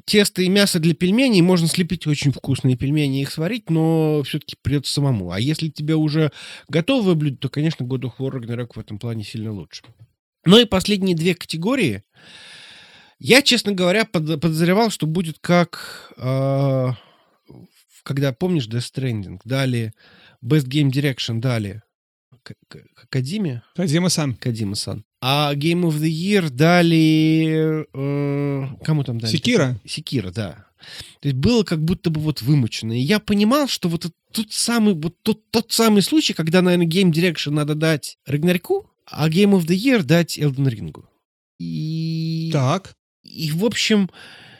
тесто 0.04 0.42
и 0.42 0.48
мясо 0.48 0.78
для 0.78 0.94
пельменей, 0.94 1.40
можно 1.40 1.68
слепить 1.68 2.06
очень 2.06 2.32
вкусные 2.32 2.76
пельмени 2.76 3.20
и 3.20 3.22
их 3.22 3.30
сварить, 3.30 3.70
но 3.70 4.22
все-таки 4.24 4.56
придется 4.60 4.92
самому. 4.92 5.30
А 5.30 5.40
если 5.40 5.68
тебе 5.68 5.94
уже 5.94 6.32
готовое 6.68 7.14
блюдо, 7.14 7.36
то, 7.36 7.48
конечно, 7.48 7.84
God 7.84 8.02
of 8.02 8.12
War 8.18 8.32
Ragnarok 8.32 8.72
в 8.74 8.78
этом 8.78 8.98
плане 8.98 9.24
сильно 9.24 9.52
лучше. 9.52 9.82
Ну 10.44 10.58
и 10.58 10.64
последние 10.64 11.16
две 11.16 11.34
категории. 11.34 12.02
Я, 13.18 13.42
честно 13.42 13.72
говоря, 13.72 14.04
под, 14.04 14.40
подозревал, 14.40 14.90
что 14.90 15.06
будет 15.06 15.38
как... 15.40 16.12
Э, 16.16 16.92
когда, 18.02 18.32
помнишь, 18.32 18.68
Death 18.68 18.92
Stranding, 18.92 19.40
дали 19.44 19.92
Best 20.42 20.66
Game 20.66 20.90
Direction, 20.90 21.40
дали 21.40 21.82
Кадиме? 23.10 23.62
Кадима-сан. 23.76 24.34
Кадима-сан. 24.34 25.04
А 25.20 25.54
Game 25.54 25.82
of 25.82 25.98
the 25.98 26.08
Year 26.08 26.50
дали... 26.50 27.86
Э, 27.92 28.66
кому 28.84 29.04
там 29.04 29.18
дали? 29.18 29.30
Секира. 29.30 29.80
Секира, 29.84 30.30
да. 30.30 30.66
То 31.20 31.28
есть 31.28 31.36
было 31.36 31.64
как 31.64 31.82
будто 31.82 32.10
бы 32.10 32.20
вот 32.20 32.40
вымучено. 32.42 32.92
И 32.92 33.02
я 33.02 33.18
понимал, 33.18 33.66
что 33.66 33.88
вот 33.88 34.06
тот 34.32 34.52
самый, 34.52 34.94
вот 34.94 35.20
тот, 35.22 35.50
тот 35.50 35.72
самый 35.72 36.02
случай, 36.02 36.34
когда, 36.34 36.62
наверное, 36.62 36.86
Game 36.86 37.10
Direction 37.10 37.50
надо 37.50 37.74
дать 37.74 38.18
Рагнарьку, 38.26 38.88
а 39.06 39.28
Game 39.28 39.58
of 39.58 39.66
the 39.66 39.76
Year 39.76 40.02
дать 40.02 40.38
Elden 40.38 40.68
Ring. 40.68 41.04
И... 41.58 42.50
Так. 42.52 42.94
И, 43.24 43.50
в 43.50 43.64
общем... 43.64 44.08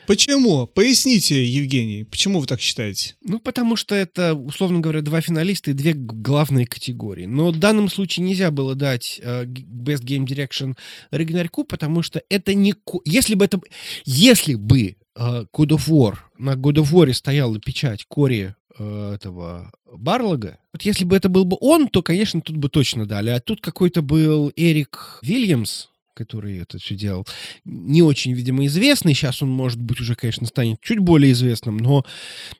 Почему? 0.09 0.65
Поясните, 0.65 1.45
Евгений, 1.45 2.03
почему 2.03 2.39
вы 2.39 2.47
так 2.47 2.59
считаете? 2.59 3.15
Ну, 3.21 3.37
потому 3.37 3.75
что 3.75 3.93
это, 3.93 4.33
условно 4.33 4.79
говоря, 4.79 5.03
два 5.03 5.21
финалиста 5.21 5.69
и 5.69 5.75
две 5.75 5.93
главные 5.93 6.65
категории. 6.65 7.27
Но 7.27 7.51
в 7.51 7.59
данном 7.59 7.89
случае 7.89 8.25
нельзя 8.25 8.49
было 8.49 8.73
дать 8.73 9.21
uh, 9.23 9.45
Best 9.45 10.03
Game 10.03 10.25
Direction 10.25 10.75
Рагнарьку, 11.11 11.63
потому 11.63 12.01
что 12.01 12.23
это 12.27 12.55
не... 12.55 12.73
Если 13.05 13.35
бы 13.35 13.45
это... 13.45 13.61
Если 14.03 14.55
бы 14.55 14.95
uh, 15.15 15.45
God 15.55 15.77
of 15.77 15.87
War, 15.87 16.15
на 16.39 16.55
God 16.55 16.77
of 16.77 16.91
War 16.91 17.13
стояла 17.13 17.59
печать 17.59 18.05
Кори 18.07 18.55
uh, 18.79 19.13
этого 19.13 19.71
Барлога, 19.93 20.57
вот 20.73 20.81
если 20.81 21.05
бы 21.05 21.15
это 21.15 21.29
был 21.29 21.45
бы 21.45 21.55
он, 21.61 21.87
то, 21.87 22.01
конечно, 22.01 22.41
тут 22.41 22.57
бы 22.57 22.69
точно 22.69 23.05
дали. 23.05 23.29
А 23.29 23.39
тут 23.39 23.61
какой-то 23.61 24.01
был 24.01 24.51
Эрик 24.55 25.19
Вильямс, 25.21 25.88
который 26.19 26.59
это 26.59 26.77
все 26.79 26.95
делал, 26.95 27.25
не 27.63 28.01
очень, 28.01 28.33
видимо, 28.33 28.65
известный. 28.65 29.13
Сейчас 29.13 29.41
он, 29.41 29.49
может 29.49 29.81
быть, 29.81 30.01
уже, 30.01 30.15
конечно, 30.15 30.45
станет 30.45 30.81
чуть 30.81 30.99
более 30.99 31.31
известным, 31.31 31.77
но 31.77 32.05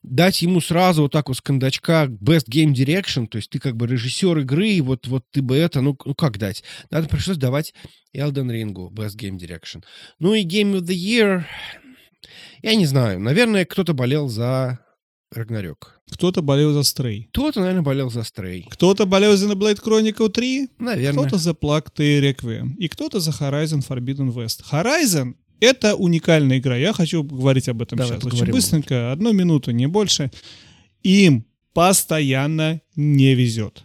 дать 0.02 0.42
ему 0.42 0.62
сразу 0.62 1.04
вот 1.04 1.12
так 1.12 1.28
вот 1.28 1.38
с 1.38 1.42
кондачка 1.42 2.06
Best 2.06 2.48
Game 2.50 2.74
Direction, 2.74 3.28
то 3.28 3.38
есть 3.38 3.50
ты 3.50 3.60
как 3.60 3.76
бы 3.76 3.86
режиссер 3.86 4.40
игры, 4.40 4.70
и 4.70 4.82
вот, 4.82 5.08
вот 5.08 5.26
ты 5.32 5.42
бы 5.42 5.58
это, 5.58 5.82
ну, 5.82 5.98
ну 6.06 6.16
как 6.16 6.38
дать? 6.38 6.64
Надо 6.90 7.10
пришлось 7.10 7.38
давать 7.38 7.74
Elden 8.16 8.50
Ring 8.50 8.74
Best 8.92 9.18
Game 9.18 9.38
Direction. 9.38 9.84
Ну 10.20 10.34
и 10.34 10.46
Game 10.46 10.76
of 10.76 10.82
the 10.82 10.96
Year, 10.96 11.44
я 12.62 12.76
не 12.76 12.86
знаю, 12.86 13.20
наверное, 13.20 13.66
кто-то 13.66 13.94
болел 13.94 14.30
за 14.30 14.80
Рагнарёк. 15.32 16.02
Кто-то 16.12 16.42
болел 16.42 16.74
за 16.74 16.84
Стрей. 16.84 17.28
Кто-то, 17.32 17.60
наверное, 17.60 17.84
болел 17.84 18.10
за 18.10 18.24
Стрей. 18.24 18.66
Кто-то 18.70 19.06
болел 19.06 19.38
за 19.38 19.48
Blade 19.52 19.82
Chronicle 19.82 20.30
3. 20.30 20.70
Наверное. 20.80 21.24
Кто-то 21.24 21.38
за 21.38 21.52
Plague 21.52 21.88
Tale 21.96 22.34
Requiem. 22.34 22.76
И 22.78 22.88
кто-то 22.88 23.20
за 23.20 23.32
Horizon 23.32 23.86
Forbidden 23.88 24.34
West. 24.34 24.64
Horizon— 24.72 25.36
это 25.60 25.96
уникальная 25.96 26.58
игра. 26.58 26.76
Я 26.78 26.94
хочу 26.94 27.24
говорить 27.24 27.70
об 27.70 27.82
этом 27.82 28.00
Давай 28.00 28.20
сейчас. 28.20 28.34
Очень 28.34 28.52
быстренько, 28.52 29.12
одну 29.12 29.32
минуту, 29.34 29.72
не 29.72 29.88
больше. 29.88 30.32
Им 31.04 31.46
постоянно 31.74 32.82
не 32.96 33.36
везет. 33.36 33.84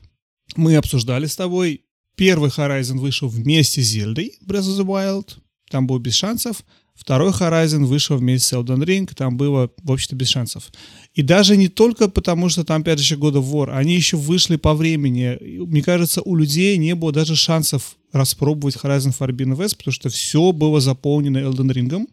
Мы 0.57 0.77
обсуждали 0.77 1.27
с 1.27 1.37
тобой. 1.37 1.85
Первый 2.17 2.51
Horizon 2.51 2.99
вышел 2.99 3.29
вместе 3.29 3.83
с 3.83 3.87
Зельдой 3.87 4.39
Breath 4.47 4.63
of 4.63 4.81
the 4.81 4.85
Wild. 4.85 5.37
Там 5.69 5.87
был 5.87 5.99
без 5.99 6.15
шансов. 6.15 6.65
Второй 6.95 7.33
Horizon 7.33 7.85
вышел 7.85 8.17
вместе 8.17 8.47
с 8.47 8.53
Elden 8.53 8.85
Ring, 8.85 9.13
там 9.15 9.37
было, 9.37 9.69
в 9.83 9.93
общем-то, 9.93 10.15
без 10.15 10.29
шансов. 10.29 10.71
И 11.13 11.23
даже 11.23 11.57
не 11.57 11.69
только 11.69 12.09
потому, 12.09 12.49
что 12.49 12.65
там, 12.65 12.83
опять 12.83 13.01
же, 13.01 13.17
God 13.17 13.35
of 13.35 13.51
War, 13.51 13.71
они 13.77 13.95
еще 13.95 14.17
вышли 14.17 14.57
по 14.57 14.75
времени. 14.75 15.37
Мне 15.67 15.83
кажется, 15.83 16.23
у 16.23 16.37
людей 16.37 16.77
не 16.79 16.95
было 16.95 17.13
даже 17.13 17.35
шансов 17.35 17.97
распробовать 18.13 18.77
Horizon 18.77 19.15
Forbidden 19.17 19.57
West, 19.57 19.77
потому 19.77 19.93
что 19.93 20.09
все 20.09 20.53
было 20.53 20.81
заполнено 20.81 21.39
Elden 21.39 21.73
Ring. 21.73 22.07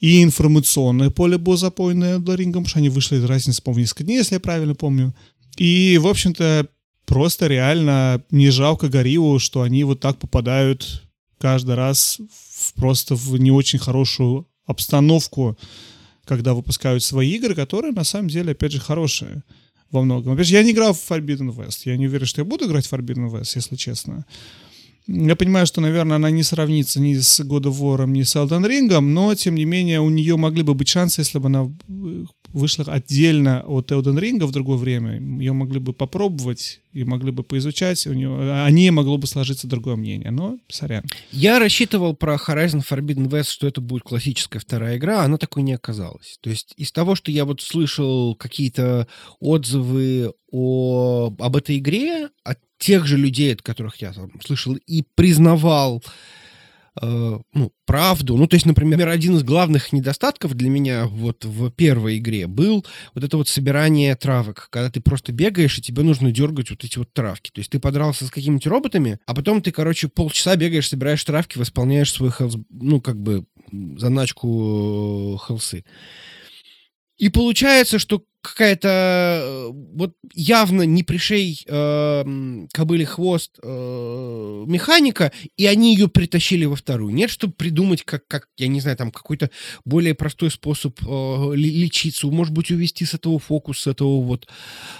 И 0.00 0.22
информационное 0.22 1.10
поле 1.10 1.38
было 1.38 1.56
заполнено 1.56 2.16
Elden 2.16 2.36
Ring, 2.36 2.46
потому 2.46 2.66
что 2.66 2.78
они 2.78 2.88
вышли, 2.88 3.22
разница, 3.24 3.62
по-моему, 3.62 3.82
несколько 3.82 4.04
дней, 4.04 4.16
если 4.16 4.34
я 4.34 4.40
правильно 4.40 4.74
помню. 4.74 5.14
И, 5.56 5.98
в 6.02 6.06
общем-то, 6.06 6.66
просто 7.06 7.46
реально 7.46 8.22
не 8.30 8.50
жалко 8.50 8.88
Гориллу, 8.88 9.38
что 9.38 9.62
они 9.62 9.84
вот 9.84 10.00
так 10.00 10.18
попадают 10.18 11.03
каждый 11.38 11.74
раз 11.74 12.18
в, 12.30 12.74
просто 12.74 13.14
в 13.14 13.36
не 13.38 13.50
очень 13.50 13.78
хорошую 13.78 14.46
обстановку, 14.66 15.56
когда 16.24 16.54
выпускают 16.54 17.02
свои 17.02 17.32
игры, 17.32 17.54
которые 17.54 17.92
на 17.92 18.04
самом 18.04 18.28
деле, 18.28 18.52
опять 18.52 18.72
же, 18.72 18.80
хорошие 18.80 19.42
во 19.90 20.02
многом. 20.02 20.32
Опять 20.32 20.48
же, 20.48 20.54
я 20.54 20.62
не 20.62 20.72
играл 20.72 20.92
в 20.92 21.10
Forbidden 21.10 21.54
West. 21.54 21.82
Я 21.84 21.96
не 21.96 22.06
уверен, 22.06 22.26
что 22.26 22.40
я 22.40 22.44
буду 22.44 22.66
играть 22.66 22.86
в 22.86 22.92
Forbidden 22.92 23.30
West, 23.30 23.52
если 23.54 23.76
честно. 23.76 24.24
Я 25.06 25.36
понимаю, 25.36 25.66
что, 25.66 25.80
наверное, 25.82 26.16
она 26.16 26.30
не 26.30 26.42
сравнится 26.42 26.98
ни 26.98 27.14
с 27.14 27.40
God 27.40 27.64
of 27.64 27.78
War, 27.78 28.06
ни 28.06 28.22
с 28.22 28.36
Elden 28.36 28.66
Ring, 28.66 29.00
но, 29.00 29.34
тем 29.34 29.54
не 29.54 29.66
менее, 29.66 30.00
у 30.00 30.08
нее 30.08 30.36
могли 30.36 30.62
бы 30.62 30.74
быть 30.74 30.88
шансы, 30.88 31.20
если 31.20 31.38
бы 31.38 31.46
она 31.46 31.70
вышла 32.54 32.84
отдельно 32.86 33.62
от 33.66 33.90
Elden 33.90 34.18
Ring 34.18 34.44
в 34.44 34.52
другое 34.52 34.78
время. 34.78 35.20
Ее 35.38 35.52
могли 35.52 35.80
бы 35.80 35.92
попробовать 35.92 36.80
и 36.92 37.04
могли 37.04 37.32
бы 37.32 37.42
поизучать. 37.42 38.06
У 38.06 38.12
нее, 38.12 38.28
о 38.64 38.70
ней 38.70 38.90
могло 38.90 39.18
бы 39.18 39.26
сложиться 39.26 39.66
другое 39.66 39.96
мнение, 39.96 40.30
но 40.30 40.56
сорян. 40.68 41.02
Я 41.32 41.58
рассчитывал 41.58 42.14
про 42.14 42.36
Horizon 42.36 42.82
Forbidden 42.88 43.28
West, 43.28 43.50
что 43.50 43.66
это 43.66 43.80
будет 43.80 44.04
классическая 44.04 44.60
вторая 44.60 44.96
игра, 44.96 45.22
а 45.22 45.24
она 45.24 45.36
такой 45.36 45.64
не 45.64 45.74
оказалась. 45.74 46.38
То 46.40 46.48
есть 46.48 46.72
из 46.76 46.92
того, 46.92 47.16
что 47.16 47.32
я 47.32 47.44
вот 47.44 47.60
слышал 47.60 48.36
какие-то 48.36 49.08
отзывы 49.40 50.32
о, 50.52 51.34
об 51.38 51.56
этой 51.56 51.78
игре 51.78 52.28
от 52.44 52.60
тех 52.78 53.06
же 53.06 53.16
людей, 53.16 53.54
от 53.54 53.62
которых 53.62 53.96
я 53.96 54.12
там, 54.12 54.30
слышал 54.44 54.76
и 54.86 55.02
признавал 55.16 56.04
э, 57.00 57.38
ну, 57.52 57.72
правду. 57.86 58.36
Ну, 58.36 58.46
то 58.46 58.54
есть, 58.54 58.66
например, 58.66 59.08
один 59.08 59.36
из 59.36 59.42
главных 59.42 59.92
недостатков 59.92 60.54
для 60.54 60.68
меня 60.68 61.06
вот 61.06 61.44
в 61.44 61.70
первой 61.70 62.18
игре 62.18 62.46
был 62.46 62.84
вот 63.14 63.24
это 63.24 63.36
вот 63.36 63.48
собирание 63.48 64.14
травок, 64.16 64.68
когда 64.70 64.90
ты 64.90 65.00
просто 65.00 65.32
бегаешь, 65.32 65.78
и 65.78 65.82
тебе 65.82 66.02
нужно 66.02 66.30
дергать 66.30 66.70
вот 66.70 66.84
эти 66.84 66.98
вот 66.98 67.12
травки. 67.12 67.50
То 67.52 67.60
есть 67.60 67.70
ты 67.70 67.78
подрался 67.78 68.26
с 68.26 68.30
какими-то 68.30 68.70
роботами, 68.70 69.18
а 69.26 69.34
потом 69.34 69.62
ты, 69.62 69.72
короче, 69.72 70.08
полчаса 70.08 70.56
бегаешь, 70.56 70.88
собираешь 70.88 71.24
травки, 71.24 71.58
восполняешь 71.58 72.12
свой 72.12 72.30
хелс, 72.30 72.56
ну, 72.70 73.00
как 73.00 73.20
бы 73.20 73.44
заначку 73.96 75.38
э, 75.40 75.46
хелсы. 75.46 75.84
И 77.16 77.28
получается, 77.28 77.98
что 77.98 78.24
какая-то 78.42 78.88
э, 78.88 79.70
вот 79.72 80.14
явно 80.34 80.82
не 80.82 81.02
пришей 81.02 81.64
э, 81.66 82.66
кобыле 82.72 83.06
хвост 83.06 83.58
э, 83.62 84.64
механика, 84.66 85.32
и 85.56 85.66
они 85.66 85.94
ее 85.94 86.08
притащили 86.08 86.64
во 86.66 86.76
вторую. 86.76 87.14
Нет, 87.14 87.30
чтобы 87.30 87.54
придумать, 87.54 88.02
как, 88.04 88.26
как 88.26 88.48
я 88.58 88.68
не 88.68 88.80
знаю, 88.80 88.96
там 88.96 89.10
какой-то 89.10 89.50
более 89.84 90.14
простой 90.14 90.50
способ 90.50 90.98
э, 91.02 91.52
лечиться, 91.54 92.26
может 92.26 92.52
быть, 92.52 92.70
увести 92.70 93.04
с 93.04 93.14
этого 93.14 93.38
фокус, 93.38 93.80
с 93.80 93.86
этого 93.86 94.20
вот 94.20 94.46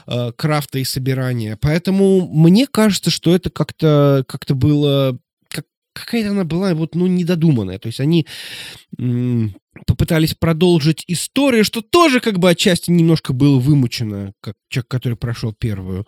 э, 0.07 0.32
крафта 0.36 0.78
и 0.78 0.85
собирания. 0.85 1.59
Поэтому 1.61 2.27
мне 2.27 2.66
кажется, 2.66 3.11
что 3.11 3.35
это 3.35 3.51
как-то 3.51 4.24
как 4.27 4.45
было 4.57 5.19
какая-то 5.95 6.31
она 6.31 6.45
была 6.45 6.74
вот, 6.74 6.95
ну, 6.95 7.07
недодуманная. 7.07 7.78
То 7.78 7.86
есть 7.86 8.01
они 8.01 8.27
попытались 9.86 10.34
продолжить 10.34 11.05
историю, 11.06 11.64
что 11.64 11.82
тоже 11.82 12.20
как 12.20 12.38
бы 12.38 12.51
отчасти 12.51 12.90
немножко 12.90 13.32
было 13.32 13.59
вымучено, 13.59 14.32
как 14.40 14.55
человек, 14.68 14.88
который 14.88 15.16
прошел 15.16 15.52
первую. 15.52 16.06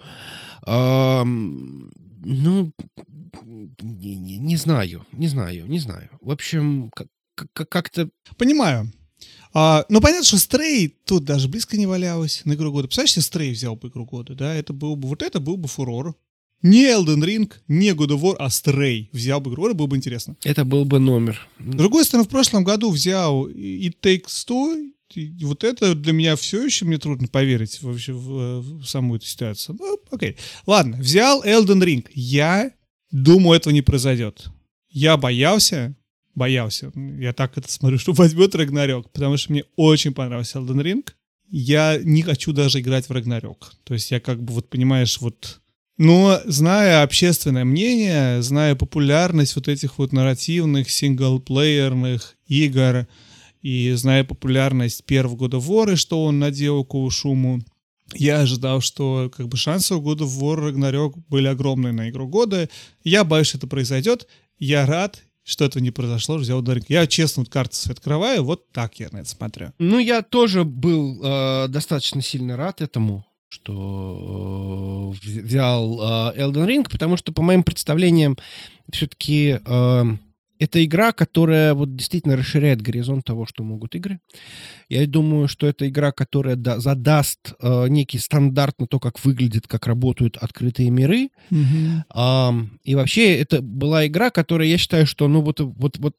А, 0.62 1.24
ну, 1.24 2.72
не, 3.82 4.16
не, 4.16 4.38
не 4.38 4.56
знаю, 4.56 5.06
не 5.12 5.28
знаю, 5.28 5.66
не 5.66 5.78
знаю. 5.78 6.10
В 6.20 6.30
общем, 6.30 6.90
как-то... 7.52 8.09
Понимаю. 8.36 8.93
А, 9.52 9.84
ну, 9.88 10.01
понятно, 10.01 10.24
что 10.24 10.38
Стрей 10.38 10.88
тут 11.06 11.24
даже 11.24 11.48
близко 11.48 11.76
не 11.76 11.86
валялась 11.86 12.43
на 12.44 12.55
игру 12.55 12.72
года. 12.72 12.88
Представляешь, 12.88 13.16
если 13.16 13.20
Стрей 13.26 13.52
взял 13.52 13.76
бы 13.76 13.88
игру 13.88 14.05
года, 14.05 14.34
да, 14.34 14.55
это 14.55 14.72
был 14.72 14.97
бы, 14.97 15.09
вот 15.09 15.22
это 15.22 15.40
был 15.40 15.56
бы 15.56 15.68
фурор. 15.68 16.14
Не 16.62 16.87
Elden 16.87 17.23
Ring, 17.23 17.53
не 17.69 17.91
God 17.91 18.09
of 18.09 18.20
War, 18.23 18.37
а 18.39 18.49
Stray 18.49 19.09
взял 19.12 19.41
бы 19.41 19.51
игру, 19.51 19.73
было 19.74 19.87
бы 19.87 19.97
интересно. 19.97 20.37
Это 20.43 20.65
был 20.65 20.85
бы 20.85 20.99
номер. 20.99 21.47
С 21.59 21.74
другой 21.74 22.05
стороны, 22.05 22.27
в 22.27 22.31
прошлом 22.31 22.65
году 22.65 22.91
взял 22.91 23.49
It 23.49 23.97
Takes 24.03 24.47
Two, 24.49 24.91
и 25.15 25.45
вот 25.45 25.65
это 25.65 25.95
для 25.95 26.12
меня 26.12 26.35
все 26.35 26.65
еще 26.65 26.85
мне 26.85 26.99
трудно 26.99 27.28
поверить 27.28 27.81
вообще 27.83 28.12
в, 28.12 28.61
в 28.61 28.85
саму 28.85 29.16
эту 29.16 29.27
ситуацию. 29.27 29.77
Ну, 29.78 30.01
окей. 30.11 30.37
Ладно, 30.66 30.97
взял 30.97 31.45
Elden 31.45 31.83
Ring. 31.83 32.07
Я 32.12 32.73
думаю, 33.12 33.57
этого 33.57 33.73
не 33.73 33.83
произойдет. 33.83 34.47
Я 34.91 35.16
боялся, 35.16 35.95
боялся. 36.35 36.93
Я 37.19 37.33
так 37.33 37.57
это 37.57 37.70
смотрю, 37.70 37.99
что 37.99 38.12
возьмет 38.12 38.55
Рагнарёк, 38.55 39.11
потому 39.12 39.37
что 39.37 39.53
мне 39.53 39.65
очень 39.77 40.12
понравился 40.12 40.59
Elden 40.59 40.83
Ring. 40.83 41.09
Я 41.49 42.01
не 42.03 42.23
хочу 42.23 42.53
даже 42.53 42.81
играть 42.81 43.09
в 43.09 43.12
Рагнарёк. 43.12 43.73
То 43.85 43.95
есть 43.95 44.11
я 44.11 44.19
как 44.20 44.43
бы 44.43 44.55
вот, 44.55 44.69
понимаешь, 44.69 45.20
вот... 45.20 45.61
Но 45.98 46.40
зная 46.44 47.02
общественное 47.02 47.64
мнение, 47.64 48.43
зная 48.43 48.74
популярность 48.74 49.56
вот 49.56 49.68
этих 49.68 49.98
вот 49.98 50.12
нарративных, 50.12 50.90
синглплеерных 50.90 52.36
игр, 52.47 53.06
и 53.62 53.93
зная 53.93 54.23
популярность 54.23 55.05
первого 55.05 55.36
года 55.36 55.59
воры, 55.59 55.97
что 55.97 56.24
он 56.24 56.39
наделал 56.39 56.85
кого 56.85 57.10
шуму, 57.10 57.60
я 58.14 58.40
ожидал, 58.40 58.81
что 58.81 59.31
как 59.36 59.48
бы 59.48 59.56
шансы 59.56 59.94
у 59.94 60.01
года 60.01 60.24
в 60.24 60.43
War 60.43 60.70
Ragnarok 60.70 61.14
были 61.28 61.48
огромные 61.48 61.93
на 61.93 62.09
игру 62.09 62.28
года. 62.28 62.68
Я 63.02 63.24
боюсь, 63.24 63.48
что 63.48 63.59
это 63.59 63.66
произойдет. 63.66 64.28
Я 64.59 64.86
рад, 64.86 65.23
что 65.43 65.64
этого 65.64 65.82
не 65.82 65.90
произошло, 65.90 66.36
взял 66.36 66.60
ударник. 66.60 66.89
Я 66.89 67.06
честно 67.06 67.43
вот 67.43 67.51
карты 67.51 67.77
открываю, 67.90 68.44
вот 68.44 68.70
так 68.73 69.01
я 69.01 69.09
на 69.10 69.18
это 69.18 69.28
смотрю. 69.28 69.73
Ну, 69.78 69.98
я 69.98 70.23
тоже 70.23 70.64
был 70.64 71.20
э, 71.23 71.68
достаточно 71.68 72.23
сильно 72.23 72.56
рад 72.56 72.81
этому, 72.81 73.27
что 73.57 75.12
э, 75.24 75.28
взял 75.43 76.01
э, 76.01 76.39
Elden 76.39 76.66
Ring, 76.66 76.87
потому 76.91 77.16
что, 77.16 77.33
по 77.33 77.43
моим 77.43 77.62
представлениям, 77.62 78.37
все-таки 78.93 79.59
э, 79.65 80.05
это 80.59 80.85
игра, 80.85 81.12
которая 81.12 81.74
вот 81.74 81.97
действительно 81.97 82.37
расширяет 82.37 82.83
горизонт 82.83 83.24
того, 83.24 83.47
что 83.47 83.62
могут 83.65 83.95
игры. 83.95 84.20
Я 84.89 85.07
думаю, 85.07 85.49
что 85.49 85.66
это 85.66 85.89
игра, 85.89 86.12
которая 86.12 86.57
да, 86.57 86.78
задаст 86.78 87.55
э, 87.61 87.89
некий 87.89 88.19
стандарт 88.19 88.78
на 88.81 88.87
то, 88.87 89.01
как 89.01 89.23
выглядит, 89.24 89.66
как 89.66 89.87
работают 89.87 90.37
открытые 90.37 90.91
миры. 90.91 91.31
Mm-hmm. 91.51 92.03
А, 92.11 92.55
и 92.85 92.95
вообще 92.95 93.37
это 93.37 93.62
была 93.62 94.07
игра, 94.07 94.31
которая, 94.31 94.69
я 94.69 94.78
считаю, 94.78 95.07
что, 95.07 95.28
ну 95.28 95.41
вот, 95.41 95.61
вот, 95.61 95.99
вот, 95.99 96.15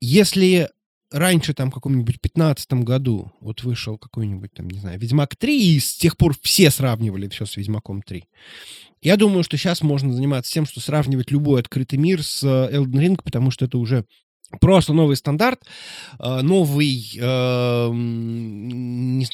если 0.00 0.68
раньше, 1.10 1.54
там, 1.54 1.70
в 1.70 1.74
каком-нибудь 1.74 2.20
15 2.20 2.72
году, 2.84 3.32
вот 3.40 3.62
вышел 3.62 3.98
какой-нибудь, 3.98 4.52
там, 4.52 4.68
не 4.68 4.78
знаю, 4.78 4.98
Ведьмак 4.98 5.36
3, 5.36 5.76
и 5.76 5.80
с 5.80 5.96
тех 5.96 6.16
пор 6.16 6.34
все 6.42 6.70
сравнивали 6.70 7.28
все 7.28 7.46
с 7.46 7.56
Ведьмаком 7.56 8.02
3. 8.02 8.24
Я 9.02 9.16
думаю, 9.16 9.42
что 9.44 9.56
сейчас 9.56 9.82
можно 9.82 10.12
заниматься 10.12 10.52
тем, 10.52 10.66
что 10.66 10.80
сравнивать 10.80 11.30
любой 11.30 11.60
открытый 11.60 11.98
мир 11.98 12.22
с 12.22 12.42
э, 12.44 12.76
Elden 12.76 13.00
Ring, 13.00 13.20
потому 13.22 13.50
что 13.50 13.64
это 13.64 13.78
уже 13.78 14.04
просто 14.60 14.92
новый 14.92 15.16
стандарт, 15.16 15.62
э, 16.18 16.40
новый 16.42 17.18
э, 17.18 17.90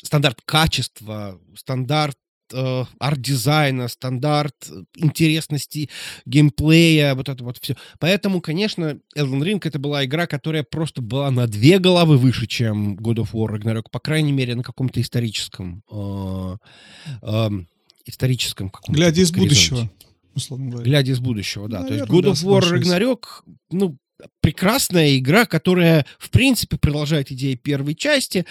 стандарт 0.03 0.41
качества, 0.45 1.41
стандарт 1.57 2.17
э, 2.53 2.85
арт-дизайна, 2.99 3.89
стандарт 3.89 4.55
интересности 4.97 5.91
геймплея, 6.25 7.15
вот 7.15 7.29
это 7.29 7.43
вот 7.45 7.59
все. 7.61 7.77
Поэтому, 7.99 8.41
конечно, 8.41 8.99
Elden 9.17 9.43
Ring 9.43 9.61
это 9.65 9.79
была 9.79 10.05
игра, 10.05 10.27
которая 10.27 10.63
просто 10.63 11.03
была 11.03 11.31
на 11.31 11.47
две 11.47 11.79
головы 11.79 12.17
выше, 12.19 12.47
чем 12.47 12.97
God 12.97 13.17
of 13.17 13.33
War 13.33 13.57
Ragnarok, 13.57 13.85
по 13.91 14.01
крайней 14.01 14.33
мере, 14.33 14.55
на 14.55 14.63
каком-то 14.63 15.01
историческом 15.01 15.83
э, 15.91 16.57
э, 17.23 17.49
историческом 18.07 18.71
каком-то 18.71 18.99
Глядя 18.99 19.21
из 19.21 19.33
будущего, 19.33 19.91
условно 20.35 20.71
говоря. 20.71 20.85
Глядя 20.85 21.13
из 21.13 21.21
будущего, 21.21 21.69
да. 21.69 21.81
Наверное, 21.83 22.07
То 22.07 22.15
есть 22.15 22.27
God 22.27 22.33
of 22.33 22.61
War 22.61 22.81
Ragnarok, 22.81 23.25
ну, 23.71 23.99
прекрасная 24.41 25.19
игра, 25.19 25.47
которая, 25.47 26.07
в 26.19 26.31
принципе, 26.31 26.79
продолжает 26.79 27.31
идеи 27.31 27.55
первой 27.55 27.95
части. 27.95 28.47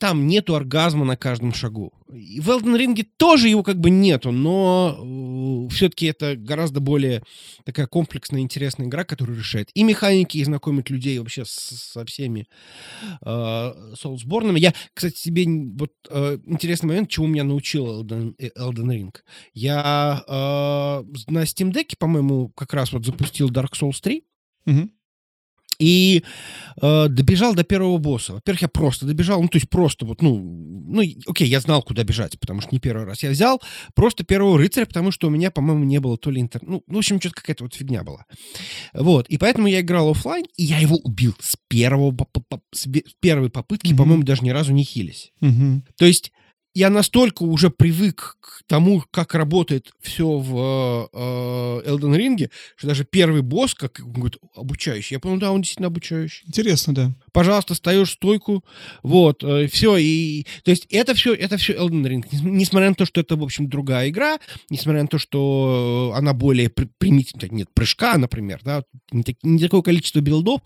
Там 0.00 0.26
нету 0.26 0.54
оргазма 0.54 1.04
на 1.04 1.14
каждом 1.14 1.52
шагу. 1.52 1.92
И 2.10 2.40
в 2.40 2.48
Elden 2.48 2.74
Ring 2.74 3.06
тоже 3.18 3.50
его 3.50 3.62
как 3.62 3.78
бы 3.78 3.90
нету, 3.90 4.32
но 4.32 4.96
э, 4.98 5.74
все-таки 5.74 6.06
это 6.06 6.36
гораздо 6.36 6.80
более 6.80 7.22
такая 7.64 7.86
комплексная, 7.86 8.40
интересная 8.40 8.86
игра, 8.86 9.04
которая 9.04 9.36
решает 9.36 9.68
и 9.74 9.84
механики, 9.84 10.38
и 10.38 10.44
знакомит 10.44 10.88
людей 10.88 11.18
вообще 11.18 11.44
с, 11.44 11.50
со 11.50 12.06
всеми 12.06 12.46
э, 13.24 13.72
соусборнами. 13.94 14.58
Я, 14.58 14.72
кстати, 14.94 15.22
тебе 15.22 15.44
вот 15.76 15.92
э, 16.08 16.38
интересный 16.46 16.86
момент, 16.86 17.10
чему 17.10 17.26
меня 17.26 17.44
научил 17.44 18.02
Elden, 18.02 18.34
э, 18.38 18.48
Elden 18.58 18.88
Ring. 18.88 19.14
Я 19.52 20.24
э, 20.26 21.30
на 21.30 21.42
Steam 21.42 21.72
Deck, 21.72 21.96
по-моему, 21.98 22.48
как 22.56 22.72
раз 22.72 22.92
вот 22.92 23.04
запустил 23.04 23.50
Dark 23.50 23.72
Souls 23.78 24.00
3. 24.00 24.24
Угу. 24.66 24.90
И 25.80 26.22
э, 26.80 27.08
добежал 27.08 27.54
до 27.54 27.64
первого 27.64 27.98
босса. 27.98 28.34
Во-первых, 28.34 28.62
я 28.62 28.68
просто 28.68 29.06
добежал, 29.06 29.42
ну, 29.42 29.48
то 29.48 29.56
есть 29.56 29.68
просто 29.68 30.04
вот, 30.06 30.22
ну, 30.22 30.38
ну, 30.38 31.02
окей, 31.26 31.48
я 31.48 31.60
знал, 31.60 31.82
куда 31.82 32.04
бежать, 32.04 32.38
потому 32.38 32.60
что 32.60 32.70
не 32.72 32.78
первый 32.78 33.06
раз. 33.06 33.22
Я 33.22 33.30
взял 33.30 33.60
просто 33.94 34.22
первого 34.22 34.58
рыцаря, 34.58 34.86
потому 34.86 35.10
что 35.10 35.28
у 35.28 35.30
меня, 35.30 35.50
по-моему, 35.50 35.84
не 35.84 35.98
было 35.98 36.18
то 36.18 36.30
ли 36.30 36.40
интернет, 36.40 36.70
ну, 36.70 36.94
в 36.94 36.98
общем, 36.98 37.18
что-то 37.18 37.36
какая-то 37.36 37.64
вот 37.64 37.74
фигня 37.74 38.04
была. 38.04 38.26
Вот, 38.92 39.26
и 39.28 39.38
поэтому 39.38 39.66
я 39.66 39.80
играл 39.80 40.10
офлайн, 40.10 40.44
и 40.56 40.64
я 40.64 40.78
его 40.78 40.96
убил 40.96 41.34
с 41.40 41.56
первого, 41.68 42.14
с 42.72 42.86
первой 43.20 43.50
попытки, 43.50 43.92
mm-hmm. 43.92 43.96
по-моему, 43.96 44.22
даже 44.22 44.44
ни 44.44 44.50
разу 44.50 44.72
не 44.72 44.84
хились. 44.84 45.32
Mm-hmm. 45.40 45.80
То 45.96 46.04
есть 46.04 46.32
я 46.74 46.88
настолько 46.88 47.42
уже 47.42 47.70
привык 47.70 48.36
к 48.40 48.62
тому, 48.66 49.02
как 49.10 49.34
работает 49.34 49.90
все 50.00 50.38
в 50.38 51.08
э, 51.12 51.18
Elden 51.90 52.16
Ring, 52.16 52.50
что 52.76 52.88
даже 52.88 53.04
первый 53.04 53.42
босс, 53.42 53.74
как 53.74 54.00
он 54.04 54.12
говорит, 54.12 54.38
обучающий. 54.54 55.14
Я 55.14 55.20
понял, 55.20 55.38
да, 55.38 55.52
он 55.52 55.62
действительно 55.62 55.88
обучающий. 55.88 56.46
Интересно, 56.46 56.94
да. 56.94 57.12
Пожалуйста, 57.32 57.74
встаешь 57.74 58.10
стойку, 58.10 58.64
вот, 59.02 59.44
э, 59.44 59.66
все. 59.68 59.96
И, 59.96 60.46
то 60.64 60.70
есть 60.70 60.86
это 60.90 61.14
все, 61.14 61.34
это 61.34 61.56
все 61.56 61.74
Elden 61.74 62.04
Ring. 62.06 62.24
Несмотря 62.42 62.88
на 62.88 62.94
то, 62.94 63.04
что 63.04 63.20
это, 63.20 63.36
в 63.36 63.42
общем, 63.42 63.68
другая 63.68 64.08
игра, 64.08 64.38
несмотря 64.70 65.02
на 65.02 65.08
то, 65.08 65.18
что 65.18 66.12
она 66.16 66.32
более 66.32 66.68
примитивная, 66.70 67.50
нет, 67.50 67.68
прыжка, 67.74 68.16
например, 68.18 68.60
да, 68.64 68.84
не, 69.12 69.22
так, 69.22 69.36
не 69.42 69.58
такое 69.58 69.82
количество 69.82 70.20
билдов, 70.20 70.60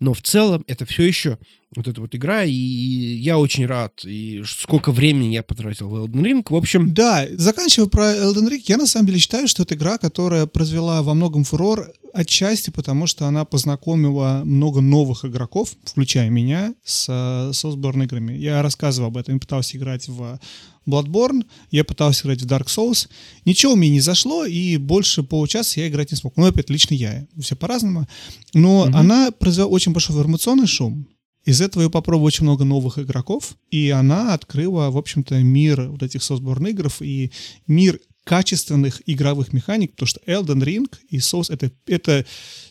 но 0.00 0.14
в 0.14 0.22
целом 0.22 0.64
это 0.66 0.86
все 0.86 1.04
еще 1.04 1.38
вот 1.76 1.86
эта 1.86 2.00
вот 2.00 2.14
игра, 2.14 2.44
и 2.44 2.52
я 2.52 3.38
очень 3.38 3.66
рад, 3.66 4.04
и 4.04 4.42
сколько 4.46 4.90
времени 4.90 5.34
я 5.34 5.42
потратил 5.42 5.88
в 5.88 5.94
Elden 5.94 6.22
Ring, 6.22 6.46
в 6.48 6.56
общем... 6.56 6.94
Да, 6.94 7.26
заканчивая 7.30 7.88
про 7.88 8.04
Elden 8.04 8.48
Ring, 8.48 8.62
я 8.66 8.78
на 8.78 8.86
самом 8.86 9.06
деле 9.06 9.18
считаю, 9.18 9.48
что 9.48 9.64
это 9.64 9.74
игра, 9.74 9.98
которая 9.98 10.46
произвела 10.58 11.02
во 11.02 11.14
многом 11.14 11.44
фурор, 11.44 11.92
отчасти 12.12 12.70
потому, 12.70 13.06
что 13.06 13.26
она 13.26 13.44
познакомила 13.44 14.42
много 14.44 14.80
новых 14.80 15.24
игроков, 15.24 15.70
включая 15.84 16.30
меня, 16.30 16.74
с 16.82 17.08
Soulsborne 17.08 18.04
играми. 18.04 18.32
Я 18.32 18.60
рассказывал 18.60 19.08
об 19.08 19.18
этом, 19.18 19.34
я 19.34 19.40
пытался 19.40 19.76
играть 19.76 20.08
в 20.08 20.40
Bloodborne, 20.84 21.44
я 21.70 21.84
пытался 21.84 22.26
играть 22.26 22.42
в 22.42 22.46
Dark 22.46 22.66
Souls. 22.66 23.08
Ничего 23.44 23.76
мне 23.76 23.88
не 23.88 24.00
зашло, 24.00 24.46
и 24.46 24.78
больше 24.78 25.22
получаса 25.22 25.78
я 25.78 25.86
играть 25.86 26.10
не 26.10 26.16
смог. 26.16 26.36
Ну, 26.36 26.46
опять, 26.46 26.70
лично 26.70 26.94
я. 26.94 27.24
Все 27.38 27.54
по-разному. 27.54 28.08
Но 28.52 28.80
угу. 28.80 28.96
она 28.96 29.30
произвела 29.30 29.68
очень 29.68 29.92
большой 29.92 30.16
информационный 30.16 30.66
шум. 30.66 31.06
Из 31.44 31.60
этого 31.60 31.84
я 31.84 31.88
попробовал 31.88 32.26
очень 32.26 32.42
много 32.42 32.64
новых 32.64 32.98
игроков, 32.98 33.56
и 33.70 33.90
она 33.90 34.34
открыла, 34.34 34.90
в 34.90 34.96
общем-то, 34.96 35.36
мир 35.36 35.88
вот 35.88 36.02
этих 36.02 36.24
соцборн 36.24 36.66
игр 36.66 36.90
и 37.00 37.30
мир 37.68 38.00
качественных 38.28 39.00
игровых 39.06 39.54
механик, 39.54 39.92
потому 39.92 40.06
что 40.06 40.20
Elden 40.26 40.62
Ring 40.62 40.94
и 41.08 41.16
Souls 41.16 41.50
это, 41.50 41.72
это 41.86 42.26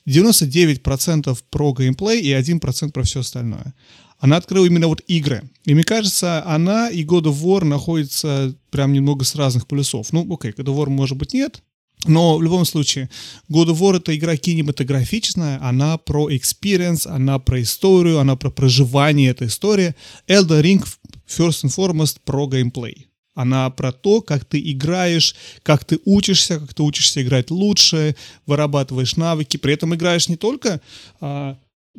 99% 0.06 1.38
про 1.50 1.74
геймплей 1.74 2.22
и 2.22 2.32
1% 2.32 2.92
про 2.92 3.02
все 3.02 3.22
остальное. 3.22 3.74
Она 4.20 4.38
открыла 4.38 4.68
именно 4.68 4.88
вот 4.88 5.02
игры. 5.08 5.50
И 5.66 5.74
мне 5.74 5.84
кажется, 5.84 6.46
она 6.46 6.90
и 6.92 7.04
God 7.04 7.24
of 7.24 7.42
War 7.42 7.66
находятся 7.66 8.56
прям 8.70 8.94
немного 8.94 9.26
с 9.26 9.34
разных 9.34 9.66
полюсов. 9.66 10.14
Ну, 10.14 10.32
окей, 10.32 10.52
God 10.52 10.66
of 10.66 10.78
War 10.78 10.90
может 10.92 11.18
быть 11.18 11.34
нет, 11.34 11.64
но 12.06 12.38
в 12.38 12.44
любом 12.44 12.64
случае, 12.64 13.10
God 13.50 13.70
of 13.70 13.80
War 13.80 13.98
это 13.98 14.16
игра 14.16 14.38
кинематографичная, 14.38 15.60
она 15.60 15.98
про 15.98 16.30
experience, 16.30 17.08
она 17.08 17.40
про 17.40 17.64
историю, 17.64 18.20
она 18.20 18.36
про 18.36 18.52
проживание 18.52 19.32
этой 19.32 19.48
истории. 19.48 19.96
Elden 20.28 20.62
Ring 20.62 20.88
first 21.28 21.64
and 21.64 21.76
foremost 21.76 22.18
про 22.24 22.48
геймплей. 22.48 23.08
Она 23.38 23.70
про 23.70 23.92
то, 23.92 24.22
как 24.22 24.46
ты 24.46 24.60
играешь, 24.60 25.36
как 25.62 25.86
ты 25.86 26.00
учишься, 26.06 26.60
как 26.60 26.74
ты 26.74 26.82
учишься 26.82 27.22
играть 27.22 27.52
лучше, 27.52 28.16
вырабатываешь 28.48 29.16
навыки. 29.16 29.58
При 29.58 29.76
этом 29.76 29.94
играешь 29.94 30.28
не 30.28 30.38
только 30.38 30.82
а, 31.22 31.56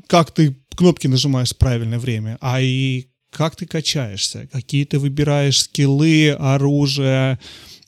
как 0.08 0.32
ты 0.32 0.56
кнопки 0.74 1.06
нажимаешь 1.06 1.50
в 1.50 1.56
правильное 1.56 2.00
время, 2.00 2.38
а 2.40 2.60
и 2.60 3.06
как 3.30 3.54
ты 3.54 3.66
качаешься, 3.66 4.48
какие 4.50 4.84
ты 4.84 4.98
выбираешь 4.98 5.62
скиллы, 5.62 6.30
оружие, 6.32 7.38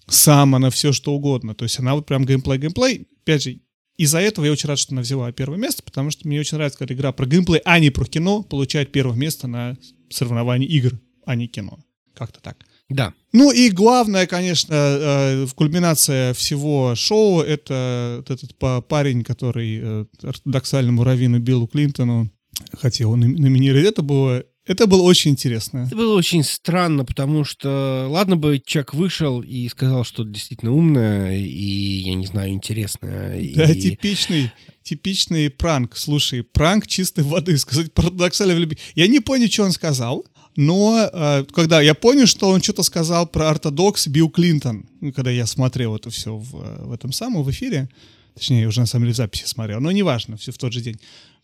сам, 0.06 0.54
она 0.54 0.70
все 0.70 0.92
что 0.92 1.12
угодно. 1.12 1.56
То 1.56 1.64
есть 1.64 1.80
она 1.80 1.96
вот 1.96 2.06
прям 2.06 2.24
геймплей-геймплей. 2.24 3.08
Опять 3.22 3.42
же, 3.42 3.58
из-за 3.96 4.20
этого 4.20 4.44
я 4.44 4.52
очень 4.52 4.68
рад, 4.68 4.78
что 4.78 4.92
она 4.94 5.02
взяла 5.02 5.32
первое 5.32 5.58
место, 5.58 5.82
потому 5.82 6.12
что 6.12 6.28
мне 6.28 6.38
очень 6.38 6.56
нравится, 6.56 6.78
когда 6.78 6.94
игра 6.94 7.10
про 7.10 7.26
геймплей, 7.26 7.62
а 7.64 7.80
не 7.80 7.90
про 7.90 8.04
кино, 8.04 8.44
получает 8.44 8.92
первое 8.92 9.16
место 9.16 9.48
на 9.48 9.76
соревновании 10.08 10.68
игр, 10.68 10.92
а 11.26 11.34
не 11.34 11.48
кино. 11.48 11.80
Как-то 12.14 12.40
так. 12.40 12.64
Да. 12.90 13.14
Ну 13.32 13.50
и 13.52 13.70
главное, 13.70 14.26
конечно, 14.26 14.74
э, 14.74 15.44
в 15.46 15.54
кульминация 15.54 16.34
всего 16.34 16.94
шоу 16.94 17.40
это 17.40 18.24
этот 18.28 18.58
парень, 18.88 19.24
который 19.24 19.80
э, 19.82 20.04
ортодоксальному 20.22 21.04
раввину 21.04 21.38
Биллу 21.38 21.66
Клинтону 21.66 22.30
хотел 22.72 23.16
номинировать. 23.16 23.86
Это 23.86 24.02
было 24.02 24.42
Это 24.66 24.86
было 24.86 25.02
очень 25.02 25.30
интересно. 25.30 25.86
Это 25.86 25.96
было 25.96 26.14
очень 26.16 26.44
странно, 26.44 27.04
потому 27.04 27.44
что, 27.44 28.06
ладно 28.10 28.36
бы 28.36 28.60
человек 28.64 28.94
вышел 28.94 29.40
и 29.40 29.68
сказал, 29.68 30.04
что 30.04 30.24
действительно 30.24 30.72
умное 30.72 31.36
и, 31.36 32.02
я 32.10 32.14
не 32.14 32.26
знаю, 32.26 32.50
интересное. 32.50 33.40
Да, 33.54 33.64
и... 33.64 33.80
типичный, 33.80 34.52
типичный 34.82 35.48
пранк. 35.50 35.96
Слушай, 35.96 36.42
пранк 36.42 36.86
чистой 36.86 37.24
воды, 37.24 37.56
сказать 37.58 37.92
парадоксально 37.94 38.54
в 38.54 38.58
любви. 38.58 38.78
Я 38.94 39.06
не 39.06 39.20
понял, 39.20 39.48
что 39.48 39.64
он 39.64 39.72
сказал, 39.72 40.26
но 40.56 41.08
э, 41.12 41.44
когда 41.52 41.80
я 41.80 41.94
понял, 41.94 42.26
что 42.26 42.48
он 42.48 42.62
что-то 42.62 42.82
сказал 42.82 43.26
про 43.26 43.50
ортодокс 43.50 44.06
Билл 44.08 44.30
Клинтон, 44.30 44.86
ну, 45.00 45.12
когда 45.12 45.30
я 45.30 45.46
смотрел 45.46 45.96
это 45.96 46.10
все 46.10 46.36
в, 46.36 46.86
в 46.86 46.92
этом 46.92 47.12
самом, 47.12 47.42
в 47.42 47.50
эфире, 47.50 47.88
точнее, 48.34 48.62
я 48.62 48.68
уже 48.68 48.80
на 48.80 48.86
самом 48.86 49.04
деле 49.04 49.14
в 49.14 49.16
записи 49.16 49.44
смотрел, 49.46 49.80
но 49.80 49.90
неважно, 49.92 50.36
все 50.36 50.52
в 50.52 50.58
тот 50.58 50.72
же 50.72 50.80
день. 50.80 50.98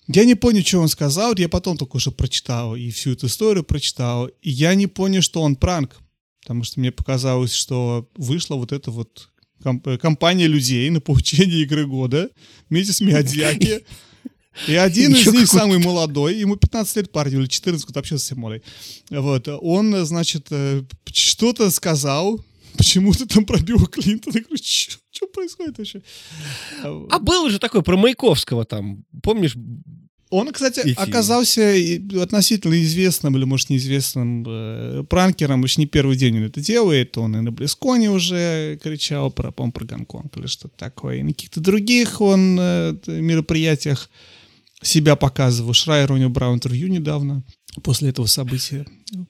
Я 0.09 0.25
не 0.25 0.35
понял, 0.35 0.63
что 0.65 0.81
он 0.81 0.89
сказал, 0.89 1.35
я 1.37 1.49
потом 1.49 1.77
только 1.77 1.97
уже 1.97 2.11
прочитал 2.11 2.77
и 2.77 2.91
всю 2.91 3.13
эту 3.13 3.27
историю 3.27 3.65
прочитал, 3.65 4.27
и 4.27 4.51
я 4.51 4.75
не 4.75 4.87
понял, 4.87 5.23
что 5.23 5.43
он 5.43 5.57
пранк, 5.57 5.97
потому 6.43 6.63
что 6.65 6.81
мне 6.81 6.93
показалось, 6.93 7.53
что 7.53 8.09
вышла 8.17 8.55
вот 8.55 8.73
эта 8.73 8.91
вот 8.91 9.31
комп- 9.63 9.99
компания 10.01 10.47
людей 10.47 10.89
на 10.91 11.01
получение 11.01 11.63
игры 11.63 11.87
года 11.87 12.31
вместе 12.71 12.93
с 12.93 13.01
Миядзяки. 13.01 13.85
И 14.69 14.75
один 14.75 15.15
из 15.15 15.27
них 15.33 15.47
самый 15.49 15.79
молодой, 15.79 16.37
ему 16.37 16.57
15 16.57 16.97
лет 16.97 17.13
парню, 17.13 17.41
или 17.41 17.47
14, 17.47 17.87
вот 17.87 18.07
совсем 18.07 18.39
молодой. 18.39 18.63
Вот, 19.11 19.49
он, 19.49 20.05
значит, 20.05 20.47
э, 20.51 20.83
что-то 21.13 21.71
сказал, 21.71 22.41
почему-то 22.77 23.27
там 23.27 23.45
пробил 23.45 23.87
Клинтона. 23.87 24.37
Я 24.37 24.43
говорю, 24.43 24.63
что 24.63 25.27
происходит 25.29 25.79
вообще? 25.79 26.03
А 26.83 27.19
был 27.19 27.49
же 27.51 27.59
такой 27.59 27.83
про 27.83 27.97
Маяковского 27.97 28.65
там, 28.65 29.05
помнишь? 29.23 29.57
Он, 30.29 30.53
кстати, 30.53 30.81
Эти... 30.81 30.99
оказался 30.99 31.73
относительно 32.21 32.83
известным 32.83 33.37
или, 33.37 33.45
может, 33.45 33.71
неизвестным 33.71 34.45
э, 34.47 35.05
пранкером. 35.09 35.63
Еще 35.63 35.81
не 35.81 35.87
первый 35.87 36.17
день 36.17 36.39
он 36.39 36.45
это 36.45 36.61
делает. 36.61 37.17
Он 37.17 37.37
и 37.37 37.41
на 37.41 37.53
Близконе 37.53 38.11
уже 38.11 38.77
кричал 38.83 39.31
про, 39.31 39.53
по 39.53 39.71
про 39.71 39.85
Гонконг 39.85 40.37
или 40.37 40.47
что-то 40.47 40.77
такое. 40.77 41.19
И 41.19 41.23
на 41.23 41.29
каких-то 41.29 41.61
других 41.61 42.21
он 42.21 42.59
э, 42.59 42.97
мероприятиях 43.07 44.11
себя 44.87 45.17
показывал. 45.17 45.73
Шрайер 45.73 46.13
у 46.13 46.17
него 46.17 46.31
брал 46.31 46.55
интервью 46.55 46.89
недавно 46.89 47.43
после 47.83 48.11
этого 48.11 48.27
события 48.27 48.87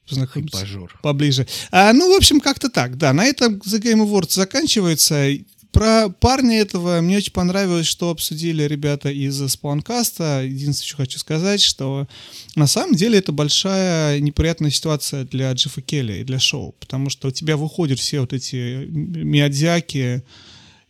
познакомиться 0.09 0.61
Бажор. 0.61 0.99
поближе. 1.03 1.47
А, 1.71 1.93
ну, 1.93 2.13
в 2.13 2.17
общем, 2.17 2.41
как-то 2.41 2.69
так, 2.69 2.97
да. 2.97 3.13
На 3.13 3.25
этом 3.25 3.57
The 3.57 3.81
Game 3.81 4.07
Awards 4.07 4.33
заканчивается. 4.35 5.29
Про 5.73 6.09
парня 6.09 6.59
этого 6.59 7.03
мне 7.03 7.19
очень 7.19 7.33
понравилось, 7.33 7.87
что 7.87 8.09
обсудили 8.09 8.63
ребята 8.63 9.11
из 9.11 9.47
Спаункаста. 9.51 10.43
Единственное, 10.43 10.89
что 10.89 10.97
хочу 10.97 11.19
сказать, 11.19 11.61
что 11.61 12.09
на 12.55 12.67
самом 12.67 12.95
деле 12.95 13.19
это 13.19 13.33
большая 13.33 14.21
неприятная 14.21 14.71
ситуация 14.71 15.25
для 15.25 15.53
Джеффа 15.53 15.83
Келли 15.83 16.21
и 16.21 16.25
для 16.25 16.39
шоу, 16.39 16.75
потому 16.81 17.11
что 17.11 17.29
у 17.29 17.31
тебя 17.31 17.59
выходят 17.59 17.99
все 17.99 18.21
вот 18.21 18.33
эти 18.33 18.87
миядзяки, 18.89 20.23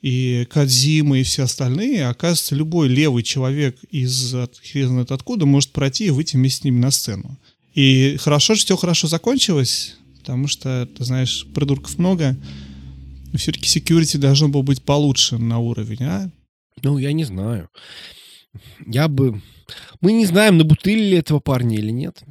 и 0.02 0.46
Кадзима 0.50 1.18
и 1.18 1.22
все 1.22 1.44
остальные, 1.44 2.06
оказывается, 2.06 2.54
любой 2.54 2.88
левый 2.88 3.22
человек 3.22 3.76
из 3.90 4.34
хрен 4.62 4.88
знает 4.88 5.10
откуда 5.10 5.46
может 5.46 5.70
пройти 5.70 6.06
и 6.06 6.10
выйти 6.10 6.36
вместе 6.36 6.60
с 6.60 6.64
ними 6.64 6.78
на 6.78 6.90
сцену. 6.90 7.38
И 7.74 8.16
хорошо, 8.18 8.54
что 8.54 8.64
все 8.64 8.76
хорошо 8.76 9.08
закончилось, 9.08 9.96
потому 10.18 10.48
что, 10.48 10.86
ты 10.96 11.04
знаешь, 11.04 11.46
придурков 11.54 11.98
много. 11.98 12.36
Все-таки 13.34 13.66
security 13.66 14.18
должно 14.18 14.48
было 14.48 14.62
быть 14.62 14.82
получше 14.82 15.38
на 15.38 15.58
уровень, 15.58 16.04
а? 16.04 16.30
Ну, 16.82 16.98
я 16.98 17.12
не 17.12 17.24
знаю. 17.24 17.68
Я 18.86 19.08
бы... 19.08 19.42
Мы 20.00 20.12
не 20.12 20.26
знаем, 20.26 20.58
набутылили 20.58 21.18
этого 21.18 21.40
парня 21.40 21.76
или 21.76 21.90
нет. 21.90 22.22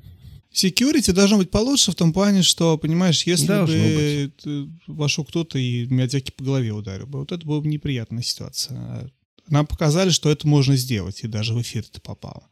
Security 0.55 1.11
должно 1.11 1.37
быть 1.37 1.51
получше 1.51 1.91
в 1.91 1.95
том 1.95 2.13
плане, 2.13 2.41
что, 2.41 2.77
понимаешь, 2.77 3.23
если 3.23 3.47
должно 3.47 3.77
бы 3.77 4.31
быть. 4.43 4.69
вошел 4.87 5.25
кто-то 5.25 5.59
и 5.59 5.85
Миядзяки 5.87 6.31
по 6.31 6.45
голове 6.45 6.71
ударил 6.71 7.07
бы, 7.07 7.19
вот 7.19 7.31
это 7.33 7.45
была 7.45 7.59
бы 7.59 7.67
неприятная 7.67 8.23
ситуация. 8.23 9.11
Нам 9.49 9.67
показали, 9.67 10.09
что 10.09 10.31
это 10.31 10.47
можно 10.47 10.77
сделать, 10.77 11.23
и 11.23 11.27
даже 11.27 11.53
в 11.53 11.61
эфир 11.61 11.83
это 11.89 11.99
попало. 11.99 12.47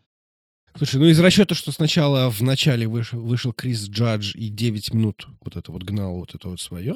Слушай, 0.76 1.00
ну 1.00 1.06
из 1.06 1.20
расчета, 1.20 1.54
что 1.54 1.72
сначала 1.72 2.32
в 2.32 2.42
начале 2.42 2.88
вышел, 2.88 3.22
вышел 3.22 3.54
Крис 3.54 3.88
Джадж 3.88 4.36
и 4.36 4.50
9 4.50 4.94
минут 4.94 5.28
вот 5.42 5.56
это 5.56 5.72
вот 5.72 5.84
гнал 5.84 6.16
вот 6.16 6.34
это 6.34 6.50
вот 6.50 6.60
свое, 6.60 6.96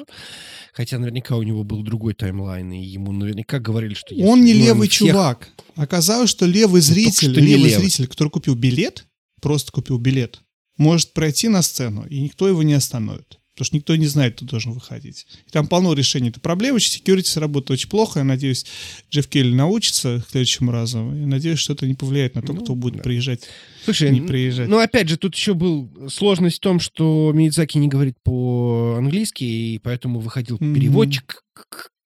хотя 0.72 0.98
наверняка 0.98 1.36
у 1.36 1.42
него 1.42 1.62
был 1.62 1.82
другой 1.82 2.14
таймлайн, 2.14 2.72
и 2.72 2.82
ему 2.82 3.12
наверняка 3.12 3.60
говорили, 3.60 3.94
что... 3.94 4.14
Если, 4.14 4.28
Он 4.28 4.44
не 4.44 4.52
ну, 4.52 4.64
левый 4.64 4.88
всех... 4.88 5.10
чувак. 5.10 5.48
Оказалось, 5.76 6.28
что 6.28 6.44
левый 6.44 6.80
ну, 6.80 6.86
зритель, 6.86 7.30
что 7.30 7.40
левый, 7.40 7.68
левый 7.68 7.70
зритель, 7.70 8.08
который 8.08 8.30
купил 8.30 8.56
билет, 8.56 9.06
просто 9.40 9.70
купил 9.70 9.98
билет, 9.98 10.42
может 10.78 11.12
пройти 11.12 11.48
на 11.48 11.62
сцену, 11.62 12.06
и 12.08 12.20
никто 12.20 12.48
его 12.48 12.62
не 12.62 12.74
остановит. 12.74 13.38
Потому 13.58 13.66
что 13.66 13.76
никто 13.76 13.96
не 13.96 14.06
знает, 14.06 14.36
кто 14.36 14.46
должен 14.46 14.72
выходить. 14.72 15.26
И 15.48 15.50
там 15.50 15.66
полно 15.66 15.92
решений 15.92 16.28
этой 16.28 16.38
проблемы. 16.38 16.78
Security 16.78 17.40
работает 17.40 17.72
очень 17.72 17.88
плохо. 17.88 18.20
Я 18.20 18.24
надеюсь, 18.24 18.64
Джефф 19.10 19.26
Келли 19.26 19.52
научится 19.52 20.22
к 20.24 20.30
следующему 20.30 20.70
разу. 20.70 20.98
Я 21.12 21.26
надеюсь, 21.26 21.58
что 21.58 21.72
это 21.72 21.84
не 21.84 21.94
повлияет 21.94 22.36
на 22.36 22.42
то, 22.42 22.52
ну, 22.52 22.60
кто 22.60 22.76
будет 22.76 22.98
да. 22.98 23.02
приезжать. 23.02 23.48
Слушай, 23.84 24.12
не 24.12 24.20
приезжать. 24.20 24.68
Ну, 24.68 24.78
опять 24.78 25.08
же, 25.08 25.16
тут 25.16 25.34
еще 25.34 25.54
был 25.54 25.90
сложность 26.08 26.58
в 26.58 26.60
том, 26.60 26.78
что 26.78 27.32
Миядзаки 27.34 27.78
не 27.78 27.88
говорит 27.88 28.14
по-английски, 28.22 29.42
и 29.42 29.80
поэтому 29.82 30.20
выходил 30.20 30.58
mm-hmm. 30.58 30.74
переводчик, 30.74 31.42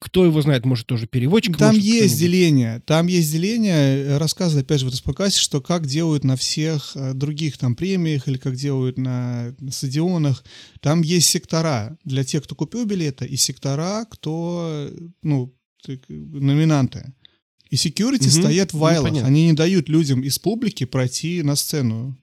кто 0.03 0.25
его 0.25 0.43
знает, 0.43 0.67
может, 0.67 0.87
тоже 0.87 1.07
переводчик. 1.07 1.57
Там 1.57 1.69
может, 1.69 1.83
есть 1.83 2.19
деление. 2.19 2.81
Там 2.85 3.07
есть 3.07 3.31
деление. 3.31 4.19
Рассказывают, 4.19 4.67
опять 4.67 4.81
же, 4.81 4.87
в 4.87 4.89
этом 4.89 5.01
подкасте, 5.05 5.41
что 5.41 5.61
как 5.61 5.87
делают 5.87 6.25
на 6.25 6.35
всех 6.37 6.93
э, 6.97 7.15
других 7.15 7.57
там 7.57 7.77
премиях 7.77 8.27
или 8.27 8.37
как 8.37 8.57
делают 8.57 8.99
на, 8.99 9.55
на 9.61 9.71
стадионах. 9.71 10.45
Там 10.81 11.03
есть 11.03 11.29
сектора 11.29 11.97
для 12.05 12.25
тех, 12.25 12.43
кто 12.43 12.57
купил 12.57 12.85
билеты, 12.85 13.27
и 13.27 13.37
сектора, 13.37 14.05
кто, 14.11 14.91
ну, 15.23 15.55
номинанты. 16.09 17.15
И 17.71 17.77
security 17.77 18.27
угу. 18.27 18.43
стоят 18.43 18.73
в 18.73 18.79
вайлах. 18.79 19.13
Ну, 19.13 19.25
Они 19.25 19.47
не 19.47 19.53
дают 19.53 19.89
людям 19.89 20.23
из 20.23 20.39
публики 20.39 20.85
пройти 20.85 21.43
на 21.43 21.55
сцену. 21.55 22.19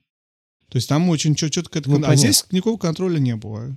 То 0.68 0.76
есть 0.76 0.88
там 0.88 1.08
очень 1.08 1.34
четко... 1.34 1.82
Ну, 1.86 2.02
а 2.04 2.14
здесь 2.14 2.44
никакого 2.50 2.76
контроля 2.76 3.18
не 3.18 3.36
было 3.36 3.76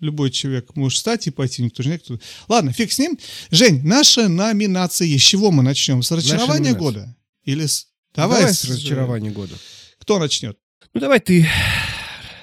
любой 0.00 0.30
человек 0.30 0.74
может 0.76 0.96
встать 0.96 1.26
и 1.26 1.30
пойти, 1.30 1.62
никто 1.62 1.82
же 1.82 1.90
никто. 1.90 2.18
Ладно, 2.48 2.72
фиг 2.72 2.92
с 2.92 2.98
ним. 2.98 3.18
Жень, 3.50 3.82
наша 3.82 4.28
номинация. 4.28 5.08
С 5.16 5.20
чего 5.20 5.50
мы 5.50 5.62
начнем? 5.62 6.02
С 6.02 6.10
разочарования 6.10 6.74
года? 6.74 7.16
Или 7.44 7.66
с... 7.66 7.86
Давай, 8.14 8.40
давай 8.40 8.54
с, 8.54 8.60
с 8.60 8.64
разочарования 8.64 9.30
года. 9.30 9.54
Кто 9.98 10.18
начнет? 10.18 10.58
Ну, 10.94 11.00
давай 11.00 11.20
ты. 11.20 11.48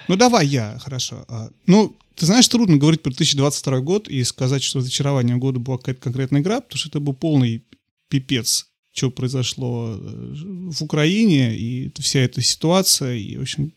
Ну, 0.07 0.15
давай 0.15 0.47
я, 0.47 0.77
хорошо. 0.79 1.25
А, 1.27 1.49
ну, 1.65 1.95
ты 2.15 2.25
знаешь, 2.25 2.47
трудно 2.47 2.77
говорить 2.77 3.01
про 3.01 3.09
2022 3.09 3.79
год 3.79 4.07
и 4.07 4.23
сказать, 4.23 4.63
что 4.63 4.79
разочарование 4.79 5.37
года 5.37 5.59
была 5.59 5.77
какая-то 5.77 6.01
конкретная 6.01 6.41
игра, 6.41 6.61
потому 6.61 6.77
что 6.77 6.89
это 6.89 6.99
был 6.99 7.13
полный 7.13 7.65
пипец, 8.09 8.67
что 8.91 9.09
произошло 9.09 9.97
э, 9.97 10.33
в 10.71 10.81
Украине, 10.83 11.55
и 11.57 11.91
вся 11.99 12.19
эта 12.19 12.41
ситуация, 12.41 13.15
и, 13.15 13.37
в 13.37 13.41
общем, 13.41 13.73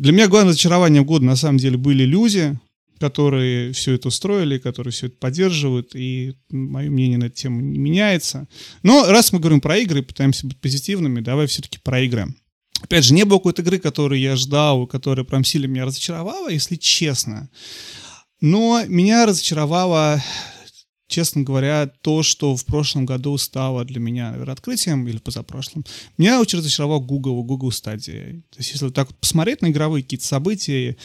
для 0.00 0.12
меня 0.12 0.28
главное 0.28 0.52
разочарование 0.52 1.04
года 1.04 1.26
на 1.26 1.36
самом 1.36 1.58
деле 1.58 1.76
были 1.76 2.04
люди, 2.04 2.58
которые 2.98 3.72
все 3.72 3.92
это 3.92 4.08
устроили, 4.08 4.56
которые 4.56 4.92
все 4.92 5.08
это 5.08 5.16
поддерживают, 5.18 5.94
и 5.94 6.36
мое 6.50 6.88
мнение 6.88 7.18
на 7.18 7.24
эту 7.24 7.36
тему 7.36 7.60
не 7.60 7.78
меняется. 7.78 8.48
Но 8.82 9.10
раз 9.10 9.30
мы 9.32 9.40
говорим 9.40 9.60
про 9.60 9.76
игры, 9.76 10.02
пытаемся 10.02 10.46
быть 10.46 10.58
позитивными, 10.58 11.20
давай 11.20 11.46
все-таки 11.48 11.78
про 11.78 12.00
игры. 12.00 12.34
Опять 12.80 13.04
же, 13.04 13.12
не 13.12 13.26
было 13.26 13.36
какой-то 13.36 13.60
игры, 13.60 13.78
которую 13.78 14.18
я 14.18 14.36
ждал, 14.36 14.86
которая 14.86 15.26
прям 15.26 15.44
сильно 15.44 15.66
меня 15.66 15.84
разочаровала, 15.84 16.48
если 16.48 16.76
честно. 16.76 17.50
Но 18.40 18.82
меня 18.86 19.26
разочаровала 19.26 20.22
честно 21.10 21.42
говоря, 21.42 21.90
то, 22.00 22.22
что 22.22 22.56
в 22.56 22.64
прошлом 22.64 23.04
году 23.04 23.36
стало 23.36 23.84
для 23.84 24.00
меня, 24.00 24.30
наверное, 24.30 24.54
открытием, 24.54 25.06
или 25.06 25.18
позапрошлом, 25.18 25.84
меня 26.16 26.40
очень 26.40 26.58
разочаровал 26.60 27.00
Google, 27.00 27.42
Google 27.42 27.70
Stadia. 27.70 28.40
То 28.50 28.58
есть, 28.58 28.72
если 28.72 28.88
так 28.88 29.14
посмотреть 29.18 29.60
на 29.60 29.70
игровые 29.70 30.02
какие-то 30.02 30.26
события, 30.26 30.96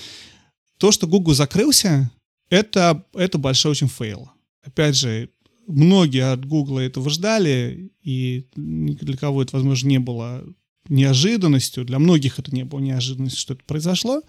то, 0.78 0.92
что 0.92 1.08
Google 1.08 1.34
закрылся, 1.34 2.12
это, 2.50 3.04
это 3.14 3.38
большой 3.38 3.72
очень 3.72 3.90
fail. 3.90 4.30
Опять 4.64 4.96
же, 4.96 5.30
многие 5.68 6.32
от 6.32 6.46
Google 6.46 6.80
этого 6.80 7.10
ждали, 7.10 7.92
и 8.02 8.48
для 8.56 9.18
кого 9.18 9.42
это, 9.42 9.56
возможно, 9.56 9.88
не 9.88 10.00
было 10.00 10.44
неожиданностью, 10.88 11.84
для 11.84 11.98
многих 11.98 12.38
это 12.40 12.54
не 12.54 12.64
было 12.64 12.80
неожиданностью, 12.80 13.40
что 13.40 13.54
это 13.56 13.64
произошло. 13.66 14.22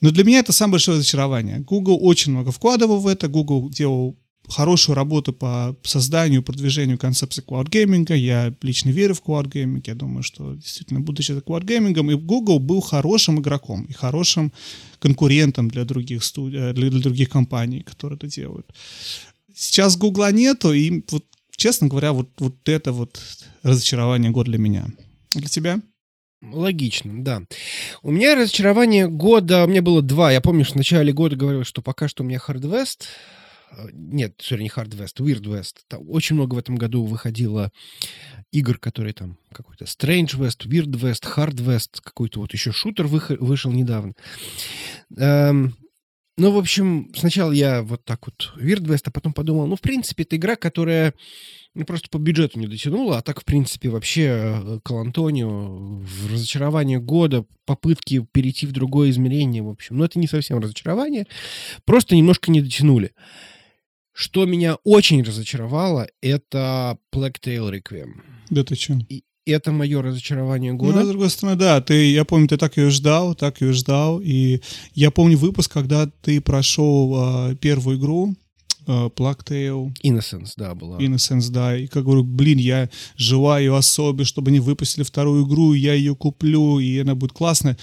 Но 0.00 0.10
для 0.10 0.24
меня 0.24 0.40
это 0.40 0.52
самое 0.52 0.72
большое 0.72 0.98
разочарование. 0.98 1.58
Google 1.60 1.98
очень 2.00 2.32
много 2.32 2.52
вкладывал 2.52 3.00
в 3.00 3.06
это, 3.06 3.28
Google 3.28 3.70
делал 3.70 4.16
хорошую 4.48 4.96
работу 4.96 5.32
по 5.32 5.76
созданию, 5.82 6.42
продвижению 6.42 6.98
концепции 6.98 7.42
cloud 7.42 7.70
gaming 7.70 8.03
а. 8.03 8.14
Я 8.14 8.54
лично 8.62 8.90
верю 8.90 9.14
в 9.14 9.22
cloud 9.22 9.47
gaming. 9.47 9.82
Я 9.86 9.94
думаю, 9.94 10.22
что 10.22 10.54
действительно 10.54 11.00
будущее 11.00 11.36
это 11.36 11.46
cloud 11.46 11.69
gaming 11.69 11.96
ом. 11.96 12.10
И 12.10 12.14
Google 12.14 12.58
был 12.58 12.80
хорошим 12.80 13.40
игроком 13.40 13.84
и 13.84 13.92
хорошим 13.92 14.52
конкурентом 14.98 15.68
для 15.68 15.84
других, 15.84 16.24
студ... 16.24 16.54
Э, 16.54 16.72
для, 16.72 16.90
для 16.90 17.00
других 17.00 17.28
компаний, 17.28 17.82
которые 17.82 18.16
это 18.16 18.26
делают. 18.26 18.66
Сейчас 19.54 19.96
Гугла 19.96 20.32
нету, 20.32 20.72
и 20.72 21.02
вот, 21.10 21.24
честно 21.56 21.88
говоря, 21.88 22.12
вот, 22.12 22.28
вот 22.38 22.68
это 22.68 22.92
вот 22.92 23.20
разочарование 23.62 24.30
год 24.30 24.46
для 24.46 24.58
меня. 24.58 24.86
Для 25.34 25.48
тебя? 25.48 25.80
Логично, 26.40 27.24
да. 27.24 27.42
У 28.02 28.12
меня 28.12 28.36
разочарование 28.36 29.08
года, 29.08 29.64
у 29.64 29.66
меня 29.66 29.82
было 29.82 30.02
два. 30.02 30.30
Я 30.30 30.40
помню, 30.40 30.64
что 30.64 30.74
в 30.74 30.76
начале 30.76 31.12
года 31.12 31.34
говорил, 31.34 31.64
что 31.64 31.82
пока 31.82 32.06
что 32.06 32.22
у 32.22 32.26
меня 32.26 32.38
Hard. 32.38 32.62
Э, 33.76 33.88
нет, 33.92 34.34
сори, 34.40 34.62
не 34.62 34.68
Hard 34.68 34.90
West, 34.90 35.20
Weird 35.20 35.42
West. 35.42 35.76
Там 35.88 36.08
очень 36.08 36.36
много 36.36 36.54
в 36.54 36.58
этом 36.58 36.76
году 36.76 37.04
выходило 37.04 37.70
игр, 38.52 38.78
которые 38.78 39.12
там 39.12 39.38
какой-то 39.52 39.84
Strange 39.84 40.36
West, 40.38 40.66
Weird 40.66 40.92
West, 41.00 41.24
Hard 41.36 41.56
West, 41.56 42.00
какой-то 42.02 42.40
вот 42.40 42.52
еще 42.52 42.72
шутер 42.72 43.06
вышел 43.06 43.72
недавно. 43.72 44.14
Эм, 45.16 45.76
ну, 46.36 46.52
в 46.52 46.58
общем, 46.58 47.10
сначала 47.16 47.50
я 47.52 47.82
вот 47.82 48.04
так 48.04 48.26
вот 48.26 48.54
Weird 48.56 48.84
West, 48.84 49.02
а 49.06 49.10
потом 49.10 49.32
подумал, 49.32 49.66
ну, 49.66 49.76
в 49.76 49.80
принципе, 49.80 50.22
это 50.22 50.36
игра, 50.36 50.56
которая 50.56 51.12
ну, 51.74 51.84
просто 51.84 52.08
по 52.10 52.18
бюджету 52.18 52.58
не 52.58 52.66
дотянула, 52.66 53.18
а 53.18 53.22
так, 53.22 53.40
в 53.40 53.44
принципе, 53.44 53.88
вообще 53.88 54.22
э, 54.22 54.80
к 54.82 54.90
в 54.90 56.32
разочарование 56.32 56.98
года, 57.00 57.44
попытки 57.66 58.26
перейти 58.32 58.66
в 58.66 58.72
другое 58.72 59.10
измерение, 59.10 59.62
в 59.62 59.68
общем. 59.68 59.98
Но 59.98 60.04
это 60.04 60.18
не 60.18 60.26
совсем 60.26 60.58
разочарование, 60.58 61.26
просто 61.84 62.16
немножко 62.16 62.50
не 62.50 62.62
дотянули. 62.62 63.12
Что 64.20 64.46
меня 64.46 64.78
очень 64.82 65.22
разочаровало, 65.22 66.08
это 66.20 66.98
Black 67.14 67.36
Tail 67.40 67.70
Requiem. 67.70 68.14
Да 68.50 68.64
ты 68.64 68.74
чё? 68.74 68.98
И, 69.08 69.22
это 69.46 69.70
мое 69.70 70.02
разочарование 70.02 70.72
года. 70.72 70.98
Ну, 70.98 71.04
с 71.04 71.08
другой 71.08 71.30
стороны, 71.30 71.56
да, 71.56 71.80
ты, 71.80 72.10
я 72.10 72.24
помню, 72.24 72.48
ты 72.48 72.56
так 72.56 72.76
ее 72.76 72.90
ждал, 72.90 73.36
так 73.36 73.60
ее 73.60 73.72
ждал, 73.72 74.20
и 74.20 74.60
я 74.92 75.12
помню 75.12 75.38
выпуск, 75.38 75.70
когда 75.72 76.10
ты 76.20 76.40
прошел 76.40 77.50
э, 77.52 77.56
первую 77.60 77.96
игру, 77.96 78.34
Tale. 78.88 79.92
Innocence, 80.04 80.54
да, 80.56 80.74
была. 80.74 80.98
Innocence, 80.98 81.50
да, 81.52 81.76
и 81.76 81.86
как 81.86 82.02
говорю, 82.02 82.24
блин, 82.24 82.58
я 82.58 82.90
желаю 83.14 83.76
особе, 83.76 84.24
чтобы 84.24 84.50
они 84.50 84.58
выпустили 84.58 85.04
вторую 85.04 85.46
игру, 85.46 85.74
я 85.74 85.94
ее 85.94 86.16
куплю, 86.16 86.80
и 86.80 86.98
она 86.98 87.14
будет 87.14 87.34
классная. 87.34 87.78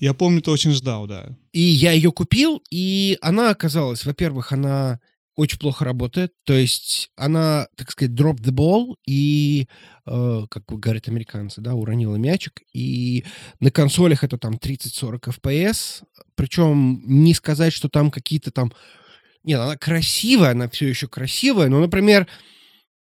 Я 0.00 0.12
помню, 0.12 0.42
ты 0.42 0.50
очень 0.50 0.72
ждал, 0.72 1.06
да. 1.06 1.34
И 1.52 1.62
я 1.62 1.92
ее 1.92 2.12
купил, 2.12 2.62
и 2.70 3.16
она 3.22 3.48
оказалась, 3.48 4.04
во-первых, 4.04 4.52
она 4.52 5.00
очень 5.38 5.60
плохо 5.60 5.84
работает. 5.84 6.32
То 6.44 6.52
есть 6.52 7.12
она, 7.14 7.68
так 7.76 7.92
сказать, 7.92 8.10
drop 8.10 8.38
the 8.40 8.50
ball 8.50 8.96
и, 9.06 9.68
э, 10.04 10.46
как 10.50 10.64
говорят 10.66 11.06
американцы, 11.06 11.60
да, 11.60 11.74
уронила 11.74 12.16
мячик. 12.16 12.60
И 12.72 13.24
на 13.60 13.70
консолях 13.70 14.24
это 14.24 14.36
там 14.36 14.54
30-40 14.54 15.28
FPS. 15.28 16.02
Причем 16.34 17.02
не 17.04 17.34
сказать, 17.34 17.72
что 17.72 17.88
там 17.88 18.10
какие-то 18.10 18.50
там... 18.50 18.72
Нет, 19.44 19.60
она 19.60 19.76
красивая, 19.76 20.50
она 20.50 20.68
все 20.68 20.88
еще 20.88 21.06
красивая, 21.06 21.68
но, 21.68 21.78
например, 21.78 22.26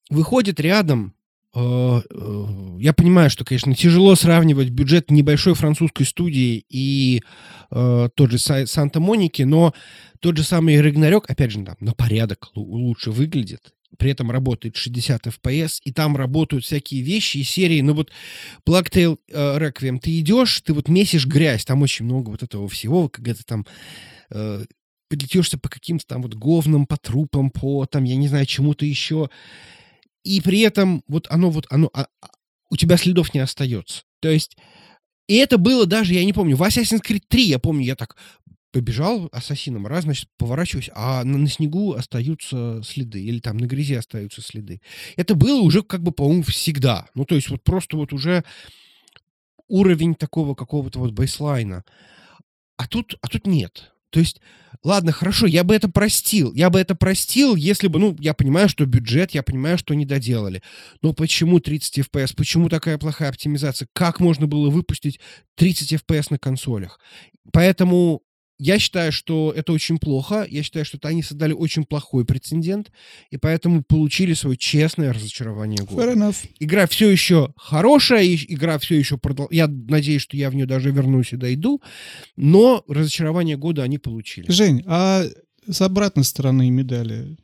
выходит 0.10 0.60
рядом 0.60 1.16
я 1.56 2.94
понимаю, 2.94 3.30
что, 3.30 3.46
конечно, 3.46 3.74
тяжело 3.74 4.16
сравнивать 4.16 4.70
бюджет 4.70 5.10
небольшой 5.10 5.54
французской 5.54 6.04
студии 6.04 6.66
и 6.70 7.22
э, 7.72 8.10
тот 8.14 8.32
же 8.32 8.38
Санта-Моники, 8.38 9.44
но 9.44 9.74
тот 10.20 10.36
же 10.36 10.44
самый 10.44 10.82
Рагнарёк, 10.82 11.30
опять 11.30 11.52
же, 11.52 11.64
там, 11.64 11.78
на 11.80 11.94
порядок 11.94 12.50
лучше 12.56 13.12
выглядит. 13.12 13.74
При 13.98 14.12
этом 14.12 14.32
работает 14.32 14.76
60 14.76 15.28
FPS, 15.28 15.80
и 15.84 15.94
там 15.94 16.18
работают 16.18 16.66
всякие 16.66 17.02
вещи 17.02 17.38
и 17.38 17.44
серии. 17.44 17.80
Ну 17.80 17.94
вот 17.94 18.12
Blacktail 18.68 19.18
э, 19.32 19.58
Requiem, 19.58 20.00
ты 20.00 20.20
идешь, 20.20 20.60
ты 20.62 20.74
вот 20.74 20.90
месишь 20.90 21.26
грязь, 21.26 21.64
там 21.64 21.82
очень 21.82 22.04
много 22.04 22.32
вот 22.32 22.44
этого 22.44 22.68
всего, 22.68 23.08
когда 23.08 23.34
ты 23.34 23.44
там 23.46 23.66
э, 24.32 24.66
подлетешься 25.10 25.58
по 25.58 25.70
каким-то 25.70 26.06
там 26.06 26.22
вот 26.22 26.34
говнам, 26.34 26.86
по 26.86 26.98
трупам, 26.98 27.50
по 27.50 27.86
там, 27.86 28.04
я 28.04 28.18
не 28.18 28.28
знаю, 28.28 28.46
чему-то 28.46 28.86
еще 28.86 29.30
и 30.26 30.42
при 30.42 30.60
этом 30.62 31.04
вот 31.08 31.28
оно 31.30 31.50
вот, 31.50 31.68
оно, 31.70 31.90
а, 31.94 32.08
а, 32.22 32.28
у 32.70 32.76
тебя 32.76 32.98
следов 32.98 33.34
не 33.34 33.40
остается. 33.40 34.04
То 34.20 34.30
есть, 34.30 34.58
и 35.28 35.36
это 35.36 35.58
было 35.58 35.86
даже, 35.86 36.14
я 36.14 36.26
не 36.26 36.34
помню, 36.34 36.58
в 36.58 36.64
Assassin's 36.64 37.02
Creed 37.02 37.24
3, 37.30 37.44
я 37.44 37.60
помню, 37.60 37.86
я 37.86 37.96
так 37.96 38.18
побежал 38.72 39.30
ассасином, 39.32 39.88
раз, 39.88 40.04
значит, 40.04 40.28
поворачиваюсь, 40.38 40.90
а 40.94 41.24
на, 41.24 41.38
на 41.38 41.48
снегу 41.48 41.94
остаются 41.94 42.82
следы, 42.84 43.24
или 43.24 43.40
там 43.40 43.58
на 43.58 43.68
грязи 43.68 43.94
остаются 43.94 44.42
следы. 44.42 44.82
Это 45.16 45.36
было 45.36 45.62
уже 45.62 45.84
как 45.84 46.02
бы, 46.02 46.12
по-моему, 46.12 46.44
всегда. 46.44 47.08
Ну, 47.14 47.24
то 47.24 47.36
есть 47.36 47.50
вот 47.50 47.64
просто 47.64 47.96
вот 47.96 48.12
уже 48.12 48.44
уровень 49.68 50.16
такого 50.16 50.56
какого-то 50.56 51.00
вот 51.00 51.12
бейслайна. 51.12 51.86
А 52.78 52.88
тут, 52.88 53.16
а 53.22 53.30
тут 53.30 53.48
нет. 53.48 53.94
То 54.16 54.22
есть, 54.22 54.40
ладно, 54.82 55.12
хорошо, 55.12 55.46
я 55.46 55.66
бы 55.66 55.76
это 55.76 55.90
простил. 55.90 56.54
Я 56.54 56.70
бы 56.70 56.80
это 56.80 56.96
простил, 56.96 57.58
если 57.58 57.90
бы, 57.90 58.00
ну, 58.00 58.16
я 58.18 58.34
понимаю, 58.34 58.70
что 58.70 58.86
бюджет, 58.86 59.32
я 59.32 59.44
понимаю, 59.44 59.78
что 59.78 59.94
не 59.94 60.06
доделали. 60.06 60.64
Но 61.02 61.12
почему 61.12 61.60
30 61.60 62.00
FPS? 62.00 62.34
Почему 62.34 62.70
такая 62.70 62.98
плохая 62.98 63.28
оптимизация? 63.28 63.90
Как 63.92 64.22
можно 64.22 64.48
было 64.48 64.70
выпустить 64.70 65.20
30 65.56 65.96
FPS 65.96 66.28
на 66.30 66.38
консолях? 66.38 66.98
Поэтому 67.52 68.22
я 68.58 68.80
считаю, 68.80 69.12
что 69.12 69.54
это 69.56 69.74
очень 69.74 69.98
плохо. 69.98 70.46
Я 70.50 70.64
считаю, 70.64 70.86
что 70.86 70.98
они 71.04 71.24
создали 71.24 71.54
очень 71.54 71.84
плохой 71.84 72.26
прецедент, 72.26 72.92
и 73.30 73.38
поэтому 73.38 73.84
получили 73.84 74.34
свое 74.34 74.58
честное 74.58 75.14
разочарование 75.14 75.84
года. 75.86 76.04
Fair 76.04 76.16
enough. 76.16 76.38
Игра 76.60 76.88
все 76.88 77.10
еще 77.10 77.54
хорошая, 77.58 78.26
игра 78.26 78.78
все 78.80 78.98
еще 78.98 79.18
продол... 79.18 79.48
Я 79.52 79.68
надеюсь, 79.68 80.22
что 80.22 80.38
я 80.38 80.50
в 80.50 80.56
нее 80.56 80.66
даже 80.66 80.92
вернусь 80.92 81.34
и 81.34 81.38
дойду, 81.38 81.82
но 82.36 82.84
разочарование 82.88 83.58
года 83.58 83.84
они 83.84 83.98
получили. 83.98 84.50
Жень, 84.50 84.84
а 84.86 85.26
с 85.68 85.82
обратной 85.82 86.24
стороны 86.24 86.70
медали, 86.70 87.38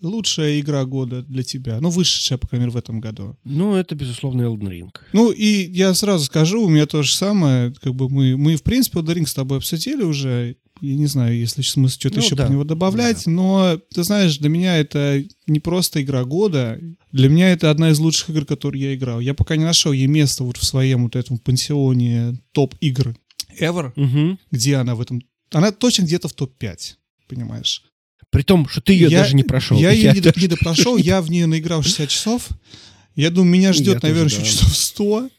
лучшая 0.00 0.60
игра 0.60 0.84
года 0.84 1.22
для 1.22 1.42
тебя? 1.42 1.80
Ну, 1.80 1.90
вышедшая, 1.90 2.38
по 2.38 2.46
крайней 2.46 2.66
мере, 2.66 2.72
в 2.72 2.76
этом 2.76 3.00
году. 3.00 3.36
Ну, 3.44 3.74
это, 3.74 3.94
безусловно, 3.94 4.42
Elden 4.42 4.68
Ring. 4.68 4.90
Ну, 5.12 5.30
и 5.30 5.70
я 5.72 5.94
сразу 5.94 6.24
скажу, 6.24 6.64
у 6.64 6.68
меня 6.68 6.86
то 6.86 7.02
же 7.02 7.12
самое. 7.12 7.72
Как 7.82 7.94
бы 7.94 8.08
мы, 8.08 8.36
мы 8.36 8.56
в 8.56 8.62
принципе, 8.62 9.00
Elden 9.00 9.16
Ring 9.16 9.26
с 9.26 9.34
тобой 9.34 9.58
обсудили 9.58 10.02
уже. 10.02 10.56
Я 10.82 10.94
не 10.94 11.06
знаю, 11.06 11.34
если 11.34 11.62
смысл 11.62 11.98
что-то 11.98 12.16
ну, 12.16 12.22
еще 12.22 12.34
да. 12.34 12.46
по 12.46 12.52
него 12.52 12.64
добавлять, 12.64 13.24
да. 13.24 13.30
но, 13.30 13.80
ты 13.94 14.04
знаешь, 14.04 14.36
для 14.36 14.50
меня 14.50 14.76
это 14.76 15.24
не 15.46 15.58
просто 15.58 16.02
игра 16.02 16.22
года. 16.24 16.78
Для 17.12 17.30
меня 17.30 17.50
это 17.50 17.70
одна 17.70 17.90
из 17.90 17.98
лучших 17.98 18.28
игр, 18.28 18.44
которые 18.44 18.82
я 18.82 18.94
играл. 18.94 19.20
Я 19.20 19.32
пока 19.32 19.56
не 19.56 19.64
нашел 19.64 19.92
ей 19.92 20.06
место 20.06 20.44
вот 20.44 20.58
в 20.58 20.64
своем 20.64 21.04
вот 21.04 21.16
этом 21.16 21.38
пансионе 21.38 22.38
топ-игр 22.52 23.16
ever, 23.58 23.92
угу. 23.96 24.38
где 24.50 24.76
она 24.76 24.94
в 24.94 25.00
этом... 25.00 25.22
Она 25.50 25.72
точно 25.72 26.02
где-то 26.02 26.28
в 26.28 26.34
топ-5, 26.34 26.96
понимаешь? 27.28 27.82
При 28.36 28.42
том, 28.42 28.68
что 28.68 28.82
ты 28.82 28.92
ее 28.92 29.08
я, 29.08 29.20
даже 29.20 29.34
не 29.34 29.44
прошел. 29.44 29.78
Я 29.78 29.92
ее 29.92 30.12
не, 30.12 30.20
даже... 30.20 30.38
не 30.38 30.46
допрошел, 30.46 30.98
я 30.98 31.22
в 31.22 31.30
нее 31.30 31.46
наиграл 31.46 31.82
60 31.82 32.06
часов. 32.10 32.50
Я 33.14 33.30
думаю, 33.30 33.50
меня 33.50 33.72
ждет, 33.72 34.02
я 34.02 34.10
наверное, 34.10 34.28
тоже, 34.28 34.42
еще 34.42 34.44
да. 34.44 34.58
часов 34.58 34.76
100. 34.76 35.30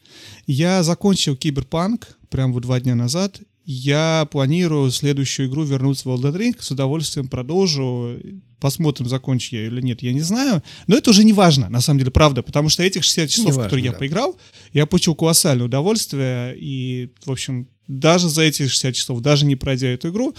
Я 0.48 0.82
закончил 0.82 1.36
Киберпанк 1.36 2.18
прям 2.32 2.54
вот 2.54 2.64
два 2.64 2.80
дня 2.80 2.96
назад. 2.96 3.40
Я 3.66 4.28
планирую 4.32 4.90
следующую 4.90 5.48
игру 5.48 5.64
вернуться 5.64 6.10
в 6.10 6.12
Elden 6.12 6.36
Ring. 6.36 6.56
С 6.60 6.72
удовольствием 6.72 7.28
продолжу. 7.28 8.18
Посмотрим, 8.60 9.08
закончу 9.08 9.58
я 9.58 9.68
или 9.68 9.80
нет, 9.80 10.02
я 10.02 10.12
не 10.12 10.22
знаю. 10.22 10.64
Но 10.88 10.98
это 10.98 11.12
уже 11.12 11.24
не 11.24 11.34
важно, 11.34 11.70
на 11.70 11.82
самом 11.82 12.00
деле, 12.00 12.10
правда. 12.10 12.42
Потому 12.42 12.70
что 12.70 12.82
этих 12.82 13.04
60 13.04 13.30
часов, 13.30 13.46
важно, 13.46 13.64
которые 13.66 13.84
да. 13.84 13.92
я 13.92 13.94
поиграл, 13.96 14.36
я 14.74 14.88
получил 14.88 15.14
колоссальное 15.14 15.68
удовольствие. 15.68 16.58
И, 16.58 17.12
в 17.24 17.32
общем, 17.32 17.68
даже 17.88 18.28
за 18.28 18.42
эти 18.42 18.68
60 18.68 18.96
часов, 18.96 19.22
даже 19.22 19.46
не 19.46 19.56
пройдя 19.56 19.90
эту 19.90 20.10
игру, 20.10 20.34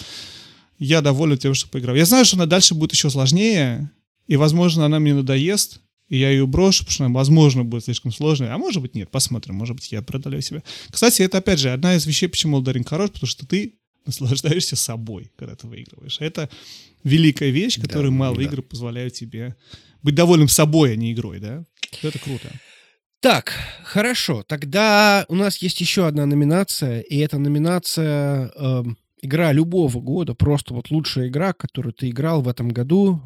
я 0.79 1.01
доволен 1.01 1.39
тем, 1.39 1.55
что 1.55 1.69
поиграл. 1.69 1.97
Я 1.97 2.05
знаю, 2.05 2.25
что 2.25 2.37
она 2.37 2.47
дальше 2.47 2.75
будет 2.75 2.93
еще 2.93 3.11
сложнее, 3.11 3.91
и, 4.27 4.37
возможно, 4.37 4.85
она 4.85 4.99
мне 4.99 5.15
надоест, 5.15 5.81
и 6.09 6.19
я 6.19 6.31
ее 6.31 6.47
брошу, 6.47 6.81
потому 6.81 6.93
что 6.93 7.05
она, 7.05 7.15
возможно, 7.15 7.65
будет 7.65 7.85
слишком 7.85 8.13
сложной, 8.13 8.51
а 8.51 8.59
может 8.59 8.81
быть, 8.81 8.95
нет, 8.95 9.11
посмотрим, 9.11 9.57
может 9.57 9.77
быть, 9.77 9.91
я 9.93 10.03
преодолею 10.03 10.43
себя. 10.43 10.63
Кстати, 10.91 11.23
это, 11.23 11.39
опять 11.39 11.59
же, 11.59 11.71
одна 11.71 11.97
из 11.97 12.07
вещей, 12.07 12.29
почему 12.29 12.61
Elden 12.61 12.85
хорош, 12.85 13.11
потому 13.11 13.29
что 13.29 13.47
ты 13.47 13.79
наслаждаешься 14.07 14.77
собой, 14.77 15.31
когда 15.37 15.55
ты 15.55 15.67
выигрываешь. 15.67 16.19
Это 16.21 16.49
великая 17.05 17.51
вещь, 17.51 17.81
которую 17.81 18.13
да, 18.13 18.19
мало 18.19 18.37
да. 18.37 18.43
игр 18.43 18.63
позволяют 18.63 19.15
тебе 19.15 19.57
быть 20.03 20.15
довольным 20.15 20.49
собой, 20.49 20.93
а 20.93 20.97
не 20.97 21.13
игрой, 21.13 21.41
да? 21.41 21.65
Это 22.03 22.19
круто. 22.19 22.51
Так, 23.21 23.53
хорошо. 23.83 24.45
Тогда 24.45 25.27
у 25.29 25.35
нас 25.35 25.59
есть 25.59 25.81
еще 25.81 26.07
одна 26.07 26.25
номинация, 26.27 27.01
и 27.01 27.19
эта 27.19 27.39
номинация... 27.39 28.53
Э, 28.55 28.85
игра 29.23 29.53
любого 29.53 30.01
года, 30.01 30.35
просто 30.35 30.75
вот 30.75 30.91
лучшая 30.91 31.29
игра, 31.29 31.53
которую 31.53 31.93
ты 31.93 32.11
играл 32.11 32.43
в 32.43 32.49
этом 32.49 32.69
году. 32.69 33.21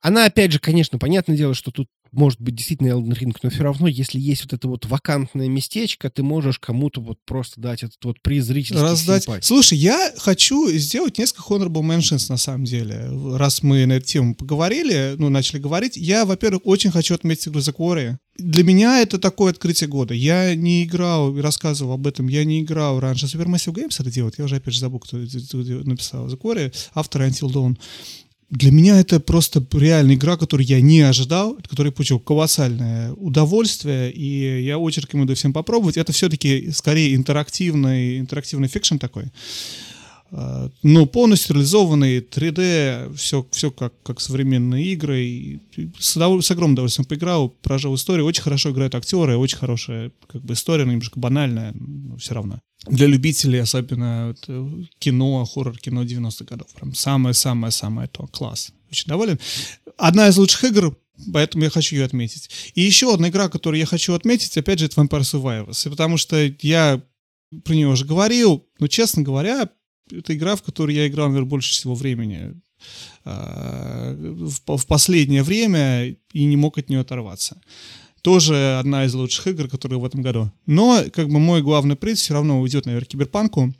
Она, 0.00 0.26
опять 0.26 0.52
же, 0.52 0.58
конечно, 0.58 0.98
понятное 0.98 1.36
дело, 1.36 1.54
что 1.54 1.70
тут 1.70 1.88
может 2.14 2.40
быть 2.40 2.54
действительно 2.54 2.88
Elden 2.88 3.18
Ring, 3.18 3.36
но 3.42 3.50
все 3.50 3.62
равно, 3.62 3.88
если 3.88 4.18
есть 4.18 4.42
вот 4.44 4.52
это 4.52 4.68
вот 4.68 4.86
вакантное 4.86 5.48
местечко, 5.48 6.10
ты 6.10 6.22
можешь 6.22 6.58
кому-то 6.58 7.00
вот 7.00 7.18
просто 7.24 7.60
дать 7.60 7.82
этот 7.82 8.02
вот 8.04 8.20
приз 8.22 8.44
зрительской 8.44 8.82
Раздать. 8.82 9.24
Симпатии. 9.24 9.46
Слушай, 9.46 9.78
я 9.78 10.12
хочу 10.18 10.70
сделать 10.72 11.18
несколько 11.18 11.52
honorable 11.52 11.82
mentions 11.82 12.26
на 12.28 12.36
самом 12.36 12.64
деле. 12.64 13.08
Раз 13.36 13.62
мы 13.62 13.86
на 13.86 13.94
эту 13.94 14.06
тему 14.06 14.34
поговорили, 14.34 15.14
ну, 15.18 15.28
начали 15.28 15.58
говорить, 15.60 15.96
я, 15.96 16.24
во-первых, 16.24 16.62
очень 16.64 16.90
хочу 16.90 17.14
отметить 17.14 17.48
игру 17.48 17.60
The 17.60 17.74
Quarry 17.74 18.16
для 18.36 18.64
меня 18.64 19.00
это 19.00 19.18
такое 19.18 19.52
открытие 19.52 19.88
года. 19.88 20.12
Я 20.12 20.54
не 20.54 20.84
играл, 20.84 21.40
рассказывал 21.40 21.92
об 21.92 22.06
этом, 22.06 22.28
я 22.28 22.44
не 22.44 22.62
играл 22.62 22.98
раньше. 22.98 23.26
Supermassive 23.26 23.72
Games 23.72 23.94
это 23.98 24.10
делает, 24.10 24.38
я 24.38 24.44
уже 24.44 24.56
опять 24.56 24.74
же 24.74 24.80
забыл, 24.80 24.98
кто, 24.98 25.18
кто 25.18 25.58
написал 25.58 26.26
The 26.26 26.38
Quarry, 26.38 26.74
автор 26.94 27.22
Until 27.22 27.50
Dawn. 27.52 27.78
Для 28.54 28.70
меня 28.70 29.00
это 29.00 29.18
просто 29.18 29.64
реальная 29.72 30.14
игра, 30.14 30.36
которую 30.36 30.64
я 30.64 30.80
не 30.80 31.00
ожидал, 31.00 31.56
от 31.58 31.66
которой 31.66 31.90
получил 31.90 32.20
колоссальное 32.20 33.12
удовольствие, 33.12 34.12
и 34.12 34.62
я 34.62 34.78
очень 34.78 35.02
рекомендую 35.02 35.36
всем 35.36 35.52
попробовать. 35.52 35.96
Это 35.96 36.12
все-таки 36.12 36.70
скорее 36.70 37.16
интерактивный, 37.16 38.20
интерактивный 38.20 38.68
fiction 38.68 38.98
такой. 38.98 39.24
Но 40.82 41.06
полностью 41.06 41.54
реализованный 41.54 42.18
3D, 42.18 43.14
все, 43.14 43.46
все 43.52 43.70
как, 43.70 43.94
как 44.02 44.20
современные 44.20 44.84
игры. 44.86 45.22
И 45.22 45.60
с, 45.98 46.16
с 46.16 46.50
огромным 46.50 46.72
удовольствием 46.72 47.06
поиграл, 47.06 47.50
прожил 47.50 47.94
историю. 47.94 48.26
Очень 48.26 48.42
хорошо 48.42 48.70
играют 48.70 48.96
актеры, 48.96 49.36
очень 49.36 49.58
хорошая 49.58 50.10
как 50.26 50.42
бы, 50.42 50.54
история, 50.54 50.84
но 50.84 50.90
немножко 50.90 51.20
банальная, 51.20 51.72
но 51.74 52.16
все 52.16 52.34
равно. 52.34 52.60
Для 52.86 53.06
любителей, 53.06 53.60
особенно 53.60 54.28
вот, 54.28 54.44
э, 54.48 54.84
кино, 54.98 55.44
хоррор-кино 55.44 56.02
90-х 56.02 56.44
годов. 56.44 56.66
Прям 56.74 56.94
самое-самое-самое 56.94 58.08
то. 58.08 58.26
Класс. 58.26 58.72
Очень 58.90 59.08
доволен. 59.08 59.38
Одна 59.96 60.28
из 60.28 60.36
лучших 60.36 60.64
игр, 60.64 60.96
Поэтому 61.32 61.62
я 61.62 61.70
хочу 61.70 61.94
ее 61.94 62.06
отметить. 62.06 62.50
И 62.74 62.82
еще 62.82 63.14
одна 63.14 63.28
игра, 63.28 63.48
которую 63.48 63.78
я 63.78 63.86
хочу 63.86 64.14
отметить, 64.14 64.58
опять 64.58 64.80
же, 64.80 64.86
это 64.86 65.00
Vampire 65.00 65.20
Survivors. 65.20 65.88
Потому 65.88 66.16
что 66.16 66.52
я 66.60 67.00
про 67.64 67.72
нее 67.72 67.86
уже 67.86 68.04
говорил, 68.04 68.66
но, 68.80 68.88
честно 68.88 69.22
говоря, 69.22 69.70
это 70.18 70.34
игра, 70.34 70.56
в 70.56 70.62
которой 70.62 70.94
я 70.94 71.06
играл, 71.06 71.28
наверное, 71.28 71.48
больше 71.48 71.72
всего 71.72 71.94
времени 71.94 72.54
а, 73.24 74.14
в, 74.16 74.86
последнее 74.86 75.42
время 75.42 76.06
и 76.32 76.44
не 76.44 76.56
мог 76.56 76.78
от 76.78 76.88
нее 76.88 77.00
оторваться. 77.00 77.60
Тоже 78.22 78.78
одна 78.78 79.04
из 79.04 79.14
лучших 79.14 79.48
игр, 79.48 79.68
которые 79.68 79.98
в 79.98 80.04
этом 80.04 80.22
году. 80.22 80.50
Но, 80.66 81.04
как 81.12 81.28
бы, 81.28 81.38
мой 81.38 81.62
главный 81.62 81.96
приз 81.96 82.20
все 82.20 82.34
равно 82.34 82.60
уйдет, 82.60 82.86
наверное, 82.86 83.06
киберпанку. 83.06 83.74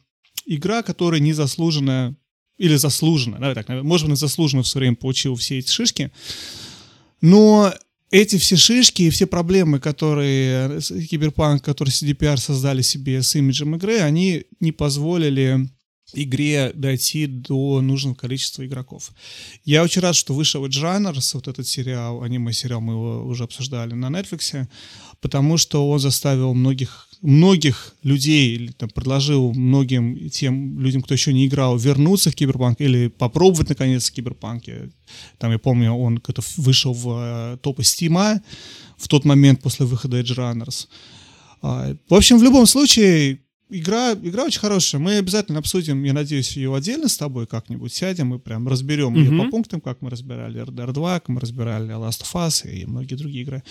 Игра, 0.47 0.83
которая 0.83 1.21
незаслуженно, 1.21 2.17
или 2.59 2.77
заслуженно, 2.77 3.39
давай 3.39 3.55
так, 3.55 3.69
может 3.83 4.09
быть, 4.09 4.19
заслуженно 4.19 4.63
свое 4.63 4.85
время 4.85 4.97
получила 4.97 5.37
все 5.37 5.59
эти 5.59 5.71
шишки, 5.71 6.13
но 7.23 7.73
эти 8.11 8.37
все 8.37 8.57
шишки 8.57 9.03
и 9.03 9.11
все 9.11 9.27
проблемы, 9.27 9.81
которые 9.81 10.81
Киберпанк, 10.81 11.65
которые 11.65 11.93
CDPR 11.93 12.37
создали 12.37 12.81
себе 12.83 13.23
с 13.23 13.35
имиджем 13.35 13.75
игры, 13.75 13.99
они 13.99 14.45
не 14.61 14.71
позволили 14.71 15.69
игре 16.13 16.73
дойти 16.75 17.27
до 17.27 17.81
нужного 17.81 18.15
количества 18.15 18.65
игроков. 18.65 19.13
Я 19.65 19.83
очень 19.83 20.03
рад, 20.03 20.15
что 20.15 20.35
вышел 20.35 20.67
Edgerunners, 20.67 21.35
вот 21.35 21.49
этот 21.49 21.67
сериал, 21.67 22.23
аниме-сериал, 22.23 22.81
мы 22.81 22.93
его 22.93 23.27
уже 23.27 23.45
обсуждали 23.45 23.95
на 23.95 24.07
Netflix, 24.07 24.67
потому 25.21 25.57
что 25.57 25.89
он 25.89 25.99
заставил 25.99 26.55
многих, 26.55 27.09
многих 27.23 27.95
людей, 28.03 28.55
или 28.55 28.73
там, 28.73 28.91
предложил 28.91 29.53
многим 29.55 30.29
тем 30.31 30.79
людям, 30.81 31.03
кто 31.03 31.15
еще 31.15 31.33
не 31.33 31.47
играл, 31.47 31.77
вернуться 31.79 32.31
в 32.31 32.35
Киберпанк 32.35 32.81
или 32.81 33.09
попробовать 33.09 33.71
наконец 33.71 34.11
в 34.11 34.13
Киберпанке. 34.13 34.91
Там, 35.39 35.53
я 35.53 35.59
помню, 35.59 35.93
он 35.93 36.19
как-то 36.19 36.43
вышел 36.57 36.93
в 36.93 37.09
э, 37.09 37.59
топы 37.63 37.85
Стима 37.85 38.43
в 38.99 39.09
тот 39.09 39.25
момент 39.25 39.63
после 39.63 39.87
выхода 39.87 40.21
Edge 40.21 40.37
Runners. 40.37 40.89
А, 41.63 41.97
в 42.09 42.15
общем, 42.15 42.39
в 42.39 42.43
любом 42.43 42.67
случае, 42.67 43.41
игра, 43.79 44.13
игра 44.15 44.45
очень 44.45 44.61
хорошая. 44.61 45.01
Мы 45.01 45.17
обязательно 45.17 45.59
обсудим, 45.59 46.03
я 46.05 46.13
надеюсь, 46.13 46.57
ее 46.57 46.75
отдельно 46.75 47.09
с 47.09 47.17
тобой 47.17 47.47
как-нибудь 47.47 47.93
сядем 47.93 48.35
и 48.35 48.39
прям 48.39 48.69
разберем 48.69 49.15
mm-hmm. 49.15 49.25
ее 49.25 49.45
по 49.45 49.51
пунктам, 49.51 49.81
как 49.81 50.01
мы 50.03 50.11
разбирали 50.11 50.63
RDR 50.63 50.93
2, 50.93 51.21
как 51.21 51.29
мы 51.29 51.41
разбирали 51.41 51.89
Last 51.95 52.23
of 52.23 52.33
Us 52.35 52.71
и 52.71 52.87
многие 52.87 53.15
другие 53.17 53.43
игры. 53.43 53.63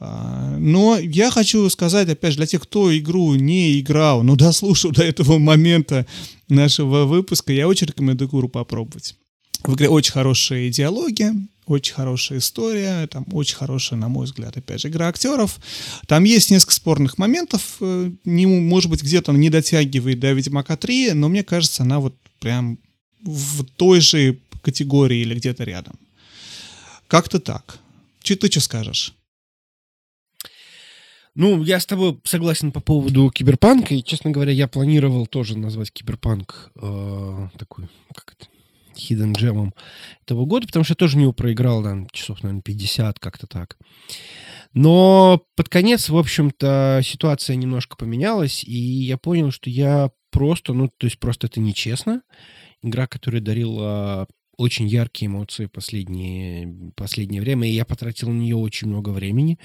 А, 0.00 0.56
но 0.58 0.98
я 0.98 1.30
хочу 1.30 1.68
сказать, 1.70 2.08
опять 2.08 2.32
же, 2.32 2.38
для 2.38 2.46
тех, 2.46 2.62
кто 2.62 2.96
игру 2.96 3.34
не 3.34 3.80
играл, 3.80 4.22
но 4.22 4.36
дослушал 4.36 4.92
до 4.92 5.04
этого 5.04 5.38
момента 5.38 6.06
нашего 6.48 7.04
выпуска, 7.04 7.52
я 7.52 7.68
очень 7.68 7.86
рекомендую 7.86 8.28
игру 8.28 8.48
попробовать. 8.48 9.16
В 9.64 9.74
игре 9.74 9.88
очень 9.88 10.12
хорошие 10.12 10.70
диалоги, 10.70 11.30
очень 11.66 11.94
хорошая 11.94 12.38
история, 12.38 13.06
там 13.06 13.26
очень 13.32 13.56
хорошая, 13.56 13.98
на 13.98 14.08
мой 14.08 14.26
взгляд, 14.26 14.56
опять 14.56 14.80
же, 14.80 14.88
игра 14.88 15.08
актеров. 15.08 15.58
Там 16.06 16.24
есть 16.24 16.50
несколько 16.50 16.74
спорных 16.74 17.18
моментов, 17.18 17.76
э, 17.80 18.10
не, 18.24 18.46
может 18.46 18.90
быть, 18.90 19.02
где-то 19.02 19.30
она 19.30 19.38
не 19.38 19.50
дотягивает 19.50 20.20
до 20.20 20.32
Ведьмака 20.32 20.76
3, 20.76 21.12
но 21.12 21.28
мне 21.28 21.44
кажется, 21.44 21.82
она 21.82 22.00
вот 22.00 22.14
прям 22.40 22.78
в 23.22 23.64
той 23.64 24.00
же 24.00 24.38
категории 24.62 25.18
или 25.18 25.34
где-то 25.34 25.64
рядом. 25.64 25.98
Как-то 27.06 27.38
так. 27.40 27.78
Че 28.22 28.36
ты 28.36 28.50
что 28.50 28.60
скажешь? 28.60 29.14
Ну, 31.34 31.62
я 31.62 31.80
с 31.80 31.86
тобой 31.86 32.20
согласен 32.24 32.72
по 32.72 32.80
поводу 32.80 33.30
киберпанка, 33.30 33.94
и, 33.94 34.02
честно 34.02 34.30
говоря, 34.30 34.52
я 34.52 34.68
планировал 34.68 35.26
тоже 35.26 35.56
назвать 35.56 35.90
киберпанк 35.90 36.70
э, 36.74 37.48
такой, 37.58 37.88
как 38.14 38.34
это, 38.38 38.50
Hidden 38.96 39.34
Gem 39.34 39.72
этого 40.24 40.44
года, 40.46 40.66
потому 40.66 40.84
что 40.84 40.92
я 40.92 40.96
тоже 40.96 41.16
не 41.16 41.32
проиграл, 41.32 41.82
там, 41.82 42.08
часов, 42.10 42.42
наверное, 42.42 42.62
50, 42.62 43.18
как-то 43.18 43.46
так. 43.46 43.78
Но 44.74 45.42
под 45.54 45.68
конец, 45.68 46.08
в 46.08 46.16
общем-то, 46.16 47.00
ситуация 47.04 47.56
немножко 47.56 47.96
поменялась, 47.96 48.64
и 48.64 48.76
я 48.76 49.18
понял, 49.18 49.50
что 49.50 49.68
я 49.68 50.10
просто, 50.30 50.72
ну, 50.72 50.88
то 50.88 51.06
есть 51.06 51.18
просто 51.18 51.46
это 51.46 51.60
нечестно. 51.60 52.22
Игра, 52.82 53.06
которая 53.06 53.42
дарила 53.42 54.26
очень 54.56 54.86
яркие 54.86 55.28
эмоции 55.28 55.66
последнее, 55.66 56.92
последнее 56.96 57.40
время, 57.40 57.68
и 57.68 57.72
я 57.72 57.84
потратил 57.84 58.30
на 58.30 58.38
нее 58.38 58.56
очень 58.56 58.88
много 58.88 59.10
времени. 59.10 59.58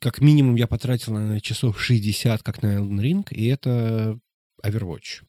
Как 0.00 0.20
минимум 0.20 0.56
я 0.56 0.66
потратил, 0.66 1.14
на 1.14 1.40
часов 1.40 1.80
60, 1.80 2.42
как 2.42 2.62
на 2.62 2.78
Elden 2.78 3.00
Ring, 3.00 3.26
и 3.30 3.46
это 3.46 4.18
Overwatch. 4.64 5.22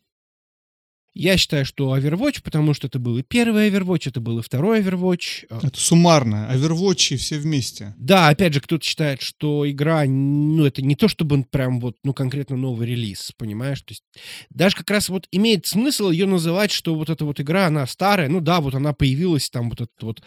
Я 1.18 1.38
считаю, 1.38 1.66
что 1.66 1.98
Overwatch, 1.98 2.42
потому 2.44 2.74
что 2.74 2.88
это 2.88 3.00
был 3.00 3.18
и 3.18 3.24
первый 3.24 3.70
Overwatch, 3.70 4.10
это 4.10 4.20
был 4.20 4.40
и 4.40 4.42
второй 4.42 4.82
Overwatch. 4.82 5.46
А 5.50 5.66
это 5.66 5.80
суммарно. 5.80 6.52
Overwatch 6.54 7.16
все 7.16 7.40
вместе. 7.40 7.96
Да, 7.98 8.28
опять 8.28 8.54
же, 8.54 8.60
кто-то 8.60 8.84
считает, 8.84 9.22
что 9.22 9.70
игра, 9.70 10.04
ну, 10.06 10.66
это 10.66 10.82
не 10.82 10.96
то, 10.96 11.08
чтобы 11.08 11.36
он 11.36 11.46
прям 11.46 11.80
вот, 11.80 11.96
ну, 12.04 12.14
конкретно 12.14 12.58
новый 12.58 12.86
релиз, 12.88 13.32
понимаешь? 13.38 13.82
То 13.82 13.94
есть 13.94 14.04
даже 14.50 14.76
как 14.76 14.92
раз 14.92 15.08
вот 15.08 15.26
имеет 15.32 15.66
смысл 15.66 16.10
ее 16.10 16.26
называть, 16.26 16.72
что 16.72 16.94
вот 16.96 17.10
эта 17.10 17.24
вот 17.24 17.40
игра, 17.40 17.68
она 17.68 17.88
старая. 17.88 18.28
Ну 18.28 18.42
да, 18.42 18.60
вот 18.60 18.76
она 18.76 18.92
появилась, 18.92 19.50
там 19.50 19.70
вот 19.70 19.80
эта 19.80 19.92
вот 20.06 20.22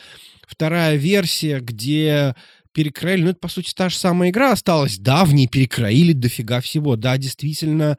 вторая 0.46 0.96
версия, 0.96 1.60
где 1.60 2.34
перекроили. 2.72 3.22
Ну, 3.24 3.30
это, 3.30 3.40
по 3.40 3.48
сути, 3.48 3.74
та 3.74 3.90
же 3.90 3.96
самая 3.96 4.30
игра 4.30 4.52
осталась. 4.52 4.98
Да, 4.98 5.26
в 5.26 5.34
ней 5.34 5.48
перекроили 5.48 6.12
дофига 6.12 6.60
всего. 6.62 6.96
Да, 6.96 7.18
действительно, 7.18 7.98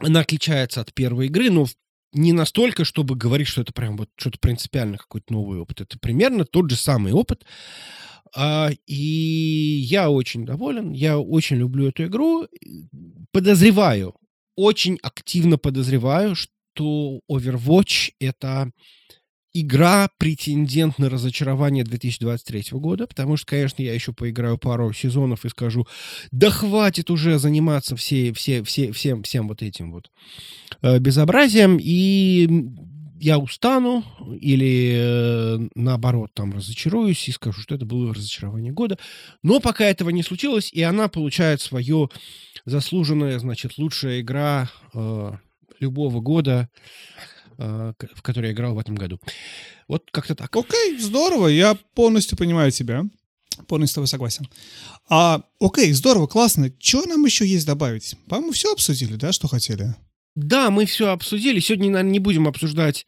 она 0.00 0.20
отличается 0.20 0.80
от 0.80 0.92
первой 0.92 1.26
игры, 1.26 1.50
но 1.50 1.66
не 2.12 2.32
настолько, 2.32 2.84
чтобы 2.84 3.14
говорить, 3.14 3.48
что 3.48 3.62
это 3.62 3.72
прям 3.72 3.96
вот 3.96 4.08
что-то 4.16 4.38
принципиально 4.40 4.98
какой-то 4.98 5.32
новый 5.32 5.60
опыт. 5.60 5.80
Это 5.80 5.98
примерно 5.98 6.44
тот 6.44 6.70
же 6.70 6.76
самый 6.76 7.12
опыт. 7.12 7.44
А, 8.34 8.70
и 8.86 8.94
я 8.94 10.10
очень 10.10 10.44
доволен, 10.44 10.92
я 10.92 11.18
очень 11.18 11.56
люблю 11.56 11.88
эту 11.88 12.04
игру. 12.04 12.46
Подозреваю, 13.32 14.14
очень 14.56 14.98
активно 15.02 15.58
подозреваю, 15.58 16.34
что 16.34 17.20
Overwatch 17.30 18.12
это 18.20 18.70
игра 19.52 20.10
претендент 20.18 20.98
на 20.98 21.08
разочарование 21.10 21.84
2023 21.84 22.78
года, 22.78 23.06
потому 23.06 23.36
что, 23.36 23.46
конечно, 23.46 23.82
я 23.82 23.94
еще 23.94 24.12
поиграю 24.12 24.58
пару 24.58 24.92
сезонов 24.92 25.44
и 25.44 25.48
скажу, 25.48 25.86
да 26.30 26.50
хватит 26.50 27.10
уже 27.10 27.38
заниматься 27.38 27.96
все, 27.96 28.32
все, 28.32 28.62
все, 28.62 28.92
всем, 28.92 29.22
всем 29.22 29.48
вот 29.48 29.62
этим 29.62 29.92
вот 29.92 30.10
э, 30.82 30.98
безобразием, 30.98 31.78
и 31.80 32.70
я 33.20 33.38
устану 33.38 34.02
или 34.40 34.94
э, 34.96 35.68
наоборот 35.74 36.30
там 36.32 36.54
разочаруюсь 36.54 37.28
и 37.28 37.32
скажу, 37.32 37.60
что 37.60 37.74
это 37.74 37.84
было 37.84 38.14
разочарование 38.14 38.72
года. 38.72 38.98
Но 39.42 39.60
пока 39.60 39.84
этого 39.84 40.10
не 40.10 40.22
случилось, 40.22 40.72
и 40.72 40.82
она 40.82 41.08
получает 41.08 41.60
свое 41.60 42.08
заслуженное, 42.64 43.38
значит, 43.38 43.76
лучшая 43.76 44.22
игра 44.22 44.70
э, 44.94 45.32
любого 45.80 46.20
года 46.20 46.70
в 47.60 48.22
которой 48.22 48.46
я 48.46 48.52
играл 48.52 48.74
в 48.74 48.78
этом 48.78 48.94
году. 48.94 49.20
Вот 49.88 50.08
как-то 50.10 50.34
так. 50.34 50.54
Окей, 50.56 50.98
здорово, 50.98 51.48
я 51.48 51.76
полностью 51.94 52.38
понимаю 52.38 52.70
тебя. 52.70 53.04
Полностью 53.66 53.92
с 53.92 53.94
тобой 53.94 54.08
согласен. 54.08 54.48
А, 55.08 55.42
окей, 55.60 55.92
здорово, 55.92 56.26
классно. 56.26 56.72
Что 56.78 57.04
нам 57.06 57.24
еще 57.24 57.46
есть 57.46 57.66
добавить? 57.66 58.16
По-моему, 58.28 58.52
все 58.52 58.72
обсудили, 58.72 59.16
да, 59.16 59.32
что 59.32 59.48
хотели? 59.48 59.94
Да, 60.34 60.70
мы 60.70 60.86
все 60.86 61.10
обсудили. 61.10 61.60
Сегодня, 61.60 61.90
наверное, 61.90 62.12
не 62.12 62.18
будем 62.20 62.48
обсуждать, 62.48 63.06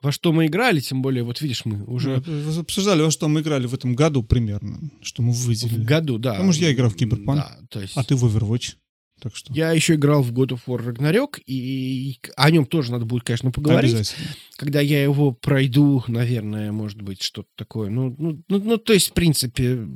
во 0.00 0.12
что 0.12 0.32
мы 0.32 0.46
играли, 0.46 0.80
тем 0.80 1.02
более, 1.02 1.24
вот 1.24 1.40
видишь, 1.40 1.64
мы 1.64 1.84
уже... 1.84 2.22
Мы 2.26 2.60
обсуждали, 2.60 3.02
во 3.02 3.10
что 3.10 3.26
мы 3.28 3.40
играли 3.40 3.66
в 3.66 3.74
этом 3.74 3.96
году 3.96 4.22
примерно, 4.22 4.78
что 5.02 5.22
мы 5.22 5.32
выделили. 5.32 5.80
В 5.80 5.84
году, 5.84 6.18
да. 6.18 6.32
Потому 6.32 6.52
что 6.52 6.64
я 6.64 6.72
играл 6.72 6.90
в 6.90 6.94
Киберпанк, 6.94 7.40
да, 7.40 7.58
то 7.70 7.80
есть... 7.80 7.96
а 7.96 8.04
ты 8.04 8.14
в 8.14 8.24
Overwatch. 8.24 8.74
Так 9.20 9.34
что... 9.34 9.52
Я 9.52 9.72
еще 9.72 9.94
играл 9.94 10.22
в 10.22 10.32
God 10.32 10.50
of 10.50 10.60
War 10.66 10.84
Ragnarok, 10.84 11.40
и 11.44 12.18
о 12.36 12.50
нем 12.50 12.66
тоже 12.66 12.92
надо 12.92 13.04
будет, 13.04 13.24
конечно, 13.24 13.50
поговорить. 13.50 14.14
Когда 14.56 14.80
я 14.80 15.02
его 15.02 15.32
пройду, 15.32 16.04
наверное, 16.06 16.72
может 16.72 17.02
быть, 17.02 17.22
что-то 17.22 17.48
такое. 17.56 17.90
Ну, 17.90 18.14
ну, 18.18 18.42
ну, 18.48 18.58
ну, 18.58 18.78
то 18.78 18.92
есть, 18.92 19.10
в 19.10 19.12
принципе, 19.12 19.86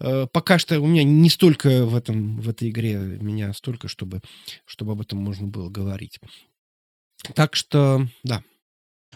э, 0.00 0.26
пока 0.32 0.58
что 0.58 0.80
у 0.80 0.86
меня 0.86 1.02
не 1.04 1.30
столько 1.30 1.86
в, 1.86 1.94
этом, 1.94 2.40
в 2.40 2.48
этой 2.48 2.70
игре, 2.70 2.96
меня 2.96 3.52
столько, 3.52 3.88
чтобы, 3.88 4.20
чтобы 4.66 4.92
об 4.92 5.00
этом 5.00 5.18
можно 5.18 5.46
было 5.46 5.70
говорить. 5.70 6.20
Так 7.34 7.56
что, 7.56 8.06
да. 8.22 8.42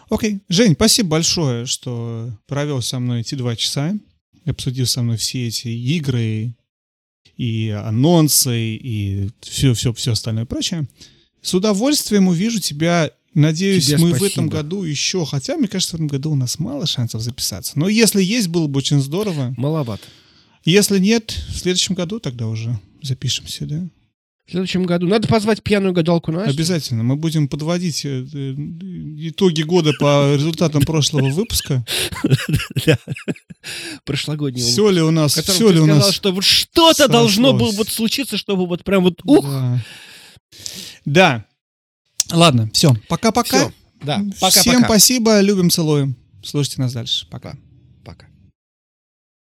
Окей. 0.09 0.41
Жень, 0.49 0.73
спасибо 0.73 1.09
большое, 1.09 1.65
что 1.65 2.31
провел 2.47 2.81
со 2.81 2.99
мной 2.99 3.21
эти 3.21 3.35
два 3.35 3.55
часа, 3.55 3.93
обсудил 4.45 4.85
со 4.85 5.03
мной 5.03 5.17
все 5.17 5.47
эти 5.47 5.67
игры, 5.67 6.55
и 7.41 7.69
анонсы, 7.69 8.75
и 8.75 9.29
все-все-все 9.41 10.11
остальное 10.11 10.45
прочее. 10.45 10.87
С 11.41 11.55
удовольствием 11.55 12.27
увижу 12.27 12.59
тебя. 12.59 13.09
Надеюсь, 13.33 13.87
Тебе 13.87 13.97
мы 13.97 14.09
спасибо. 14.09 14.27
в 14.27 14.31
этом 14.31 14.49
году 14.49 14.83
еще, 14.83 15.25
хотя, 15.25 15.57
мне 15.57 15.67
кажется, 15.67 15.93
в 15.93 15.95
этом 15.95 16.07
году 16.07 16.31
у 16.31 16.35
нас 16.35 16.59
мало 16.59 16.85
шансов 16.85 17.21
записаться. 17.21 17.79
Но 17.79 17.89
если 17.89 18.21
есть, 18.21 18.49
было 18.49 18.67
бы 18.67 18.77
очень 18.77 19.01
здорово. 19.01 19.55
Маловато. 19.57 20.03
Если 20.65 20.99
нет, 20.99 21.33
в 21.49 21.57
следующем 21.57 21.95
году 21.95 22.19
тогда 22.19 22.45
уже 22.47 22.79
запишемся, 23.01 23.65
да? 23.65 23.87
В 24.47 24.51
следующем 24.51 24.83
году 24.83 25.07
надо 25.07 25.27
позвать 25.27 25.63
пьяную 25.63 25.93
гадалку 25.93 26.31
Настю. 26.31 26.51
Обязательно. 26.51 27.03
Мы 27.03 27.15
будем 27.15 27.47
подводить 27.47 28.03
э, 28.03 28.25
э, 28.33 28.55
итоги 29.29 29.61
года 29.61 29.93
по 29.99 30.35
результатам 30.35 30.81
прошлого 30.81 31.29
выпуска. 31.29 31.85
Прошлогоднего. 34.03 34.67
Все 34.67 34.89
ли 34.89 35.01
у 35.01 35.11
нас, 35.11 35.35
все 35.37 35.69
ли 35.69 35.79
у 35.79 35.85
нас... 35.85 36.11
что 36.11 36.31
вот 36.31 36.43
что-то 36.43 37.07
должно 37.07 37.53
было 37.53 37.71
вот 37.71 37.89
случиться, 37.89 38.37
чтобы 38.37 38.65
вот 38.67 38.83
прям 38.83 39.03
вот 39.03 39.21
ух. 39.23 39.45
Да. 41.05 41.45
Ладно, 42.31 42.69
все. 42.73 42.95
Пока-пока. 43.07 43.71
Да. 44.01 44.17
Пока-пока. 44.39 44.49
Всем 44.49 44.83
спасибо, 44.83 45.39
любим, 45.41 45.69
целуем. 45.69 46.15
Слушайте 46.43 46.81
нас 46.81 46.93
дальше. 46.93 47.27
Пока. 47.29 47.55